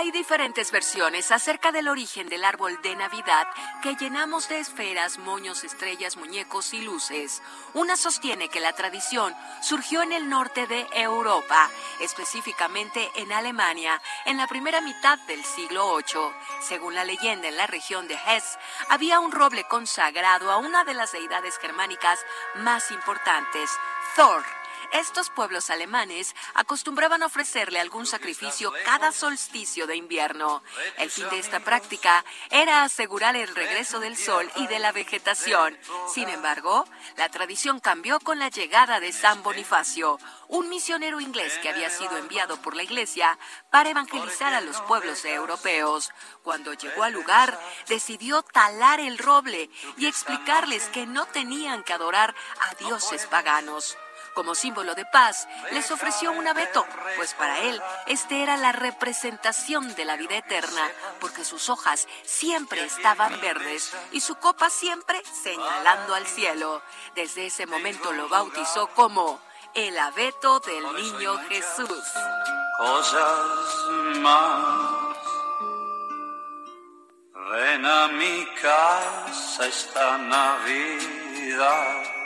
Hay 0.00 0.12
diferentes 0.12 0.72
versiones 0.72 1.30
acerca 1.30 1.72
del 1.72 1.86
origen 1.86 2.26
del 2.30 2.42
árbol 2.42 2.80
de 2.80 2.96
Navidad 2.96 3.46
que 3.82 3.96
llenamos 3.96 4.48
de 4.48 4.58
esferas, 4.58 5.18
moños, 5.18 5.62
estrellas, 5.62 6.16
muñecos 6.16 6.72
y 6.72 6.80
luces. 6.80 7.42
Una 7.74 7.98
sostiene 7.98 8.48
que 8.48 8.60
la 8.60 8.72
tradición 8.72 9.34
surgió 9.60 10.00
en 10.00 10.12
el 10.12 10.30
norte 10.30 10.66
de 10.66 10.86
Europa, 10.94 11.68
específicamente 12.00 13.10
en 13.16 13.30
Alemania, 13.30 14.00
en 14.24 14.38
la 14.38 14.46
primera 14.46 14.80
mitad 14.80 15.18
del 15.26 15.44
siglo 15.44 15.94
VIII. 15.98 16.32
Según 16.62 16.94
la 16.94 17.04
leyenda, 17.04 17.48
en 17.48 17.58
la 17.58 17.66
región 17.66 18.08
de 18.08 18.14
Hesse 18.14 18.58
había 18.88 19.20
un 19.20 19.32
roble 19.32 19.64
consagrado 19.64 20.50
a 20.50 20.56
una 20.56 20.82
de 20.84 20.94
las 20.94 21.12
deidades 21.12 21.58
germánicas 21.58 22.18
más 22.54 22.90
importantes, 22.90 23.68
Thor 24.16 24.59
estos 24.92 25.30
pueblos 25.30 25.70
alemanes 25.70 26.34
acostumbraban 26.54 27.22
ofrecerle 27.22 27.80
algún 27.80 28.06
sacrificio 28.06 28.72
cada 28.84 29.12
solsticio 29.12 29.86
de 29.86 29.96
invierno. 29.96 30.62
El 30.98 31.10
fin 31.10 31.28
de 31.30 31.38
esta 31.38 31.60
práctica 31.60 32.24
era 32.50 32.82
asegurar 32.82 33.36
el 33.36 33.54
regreso 33.54 34.00
del 34.00 34.16
sol 34.16 34.50
y 34.56 34.66
de 34.66 34.78
la 34.78 34.92
vegetación. 34.92 35.76
Sin 36.12 36.28
embargo, 36.28 36.84
la 37.16 37.28
tradición 37.28 37.80
cambió 37.80 38.20
con 38.20 38.38
la 38.38 38.48
llegada 38.48 39.00
de 39.00 39.12
San 39.12 39.42
Bonifacio, 39.42 40.18
un 40.48 40.68
misionero 40.68 41.20
inglés 41.20 41.58
que 41.62 41.68
había 41.68 41.90
sido 41.90 42.16
enviado 42.16 42.60
por 42.60 42.74
la 42.74 42.82
iglesia 42.82 43.38
para 43.70 43.90
evangelizar 43.90 44.52
a 44.54 44.60
los 44.60 44.80
pueblos 44.82 45.24
europeos. 45.24 46.10
Cuando 46.42 46.74
llegó 46.74 47.04
al 47.04 47.12
lugar, 47.12 47.58
decidió 47.88 48.42
talar 48.42 49.00
el 49.00 49.18
roble 49.18 49.70
y 49.96 50.06
explicarles 50.06 50.88
que 50.88 51.06
no 51.06 51.26
tenían 51.26 51.82
que 51.84 51.92
adorar 51.92 52.34
a 52.60 52.74
dioses 52.74 53.26
paganos. 53.26 53.96
Como 54.34 54.54
símbolo 54.54 54.94
de 54.94 55.04
paz, 55.06 55.48
les 55.72 55.90
ofreció 55.90 56.32
un 56.32 56.46
abeto, 56.46 56.86
pues 57.16 57.34
para 57.34 57.58
él 57.60 57.80
este 58.06 58.42
era 58.42 58.56
la 58.56 58.72
representación 58.72 59.94
de 59.94 60.04
la 60.04 60.16
vida 60.16 60.36
eterna, 60.36 60.90
porque 61.20 61.44
sus 61.44 61.68
hojas 61.68 62.06
siempre 62.24 62.84
estaban 62.84 63.40
verdes 63.40 63.92
y 64.12 64.20
su 64.20 64.36
copa 64.36 64.70
siempre 64.70 65.22
señalando 65.42 66.14
al 66.14 66.26
cielo. 66.26 66.82
Desde 67.14 67.46
ese 67.46 67.66
momento 67.66 68.12
lo 68.12 68.28
bautizó 68.28 68.88
como 68.88 69.40
el 69.74 69.98
abeto 69.98 70.60
del 70.60 70.94
niño 70.94 71.38
Jesús. 71.48 72.04
Cosas 72.78 74.18
más. 74.18 75.00
Ven 77.50 77.84
a 77.84 78.08
mi 78.08 78.46
casa 78.62 79.66
esta 79.66 80.18
Navidad. 80.18 82.19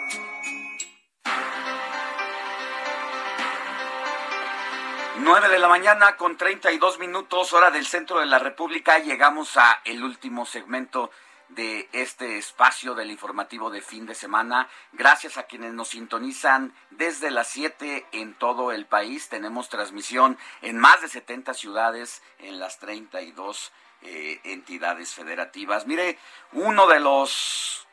Nueve 5.17 5.49
de 5.49 5.61
la 5.61 5.69
mañana 5.69 6.17
con 6.17 6.37
32 6.37 6.99
minutos, 6.99 7.53
hora 7.53 7.71
del 7.71 7.87
centro 7.87 8.19
de 8.19 8.27
la 8.27 8.41
República. 8.41 8.99
Llegamos 8.99 9.57
a 9.57 9.81
el 9.85 10.03
último 10.03 10.45
segmento 10.45 11.13
de 11.51 11.89
este 11.93 12.37
espacio 12.37 12.97
del 12.97 13.13
informativo 13.13 13.71
de 13.71 13.81
fin 13.81 14.07
de 14.07 14.17
semana. 14.17 14.69
Gracias 14.93 15.39
a 15.39 15.45
quienes 15.45 15.73
nos 15.73 15.91
sintonizan 15.91 16.75
desde 16.91 17.31
las 17.31 17.47
7 17.47 18.07
en 18.11 18.35
todo 18.35 18.73
el 18.73 18.87
país. 18.87 19.29
Tenemos 19.29 19.69
transmisión 19.69 20.37
en 20.63 20.79
más 20.79 21.01
de 21.01 21.09
70 21.09 21.55
ciudades 21.55 22.21
en 22.41 22.59
las 22.59 22.81
32 22.81 23.73
eh, 24.03 24.41
entidades 24.43 25.15
federativas. 25.15 25.87
Mire, 25.87 26.19
uno 26.53 26.89
de 26.89 26.99
los 26.99 27.87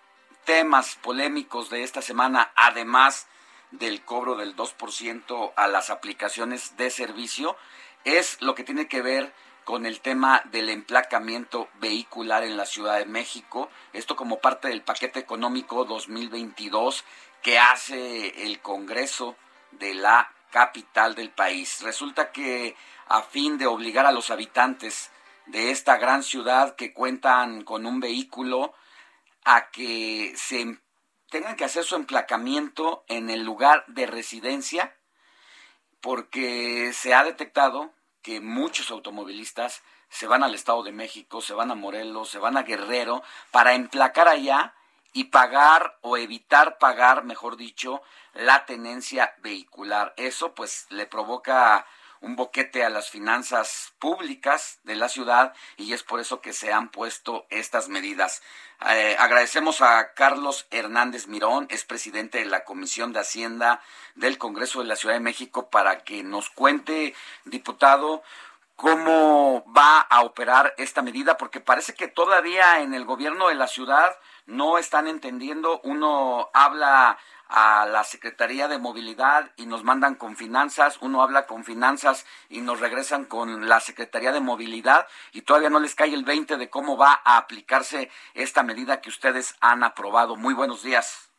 temas 0.43 0.95
polémicos 0.95 1.69
de 1.69 1.83
esta 1.83 2.01
semana, 2.01 2.51
además 2.55 3.27
del 3.71 4.03
cobro 4.03 4.35
del 4.35 4.55
2% 4.55 5.53
a 5.55 5.67
las 5.67 5.89
aplicaciones 5.89 6.77
de 6.77 6.89
servicio, 6.89 7.55
es 8.03 8.41
lo 8.41 8.55
que 8.55 8.63
tiene 8.63 8.87
que 8.87 9.01
ver 9.01 9.33
con 9.63 9.85
el 9.85 10.01
tema 10.01 10.41
del 10.51 10.69
emplacamiento 10.69 11.69
vehicular 11.79 12.43
en 12.43 12.57
la 12.57 12.65
Ciudad 12.65 12.97
de 12.97 13.05
México, 13.05 13.69
esto 13.93 14.15
como 14.15 14.39
parte 14.39 14.67
del 14.67 14.81
paquete 14.81 15.19
económico 15.19 15.85
2022 15.85 17.03
que 17.41 17.59
hace 17.59 18.45
el 18.45 18.59
Congreso 18.59 19.35
de 19.71 19.93
la 19.93 20.31
capital 20.51 21.15
del 21.15 21.29
país. 21.29 21.81
Resulta 21.81 22.31
que 22.31 22.75
a 23.07 23.21
fin 23.23 23.57
de 23.57 23.67
obligar 23.67 24.05
a 24.05 24.11
los 24.11 24.29
habitantes 24.29 25.11
de 25.45 25.71
esta 25.71 25.97
gran 25.97 26.23
ciudad 26.23 26.75
que 26.75 26.93
cuentan 26.93 27.63
con 27.63 27.85
un 27.85 27.99
vehículo 27.99 28.73
a 29.43 29.69
que 29.71 30.33
se 30.35 30.79
tengan 31.31 31.55
que 31.55 31.63
hacer 31.63 31.85
su 31.85 31.95
emplacamiento 31.95 33.05
en 33.07 33.29
el 33.29 33.41
lugar 33.41 33.85
de 33.87 34.05
residencia 34.05 34.95
porque 36.01 36.91
se 36.93 37.13
ha 37.13 37.23
detectado 37.23 37.93
que 38.21 38.41
muchos 38.41 38.91
automovilistas 38.91 39.81
se 40.09 40.27
van 40.27 40.43
al 40.43 40.53
Estado 40.53 40.83
de 40.83 40.91
México, 40.91 41.41
se 41.41 41.53
van 41.53 41.71
a 41.71 41.75
Morelos, 41.75 42.29
se 42.29 42.37
van 42.37 42.57
a 42.57 42.63
Guerrero 42.63 43.23
para 43.49 43.75
emplacar 43.75 44.27
allá 44.27 44.75
y 45.13 45.25
pagar 45.25 45.97
o 46.01 46.17
evitar 46.17 46.77
pagar, 46.77 47.23
mejor 47.23 47.55
dicho, 47.55 48.01
la 48.33 48.65
tenencia 48.65 49.33
vehicular. 49.37 50.13
Eso 50.17 50.53
pues 50.53 50.85
le 50.89 51.05
provoca 51.05 51.87
un 52.21 52.35
boquete 52.35 52.85
a 52.85 52.89
las 52.89 53.09
finanzas 53.09 53.93
públicas 53.99 54.79
de 54.83 54.95
la 54.95 55.09
ciudad 55.09 55.53
y 55.75 55.93
es 55.93 56.03
por 56.03 56.19
eso 56.19 56.39
que 56.39 56.53
se 56.53 56.71
han 56.71 56.89
puesto 56.89 57.45
estas 57.49 57.89
medidas. 57.89 58.41
Eh, 58.89 59.15
agradecemos 59.19 59.81
a 59.81 60.13
Carlos 60.13 60.67
Hernández 60.71 61.27
Mirón, 61.27 61.67
es 61.69 61.83
presidente 61.83 62.37
de 62.37 62.45
la 62.45 62.63
Comisión 62.63 63.11
de 63.11 63.19
Hacienda 63.19 63.81
del 64.15 64.37
Congreso 64.37 64.79
de 64.79 64.87
la 64.87 64.95
Ciudad 64.95 65.15
de 65.15 65.19
México, 65.19 65.69
para 65.69 66.03
que 66.03 66.23
nos 66.23 66.49
cuente, 66.49 67.15
diputado, 67.45 68.23
cómo 68.75 69.63
va 69.77 69.99
a 69.99 70.21
operar 70.21 70.73
esta 70.77 71.03
medida, 71.03 71.37
porque 71.37 71.59
parece 71.59 71.93
que 71.93 72.07
todavía 72.07 72.81
en 72.81 72.95
el 72.95 73.05
gobierno 73.05 73.49
de 73.49 73.55
la 73.55 73.67
ciudad 73.67 74.17
no 74.47 74.79
están 74.79 75.07
entendiendo. 75.07 75.79
Uno 75.83 76.49
habla 76.53 77.19
a 77.51 77.85
la 77.85 78.03
Secretaría 78.03 78.67
de 78.67 78.77
Movilidad 78.77 79.51
y 79.57 79.65
nos 79.65 79.83
mandan 79.83 80.15
con 80.15 80.35
finanzas, 80.35 80.97
uno 81.01 81.21
habla 81.21 81.45
con 81.45 81.63
finanzas 81.63 82.25
y 82.49 82.61
nos 82.61 82.79
regresan 82.79 83.25
con 83.25 83.67
la 83.67 83.79
Secretaría 83.81 84.31
de 84.31 84.39
Movilidad 84.39 85.07
y 85.33 85.41
todavía 85.41 85.69
no 85.69 85.79
les 85.79 85.93
cae 85.93 86.13
el 86.13 86.23
20 86.23 86.57
de 86.57 86.69
cómo 86.69 86.97
va 86.97 87.21
a 87.25 87.37
aplicarse 87.37 88.09
esta 88.33 88.63
medida 88.63 89.01
que 89.01 89.09
ustedes 89.09 89.57
han 89.59 89.83
aprobado. 89.83 90.37
Muy 90.37 90.53
buenos 90.53 90.83
días. 90.83 91.29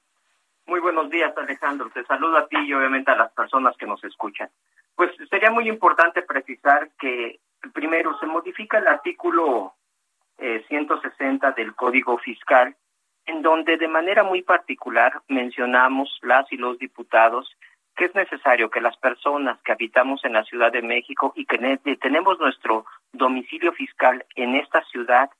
Muy 0.67 0.81
buenos 0.81 1.11
días, 1.11 1.37
Alejandro. 1.37 1.91
Te 1.91 2.05
saludo 2.05 2.37
a 2.37 2.47
ti 2.47 2.57
y 2.59 2.75
obviamente 2.75 3.11
a 3.11 3.17
las 3.17 3.33
personas 3.33 3.77
que 3.77 3.87
nos 3.87 4.05
escuchan. 4.05 4.51
Pues 4.95 5.11
sería 5.31 5.51
muy 5.51 5.69
importante 5.69 6.23
precisar 6.23 6.91
que 7.01 7.41
primero 7.73 8.19
se 8.19 8.27
modifica 8.27 8.79
el 8.79 8.87
artículo 8.87 9.75
eh, 10.39 10.65
160 10.69 11.53
del 11.53 11.75
Código 11.75 12.19
Fiscal 12.19 12.77
en 13.27 13.43
donde 13.43 13.77
de 13.77 13.89
manera 13.89 14.23
muy 14.25 14.43
particular 14.43 15.23
mencionamos 15.29 16.19
las 16.23 16.51
y 16.53 16.57
los 16.57 16.79
diputados 16.79 17.57
que 17.97 18.07
es 18.07 18.15
necesario 18.15 18.71
que 18.71 18.81
las 18.81 18.97
personas 18.97 19.61
que 19.63 19.73
habitamos 19.73 20.25
en 20.25 20.33
la 20.33 20.45
Ciudad 20.45 20.73
de 20.73 20.83
México 20.83 21.33
y 21.37 21.45
que 21.45 21.59
tenemos 22.01 22.39
nuestro 22.41 22.87
domicilio 23.13 23.73
fiscal 23.73 24.25
en 24.35 24.55
esta 24.57 24.83
ciudad, 24.85 25.31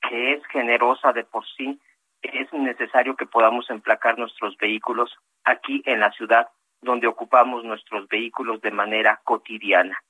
que 0.00 0.32
es 0.32 0.46
generosa 0.46 1.12
de 1.12 1.24
por 1.24 1.44
sí, 1.56 1.78
es 2.22 2.52
necesario 2.52 3.16
que 3.16 3.26
podamos 3.26 3.68
emplacar 3.70 4.18
nuestros 4.18 4.56
vehículos 4.56 5.14
aquí 5.44 5.82
en 5.84 6.00
la 6.00 6.10
ciudad 6.12 6.48
donde 6.82 7.06
ocupamos 7.06 7.64
nuestros 7.64 8.08
vehículos 8.08 8.60
de 8.62 8.70
manera 8.70 9.20
cotidiana. 9.24 10.02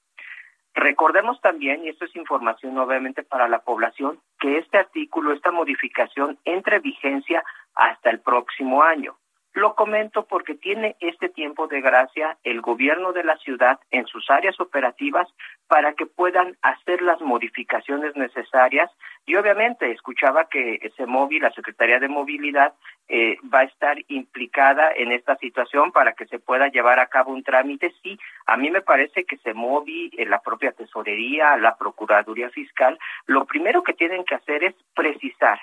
Recordemos 0.81 1.39
también, 1.43 1.85
y 1.85 1.91
esto 1.91 2.07
es 2.07 2.17
información 2.17 2.79
obviamente 2.79 3.23
para 3.23 3.49
la 3.49 3.59
población, 3.59 4.19
que 4.39 4.57
este 4.57 4.79
artículo, 4.79 5.35
esta 5.35 5.51
modificación 5.51 6.39
entre 6.47 6.79
vigencia 6.79 7.45
hasta 7.75 8.09
el 8.09 8.21
próximo 8.21 8.83
año. 8.83 9.15
Lo 9.53 9.75
comento 9.75 10.27
porque 10.27 10.55
tiene 10.55 10.97
este 11.01 11.29
tiempo 11.29 11.67
de 11.67 11.81
gracia 11.81 12.39
el 12.45 12.61
gobierno 12.61 13.13
de 13.13 13.25
la 13.25 13.37
ciudad 13.39 13.81
en 13.91 14.07
sus 14.07 14.31
áreas 14.31 14.61
operativas 14.61 15.27
para 15.67 15.95
que 15.95 16.07
puedan 16.07 16.57
hacer 16.63 17.03
las 17.03 17.21
modificaciones 17.21 18.15
necesarias 18.15 18.91
y 19.27 19.35
obviamente 19.35 19.91
escuchaba 19.91 20.49
que 20.49 20.79
ese 20.83 21.05
móvil, 21.07 21.43
la 21.43 21.51
Secretaría 21.51 21.99
de 21.99 22.09
Movilidad, 22.09 22.75
eh, 23.09 23.39
va 23.53 23.61
a 23.61 23.65
estar 23.65 23.99
implicada 24.07 24.93
en 24.93 25.11
esta 25.11 25.37
situación 25.37 25.91
para 25.91 26.13
que 26.13 26.27
se 26.27 26.39
pueda 26.39 26.69
llevar 26.69 27.01
a 27.01 27.09
cabo 27.09 27.33
un 27.33 27.43
trámite. 27.43 27.93
Sí, 28.03 28.19
a 28.47 28.57
mí 28.57 28.71
me 28.71 28.83
parece 28.83 29.25
que 29.25 29.37
se 29.39 29.53
móvil, 29.53 30.13
en 30.17 30.31
la 30.31 30.41
propia 30.41 30.73
tesorería, 30.73 31.57
la 31.57 31.77
Procuraduría 31.77 32.51
Fiscal, 32.51 32.99
lo 33.27 33.47
primero 33.47 33.83
que 33.83 33.95
tienen 33.95 34.25
que 34.25 34.37
hacer 34.37 34.63
es 34.63 34.75
precisar 34.95 35.61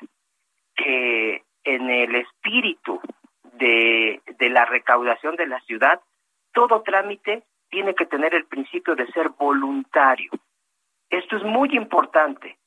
que 0.75 1.43
en 1.63 1.89
el 1.89 2.15
espíritu 2.15 3.01
de, 3.57 4.21
de 4.39 4.49
la 4.49 4.65
recaudación 4.65 5.35
de 5.35 5.47
la 5.47 5.59
ciudad, 5.61 6.01
todo 6.53 6.81
trámite 6.81 7.43
tiene 7.69 7.95
que 7.95 8.05
tener 8.05 8.33
el 8.33 8.45
principio 8.45 8.95
de 8.95 9.07
ser 9.11 9.29
voluntario. 9.29 10.31
Esto 11.09 11.37
es 11.37 11.43
muy 11.43 11.69
importante, 11.75 12.57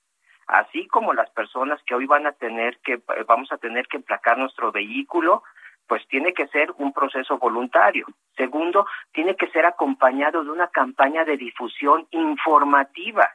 así 0.46 0.86
como 0.86 1.12
las 1.12 1.30
personas 1.30 1.80
que 1.84 1.94
hoy 1.94 2.06
van 2.06 2.26
a 2.26 2.32
tener 2.32 2.78
que 2.78 3.00
vamos 3.26 3.50
a 3.52 3.58
tener 3.58 3.86
que 3.86 3.98
emplacar 3.98 4.38
nuestro 4.38 4.72
vehículo, 4.72 5.42
pues 5.86 6.06
tiene 6.08 6.32
que 6.32 6.46
ser 6.48 6.72
un 6.78 6.92
proceso 6.92 7.38
voluntario. 7.38 8.06
Segundo, 8.36 8.86
tiene 9.12 9.34
que 9.36 9.48
ser 9.48 9.66
acompañado 9.66 10.44
de 10.44 10.50
una 10.50 10.68
campaña 10.68 11.24
de 11.24 11.36
difusión 11.36 12.06
informativa 12.12 13.28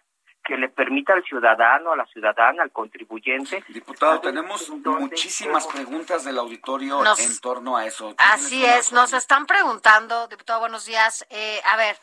que 0.45 0.55
le 0.57 0.69
permita 0.69 1.13
al 1.13 1.23
ciudadano, 1.23 1.91
a 1.91 1.95
la 1.95 2.05
ciudadana, 2.05 2.63
al 2.63 2.71
contribuyente. 2.71 3.63
Diputado, 3.67 4.21
tenemos 4.21 4.69
muchísimas 4.69 5.65
preguntas 5.65 6.23
del 6.23 6.37
auditorio 6.37 7.03
en 7.17 7.39
torno 7.39 7.75
a 7.75 7.85
eso. 7.85 8.13
Así 8.17 8.63
es, 8.63 8.91
nos 8.91 9.11
están 9.13 9.47
preguntando, 9.47 10.27
diputado, 10.27 10.59
buenos 10.59 10.85
días. 10.85 11.25
Eh, 11.31 11.59
a 11.65 11.77
ver, 11.77 11.97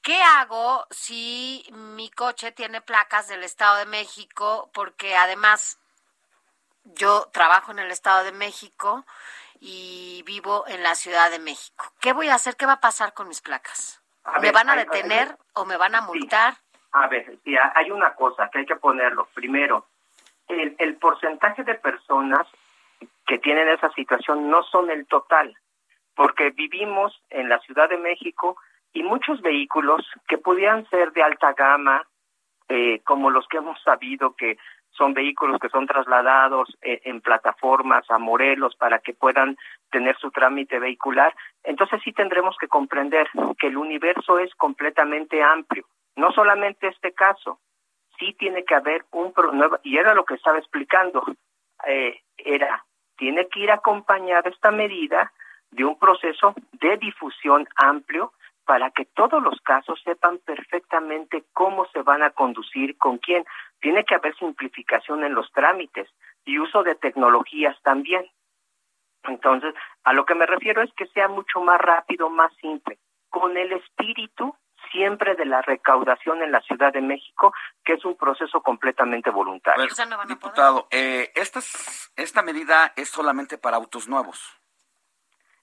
¿qué 0.00 0.20
hago 0.22 0.86
si 0.90 1.66
mi 1.70 2.10
coche 2.10 2.50
tiene 2.50 2.80
placas 2.80 3.28
del 3.28 3.44
Estado 3.44 3.76
de 3.76 3.86
México? 3.86 4.70
Porque 4.72 5.14
además 5.14 5.78
yo 6.84 7.28
trabajo 7.30 7.72
en 7.72 7.78
el 7.78 7.90
Estado 7.90 8.24
de 8.24 8.32
México 8.32 9.04
y 9.60 10.22
vivo 10.24 10.64
en 10.66 10.82
la 10.82 10.94
Ciudad 10.94 11.30
de 11.30 11.38
México. 11.38 11.92
¿Qué 12.00 12.14
voy 12.14 12.28
a 12.30 12.36
hacer? 12.36 12.56
¿Qué 12.56 12.64
va 12.64 12.74
a 12.74 12.80
pasar 12.80 13.12
con 13.12 13.28
mis 13.28 13.42
placas? 13.42 14.00
¿Me 14.40 14.50
van 14.50 14.70
a 14.70 14.76
detener 14.76 15.36
o 15.52 15.66
me 15.66 15.76
van 15.76 15.94
a 15.94 16.00
multar? 16.00 16.56
A 16.92 17.06
ver, 17.08 17.38
sí, 17.44 17.56
hay 17.56 17.90
una 17.90 18.14
cosa 18.14 18.48
que 18.50 18.60
hay 18.60 18.66
que 18.66 18.76
ponerlo. 18.76 19.28
Primero, 19.34 19.86
el, 20.48 20.76
el 20.78 20.96
porcentaje 20.96 21.64
de 21.64 21.74
personas 21.74 22.46
que 23.26 23.38
tienen 23.38 23.68
esa 23.68 23.90
situación 23.92 24.50
no 24.50 24.62
son 24.64 24.90
el 24.90 25.06
total, 25.06 25.56
porque 26.14 26.50
vivimos 26.50 27.18
en 27.30 27.48
la 27.48 27.58
Ciudad 27.60 27.88
de 27.88 27.98
México 27.98 28.56
y 28.92 29.02
muchos 29.02 29.40
vehículos 29.40 30.06
que 30.28 30.38
podían 30.38 30.86
ser 30.90 31.12
de 31.12 31.22
alta 31.22 31.54
gama, 31.54 32.06
eh, 32.68 33.00
como 33.04 33.30
los 33.30 33.46
que 33.48 33.58
hemos 33.58 33.80
sabido 33.82 34.34
que 34.34 34.58
son 34.92 35.14
vehículos 35.14 35.58
que 35.60 35.68
son 35.68 35.86
trasladados 35.86 36.76
eh, 36.82 37.00
en 37.04 37.20
plataformas 37.20 38.04
a 38.10 38.18
Morelos 38.18 38.76
para 38.76 38.98
que 38.98 39.14
puedan 39.14 39.56
tener 39.90 40.16
su 40.18 40.30
trámite 40.30 40.78
vehicular. 40.78 41.34
Entonces 41.64 42.00
sí 42.04 42.12
tendremos 42.12 42.56
que 42.58 42.68
comprender 42.68 43.28
que 43.58 43.68
el 43.68 43.76
universo 43.76 44.38
es 44.38 44.54
completamente 44.54 45.42
amplio. 45.42 45.86
No 46.16 46.30
solamente 46.32 46.88
este 46.88 47.12
caso, 47.12 47.58
sí 48.18 48.34
tiene 48.38 48.64
que 48.64 48.74
haber 48.74 49.04
un 49.12 49.32
y 49.82 49.96
era 49.96 50.14
lo 50.14 50.24
que 50.24 50.34
estaba 50.34 50.58
explicando, 50.58 51.24
eh, 51.86 52.20
era 52.36 52.84
tiene 53.16 53.46
que 53.48 53.60
ir 53.60 53.70
acompañada 53.70 54.50
esta 54.50 54.70
medida 54.70 55.32
de 55.70 55.84
un 55.84 55.98
proceso 55.98 56.54
de 56.72 56.96
difusión 56.96 57.68
amplio 57.76 58.32
para 58.64 58.90
que 58.90 59.04
todos 59.04 59.42
los 59.42 59.60
casos 59.60 60.00
sepan 60.04 60.38
perfectamente 60.38 61.44
cómo 61.52 61.86
se 61.92 62.02
van 62.02 62.22
a 62.22 62.30
conducir, 62.30 62.96
con 62.98 63.18
quién. 63.18 63.44
Tiene 63.82 64.04
que 64.04 64.14
haber 64.14 64.34
simplificación 64.36 65.24
en 65.24 65.34
los 65.34 65.52
trámites 65.52 66.08
y 66.46 66.58
uso 66.58 66.82
de 66.82 66.94
tecnologías 66.94 67.76
también. 67.82 68.24
Entonces, 69.24 69.74
a 70.04 70.14
lo 70.14 70.24
que 70.24 70.34
me 70.34 70.46
refiero 70.46 70.82
es 70.82 70.92
que 70.94 71.06
sea 71.08 71.28
mucho 71.28 71.60
más 71.60 71.80
rápido, 71.80 72.30
más 72.30 72.52
simple, 72.60 72.98
con 73.28 73.56
el 73.56 73.72
espíritu 73.72 74.56
siempre 74.90 75.34
de 75.34 75.44
la 75.44 75.62
recaudación 75.62 76.42
en 76.42 76.52
la 76.52 76.60
Ciudad 76.60 76.92
de 76.92 77.00
México, 77.00 77.52
que 77.84 77.94
es 77.94 78.04
un 78.04 78.16
proceso 78.16 78.62
completamente 78.62 79.30
voluntario. 79.30 79.84
diputado, 80.26 80.88
eh, 80.90 81.32
esta 81.34 82.42
medida 82.42 82.92
es 82.96 83.08
solamente 83.08 83.58
para 83.58 83.76
autos 83.76 84.08
nuevos. 84.08 84.61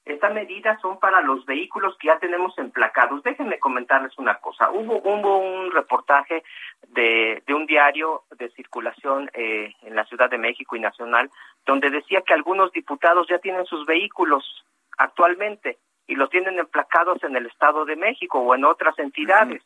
Estas 0.09 0.33
medidas 0.33 0.81
son 0.81 0.99
para 0.99 1.21
los 1.21 1.45
vehículos 1.45 1.95
que 1.99 2.07
ya 2.07 2.17
tenemos 2.17 2.57
emplacados. 2.57 3.21
Déjenme 3.21 3.59
comentarles 3.59 4.17
una 4.17 4.39
cosa. 4.39 4.71
Hubo, 4.71 4.97
hubo 5.03 5.37
un 5.37 5.71
reportaje 5.71 6.43
de, 6.87 7.43
de 7.45 7.53
un 7.53 7.67
diario 7.67 8.23
de 8.35 8.49
circulación 8.49 9.29
eh, 9.33 9.71
en 9.83 9.95
la 9.95 10.05
Ciudad 10.05 10.29
de 10.29 10.39
México 10.39 10.75
y 10.75 10.79
Nacional 10.79 11.29
donde 11.65 11.91
decía 11.91 12.23
que 12.25 12.33
algunos 12.33 12.71
diputados 12.71 13.27
ya 13.29 13.37
tienen 13.37 13.65
sus 13.67 13.85
vehículos 13.85 14.43
actualmente 14.97 15.77
y 16.07 16.15
los 16.15 16.31
tienen 16.31 16.57
emplacados 16.57 17.23
en 17.23 17.35
el 17.35 17.45
Estado 17.45 17.85
de 17.85 17.95
México 17.95 18.39
o 18.39 18.55
en 18.55 18.65
otras 18.65 18.97
entidades. 18.97 19.61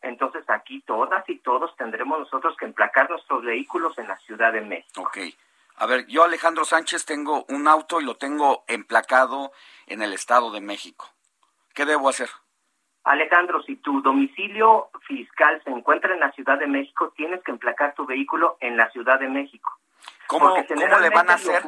Entonces 0.00 0.48
aquí 0.48 0.80
todas 0.82 1.28
y 1.28 1.38
todos 1.38 1.74
tendremos 1.76 2.20
nosotros 2.20 2.56
que 2.56 2.66
emplacar 2.66 3.10
nuestros 3.10 3.42
vehículos 3.42 3.98
en 3.98 4.06
la 4.06 4.16
Ciudad 4.18 4.52
de 4.52 4.60
México. 4.60 5.02
Ok. 5.02 5.18
A 5.80 5.86
ver, 5.86 6.06
yo 6.06 6.24
Alejandro 6.24 6.64
Sánchez 6.64 7.04
tengo 7.04 7.44
un 7.48 7.68
auto 7.68 8.00
y 8.00 8.04
lo 8.04 8.16
tengo 8.16 8.64
emplacado 8.66 9.52
en 9.88 10.02
el 10.02 10.12
Estado 10.12 10.50
de 10.50 10.60
México. 10.60 11.06
¿Qué 11.74 11.84
debo 11.84 12.08
hacer? 12.08 12.28
Alejandro, 13.04 13.62
si 13.62 13.76
tu 13.76 14.02
domicilio 14.02 14.90
fiscal 15.06 15.62
se 15.64 15.70
encuentra 15.70 16.12
en 16.12 16.20
la 16.20 16.30
Ciudad 16.32 16.58
de 16.58 16.66
México, 16.66 17.12
tienes 17.16 17.42
que 17.42 17.52
emplacar 17.52 17.94
tu 17.94 18.04
vehículo 18.04 18.58
en 18.60 18.76
la 18.76 18.90
Ciudad 18.90 19.18
de 19.18 19.28
México. 19.28 19.72
¿Cómo, 20.26 20.54
le 20.54 21.10
van 21.10 21.30
a 21.30 21.34
hacer 21.34 21.62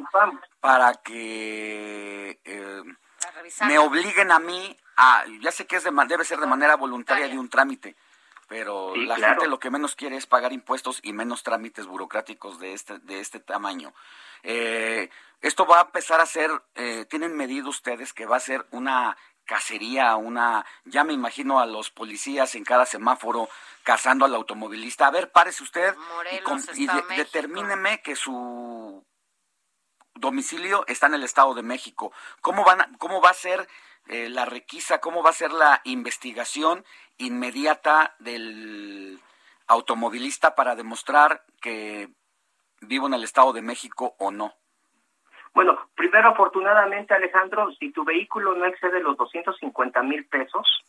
para 0.60 0.92
que 1.02 2.38
eh, 2.44 2.82
me 3.66 3.78
obliguen 3.78 4.30
a 4.30 4.38
mí 4.38 4.76
a, 4.98 5.24
ya 5.40 5.51
sé 5.51 5.66
que 5.66 5.76
es 5.76 5.84
de, 5.84 5.90
debe 6.06 6.24
ser 6.24 6.38
de 6.40 6.47
manera 6.47 6.76
voluntaria 6.76 7.26
de 7.26 7.38
un 7.38 7.48
trámite, 7.48 7.97
pero 8.51 8.97
la 8.97 9.14
gente 9.14 9.47
lo 9.47 9.60
que 9.60 9.70
menos 9.70 9.94
quiere 9.94 10.16
es 10.16 10.27
pagar 10.27 10.52
impuestos 10.52 10.98
y 11.05 11.12
menos 11.12 11.44
trámites 11.44 11.86
burocráticos 11.86 12.59
de 12.59 12.72
este 12.74 12.98
de 12.98 13.20
este 13.20 13.39
tamaño. 13.39 13.94
Eh, 14.43 15.09
esto 15.40 15.66
va 15.66 15.78
a 15.78 15.82
empezar 15.82 16.20
a 16.20 16.27
ser, 16.27 16.51
eh, 16.74 17.05
tienen 17.09 17.36
medido 17.36 17.68
ustedes 17.68 18.12
que 18.12 18.27
va 18.27 18.39
a 18.39 18.40
ser 18.40 18.66
una 18.72 19.16
cacería, 19.44 20.16
una, 20.16 20.66
ya 20.85 21.05
me 21.05 21.12
imagino 21.12 21.60
a 21.60 21.66
los 21.66 21.93
policías 21.93 22.56
en 22.56 22.64
cada 22.64 22.86
semáforo 22.86 23.48
cazando 23.85 24.24
al 24.24 24.35
automovilista. 24.35 25.06
A 25.06 25.12
ver, 25.12 25.31
párese 25.31 25.62
usted 25.62 25.94
y, 26.74 26.89
determíneme 27.16 28.02
que 28.02 28.16
su 28.16 29.06
domicilio 30.14 30.85
está 30.89 31.06
en 31.06 31.14
el 31.14 31.22
Estado 31.22 31.55
de 31.55 31.62
México. 31.62 32.12
¿Cómo, 32.40 32.64
van 32.64 32.97
cómo 32.98 33.20
va 33.20 33.31
a 33.31 33.35
ser 33.35 33.68
eh, 34.09 34.28
la 34.28 34.44
requisa, 34.44 35.01
cómo 35.01 35.22
va 35.22 35.31
a 35.31 35.35
ser 35.35 35.52
la 35.52 35.81
investigación 35.85 36.85
inmediata 37.18 38.14
del 38.18 39.20
automovilista 39.66 40.55
para 40.55 40.74
demostrar 40.74 41.44
que 41.60 42.09
vivo 42.81 43.06
en 43.06 43.14
el 43.14 43.24
Estado 43.24 43.52
de 43.52 43.62
México 43.62 44.14
o 44.18 44.31
no? 44.31 44.55
Bueno, 45.52 45.78
primero, 45.94 46.31
afortunadamente, 46.31 47.14
Alejandro, 47.14 47.72
si 47.72 47.90
tu 47.90 48.05
vehículo 48.05 48.55
no 48.55 48.66
excede 48.66 49.01
los 49.01 49.16
250 49.16 50.02
mil 50.02 50.24
pesos, 50.27 50.85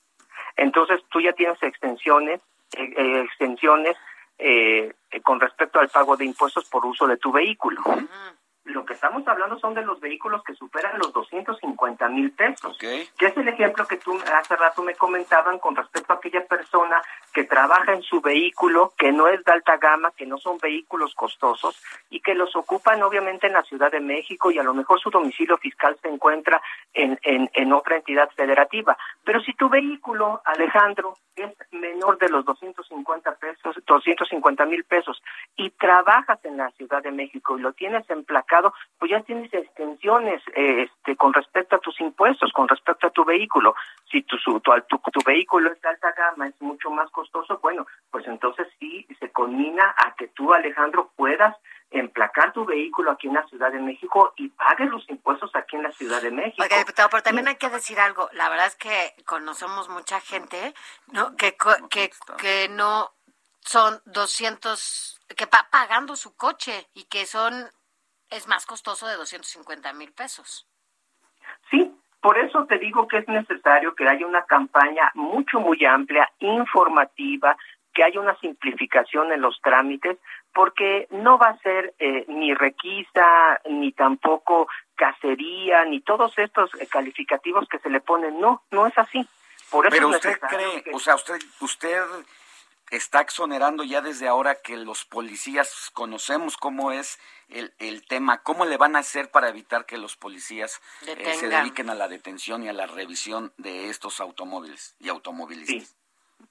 entonces 0.56 1.02
tú 1.10 1.20
ya 1.20 1.34
tienes 1.34 1.62
extensiones, 1.64 2.42
eh, 2.78 2.94
eh, 2.96 3.22
extensiones 3.22 3.98
eh, 4.38 4.94
con 5.24 5.40
respecto 5.40 5.80
al 5.80 5.90
pago 5.90 6.16
de 6.16 6.26
impuestos 6.26 6.66
por 6.70 6.86
uso 6.86 7.08
de 7.08 7.18
tu 7.18 7.32
vehículo 7.32 7.82
lo 8.66 8.86
que 8.86 8.94
estamos 8.94 9.28
hablando 9.28 9.58
son 9.60 9.74
de 9.74 9.82
los 9.82 10.00
vehículos 10.00 10.44
que 10.44 10.54
superan 10.54 11.00
los 11.00 11.12
250 11.14 12.08
mil 12.10 12.32
pesos, 12.32 12.78
que 12.78 13.10
es 13.20 13.38
el 13.38 13.48
ejemplo 13.48 13.88
que 13.88 13.98
tú 13.98 14.18
hace 14.34 14.56
rato 14.56 14.84
me 14.84 14.94
comentaban 14.94 15.58
con 15.58 15.76
respecto 15.76 16.14
a 16.14 16.18
aquella 16.18 16.46
persona 16.46 17.02
que 17.34 17.46
trabaja 17.46 17.94
en 17.94 18.04
su 18.04 18.22
vehículo, 18.22 18.94
que 18.98 19.12
no 19.12 19.28
es 19.28 19.44
de 19.44 19.52
alta 19.52 19.78
gama, 19.78 20.12
que 20.16 20.28
no 20.28 20.38
son 20.38 20.60
vehículos 20.60 21.16
costosos 21.16 21.82
y 22.10 22.20
que 22.20 22.36
los 22.36 22.56
ocupan 22.56 23.02
obviamente 23.02 23.48
en 23.48 23.54
la 23.54 23.64
Ciudad 23.64 23.92
de 23.92 24.00
México 24.00 24.52
y 24.52 24.60
a 24.60 24.64
lo 24.64 24.74
mejor 24.74 25.00
su 25.00 25.10
domicilio 25.10 25.58
fiscal 25.58 25.98
se 26.02 26.10
encuentra 26.10 26.62
en, 26.94 27.20
en, 27.24 27.50
en 27.54 27.74
otra 27.74 27.96
entidad 27.96 28.30
federativa. 28.36 28.96
Pero 29.24 29.42
si 29.42 29.54
tu 29.54 29.70
vehículo, 29.70 30.42
Alejandro, 30.46 31.16
es 31.36 31.52
menor 31.72 32.20
de 32.20 32.30
los 32.30 32.46
250 32.46 33.36
pesos, 33.36 33.76
250 33.88 34.66
mil 34.66 34.84
pesos 34.84 35.22
y 35.56 35.70
trabajas 35.72 36.40
en 36.44 36.58
la 36.58 36.70
Ciudad 36.72 37.02
de 37.02 37.12
México 37.12 37.58
y 37.58 37.62
lo 37.62 37.74
tienes 37.74 38.08
en 38.10 38.24
placa 38.24 38.51
pues 38.98 39.12
ya 39.12 39.22
tienes 39.22 39.54
extensiones 39.54 40.42
eh, 40.56 40.84
este, 40.84 41.16
con 41.16 41.34
respecto 41.34 41.76
a 41.76 41.80
tus 41.80 42.00
impuestos, 42.02 42.52
con 42.54 42.68
respecto 42.68 43.08
a 43.08 43.12
tu 43.12 43.24
vehículo. 43.24 43.76
Si 44.12 44.22
tu, 44.24 44.38
tu, 44.38 44.62
tu, 44.62 45.20
vehículo 45.26 45.72
es 45.72 45.82
de 45.82 45.90
alta 45.90 46.12
gama, 46.12 46.48
es 46.48 46.62
mucho 46.62 46.90
más 46.90 47.10
costoso, 47.12 47.60
bueno, 47.62 47.86
pues 48.12 48.28
entonces 48.28 48.68
sí 48.80 49.08
se 49.20 49.32
conmina 49.32 49.94
a 49.98 50.14
que 50.16 50.28
tú, 50.30 50.54
Alejandro, 50.54 51.12
puedas 51.16 51.56
emplacar 51.92 52.54
tu 52.54 52.66
vehículo 52.66 53.12
aquí 53.12 53.28
en 53.28 53.34
la 53.34 53.46
Ciudad 53.48 53.72
de 53.72 53.80
México 53.80 54.34
y 54.38 54.48
pagues 54.50 54.90
los 54.90 55.10
impuestos 55.10 55.54
aquí 55.56 55.76
en 55.76 55.84
la 55.84 55.92
Ciudad 55.92 56.22
de 56.22 56.32
México. 56.32 56.64
Oiga, 56.64 56.78
diputado, 56.78 57.10
pero 57.10 57.24
también 57.24 57.48
hay 57.50 57.56
que 57.56 57.70
decir 57.70 58.00
algo. 58.00 58.30
La 58.34 58.50
verdad 58.50 58.68
es 58.68 58.76
que 58.76 59.14
conocemos 59.26 59.90
mucha 59.90 60.22
gente 60.22 60.74
¿no? 61.08 61.36
que, 61.36 61.58
que, 61.90 62.12
que 62.38 62.70
no 62.70 63.12
son 63.60 64.02
200, 64.06 65.20
que 65.36 65.46
va 65.46 65.68
pagando 65.70 66.16
su 66.16 66.36
coche 66.36 66.90
y 66.94 67.06
que 67.06 67.26
son 67.26 67.70
es 68.32 68.48
más 68.48 68.66
costoso 68.66 69.08
de 69.08 69.16
250 69.16 69.94
mil 69.94 70.12
pesos. 70.14 70.68
Sí, 71.70 71.94
por 72.22 72.38
eso 72.38 72.66
te 72.66 72.78
digo 72.78 73.08
que 73.08 73.18
es 73.18 73.28
necesario 73.28 73.94
que 73.94 74.08
haya 74.08 74.26
una 74.26 74.44
campaña 74.46 75.12
mucho, 75.16 75.60
muy 75.60 75.84
amplia, 75.86 76.32
informativa, 76.40 77.58
que 77.94 78.04
haya 78.04 78.20
una 78.20 78.38
simplificación 78.40 79.32
en 79.34 79.42
los 79.42 79.60
trámites, 79.62 80.18
porque 80.54 81.08
no 81.12 81.38
va 81.38 81.48
a 81.48 81.58
ser 81.60 81.94
eh, 82.00 82.26
ni 82.28 82.54
requisa, 82.54 83.60
ni 83.70 83.92
tampoco 83.92 84.68
cacería, 84.96 85.84
ni 85.86 86.00
todos 86.02 86.38
estos 86.38 86.70
eh, 86.80 86.88
calificativos 86.88 87.68
que 87.68 87.80
se 87.80 87.90
le 87.90 88.00
ponen. 88.00 88.40
No, 88.40 88.64
no 88.72 88.88
es 88.88 88.98
así. 88.98 89.28
Por 89.70 89.88
eso 89.88 89.96
Pero 89.96 90.10
usted 90.10 90.40
cree, 90.40 90.84
o 90.94 91.00
sea, 91.00 91.16
usted, 91.16 91.40
usted 91.62 92.02
está 92.92 93.22
exonerando 93.22 93.84
ya 93.84 94.02
desde 94.02 94.28
ahora 94.28 94.56
que 94.56 94.78
los 94.78 95.06
policías 95.06 95.90
conocemos 95.94 96.58
cómo 96.58 96.92
es 96.92 97.20
el, 97.48 97.74
el 97.80 98.06
tema, 98.06 98.44
cómo 98.44 98.66
le 98.66 98.78
van 98.78 98.96
a 98.96 99.00
hacer 99.00 99.32
para 99.32 99.50
evitar 99.50 99.86
que 99.86 99.98
los 99.98 100.18
policías 100.18 100.82
eh, 101.08 101.34
se 101.34 101.48
dediquen 101.48 101.90
a 101.90 101.96
la 101.96 102.08
detención 102.08 102.64
y 102.64 102.70
a 102.70 102.74
la 102.74 102.88
revisión 102.88 103.54
de 103.58 103.90
estos 103.90 104.20
automóviles 104.20 104.96
y 105.00 105.10
automovilistas. 105.10 105.88
Sí. 105.88 105.98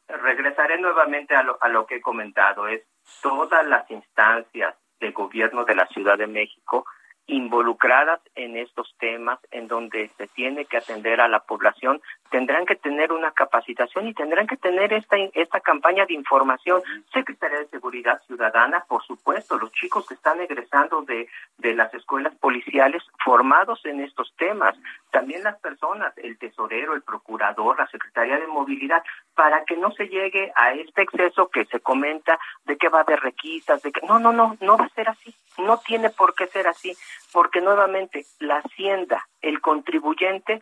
Regresaré 0.08 0.80
nuevamente 0.80 1.34
a 1.34 1.42
lo, 1.42 1.58
a 1.60 1.68
lo 1.68 1.86
que 1.86 1.96
he 1.96 2.00
comentado, 2.00 2.66
es 2.68 2.82
todas 3.22 3.66
las 3.66 3.88
instancias 3.90 4.74
de 4.98 5.10
gobierno 5.12 5.64
de 5.64 5.74
la 5.74 5.86
Ciudad 5.88 6.16
de 6.16 6.26
México 6.26 6.86
involucradas 7.26 8.20
en 8.34 8.56
estos 8.56 8.92
temas 8.98 9.38
en 9.50 9.68
donde 9.68 10.08
se 10.16 10.26
tiene 10.26 10.64
que 10.64 10.78
atender 10.78 11.20
a 11.20 11.28
la 11.28 11.40
población 11.40 12.00
tendrán 12.30 12.64
que 12.64 12.76
tener 12.76 13.12
una 13.12 13.32
capacitación 13.32 14.06
y 14.06 14.14
tendrán 14.14 14.46
que 14.46 14.56
tener 14.56 14.92
esta 14.92 15.16
esta 15.34 15.60
campaña 15.60 16.06
de 16.06 16.14
información. 16.14 16.82
Secretaría 17.12 17.58
de 17.58 17.68
Seguridad 17.68 18.22
Ciudadana 18.26 18.84
por 18.88 19.02
supuesto 19.04 19.58
los 19.58 19.72
chicos 19.72 20.06
que 20.06 20.14
están 20.14 20.40
egresando 20.40 21.02
de 21.02 21.28
de 21.58 21.74
las 21.74 21.92
escuelas 21.94 22.34
policiales 22.36 23.02
formados 23.24 23.84
en 23.84 24.00
estos 24.00 24.32
temas. 24.36 24.76
También 25.10 25.42
las 25.42 25.58
personas 25.60 26.16
el 26.18 26.38
tesorero 26.38 26.94
el 26.94 27.02
procurador 27.02 27.78
la 27.78 27.86
Secretaría 27.88 28.38
de 28.38 28.46
Movilidad 28.46 29.02
para 29.34 29.64
que 29.64 29.76
no 29.76 29.90
se 29.92 30.08
llegue 30.08 30.52
a 30.54 30.72
este 30.72 31.02
exceso 31.02 31.48
que 31.48 31.64
se 31.66 31.80
comenta 31.80 32.38
de 32.64 32.76
que 32.76 32.88
va 32.88 33.00
haber 33.00 33.20
requisas 33.20 33.82
de 33.82 33.92
que 33.92 34.06
no 34.06 34.18
no 34.18 34.32
no 34.32 34.56
no 34.60 34.76
va 34.76 34.84
a 34.84 34.90
ser 34.90 35.08
así. 35.08 35.34
No 35.58 35.78
tiene 35.78 36.10
por 36.10 36.34
qué 36.34 36.46
ser 36.46 36.68
así 36.68 36.96
porque 37.32 37.60
nuevamente 37.60 38.24
la 38.38 38.58
hacienda, 38.58 39.26
el 39.40 39.60
contribuyente, 39.60 40.60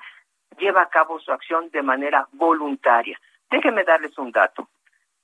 lleva 0.59 0.83
a 0.83 0.89
cabo 0.89 1.21
su 1.21 1.33
acción 1.33 1.71
de 1.71 1.83
manera 1.83 2.29
voluntaria. 2.33 3.19
Déjenme 3.51 3.85
darles 3.85 4.17
un 4.19 4.33
dato. 4.33 4.69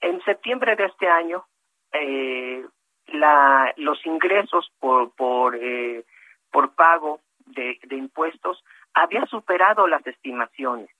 En 0.00 0.22
septiembre 0.24 0.76
de 0.76 0.84
este 0.84 1.08
año, 1.08 1.44
eh, 1.92 2.64
la, 3.08 3.72
los 3.76 4.04
ingresos 4.06 4.70
por, 4.78 5.12
por, 5.14 5.56
eh, 5.56 6.04
por 6.50 6.74
pago 6.74 7.20
de, 7.46 7.78
de 7.84 7.96
impuestos 7.96 8.64
había 8.94 9.26
superado 9.26 9.86
las 9.86 10.06
estimaciones 10.06 10.90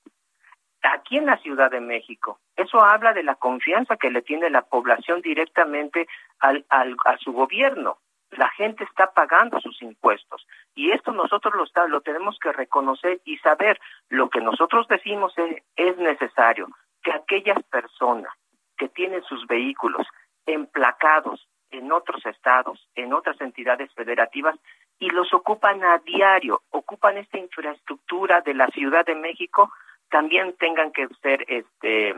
aquí 0.82 1.16
en 1.16 1.26
la 1.26 1.38
Ciudad 1.38 1.70
de 1.70 1.80
México. 1.80 2.38
Eso 2.56 2.84
habla 2.84 3.12
de 3.12 3.22
la 3.22 3.36
confianza 3.36 3.96
que 3.96 4.10
le 4.10 4.22
tiene 4.22 4.50
la 4.50 4.62
población 4.62 5.22
directamente 5.22 6.06
al, 6.38 6.64
al, 6.68 6.96
a 7.04 7.16
su 7.18 7.32
gobierno. 7.32 7.98
La 8.36 8.50
gente 8.50 8.84
está 8.84 9.12
pagando 9.12 9.60
sus 9.60 9.80
impuestos 9.82 10.46
y 10.74 10.90
esto 10.90 11.12
nosotros 11.12 11.54
lo, 11.54 11.88
lo 11.88 12.00
tenemos 12.00 12.38
que 12.38 12.52
reconocer 12.52 13.20
y 13.24 13.38
saber. 13.38 13.80
Lo 14.08 14.28
que 14.28 14.40
nosotros 14.40 14.86
decimos 14.88 15.32
es, 15.38 15.62
es 15.76 15.96
necesario 15.98 16.68
que 17.02 17.12
aquellas 17.12 17.62
personas 17.64 18.32
que 18.76 18.88
tienen 18.88 19.22
sus 19.22 19.46
vehículos 19.46 20.06
emplacados 20.46 21.46
en 21.70 21.92
otros 21.92 22.24
estados, 22.26 22.88
en 22.94 23.12
otras 23.12 23.40
entidades 23.40 23.92
federativas, 23.94 24.56
y 24.98 25.10
los 25.10 25.32
ocupan 25.34 25.82
a 25.84 25.98
diario, 25.98 26.62
ocupan 26.70 27.18
esta 27.18 27.38
infraestructura 27.38 28.40
de 28.40 28.54
la 28.54 28.68
Ciudad 28.68 29.04
de 29.04 29.14
México, 29.14 29.72
también 30.08 30.54
tengan 30.58 30.92
que 30.92 31.08
ser 31.20 31.44
este 31.48 32.14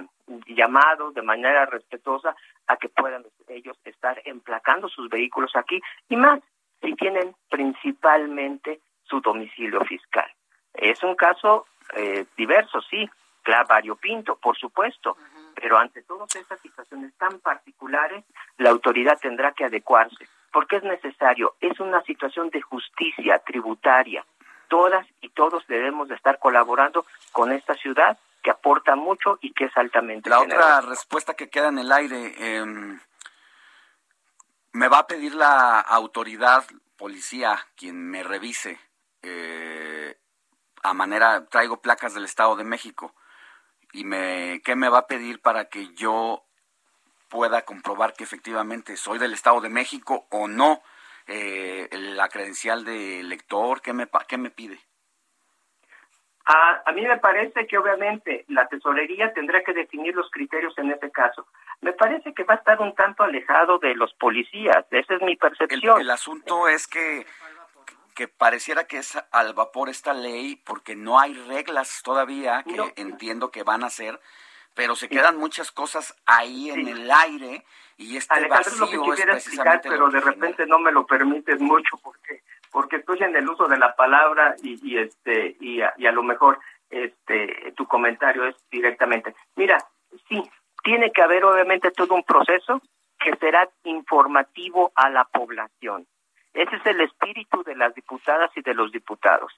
llamados 0.47 1.15
de 1.15 1.23
manera 1.23 1.67
respetuosa 1.67 2.35
a 2.67 2.77
que 2.77 2.89
puedan 2.89 3.25
ellos 3.49 3.79
estar 3.85 4.21
emplacando 4.25 4.89
sus 4.89 5.09
vehículos 5.09 5.55
aquí 5.55 5.81
y 6.09 6.17
más 6.17 6.41
si 6.81 6.95
tienen 6.95 7.35
principalmente 7.49 8.81
su 9.05 9.21
domicilio 9.21 9.81
fiscal. 9.85 10.31
Es 10.75 11.03
un 11.03 11.15
caso 11.15 11.67
eh, 11.95 12.27
diverso, 12.37 12.81
sí, 12.83 13.09
claro, 13.43 13.67
variopinto, 13.69 14.37
por 14.37 14.57
supuesto, 14.57 15.17
pero 15.55 15.79
ante 15.79 16.03
todas 16.03 16.35
estas 16.37 16.61
situaciones 16.61 17.15
tan 17.17 17.41
particulares, 17.41 18.25
la 18.59 18.71
autoridad 18.71 19.19
tendrá 19.19 19.53
que 19.53 19.65
adecuarse, 19.65 20.29
porque 20.53 20.77
es 20.77 20.83
necesario, 20.83 21.55
es 21.61 21.79
una 21.81 22.03
situación 22.03 22.51
de 22.51 22.61
justicia 22.61 23.39
tributaria. 23.39 24.25
Todas 24.69 25.07
y 25.21 25.29
todos 25.29 25.65
debemos 25.69 26.09
de 26.09 26.17
estar 26.17 26.39
colaborando 26.41 27.07
con 27.33 27.53
esta 27.53 27.75
ciudad 27.75 28.19
que 28.47 28.53
aporta 28.53 28.95
mucho 28.95 29.41
y 29.41 29.53
que 29.53 29.65
es 29.65 29.77
altamente. 29.77 30.31
La 30.31 30.39
otra 30.39 30.81
respuesta 30.81 31.35
que 31.35 31.51
queda 31.51 31.67
en 31.67 31.79
el 31.81 31.91
aire, 31.91 32.33
eh, 32.39 32.65
me 34.71 34.87
va 34.87 34.99
a 34.99 35.07
pedir 35.09 35.35
la 35.35 35.81
autoridad, 35.81 36.65
policía, 36.97 37.59
quien 37.75 38.09
me 38.09 38.23
revise, 38.23 38.79
eh, 39.23 40.17
a 40.85 40.95
manera, 40.95 41.45
traigo 41.47 41.81
placas 41.81 42.15
del 42.15 42.25
Estado 42.25 42.55
de 42.55 42.63
México 42.63 43.17
y 43.93 44.05
me, 44.05 44.63
¿qué 44.65 44.77
me 44.77 44.91
va 44.91 44.99
a 44.99 45.07
pedir 45.09 45.43
para 45.43 45.69
que 45.69 45.93
yo 45.95 46.45
pueda 47.29 47.63
comprobar 47.63 48.13
que 48.13 48.23
efectivamente 48.23 48.97
soy 48.97 49.19
del 49.19 49.33
Estado 49.33 49.61
de 49.61 49.71
México 49.71 50.29
o 50.31 50.47
no? 50.47 50.83
Eh, 51.27 51.89
la 51.91 52.29
credencial 52.29 52.85
de 52.85 53.25
lector, 53.25 53.83
¿qué 53.83 53.93
me, 53.93 54.09
qué 54.29 54.39
me 54.39 54.53
pide? 54.53 54.79
A, 56.47 56.83
a, 56.87 56.93
mí 56.93 57.03
me 57.03 57.19
parece 57.19 57.67
que 57.67 57.77
obviamente 57.77 58.45
la 58.49 58.69
tesorería 58.69 59.33
tendrá 59.35 59.63
que 59.65 59.73
definir 59.73 60.15
los 60.15 60.31
criterios 60.31 60.79
en 60.79 60.93
ese 60.93 61.11
caso. 61.11 61.47
Me 61.81 61.93
parece 61.93 62.33
que 62.35 62.45
va 62.45 62.55
a 62.55 62.59
estar 62.59 62.81
un 62.81 62.95
tanto 62.95 63.25
alejado 63.25 63.79
de 63.79 63.95
los 63.97 64.15
policías, 64.15 64.87
esa 64.91 65.15
es 65.15 65.23
mi 65.23 65.37
percepción. 65.37 65.97
El, 65.97 66.03
el 66.03 66.11
asunto 66.11 66.69
es 66.69 66.87
que 66.87 67.27
que 68.17 68.29
pareciera 68.29 68.87
que 68.87 68.97
es 68.97 69.17
al 69.31 69.53
vapor 69.53 69.91
esta 69.91 70.15
ley 70.15 70.57
porque 70.57 70.97
no 70.97 71.21
hay 71.21 71.35
reglas 71.35 72.01
todavía 72.03 72.65
que 72.65 72.95
entiendo 72.97 73.51
que 73.51 73.63
van 73.63 73.85
a 73.85 73.91
ser, 73.91 74.19
pero 74.75 74.97
se 74.97 75.09
quedan 75.09 75.37
muchas 75.37 75.71
cosas 75.71 76.17
ahí 76.25 76.71
en 76.71 76.89
el 76.89 77.11
aire 77.11 77.63
y 77.99 78.17
este 78.17 78.35
Alejandro, 78.35 78.73
vacío 78.81 79.07
lo 79.07 79.15
que 79.15 79.23
es 79.23 79.29
explicar, 79.29 79.81
pero 79.83 80.09
de 80.09 80.21
repente 80.21 80.67
no 80.67 80.79
me 80.79 80.93
lo 80.93 81.07
permites 81.07 81.61
mucho 81.61 81.99
porque 82.03 82.43
porque 82.77 82.97
estoy 82.97 83.23
en 83.23 83.35
el 83.35 83.49
uso 83.49 83.69
de 83.69 83.79
la 83.79 83.97
palabra 83.97 84.55
y, 84.63 84.99
este 84.99 85.57
y 85.61 85.81
a, 85.81 85.95
y 85.97 86.07
a 86.07 86.13
lo 86.13 86.23
mejor 86.23 86.59
este 86.91 87.73
tu 87.75 87.87
comentario 87.87 88.45
es 88.45 88.55
directamente. 88.71 89.35
Mira, 89.55 89.79
sí, 90.29 90.43
tiene 90.85 91.11
que 91.11 91.23
haber 91.23 91.43
obviamente 91.47 91.91
todo 91.91 92.15
un 92.15 92.23
proceso 92.23 92.83
que 93.19 93.35
será 93.37 93.67
informativo 93.85 94.93
a 94.95 95.09
la 95.09 95.25
población 95.25 96.07
ese 96.57 96.77
es 96.77 96.87
el 96.87 97.03
espíritu 97.03 97.63
de 97.65 97.77
las 97.77 97.95
diputadas 97.95 98.51
y 98.57 98.63
de 98.63 98.73
los 98.73 98.91
diputados. 98.91 99.53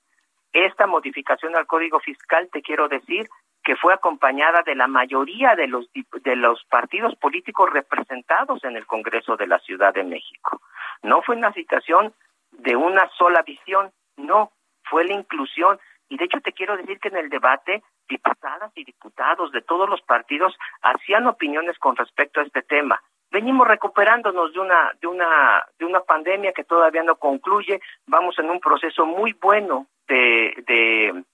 Esta 0.52 0.88
modificación 0.88 1.54
al 1.54 1.66
Código 1.66 2.00
Fiscal, 2.00 2.48
te 2.52 2.60
quiero 2.60 2.88
decir, 2.88 3.28
que 3.62 3.76
fue 3.76 3.94
acompañada 3.94 4.62
de 4.66 4.74
la 4.74 4.88
mayoría 4.88 5.54
de 5.54 5.68
los, 5.68 5.88
de 5.92 6.34
los 6.34 6.64
partidos 6.64 7.14
políticos 7.16 7.70
representados 7.72 8.64
en 8.64 8.76
el 8.76 8.84
Congreso 8.84 9.36
de 9.36 9.46
la 9.46 9.60
Ciudad 9.60 9.94
de 9.94 10.02
México. 10.02 10.60
No 11.02 11.22
fue 11.22 11.36
una 11.36 11.52
situación 11.52 12.12
de 12.52 12.76
una 12.76 13.08
sola 13.16 13.42
visión, 13.42 13.90
no, 14.16 14.52
fue 14.84 15.04
la 15.04 15.14
inclusión. 15.14 15.78
Y 16.08 16.16
de 16.16 16.24
hecho 16.24 16.40
te 16.40 16.52
quiero 16.52 16.76
decir 16.76 16.98
que 17.00 17.08
en 17.08 17.16
el 17.16 17.28
debate, 17.28 17.82
diputadas 18.08 18.72
y 18.74 18.84
diputados 18.84 19.52
de 19.52 19.62
todos 19.62 19.88
los 19.88 20.00
partidos 20.02 20.56
hacían 20.82 21.26
opiniones 21.26 21.78
con 21.78 21.96
respecto 21.96 22.40
a 22.40 22.44
este 22.44 22.62
tema 22.62 23.00
venimos 23.30 23.68
recuperándonos 23.68 24.52
de 24.52 24.60
una 24.60 24.92
de 25.00 25.06
una 25.06 25.64
de 25.78 25.84
una 25.84 26.00
pandemia 26.00 26.52
que 26.52 26.64
todavía 26.64 27.02
no 27.02 27.16
concluye 27.16 27.80
vamos 28.06 28.38
en 28.38 28.50
un 28.50 28.60
proceso 28.60 29.06
muy 29.06 29.32
bueno 29.34 29.86
de 30.06 30.54
de 30.66 31.24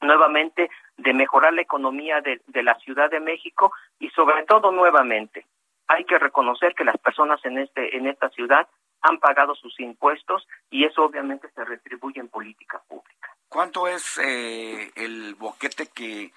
nuevamente 0.00 0.70
de 0.96 1.12
mejorar 1.14 1.52
la 1.52 1.62
economía 1.62 2.20
de, 2.20 2.40
de 2.46 2.62
la 2.62 2.74
Ciudad 2.76 3.10
de 3.10 3.20
México 3.20 3.72
y 3.98 4.10
sobre 4.10 4.44
todo 4.44 4.72
nuevamente 4.72 5.46
hay 5.88 6.04
que 6.04 6.18
reconocer 6.18 6.74
que 6.74 6.84
las 6.84 6.98
personas 6.98 7.44
en 7.44 7.58
este 7.58 7.96
en 7.96 8.06
esta 8.06 8.28
ciudad 8.30 8.66
han 9.02 9.18
pagado 9.18 9.54
sus 9.54 9.78
impuestos 9.80 10.46
y 10.70 10.84
eso 10.84 11.04
obviamente 11.04 11.48
se 11.54 11.64
retribuye 11.64 12.20
en 12.20 12.28
política 12.28 12.82
pública. 12.88 13.36
¿Cuánto 13.48 13.86
es 13.88 14.18
eh, 14.18 14.90
el 14.96 15.34
boquete 15.34 15.86
que 15.88 16.32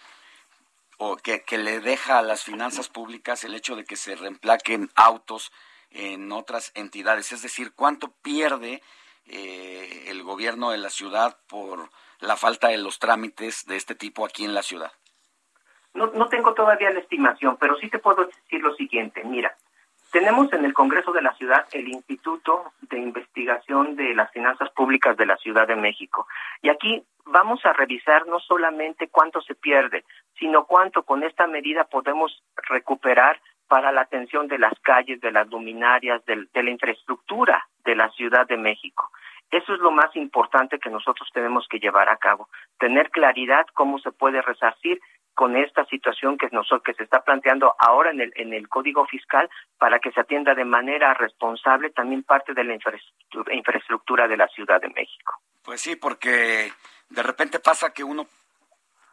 o 0.97 1.15
que, 1.15 1.43
que, 1.43 1.57
le 1.57 1.79
deja 1.79 2.19
a 2.19 2.21
las 2.21 2.43
finanzas 2.43 2.89
públicas 2.89 3.45
el 3.45 3.55
hecho 3.55 3.77
de 3.77 3.85
que 3.85 3.95
se 3.95 4.15
reemplaquen 4.15 4.89
autos 4.95 5.51
en 5.91 6.31
otras 6.31 6.71
entidades. 6.75 7.31
Es 7.31 7.41
decir, 7.41 7.73
cuánto 7.73 8.11
pierde 8.21 8.81
eh, 9.25 10.05
el 10.07 10.23
gobierno 10.23 10.71
de 10.71 10.77
la 10.77 10.89
ciudad 10.89 11.37
por 11.47 11.89
la 12.19 12.35
falta 12.35 12.67
de 12.67 12.77
los 12.77 12.99
trámites 12.99 13.65
de 13.65 13.77
este 13.77 13.95
tipo 13.95 14.25
aquí 14.25 14.45
en 14.45 14.53
la 14.53 14.63
ciudad. 14.63 14.91
No, 15.93 16.07
no 16.07 16.27
tengo 16.27 16.53
todavía 16.53 16.91
la 16.91 16.99
estimación, 16.99 17.57
pero 17.57 17.75
sí 17.77 17.89
te 17.89 17.99
puedo 17.99 18.25
decir 18.25 18.61
lo 18.61 18.75
siguiente. 18.75 19.23
Mira, 19.23 19.55
tenemos 20.11 20.51
en 20.53 20.65
el 20.65 20.73
Congreso 20.73 21.11
de 21.11 21.21
la 21.21 21.33
Ciudad 21.35 21.65
el 21.71 21.87
Instituto 21.87 22.71
de 22.81 22.97
Investigación 22.99 23.95
de 23.95 24.13
las 24.15 24.31
Finanzas 24.31 24.69
Públicas 24.71 25.15
de 25.17 25.25
la 25.25 25.37
Ciudad 25.37 25.67
de 25.67 25.75
México. 25.75 26.27
Y 26.61 26.69
aquí 26.69 27.03
vamos 27.25 27.63
a 27.65 27.73
revisar 27.73 28.27
no 28.27 28.39
solamente 28.39 29.07
cuánto 29.09 29.41
se 29.41 29.55
pierde, 29.55 30.03
sino 30.37 30.65
cuánto 30.65 31.03
con 31.03 31.23
esta 31.23 31.47
medida 31.47 31.83
podemos 31.85 32.43
recuperar 32.69 33.39
para 33.67 33.91
la 33.91 34.01
atención 34.01 34.47
de 34.47 34.57
las 34.57 34.73
calles, 34.81 35.21
de 35.21 35.31
las 35.31 35.47
luminarias, 35.47 36.25
de, 36.25 36.47
de 36.53 36.63
la 36.63 36.71
infraestructura 36.71 37.67
de 37.85 37.95
la 37.95 38.09
Ciudad 38.11 38.47
de 38.47 38.57
México. 38.57 39.11
Eso 39.51 39.73
es 39.73 39.79
lo 39.79 39.91
más 39.91 40.15
importante 40.15 40.79
que 40.79 40.89
nosotros 40.89 41.27
tenemos 41.33 41.67
que 41.67 41.79
llevar 41.79 42.09
a 42.09 42.17
cabo, 42.17 42.49
tener 42.77 43.09
claridad 43.09 43.65
cómo 43.73 43.99
se 43.99 44.11
puede 44.11 44.41
resarcir 44.41 44.99
con 45.33 45.55
esta 45.55 45.85
situación 45.85 46.37
que, 46.37 46.49
nos, 46.51 46.67
que 46.83 46.93
se 46.93 47.03
está 47.03 47.23
planteando 47.23 47.73
ahora 47.79 48.11
en 48.11 48.21
el, 48.21 48.33
en 48.35 48.53
el 48.53 48.67
Código 48.67 49.05
Fiscal 49.05 49.49
para 49.77 49.99
que 49.99 50.11
se 50.11 50.19
atienda 50.19 50.53
de 50.53 50.65
manera 50.65 51.13
responsable 51.13 51.91
también 51.91 52.23
parte 52.23 52.53
de 52.53 52.63
la 52.63 52.73
infraestructura, 52.73 53.55
infraestructura 53.55 54.27
de 54.27 54.37
la 54.37 54.47
Ciudad 54.49 54.81
de 54.81 54.89
México. 54.89 55.39
Pues 55.63 55.81
sí, 55.81 55.95
porque 55.95 56.71
de 57.09 57.23
repente 57.23 57.59
pasa 57.59 57.93
que 57.93 58.03
uno 58.03 58.27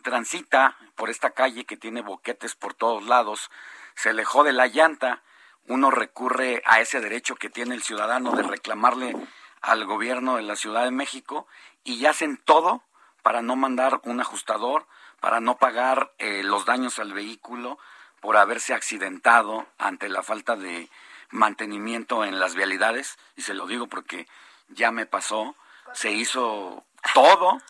transita 0.02 0.76
por 0.94 1.10
esta 1.10 1.30
calle 1.30 1.64
que 1.64 1.76
tiene 1.76 2.00
boquetes 2.00 2.54
por 2.54 2.74
todos 2.74 3.04
lados, 3.06 3.50
se 3.94 4.10
alejó 4.10 4.44
de 4.44 4.52
la 4.52 4.66
llanta, 4.68 5.22
uno 5.66 5.90
recurre 5.90 6.62
a 6.64 6.80
ese 6.80 7.00
derecho 7.00 7.34
que 7.34 7.50
tiene 7.50 7.74
el 7.74 7.82
ciudadano 7.82 8.32
de 8.32 8.42
reclamarle 8.42 9.14
al 9.62 9.84
gobierno 9.84 10.36
de 10.36 10.42
la 10.42 10.54
Ciudad 10.54 10.84
de 10.84 10.92
México 10.92 11.48
y 11.82 12.06
hacen 12.06 12.36
todo 12.36 12.82
para 13.22 13.42
no 13.42 13.56
mandar 13.56 14.00
un 14.04 14.20
ajustador, 14.20 14.86
para 15.20 15.40
no 15.40 15.56
pagar 15.56 16.12
eh, 16.18 16.42
los 16.42 16.64
daños 16.64 16.98
al 16.98 17.12
vehículo 17.12 17.78
por 18.20 18.36
haberse 18.36 18.74
accidentado 18.74 19.66
ante 19.78 20.08
la 20.08 20.22
falta 20.22 20.56
de 20.56 20.88
mantenimiento 21.30 22.24
en 22.24 22.38
las 22.38 22.54
vialidades, 22.54 23.18
y 23.36 23.42
se 23.42 23.54
lo 23.54 23.66
digo 23.66 23.86
porque 23.86 24.26
ya 24.68 24.90
me 24.90 25.06
pasó, 25.06 25.54
se 25.92 26.12
hizo 26.12 26.84
todo 27.14 27.60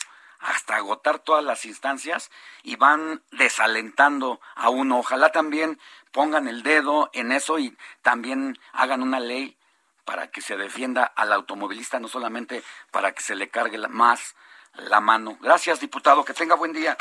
hasta 0.40 0.76
agotar 0.76 1.18
todas 1.18 1.44
las 1.44 1.64
instancias 1.64 2.30
y 2.62 2.76
van 2.76 3.22
desalentando 3.32 4.40
a 4.54 4.70
uno. 4.70 4.98
Ojalá 4.98 5.30
también 5.32 5.80
pongan 6.12 6.48
el 6.48 6.62
dedo 6.62 7.10
en 7.12 7.32
eso 7.32 7.58
y 7.58 7.76
también 8.02 8.58
hagan 8.72 9.02
una 9.02 9.20
ley 9.20 9.56
para 10.04 10.30
que 10.30 10.40
se 10.40 10.56
defienda 10.56 11.04
al 11.04 11.32
automovilista, 11.32 11.98
no 11.98 12.08
solamente 12.08 12.62
para 12.92 13.12
que 13.12 13.22
se 13.22 13.34
le 13.34 13.48
cargue 13.48 13.78
más 13.88 14.36
la 14.74 15.00
mano. 15.00 15.36
Gracias, 15.40 15.80
diputado. 15.80 16.24
Que 16.24 16.32
tenga 16.32 16.54
buen 16.54 16.72
día. 16.72 16.96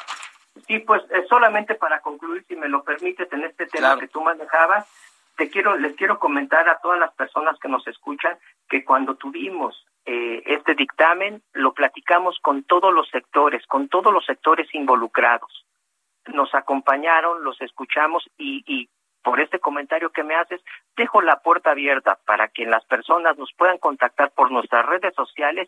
Sí, 0.68 0.80
pues 0.80 1.04
solamente 1.28 1.76
para 1.76 2.00
concluir, 2.02 2.46
si 2.48 2.56
me 2.56 2.70
lo 2.70 2.84
permites, 2.84 3.32
en 3.32 3.44
este 3.44 3.68
tema 3.68 4.00
que 4.00 4.08
tú 4.08 4.22
manejabas, 4.22 4.88
te 5.36 5.50
quiero, 5.50 5.76
les 5.78 5.96
quiero 5.96 6.18
comentar 6.18 6.68
a 6.70 6.80
todas 6.80 7.00
las 7.00 7.14
personas 7.14 7.60
que 7.60 7.68
nos 7.68 7.86
escuchan 7.88 8.38
que 8.70 8.86
cuando 8.86 9.16
tuvimos 9.16 9.86
eh, 10.06 10.44
este 10.46 10.76
dictamen 10.76 11.42
lo 11.54 11.74
platicamos 11.74 12.40
con 12.40 12.64
todos 12.64 12.94
los 12.94 13.10
sectores, 13.10 13.66
con 13.68 13.90
todos 13.90 14.14
los 14.14 14.26
sectores 14.26 14.74
involucrados. 14.74 15.66
Nos 16.28 16.54
acompañaron, 16.56 17.44
los 17.44 17.60
escuchamos 17.62 18.24
y, 18.38 18.64
y 18.66 18.90
por 19.24 19.40
este 19.40 19.60
comentario 19.60 20.12
que 20.12 20.24
me 20.24 20.36
haces, 20.36 20.62
dejo 20.96 21.22
la 21.22 21.40
puerta 21.40 21.72
abierta 21.72 22.20
para 22.26 22.48
que 22.50 22.66
las 22.66 22.86
personas 22.86 23.38
nos 23.38 23.52
puedan 23.58 23.80
contactar 23.80 24.32
por 24.32 24.52
nuestras 24.52 24.86
redes 24.86 25.16
sociales 25.16 25.68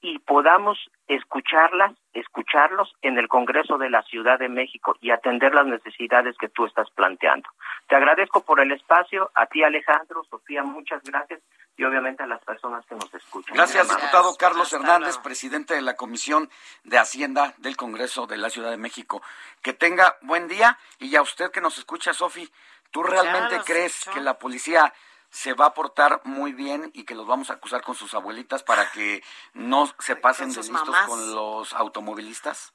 y 0.00 0.18
podamos 0.20 0.78
escucharlas, 1.08 1.92
escucharlos 2.12 2.94
en 3.02 3.18
el 3.18 3.28
Congreso 3.28 3.78
de 3.78 3.90
la 3.90 4.02
Ciudad 4.02 4.38
de 4.38 4.48
México 4.48 4.96
y 5.00 5.10
atender 5.10 5.54
las 5.54 5.66
necesidades 5.66 6.36
que 6.38 6.48
tú 6.48 6.66
estás 6.66 6.88
planteando. 6.90 7.48
Te 7.88 7.96
agradezco 7.96 8.44
por 8.44 8.60
el 8.60 8.72
espacio, 8.72 9.30
a 9.34 9.46
ti 9.46 9.62
Alejandro, 9.62 10.24
Sofía, 10.30 10.62
muchas 10.62 11.02
gracias 11.02 11.40
y 11.76 11.84
obviamente 11.84 12.22
a 12.22 12.26
las 12.26 12.42
personas 12.44 12.84
que 12.86 12.96
nos 12.96 13.12
escuchan. 13.14 13.56
Gracias, 13.56 13.88
diputado 13.88 14.36
Carlos 14.36 14.72
Hernández, 14.72 15.18
presidente 15.18 15.74
de 15.74 15.82
la 15.82 15.94
Comisión 15.94 16.50
de 16.84 16.98
Hacienda 16.98 17.54
del 17.58 17.76
Congreso 17.76 18.26
de 18.26 18.36
la 18.36 18.50
Ciudad 18.50 18.70
de 18.70 18.76
México. 18.76 19.22
Que 19.62 19.72
tenga 19.72 20.16
buen 20.22 20.48
día 20.48 20.78
y 20.98 21.14
a 21.16 21.22
usted 21.22 21.50
que 21.50 21.60
nos 21.60 21.78
escucha, 21.78 22.12
Sofi, 22.12 22.48
¿tú 22.90 23.02
realmente 23.02 23.60
crees 23.64 24.08
que 24.12 24.20
la 24.20 24.38
policía 24.38 24.92
se 25.30 25.52
va 25.54 25.66
a 25.66 25.74
portar 25.74 26.20
muy 26.24 26.52
bien 26.52 26.90
y 26.94 27.04
que 27.04 27.14
los 27.14 27.26
vamos 27.26 27.50
a 27.50 27.54
acusar 27.54 27.82
con 27.82 27.94
sus 27.94 28.14
abuelitas 28.14 28.62
para 28.62 28.90
que 28.90 29.22
no 29.52 29.92
se 29.98 30.16
pasen 30.16 30.50
de 30.52 30.62
listos 30.62 30.96
con 31.06 31.34
los 31.34 31.72
automovilistas 31.74 32.72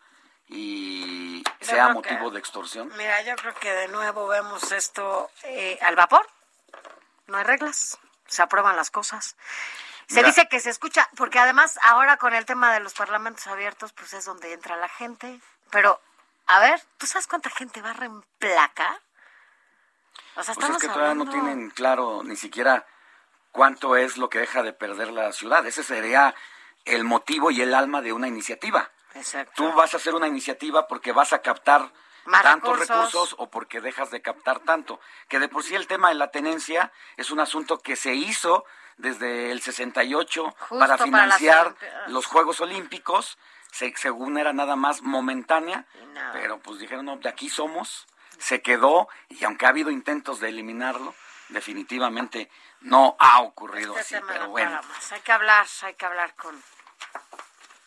y 0.48 1.43
sea 1.61 1.90
motivo 1.90 2.30
de 2.30 2.40
extorsión? 2.40 2.91
Mira, 2.98 3.22
yo 3.23 3.35
creo 3.35 3.53
que 3.56 3.72
de 3.72 3.88
nuevo 3.88 4.27
vemos 4.27 4.72
esto 4.72 5.30
eh, 5.43 5.80
al 5.82 5.95
vapor. 5.95 6.27
No 7.27 7.38
hay 7.38 7.43
reglas, 7.43 7.98
se 8.27 8.41
aprueban 8.41 8.75
las 8.75 8.91
cosas. 8.91 9.35
Se 10.07 10.22
dice 10.22 10.48
que 10.48 10.59
se 10.59 10.69
escucha, 10.69 11.09
porque 11.15 11.40
además 11.40 11.80
ahora 11.82 12.17
con 12.17 12.33
el 12.33 12.45
tema 12.45 12.73
de 12.73 12.82
los 12.82 12.93
parlamentos 12.93 13.48
abiertos, 13.48 13.93
pues 13.93 14.14
es 14.14 14.25
donde 14.25 14.53
entra 14.53 14.75
la 14.75 14.90
gente. 14.90 15.40
Pero, 15.72 15.99
a 16.45 16.59
ver, 16.59 16.82
¿tú 16.98 17.07
sabes 17.07 17.25
cuánta 17.25 17.49
gente 17.49 17.82
va 17.82 17.91
a 17.91 17.93
reemplacar? 17.93 18.99
O 20.35 20.43
sea, 20.43 20.56
pues 20.56 20.69
es 20.69 20.77
que 20.77 20.88
todavía 20.88 21.14
no 21.14 21.30
tienen 21.30 21.69
claro 21.69 22.22
ni 22.24 22.35
siquiera 22.35 22.85
cuánto 23.51 23.95
es 23.95 24.17
lo 24.17 24.30
que 24.30 24.40
deja 24.40 24.64
de 24.64 24.74
perder 24.74 25.11
la 25.11 25.32
ciudad. 25.32 25.66
Ese 25.66 25.83
sería 25.83 26.35
el 26.85 27.03
motivo 27.03 27.51
y 27.51 27.61
el 27.61 27.74
alma 27.74 28.01
de 28.01 28.14
una 28.14 28.27
iniciativa. 28.27 28.92
Exacto. 29.14 29.53
Tú 29.56 29.72
vas 29.74 29.93
a 29.93 29.98
hacer 29.98 30.16
una 30.16 30.27
iniciativa 30.27 30.88
porque 30.88 31.11
vas 31.11 31.33
a 31.33 31.42
captar 31.42 31.92
tantos 32.42 32.80
recursos. 32.80 33.35
o 33.38 33.50
porque 33.50 33.82
dejas 33.82 34.11
de 34.11 34.22
captar 34.22 34.59
tanto. 34.59 35.00
Que 35.27 35.40
de 35.40 35.50
por 35.50 35.64
sí 35.64 35.75
el 35.75 35.88
tema 35.88 36.09
de 36.09 36.16
la 36.16 36.32
tenencia 36.32 36.92
es 37.17 37.32
un 37.32 37.40
asunto 37.40 37.80
que 37.80 37.95
se 37.95 38.16
hizo 38.16 38.66
desde 38.98 39.51
el 39.51 39.61
68 39.61 40.56
para 40.69 40.98
financiar 40.98 41.75
los 42.08 42.25
Juegos 42.25 42.61
Olímpicos. 42.61 43.38
según 43.72 44.38
era 44.38 44.53
nada 44.53 44.75
más 44.75 45.01
momentánea, 45.01 45.85
pero 46.32 46.59
pues 46.59 46.80
dijeron, 46.80 47.06
no, 47.06 47.17
de 47.17 47.30
aquí 47.30 47.50
somos 47.50 48.08
se 48.39 48.61
quedó 48.61 49.07
y 49.29 49.43
aunque 49.43 49.65
ha 49.65 49.69
habido 49.69 49.91
intentos 49.91 50.39
de 50.39 50.49
eliminarlo, 50.49 51.15
definitivamente 51.49 52.49
no 52.81 53.15
ha 53.19 53.41
ocurrido 53.41 53.97
este 53.97 54.17
así, 54.17 54.25
pero 54.27 54.49
bueno. 54.49 54.79
Hay 55.11 55.21
que 55.21 55.31
hablar, 55.31 55.65
hay 55.81 55.93
que 55.95 56.05
hablar 56.05 56.35
con 56.35 56.61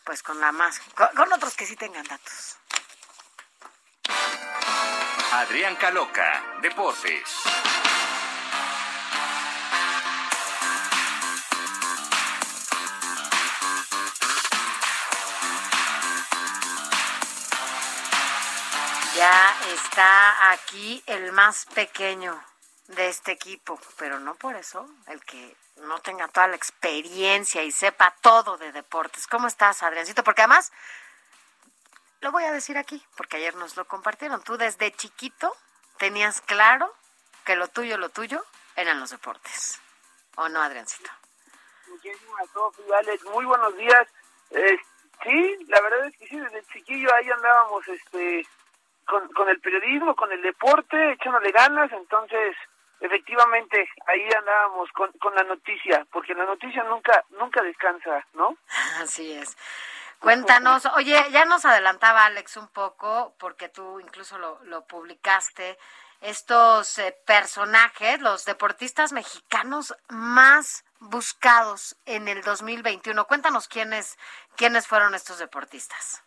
pues 0.05 0.23
con 0.23 0.41
la 0.41 0.53
más 0.53 0.81
con, 0.95 1.33
otros 1.33 1.57
que 1.57 1.67
sí 1.67 1.77
tengan 1.77 2.07
datos. 2.07 2.59
Adrián 5.33 5.75
Caloca, 5.77 6.59
Deportes. 6.63 7.43
Ya 19.17 19.57
está 19.73 20.51
aquí 20.51 21.03
el 21.07 21.33
más 21.33 21.65
pequeño 21.75 22.39
de 22.89 23.09
este 23.09 23.33
equipo, 23.33 23.81
pero 23.97 24.21
no 24.21 24.35
por 24.35 24.57
eso 24.57 24.87
el 25.07 25.25
que 25.25 25.57
no 25.77 25.99
tenga 26.01 26.29
toda 26.29 26.49
la 26.49 26.57
experiencia 26.57 27.63
y 27.63 27.71
sepa 27.71 28.15
todo 28.21 28.59
de 28.59 28.73
deportes. 28.73 29.27
¿Cómo 29.27 29.47
estás, 29.47 29.83
Adriancito? 29.83 30.23
Porque 30.23 30.43
además, 30.43 30.71
lo 32.21 32.31
voy 32.31 32.45
a 32.45 32.53
decir 32.53 32.77
aquí, 32.77 33.03
porque 33.17 33.39
ayer 33.39 33.55
nos 33.55 33.79
lo 33.79 33.87
compartieron. 33.87 34.43
Tú 34.43 34.59
desde 34.59 34.93
chiquito 34.93 35.57
tenías 35.97 36.43
claro 36.43 36.95
que 37.47 37.57
lo 37.57 37.69
tuyo, 37.69 37.97
lo 37.97 38.11
tuyo, 38.11 38.45
eran 38.75 39.01
los 39.01 39.09
deportes. 39.09 39.81
¿O 40.37 40.51
no, 40.51 40.61
Adriancito? 40.61 41.11
Muchísimas 41.89 42.51
gracias, 42.87 43.23
Muy 43.23 43.47
buenos 43.47 43.75
días. 43.79 44.09
Eh, 44.51 44.79
sí, 45.23 45.65
la 45.69 45.81
verdad 45.81 46.07
es 46.07 46.19
que 46.19 46.27
sí, 46.27 46.39
desde 46.39 46.63
chiquillo 46.67 47.15
ahí 47.15 47.31
andábamos, 47.31 47.89
este 47.89 48.47
con, 49.07 49.29
con 49.33 49.49
el 49.49 49.61
periodismo, 49.61 50.15
con 50.15 50.31
el 50.33 50.43
deporte, 50.43 51.13
echándole 51.13 51.51
ganas, 51.53 51.91
entonces 51.93 52.57
efectivamente 53.01 53.89
ahí 54.07 54.29
andábamos 54.33 54.91
con, 54.93 55.13
con 55.13 55.35
la 55.35 55.45
noticia, 55.45 56.07
porque 56.11 56.35
la 56.35 56.45
noticia 56.45 56.83
nunca 56.85 57.25
nunca 57.31 57.63
descansa, 57.63 58.27
¿no? 58.35 58.57
Así 59.01 59.33
es. 59.33 59.57
Cuéntanos, 60.19 60.87
oye, 60.97 61.17
ya 61.31 61.45
nos 61.45 61.65
adelantaba 61.65 62.27
Alex 62.27 62.57
un 62.57 62.69
poco, 62.69 63.35
porque 63.39 63.69
tú 63.69 64.01
incluso 64.01 64.39
lo, 64.39 64.59
lo 64.65 64.87
publicaste, 64.87 65.79
estos 66.21 66.99
eh, 66.99 67.17
personajes, 67.27 68.21
los 68.21 68.45
deportistas 68.45 69.13
mexicanos 69.13 69.95
más 70.09 70.85
buscados 70.99 71.97
en 72.07 72.29
el 72.29 72.43
2021. 72.43 73.27
Cuéntanos 73.27 73.69
quiénes, 73.69 74.19
quiénes 74.57 74.87
fueron 74.87 75.15
estos 75.15 75.39
deportistas. 75.39 76.23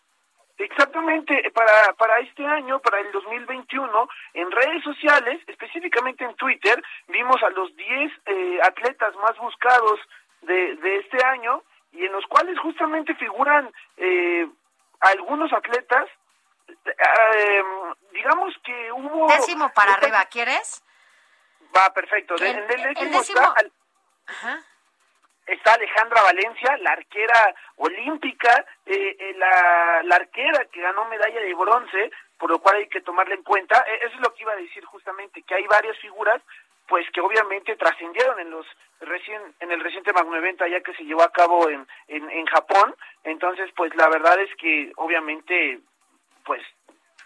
Exactamente, 0.60 1.52
para, 1.54 1.94
para 1.94 2.20
este 2.20 2.46
año, 2.46 2.80
para 2.80 3.00
el 3.00 3.10
2021, 3.14 4.10
en 4.34 4.52
redes 4.52 4.84
sociales, 4.84 5.42
específicamente 5.48 6.26
en 6.26 6.36
Twitter, 6.36 6.84
vimos 7.08 7.42
a 7.44 7.50
los 7.52 7.74
10 7.78 8.12
eh, 8.26 8.60
atletas 8.64 9.16
más 9.16 9.38
buscados 9.38 10.00
de, 10.42 10.76
de 10.76 10.98
este 10.98 11.24
año 11.24 11.64
y 11.94 12.06
en 12.06 12.12
los 12.12 12.26
cuales 12.26 12.60
justamente 12.60 13.16
figuran 13.16 13.72
eh, 13.96 14.50
algunos 15.00 15.54
atletas, 15.54 16.10
eh, 16.68 17.64
digamos 18.12 18.54
que 18.62 18.92
hubo... 18.92 19.28
Décimo 19.30 19.72
para 19.74 19.94
arriba, 19.94 20.26
¿quieres? 20.26 20.84
Va, 21.76 21.94
perfecto. 21.94 22.36
El, 22.36 22.68
décimo, 22.68 23.22
Está 23.22 23.56
Ajá 24.28 24.60
está 25.54 25.74
Alejandra 25.74 26.22
Valencia, 26.22 26.78
la 26.78 26.92
arquera 26.92 27.56
olímpica, 27.78 28.66
eh, 28.86 29.16
eh, 29.20 29.34
la, 29.38 30.02
la, 30.04 30.16
arquera 30.16 30.66
que 30.66 30.82
ganó 30.82 31.06
medalla 31.06 31.42
de 31.42 31.54
bronce, 31.54 32.12
por 32.38 32.50
lo 32.50 32.60
cual 32.60 32.78
hay 32.78 32.88
que 32.88 33.02
tomarla 33.02 33.36
en 33.36 33.44
cuenta. 33.44 33.84
E, 33.88 34.06
eso 34.06 34.16
es 34.16 34.22
lo 34.22 34.34
que 34.34 34.44
iba 34.44 34.54
a 34.54 34.58
decir 34.58 34.84
justamente, 34.86 35.42
que 35.44 35.56
hay 35.56 35.66
varias 35.68 35.98
figuras 36.00 36.42
pues 36.90 37.06
que 37.12 37.22
obviamente 37.22 37.76
trascendieron 37.76 38.40
en 38.40 38.50
los 38.50 38.66
recién 39.00 39.40
en 39.60 39.72
el 39.72 39.80
reciente 39.80 40.12
magno 40.12 40.36
evento 40.36 40.66
ya 40.66 40.82
que 40.82 40.94
se 40.96 41.04
llevó 41.04 41.22
a 41.22 41.32
cabo 41.32 41.70
en, 41.70 41.88
en, 42.08 42.30
en 42.30 42.46
Japón 42.48 42.96
entonces 43.24 43.70
pues 43.78 43.96
la 43.96 44.10
verdad 44.10 44.40
es 44.42 44.50
que 44.56 44.92
obviamente 44.98 45.80
pues 46.44 46.62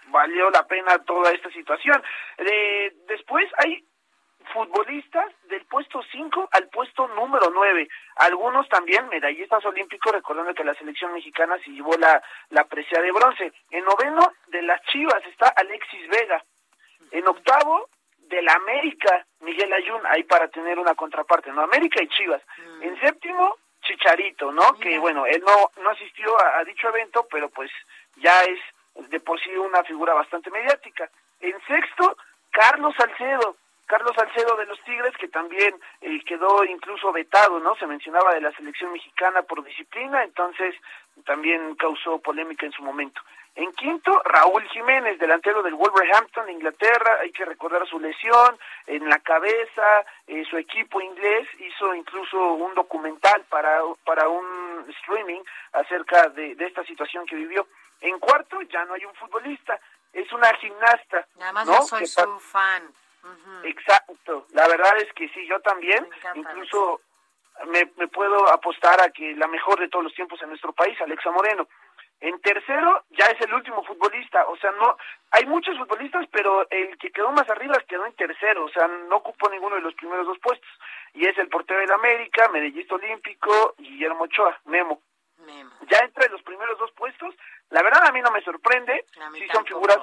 valió 0.08 0.50
la 0.52 0.68
pena 0.68 1.00
toda 1.06 1.32
esta 1.32 1.50
situación 1.52 2.04
eh, 2.38 2.94
después 3.08 3.50
hay 3.58 3.84
futbolistas 4.46 5.32
del 5.50 5.66
puesto 5.66 6.02
5 6.12 6.50
al 6.52 6.70
puesto 6.70 7.08
número 7.10 7.50
9. 7.54 7.88
Algunos 8.18 8.68
también 8.70 9.08
medallistas 9.10 9.64
olímpicos, 9.66 10.12
recordando 10.12 10.54
que 10.54 10.64
la 10.64 10.74
selección 10.76 11.14
mexicana 11.14 11.58
se 11.64 11.72
llevó 11.72 11.96
la, 11.98 12.22
la 12.50 12.66
presea 12.66 13.02
de 13.02 13.12
bronce. 13.12 13.54
En 13.72 13.84
noveno 13.86 14.34
de 14.48 14.62
las 14.62 14.82
Chivas 14.84 15.24
está 15.26 15.50
Alexis 15.50 16.08
Vega. 16.08 16.44
En 17.12 17.28
octavo 17.28 17.90
de 18.18 18.42
la 18.42 18.54
América, 18.54 19.26
Miguel 19.42 19.72
Ayun, 19.74 20.02
ahí 20.08 20.24
para 20.24 20.48
tener 20.48 20.80
una 20.80 20.96
contraparte, 20.96 21.52
¿no? 21.52 21.62
América 21.62 22.02
y 22.02 22.08
Chivas. 22.08 22.42
Mm. 22.58 22.84
En 22.84 23.00
séptimo, 23.00 23.58
Chicharito, 23.82 24.52
¿no? 24.52 24.74
Que 24.80 24.98
bueno, 24.98 25.26
él 25.26 25.44
no, 25.46 25.72
no 25.82 25.90
asistió 25.90 26.36
a 26.42 26.64
dicho 26.64 26.88
evento, 26.90 27.28
pero 27.30 27.50
pues 27.50 27.70
ya 28.16 28.44
es 28.44 28.60
de 29.10 29.20
por 29.20 29.40
sí 29.40 29.50
una 29.56 29.84
figura 29.84 30.14
bastante 30.14 30.50
mediática. 30.50 31.10
En 31.40 31.60
sexto, 31.68 32.18
Carlos 32.52 32.94
Salcedo, 32.98 33.58
Carlos 33.86 34.16
Salcedo 34.16 34.56
de 34.56 34.66
los 34.66 34.80
Tigres, 34.84 35.16
que 35.18 35.28
también 35.28 35.76
eh, 36.02 36.24
quedó 36.26 36.64
incluso 36.64 37.12
vetado, 37.12 37.60
¿no? 37.60 37.76
Se 37.76 37.88
mencionaba 37.88 38.34
de 38.34 38.42
la 38.42 38.52
selección 38.54 38.92
mexicana 38.94 39.44
por 39.44 39.64
disciplina, 39.64 40.24
entonces 40.24 40.76
también 41.26 41.76
causó 41.76 42.20
polémica 42.20 42.66
en 42.66 42.72
su 42.72 42.82
momento. 42.82 43.22
En 43.56 43.72
quinto, 43.74 44.20
Raúl 44.26 44.64
Jiménez, 44.70 45.20
delantero 45.20 45.62
del 45.62 45.76
Wolverhampton, 45.76 46.50
Inglaterra. 46.50 47.20
Hay 47.22 47.32
que 47.32 47.46
recordar 47.46 47.88
su 47.88 48.00
lesión 48.00 48.58
en 48.88 49.08
la 49.08 49.20
cabeza. 49.20 49.84
Eh, 50.26 50.44
su 50.50 50.58
equipo 50.58 51.00
inglés 51.00 51.48
hizo 51.60 51.94
incluso 51.94 52.54
un 52.54 52.74
documental 52.74 53.44
para, 53.50 53.80
para 54.06 54.28
un 54.28 54.86
streaming 54.98 55.42
acerca 55.74 56.30
de, 56.30 56.56
de 56.56 56.66
esta 56.66 56.84
situación 56.84 57.28
que 57.28 57.36
vivió. 57.36 57.68
En 58.02 58.18
cuarto, 58.18 58.60
ya 58.64 58.86
no 58.86 58.96
hay 58.96 59.06
un 59.06 59.14
futbolista, 59.14 59.80
es 60.12 60.32
una 60.34 60.52
gimnasta. 60.56 61.28
Además, 61.40 61.68
yo 61.68 61.82
soy 61.84 62.08
su 62.08 62.40
fan. 62.40 62.92
Exacto, 63.64 64.46
la 64.54 64.68
verdad 64.68 64.98
es 64.98 65.12
que 65.14 65.30
sí, 65.30 65.46
yo 65.48 65.60
también, 65.62 66.08
incluso 66.36 67.02
me, 67.68 67.92
me 67.98 68.08
puedo 68.08 68.48
apostar 68.50 69.02
a 69.02 69.10
que 69.10 69.36
la 69.36 69.48
mejor 69.48 69.80
de 69.80 69.90
todos 69.90 70.04
los 70.04 70.14
tiempos 70.14 70.42
en 70.42 70.50
nuestro 70.50 70.74
país, 70.74 71.00
Alexa 71.02 71.32
Moreno. 71.32 71.68
En 72.20 72.40
tercero 72.40 73.04
ya 73.10 73.26
es 73.26 73.42
el 73.42 73.54
último 73.54 73.84
futbolista, 73.84 74.46
o 74.48 74.56
sea, 74.58 74.72
no 74.72 74.98
hay 75.32 75.46
muchos 75.46 75.78
futbolistas, 75.78 76.26
pero 76.32 76.66
el 76.70 76.98
que 76.98 77.12
quedó 77.12 77.32
más 77.34 77.50
arriba 77.50 77.78
quedó 77.86 78.06
en 78.06 78.14
tercero, 78.14 78.64
o 78.64 78.70
sea, 78.70 78.88
no 78.88 79.18
ocupó 79.18 79.50
ninguno 79.50 79.76
de 79.76 79.82
los 79.82 79.94
primeros 79.96 80.26
dos 80.26 80.40
puestos. 80.40 80.70
Y 81.14 81.26
es 81.28 81.38
el 81.38 81.50
portero 81.50 81.82
del 81.82 81.92
América, 81.92 82.48
medallista 82.48 82.96
olímpico, 82.96 83.76
Guillermo 83.78 84.24
Ochoa, 84.24 84.58
Memo. 84.66 85.02
Ya 85.90 86.00
entre 86.00 86.30
los 86.30 86.42
primeros 86.44 86.80
dos 86.80 86.92
puestos, 86.94 87.36
la 87.70 87.84
verdad 87.84 88.08
a 88.08 88.12
mí 88.14 88.22
no 88.22 88.32
me 88.32 88.42
sorprende, 88.42 89.06
sí 89.34 89.48
son 89.52 89.66
figuras 89.66 90.00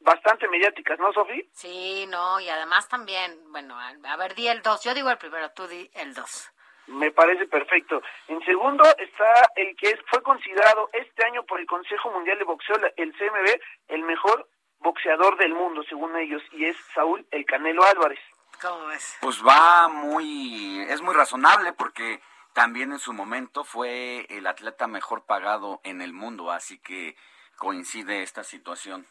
bastante 0.00 0.48
mediáticas, 0.48 0.98
¿no, 0.98 1.12
Sofi? 1.12 1.48
Sí, 1.52 2.06
no, 2.08 2.40
y 2.40 2.48
además 2.48 2.88
también, 2.88 3.38
bueno, 3.50 3.76
a 3.78 4.16
ver, 4.16 4.34
di 4.34 4.48
el 4.48 4.62
dos, 4.62 4.82
yo 4.84 4.94
digo 4.94 5.10
el 5.10 5.18
primero, 5.18 5.50
tú 5.50 5.66
di 5.66 5.90
el 5.94 6.14
dos. 6.14 6.50
Me 6.86 7.10
parece 7.10 7.46
perfecto. 7.46 8.00
En 8.28 8.42
segundo 8.44 8.82
está 8.96 9.52
el 9.56 9.76
que 9.76 9.98
fue 10.06 10.22
considerado 10.22 10.88
este 10.94 11.24
año 11.26 11.44
por 11.44 11.60
el 11.60 11.66
Consejo 11.66 12.10
Mundial 12.10 12.38
de 12.38 12.44
Boxeo, 12.44 12.76
el 12.96 13.12
CMB, 13.12 13.60
el 13.88 14.02
mejor 14.04 14.48
boxeador 14.78 15.36
del 15.36 15.54
mundo, 15.54 15.82
según 15.88 16.16
ellos, 16.16 16.42
y 16.52 16.64
es 16.64 16.76
Saúl 16.94 17.26
El 17.30 17.44
Canelo 17.44 17.84
Álvarez. 17.84 18.20
¿Cómo 18.62 18.90
es? 18.90 19.18
Pues 19.20 19.44
va 19.46 19.88
muy, 19.88 20.80
es 20.88 21.02
muy 21.02 21.14
razonable 21.14 21.74
porque 21.74 22.22
también 22.54 22.92
en 22.92 22.98
su 22.98 23.12
momento 23.12 23.64
fue 23.64 24.26
el 24.30 24.46
atleta 24.46 24.86
mejor 24.86 25.26
pagado 25.26 25.80
en 25.84 26.00
el 26.00 26.12
mundo, 26.12 26.50
así 26.50 26.78
que 26.78 27.16
coincide 27.56 28.22
esta 28.22 28.44
situación. 28.44 29.06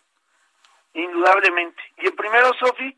Indudablemente. 0.97 1.81
Y 1.97 2.07
el 2.07 2.15
primero, 2.15 2.51
Sofi, 2.59 2.95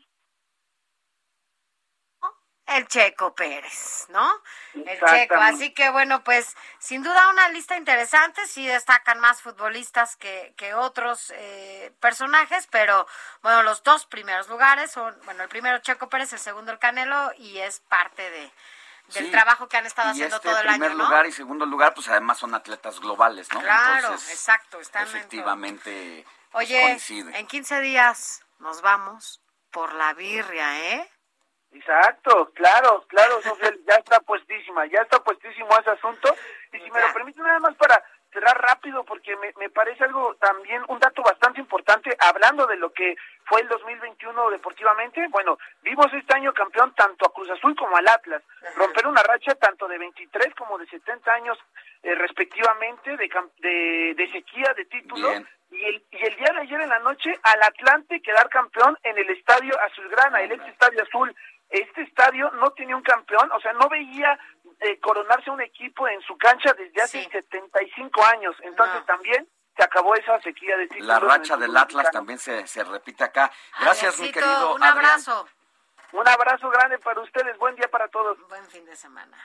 el 2.70 2.86
Checo 2.86 3.34
Pérez, 3.34 4.06
¿no? 4.10 4.30
El 4.74 4.98
Checo. 5.00 5.34
Así 5.34 5.74
que 5.74 5.90
bueno, 5.90 6.22
pues 6.22 6.56
sin 6.78 7.02
duda 7.02 7.30
una 7.30 7.48
lista 7.48 7.76
interesante, 7.76 8.46
sí 8.46 8.66
destacan 8.66 9.18
más 9.18 9.42
futbolistas 9.42 10.16
que, 10.16 10.54
que 10.56 10.74
otros 10.74 11.32
eh, 11.36 11.92
personajes, 12.00 12.68
pero 12.70 13.06
bueno, 13.42 13.62
los 13.64 13.82
dos 13.82 14.06
primeros 14.06 14.48
lugares 14.48 14.92
son, 14.92 15.18
bueno, 15.24 15.42
el 15.42 15.48
primero 15.48 15.78
Checo 15.78 16.08
Pérez, 16.08 16.32
el 16.32 16.38
segundo 16.38 16.70
el 16.70 16.78
Canelo 16.78 17.32
y 17.36 17.58
es 17.58 17.80
parte 17.80 18.30
de 18.30 18.50
del 19.14 19.32
trabajo 19.32 19.68
que 19.68 19.76
han 19.76 19.86
estado 19.86 20.10
haciendo 20.10 20.36
este 20.36 20.48
todo 20.48 20.60
el 20.60 20.68
año, 20.68 20.78
primer 20.78 20.94
lugar 20.94 21.26
y 21.26 21.32
segundo 21.32 21.66
lugar, 21.66 21.92
pues 21.94 22.08
además 22.08 22.38
son 22.38 22.54
atletas 22.54 23.00
globales, 23.00 23.52
¿no? 23.52 23.60
Claro, 23.60 24.12
exacto, 24.12 24.78
están 24.78 25.02
efectivamente 25.02 26.24
Oye, 26.52 26.98
en 27.34 27.46
15 27.46 27.80
días 27.80 28.44
nos 28.58 28.82
vamos 28.82 29.40
por 29.70 29.94
la 29.94 30.14
birria, 30.14 30.94
¿eh? 30.94 31.08
Exacto, 31.72 32.50
claro, 32.54 33.04
claro, 33.06 33.40
ya 33.86 33.94
está 33.94 34.18
puestísima, 34.20 34.86
ya 34.86 35.02
está 35.02 35.22
puestísimo 35.22 35.68
ese 35.78 35.90
asunto. 35.90 36.34
Y 36.72 36.78
si 36.78 36.90
me 36.90 37.00
lo 37.00 37.12
permite 37.12 37.40
nada 37.40 37.60
más 37.60 37.76
para 37.76 38.02
cerrar 38.32 38.60
rápido, 38.60 39.04
porque 39.04 39.36
me, 39.36 39.52
me 39.58 39.70
parece 39.70 40.04
algo 40.04 40.34
también, 40.36 40.82
un 40.88 40.98
dato 40.98 41.22
bastante 41.22 41.60
importante, 41.60 42.16
hablando 42.18 42.66
de 42.66 42.76
lo 42.76 42.92
que 42.92 43.16
fue 43.44 43.60
el 43.60 43.68
2021 43.68 44.50
deportivamente, 44.50 45.26
bueno, 45.28 45.58
vimos 45.82 46.06
este 46.12 46.34
año 46.34 46.52
campeón 46.52 46.94
tanto 46.94 47.26
a 47.26 47.32
Cruz 47.32 47.50
Azul 47.50 47.76
como 47.76 47.96
al 47.96 48.08
Atlas, 48.08 48.42
romper 48.76 49.06
una 49.06 49.22
racha 49.22 49.54
tanto 49.54 49.86
de 49.88 49.98
23 49.98 50.54
como 50.54 50.78
de 50.78 50.86
70 50.86 51.32
años 51.32 51.58
eh, 52.02 52.14
respectivamente 52.14 53.16
de, 53.16 53.30
de, 53.58 54.14
de, 54.16 54.32
sequía 54.32 54.72
de 54.76 54.84
título. 54.86 55.32
Y 55.70 55.84
el, 55.84 56.04
y 56.10 56.26
el 56.26 56.36
día 56.36 56.52
de 56.52 56.60
ayer 56.60 56.80
en 56.80 56.88
la 56.88 56.98
noche 56.98 57.38
al 57.42 57.62
Atlante 57.62 58.20
quedar 58.20 58.48
campeón 58.48 58.98
en 59.04 59.16
el 59.18 59.30
estadio 59.30 59.72
Azulgrana, 59.82 60.42
el 60.42 60.52
ex 60.52 60.66
estadio 60.66 61.02
azul 61.02 61.34
este 61.70 62.02
estadio 62.02 62.50
no 62.52 62.72
tenía 62.72 62.96
un 62.96 63.02
campeón, 63.02 63.50
o 63.52 63.60
sea, 63.60 63.72
no 63.74 63.88
veía 63.88 64.38
eh, 64.80 64.98
coronarse 64.98 65.50
un 65.50 65.60
equipo 65.60 66.08
en 66.08 66.20
su 66.22 66.36
cancha 66.36 66.72
desde 66.74 67.00
hace 67.00 67.22
75 67.30 68.24
años. 68.24 68.56
Entonces 68.62 69.06
también 69.06 69.48
se 69.76 69.84
acabó 69.84 70.14
esa 70.16 70.40
sequía 70.40 70.76
de 70.76 70.88
títulos. 70.88 71.06
La 71.06 71.20
racha 71.20 71.56
del 71.56 71.76
Atlas 71.76 72.10
también 72.10 72.38
se, 72.38 72.66
se 72.66 72.82
repite 72.82 73.22
acá. 73.22 73.50
Gracias, 73.80 74.18
mi 74.18 74.32
querido. 74.32 74.74
Un 74.74 74.82
abrazo. 74.82 75.48
Un 76.12 76.26
abrazo 76.26 76.68
grande 76.70 76.98
para 76.98 77.20
ustedes. 77.20 77.56
Buen 77.58 77.76
día 77.76 77.88
para 77.88 78.08
todos. 78.08 78.36
Buen 78.48 78.66
fin 78.66 78.84
de 78.84 78.96
semana. 78.96 79.36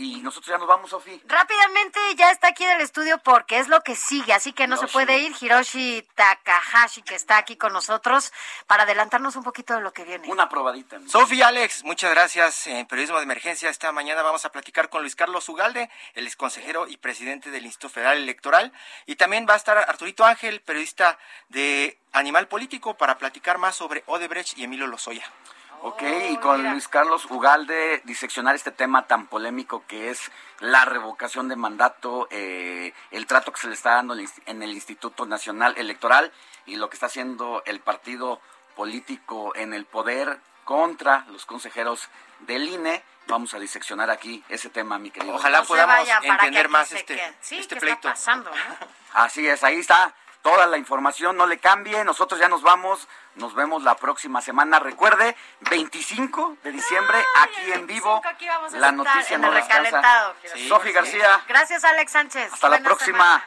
Y 0.00 0.20
nosotros 0.22 0.48
ya 0.48 0.56
nos 0.56 0.66
vamos, 0.66 0.88
Sofi. 0.88 1.20
Rápidamente 1.26 2.00
ya 2.16 2.30
está 2.30 2.48
aquí 2.48 2.64
en 2.64 2.70
el 2.70 2.80
estudio 2.80 3.18
porque 3.18 3.58
es 3.58 3.68
lo 3.68 3.82
que 3.82 3.94
sigue, 3.94 4.32
así 4.32 4.54
que 4.54 4.66
no 4.66 4.78
se 4.78 4.86
puede 4.86 5.18
ir. 5.18 5.34
Hiroshi 5.38 6.08
Takahashi, 6.14 7.02
que 7.02 7.14
está 7.14 7.36
aquí 7.36 7.56
con 7.56 7.74
nosotros, 7.74 8.32
para 8.66 8.84
adelantarnos 8.84 9.36
un 9.36 9.42
poquito 9.42 9.74
de 9.74 9.82
lo 9.82 9.92
que 9.92 10.04
viene. 10.04 10.26
Una 10.28 10.48
probadita. 10.48 10.98
Sofi, 11.06 11.42
Alex, 11.42 11.84
muchas 11.84 12.10
gracias. 12.12 12.66
En 12.66 12.86
Periodismo 12.86 13.18
de 13.18 13.24
Emergencia, 13.24 13.68
esta 13.68 13.92
mañana 13.92 14.22
vamos 14.22 14.46
a 14.46 14.52
platicar 14.52 14.88
con 14.88 15.02
Luis 15.02 15.14
Carlos 15.14 15.46
Ugalde, 15.50 15.90
el 16.14 16.26
ex 16.26 16.34
consejero 16.34 16.88
y 16.88 16.96
presidente 16.96 17.50
del 17.50 17.66
Instituto 17.66 17.92
Federal 17.92 18.16
Electoral. 18.16 18.72
Y 19.04 19.16
también 19.16 19.46
va 19.46 19.52
a 19.52 19.58
estar 19.58 19.76
Arturito 19.76 20.24
Ángel, 20.24 20.62
periodista 20.62 21.18
de 21.50 21.98
Animal 22.12 22.48
Político, 22.48 22.94
para 22.94 23.18
platicar 23.18 23.58
más 23.58 23.76
sobre 23.76 24.02
Odebrecht 24.06 24.56
y 24.56 24.64
Emilio 24.64 24.86
Lozoya. 24.86 25.30
Ok, 25.82 26.02
y 26.30 26.36
con 26.36 26.62
Luis 26.70 26.88
Carlos 26.88 27.24
Ugalde 27.30 28.02
diseccionar 28.04 28.54
este 28.54 28.70
tema 28.70 29.06
tan 29.06 29.26
polémico 29.28 29.82
que 29.86 30.10
es 30.10 30.30
la 30.58 30.84
revocación 30.84 31.48
de 31.48 31.56
mandato, 31.56 32.28
eh, 32.30 32.92
el 33.10 33.26
trato 33.26 33.50
que 33.50 33.60
se 33.60 33.68
le 33.68 33.74
está 33.74 33.94
dando 33.94 34.14
en 34.14 34.62
el 34.62 34.72
Instituto 34.72 35.24
Nacional 35.24 35.74
Electoral 35.78 36.32
y 36.66 36.76
lo 36.76 36.90
que 36.90 36.96
está 36.96 37.06
haciendo 37.06 37.62
el 37.64 37.80
partido 37.80 38.42
político 38.76 39.56
en 39.56 39.72
el 39.72 39.86
poder 39.86 40.40
contra 40.64 41.24
los 41.30 41.46
consejeros 41.46 42.08
del 42.40 42.68
INE. 42.68 43.02
Vamos 43.26 43.54
a 43.54 43.58
diseccionar 43.58 44.10
aquí 44.10 44.44
ese 44.50 44.68
tema, 44.68 44.98
mi 44.98 45.10
querido. 45.10 45.34
Ojalá 45.34 45.62
podamos 45.62 46.06
entender 46.22 46.68
más 46.68 46.92
este, 46.92 47.18
este 47.50 47.76
pleito. 47.76 48.08
pasando, 48.08 48.50
Así 49.14 49.46
es, 49.48 49.64
ahí 49.64 49.78
está 49.78 50.14
toda 50.42 50.66
la 50.66 50.78
información, 50.78 51.36
no 51.36 51.46
le 51.46 51.58
cambie, 51.58 52.04
nosotros 52.04 52.40
ya 52.40 52.48
nos 52.48 52.62
vamos, 52.62 53.08
nos 53.36 53.54
vemos 53.54 53.82
la 53.82 53.96
próxima 53.96 54.40
semana. 54.40 54.78
Recuerde, 54.78 55.36
25 55.70 56.56
de 56.62 56.72
diciembre, 56.72 57.18
aquí 57.36 57.72
en 57.72 57.86
vivo, 57.86 58.22
la 58.72 58.92
noticia 58.92 59.36
en 59.36 59.42
no 59.42 59.52
descansa. 59.52 60.34
Sofi 60.68 60.92
García. 60.92 61.44
Gracias, 61.48 61.84
Alex 61.84 62.12
Sánchez. 62.12 62.52
Hasta 62.52 62.68
la 62.68 62.80
próxima. 62.80 63.44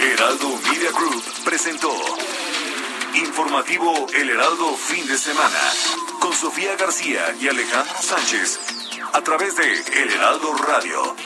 Heraldo 0.00 0.48
Media 0.70 0.92
Group 0.92 1.24
presentó 1.44 1.92
Informativo 3.14 4.06
El 4.14 4.30
Heraldo 4.30 4.76
Fin 4.76 5.06
de 5.08 5.18
Semana 5.18 5.58
con 6.20 6.32
Sofía 6.32 6.76
García 6.76 7.34
y 7.40 7.48
Alejandro 7.48 7.96
Sánchez 8.00 8.77
a 9.14 9.20
través 9.22 9.56
de 9.56 9.64
El 10.02 10.10
Heraldo 10.12 10.52
Radio, 10.66 11.16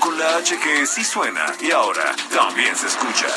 con 0.00 0.18
la 0.18 0.36
H 0.38 0.56
que 0.62 0.86
sí 0.86 1.04
suena 1.04 1.46
y 1.60 1.70
ahora 1.70 2.14
también 2.32 2.74
se 2.74 2.86
escucha. 2.86 3.28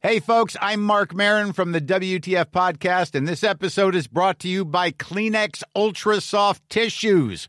Hey 0.00 0.20
folks, 0.20 0.56
I'm 0.60 0.82
Mark 0.82 1.14
Marin 1.14 1.52
from 1.52 1.72
the 1.72 1.80
WTF 1.80 2.46
podcast 2.52 3.14
and 3.14 3.26
this 3.26 3.42
episode 3.42 3.96
is 3.96 4.06
brought 4.06 4.38
to 4.40 4.48
you 4.48 4.64
by 4.64 4.92
Kleenex 4.92 5.64
Ultra 5.74 6.20
Soft 6.20 6.62
Tissues 6.68 7.48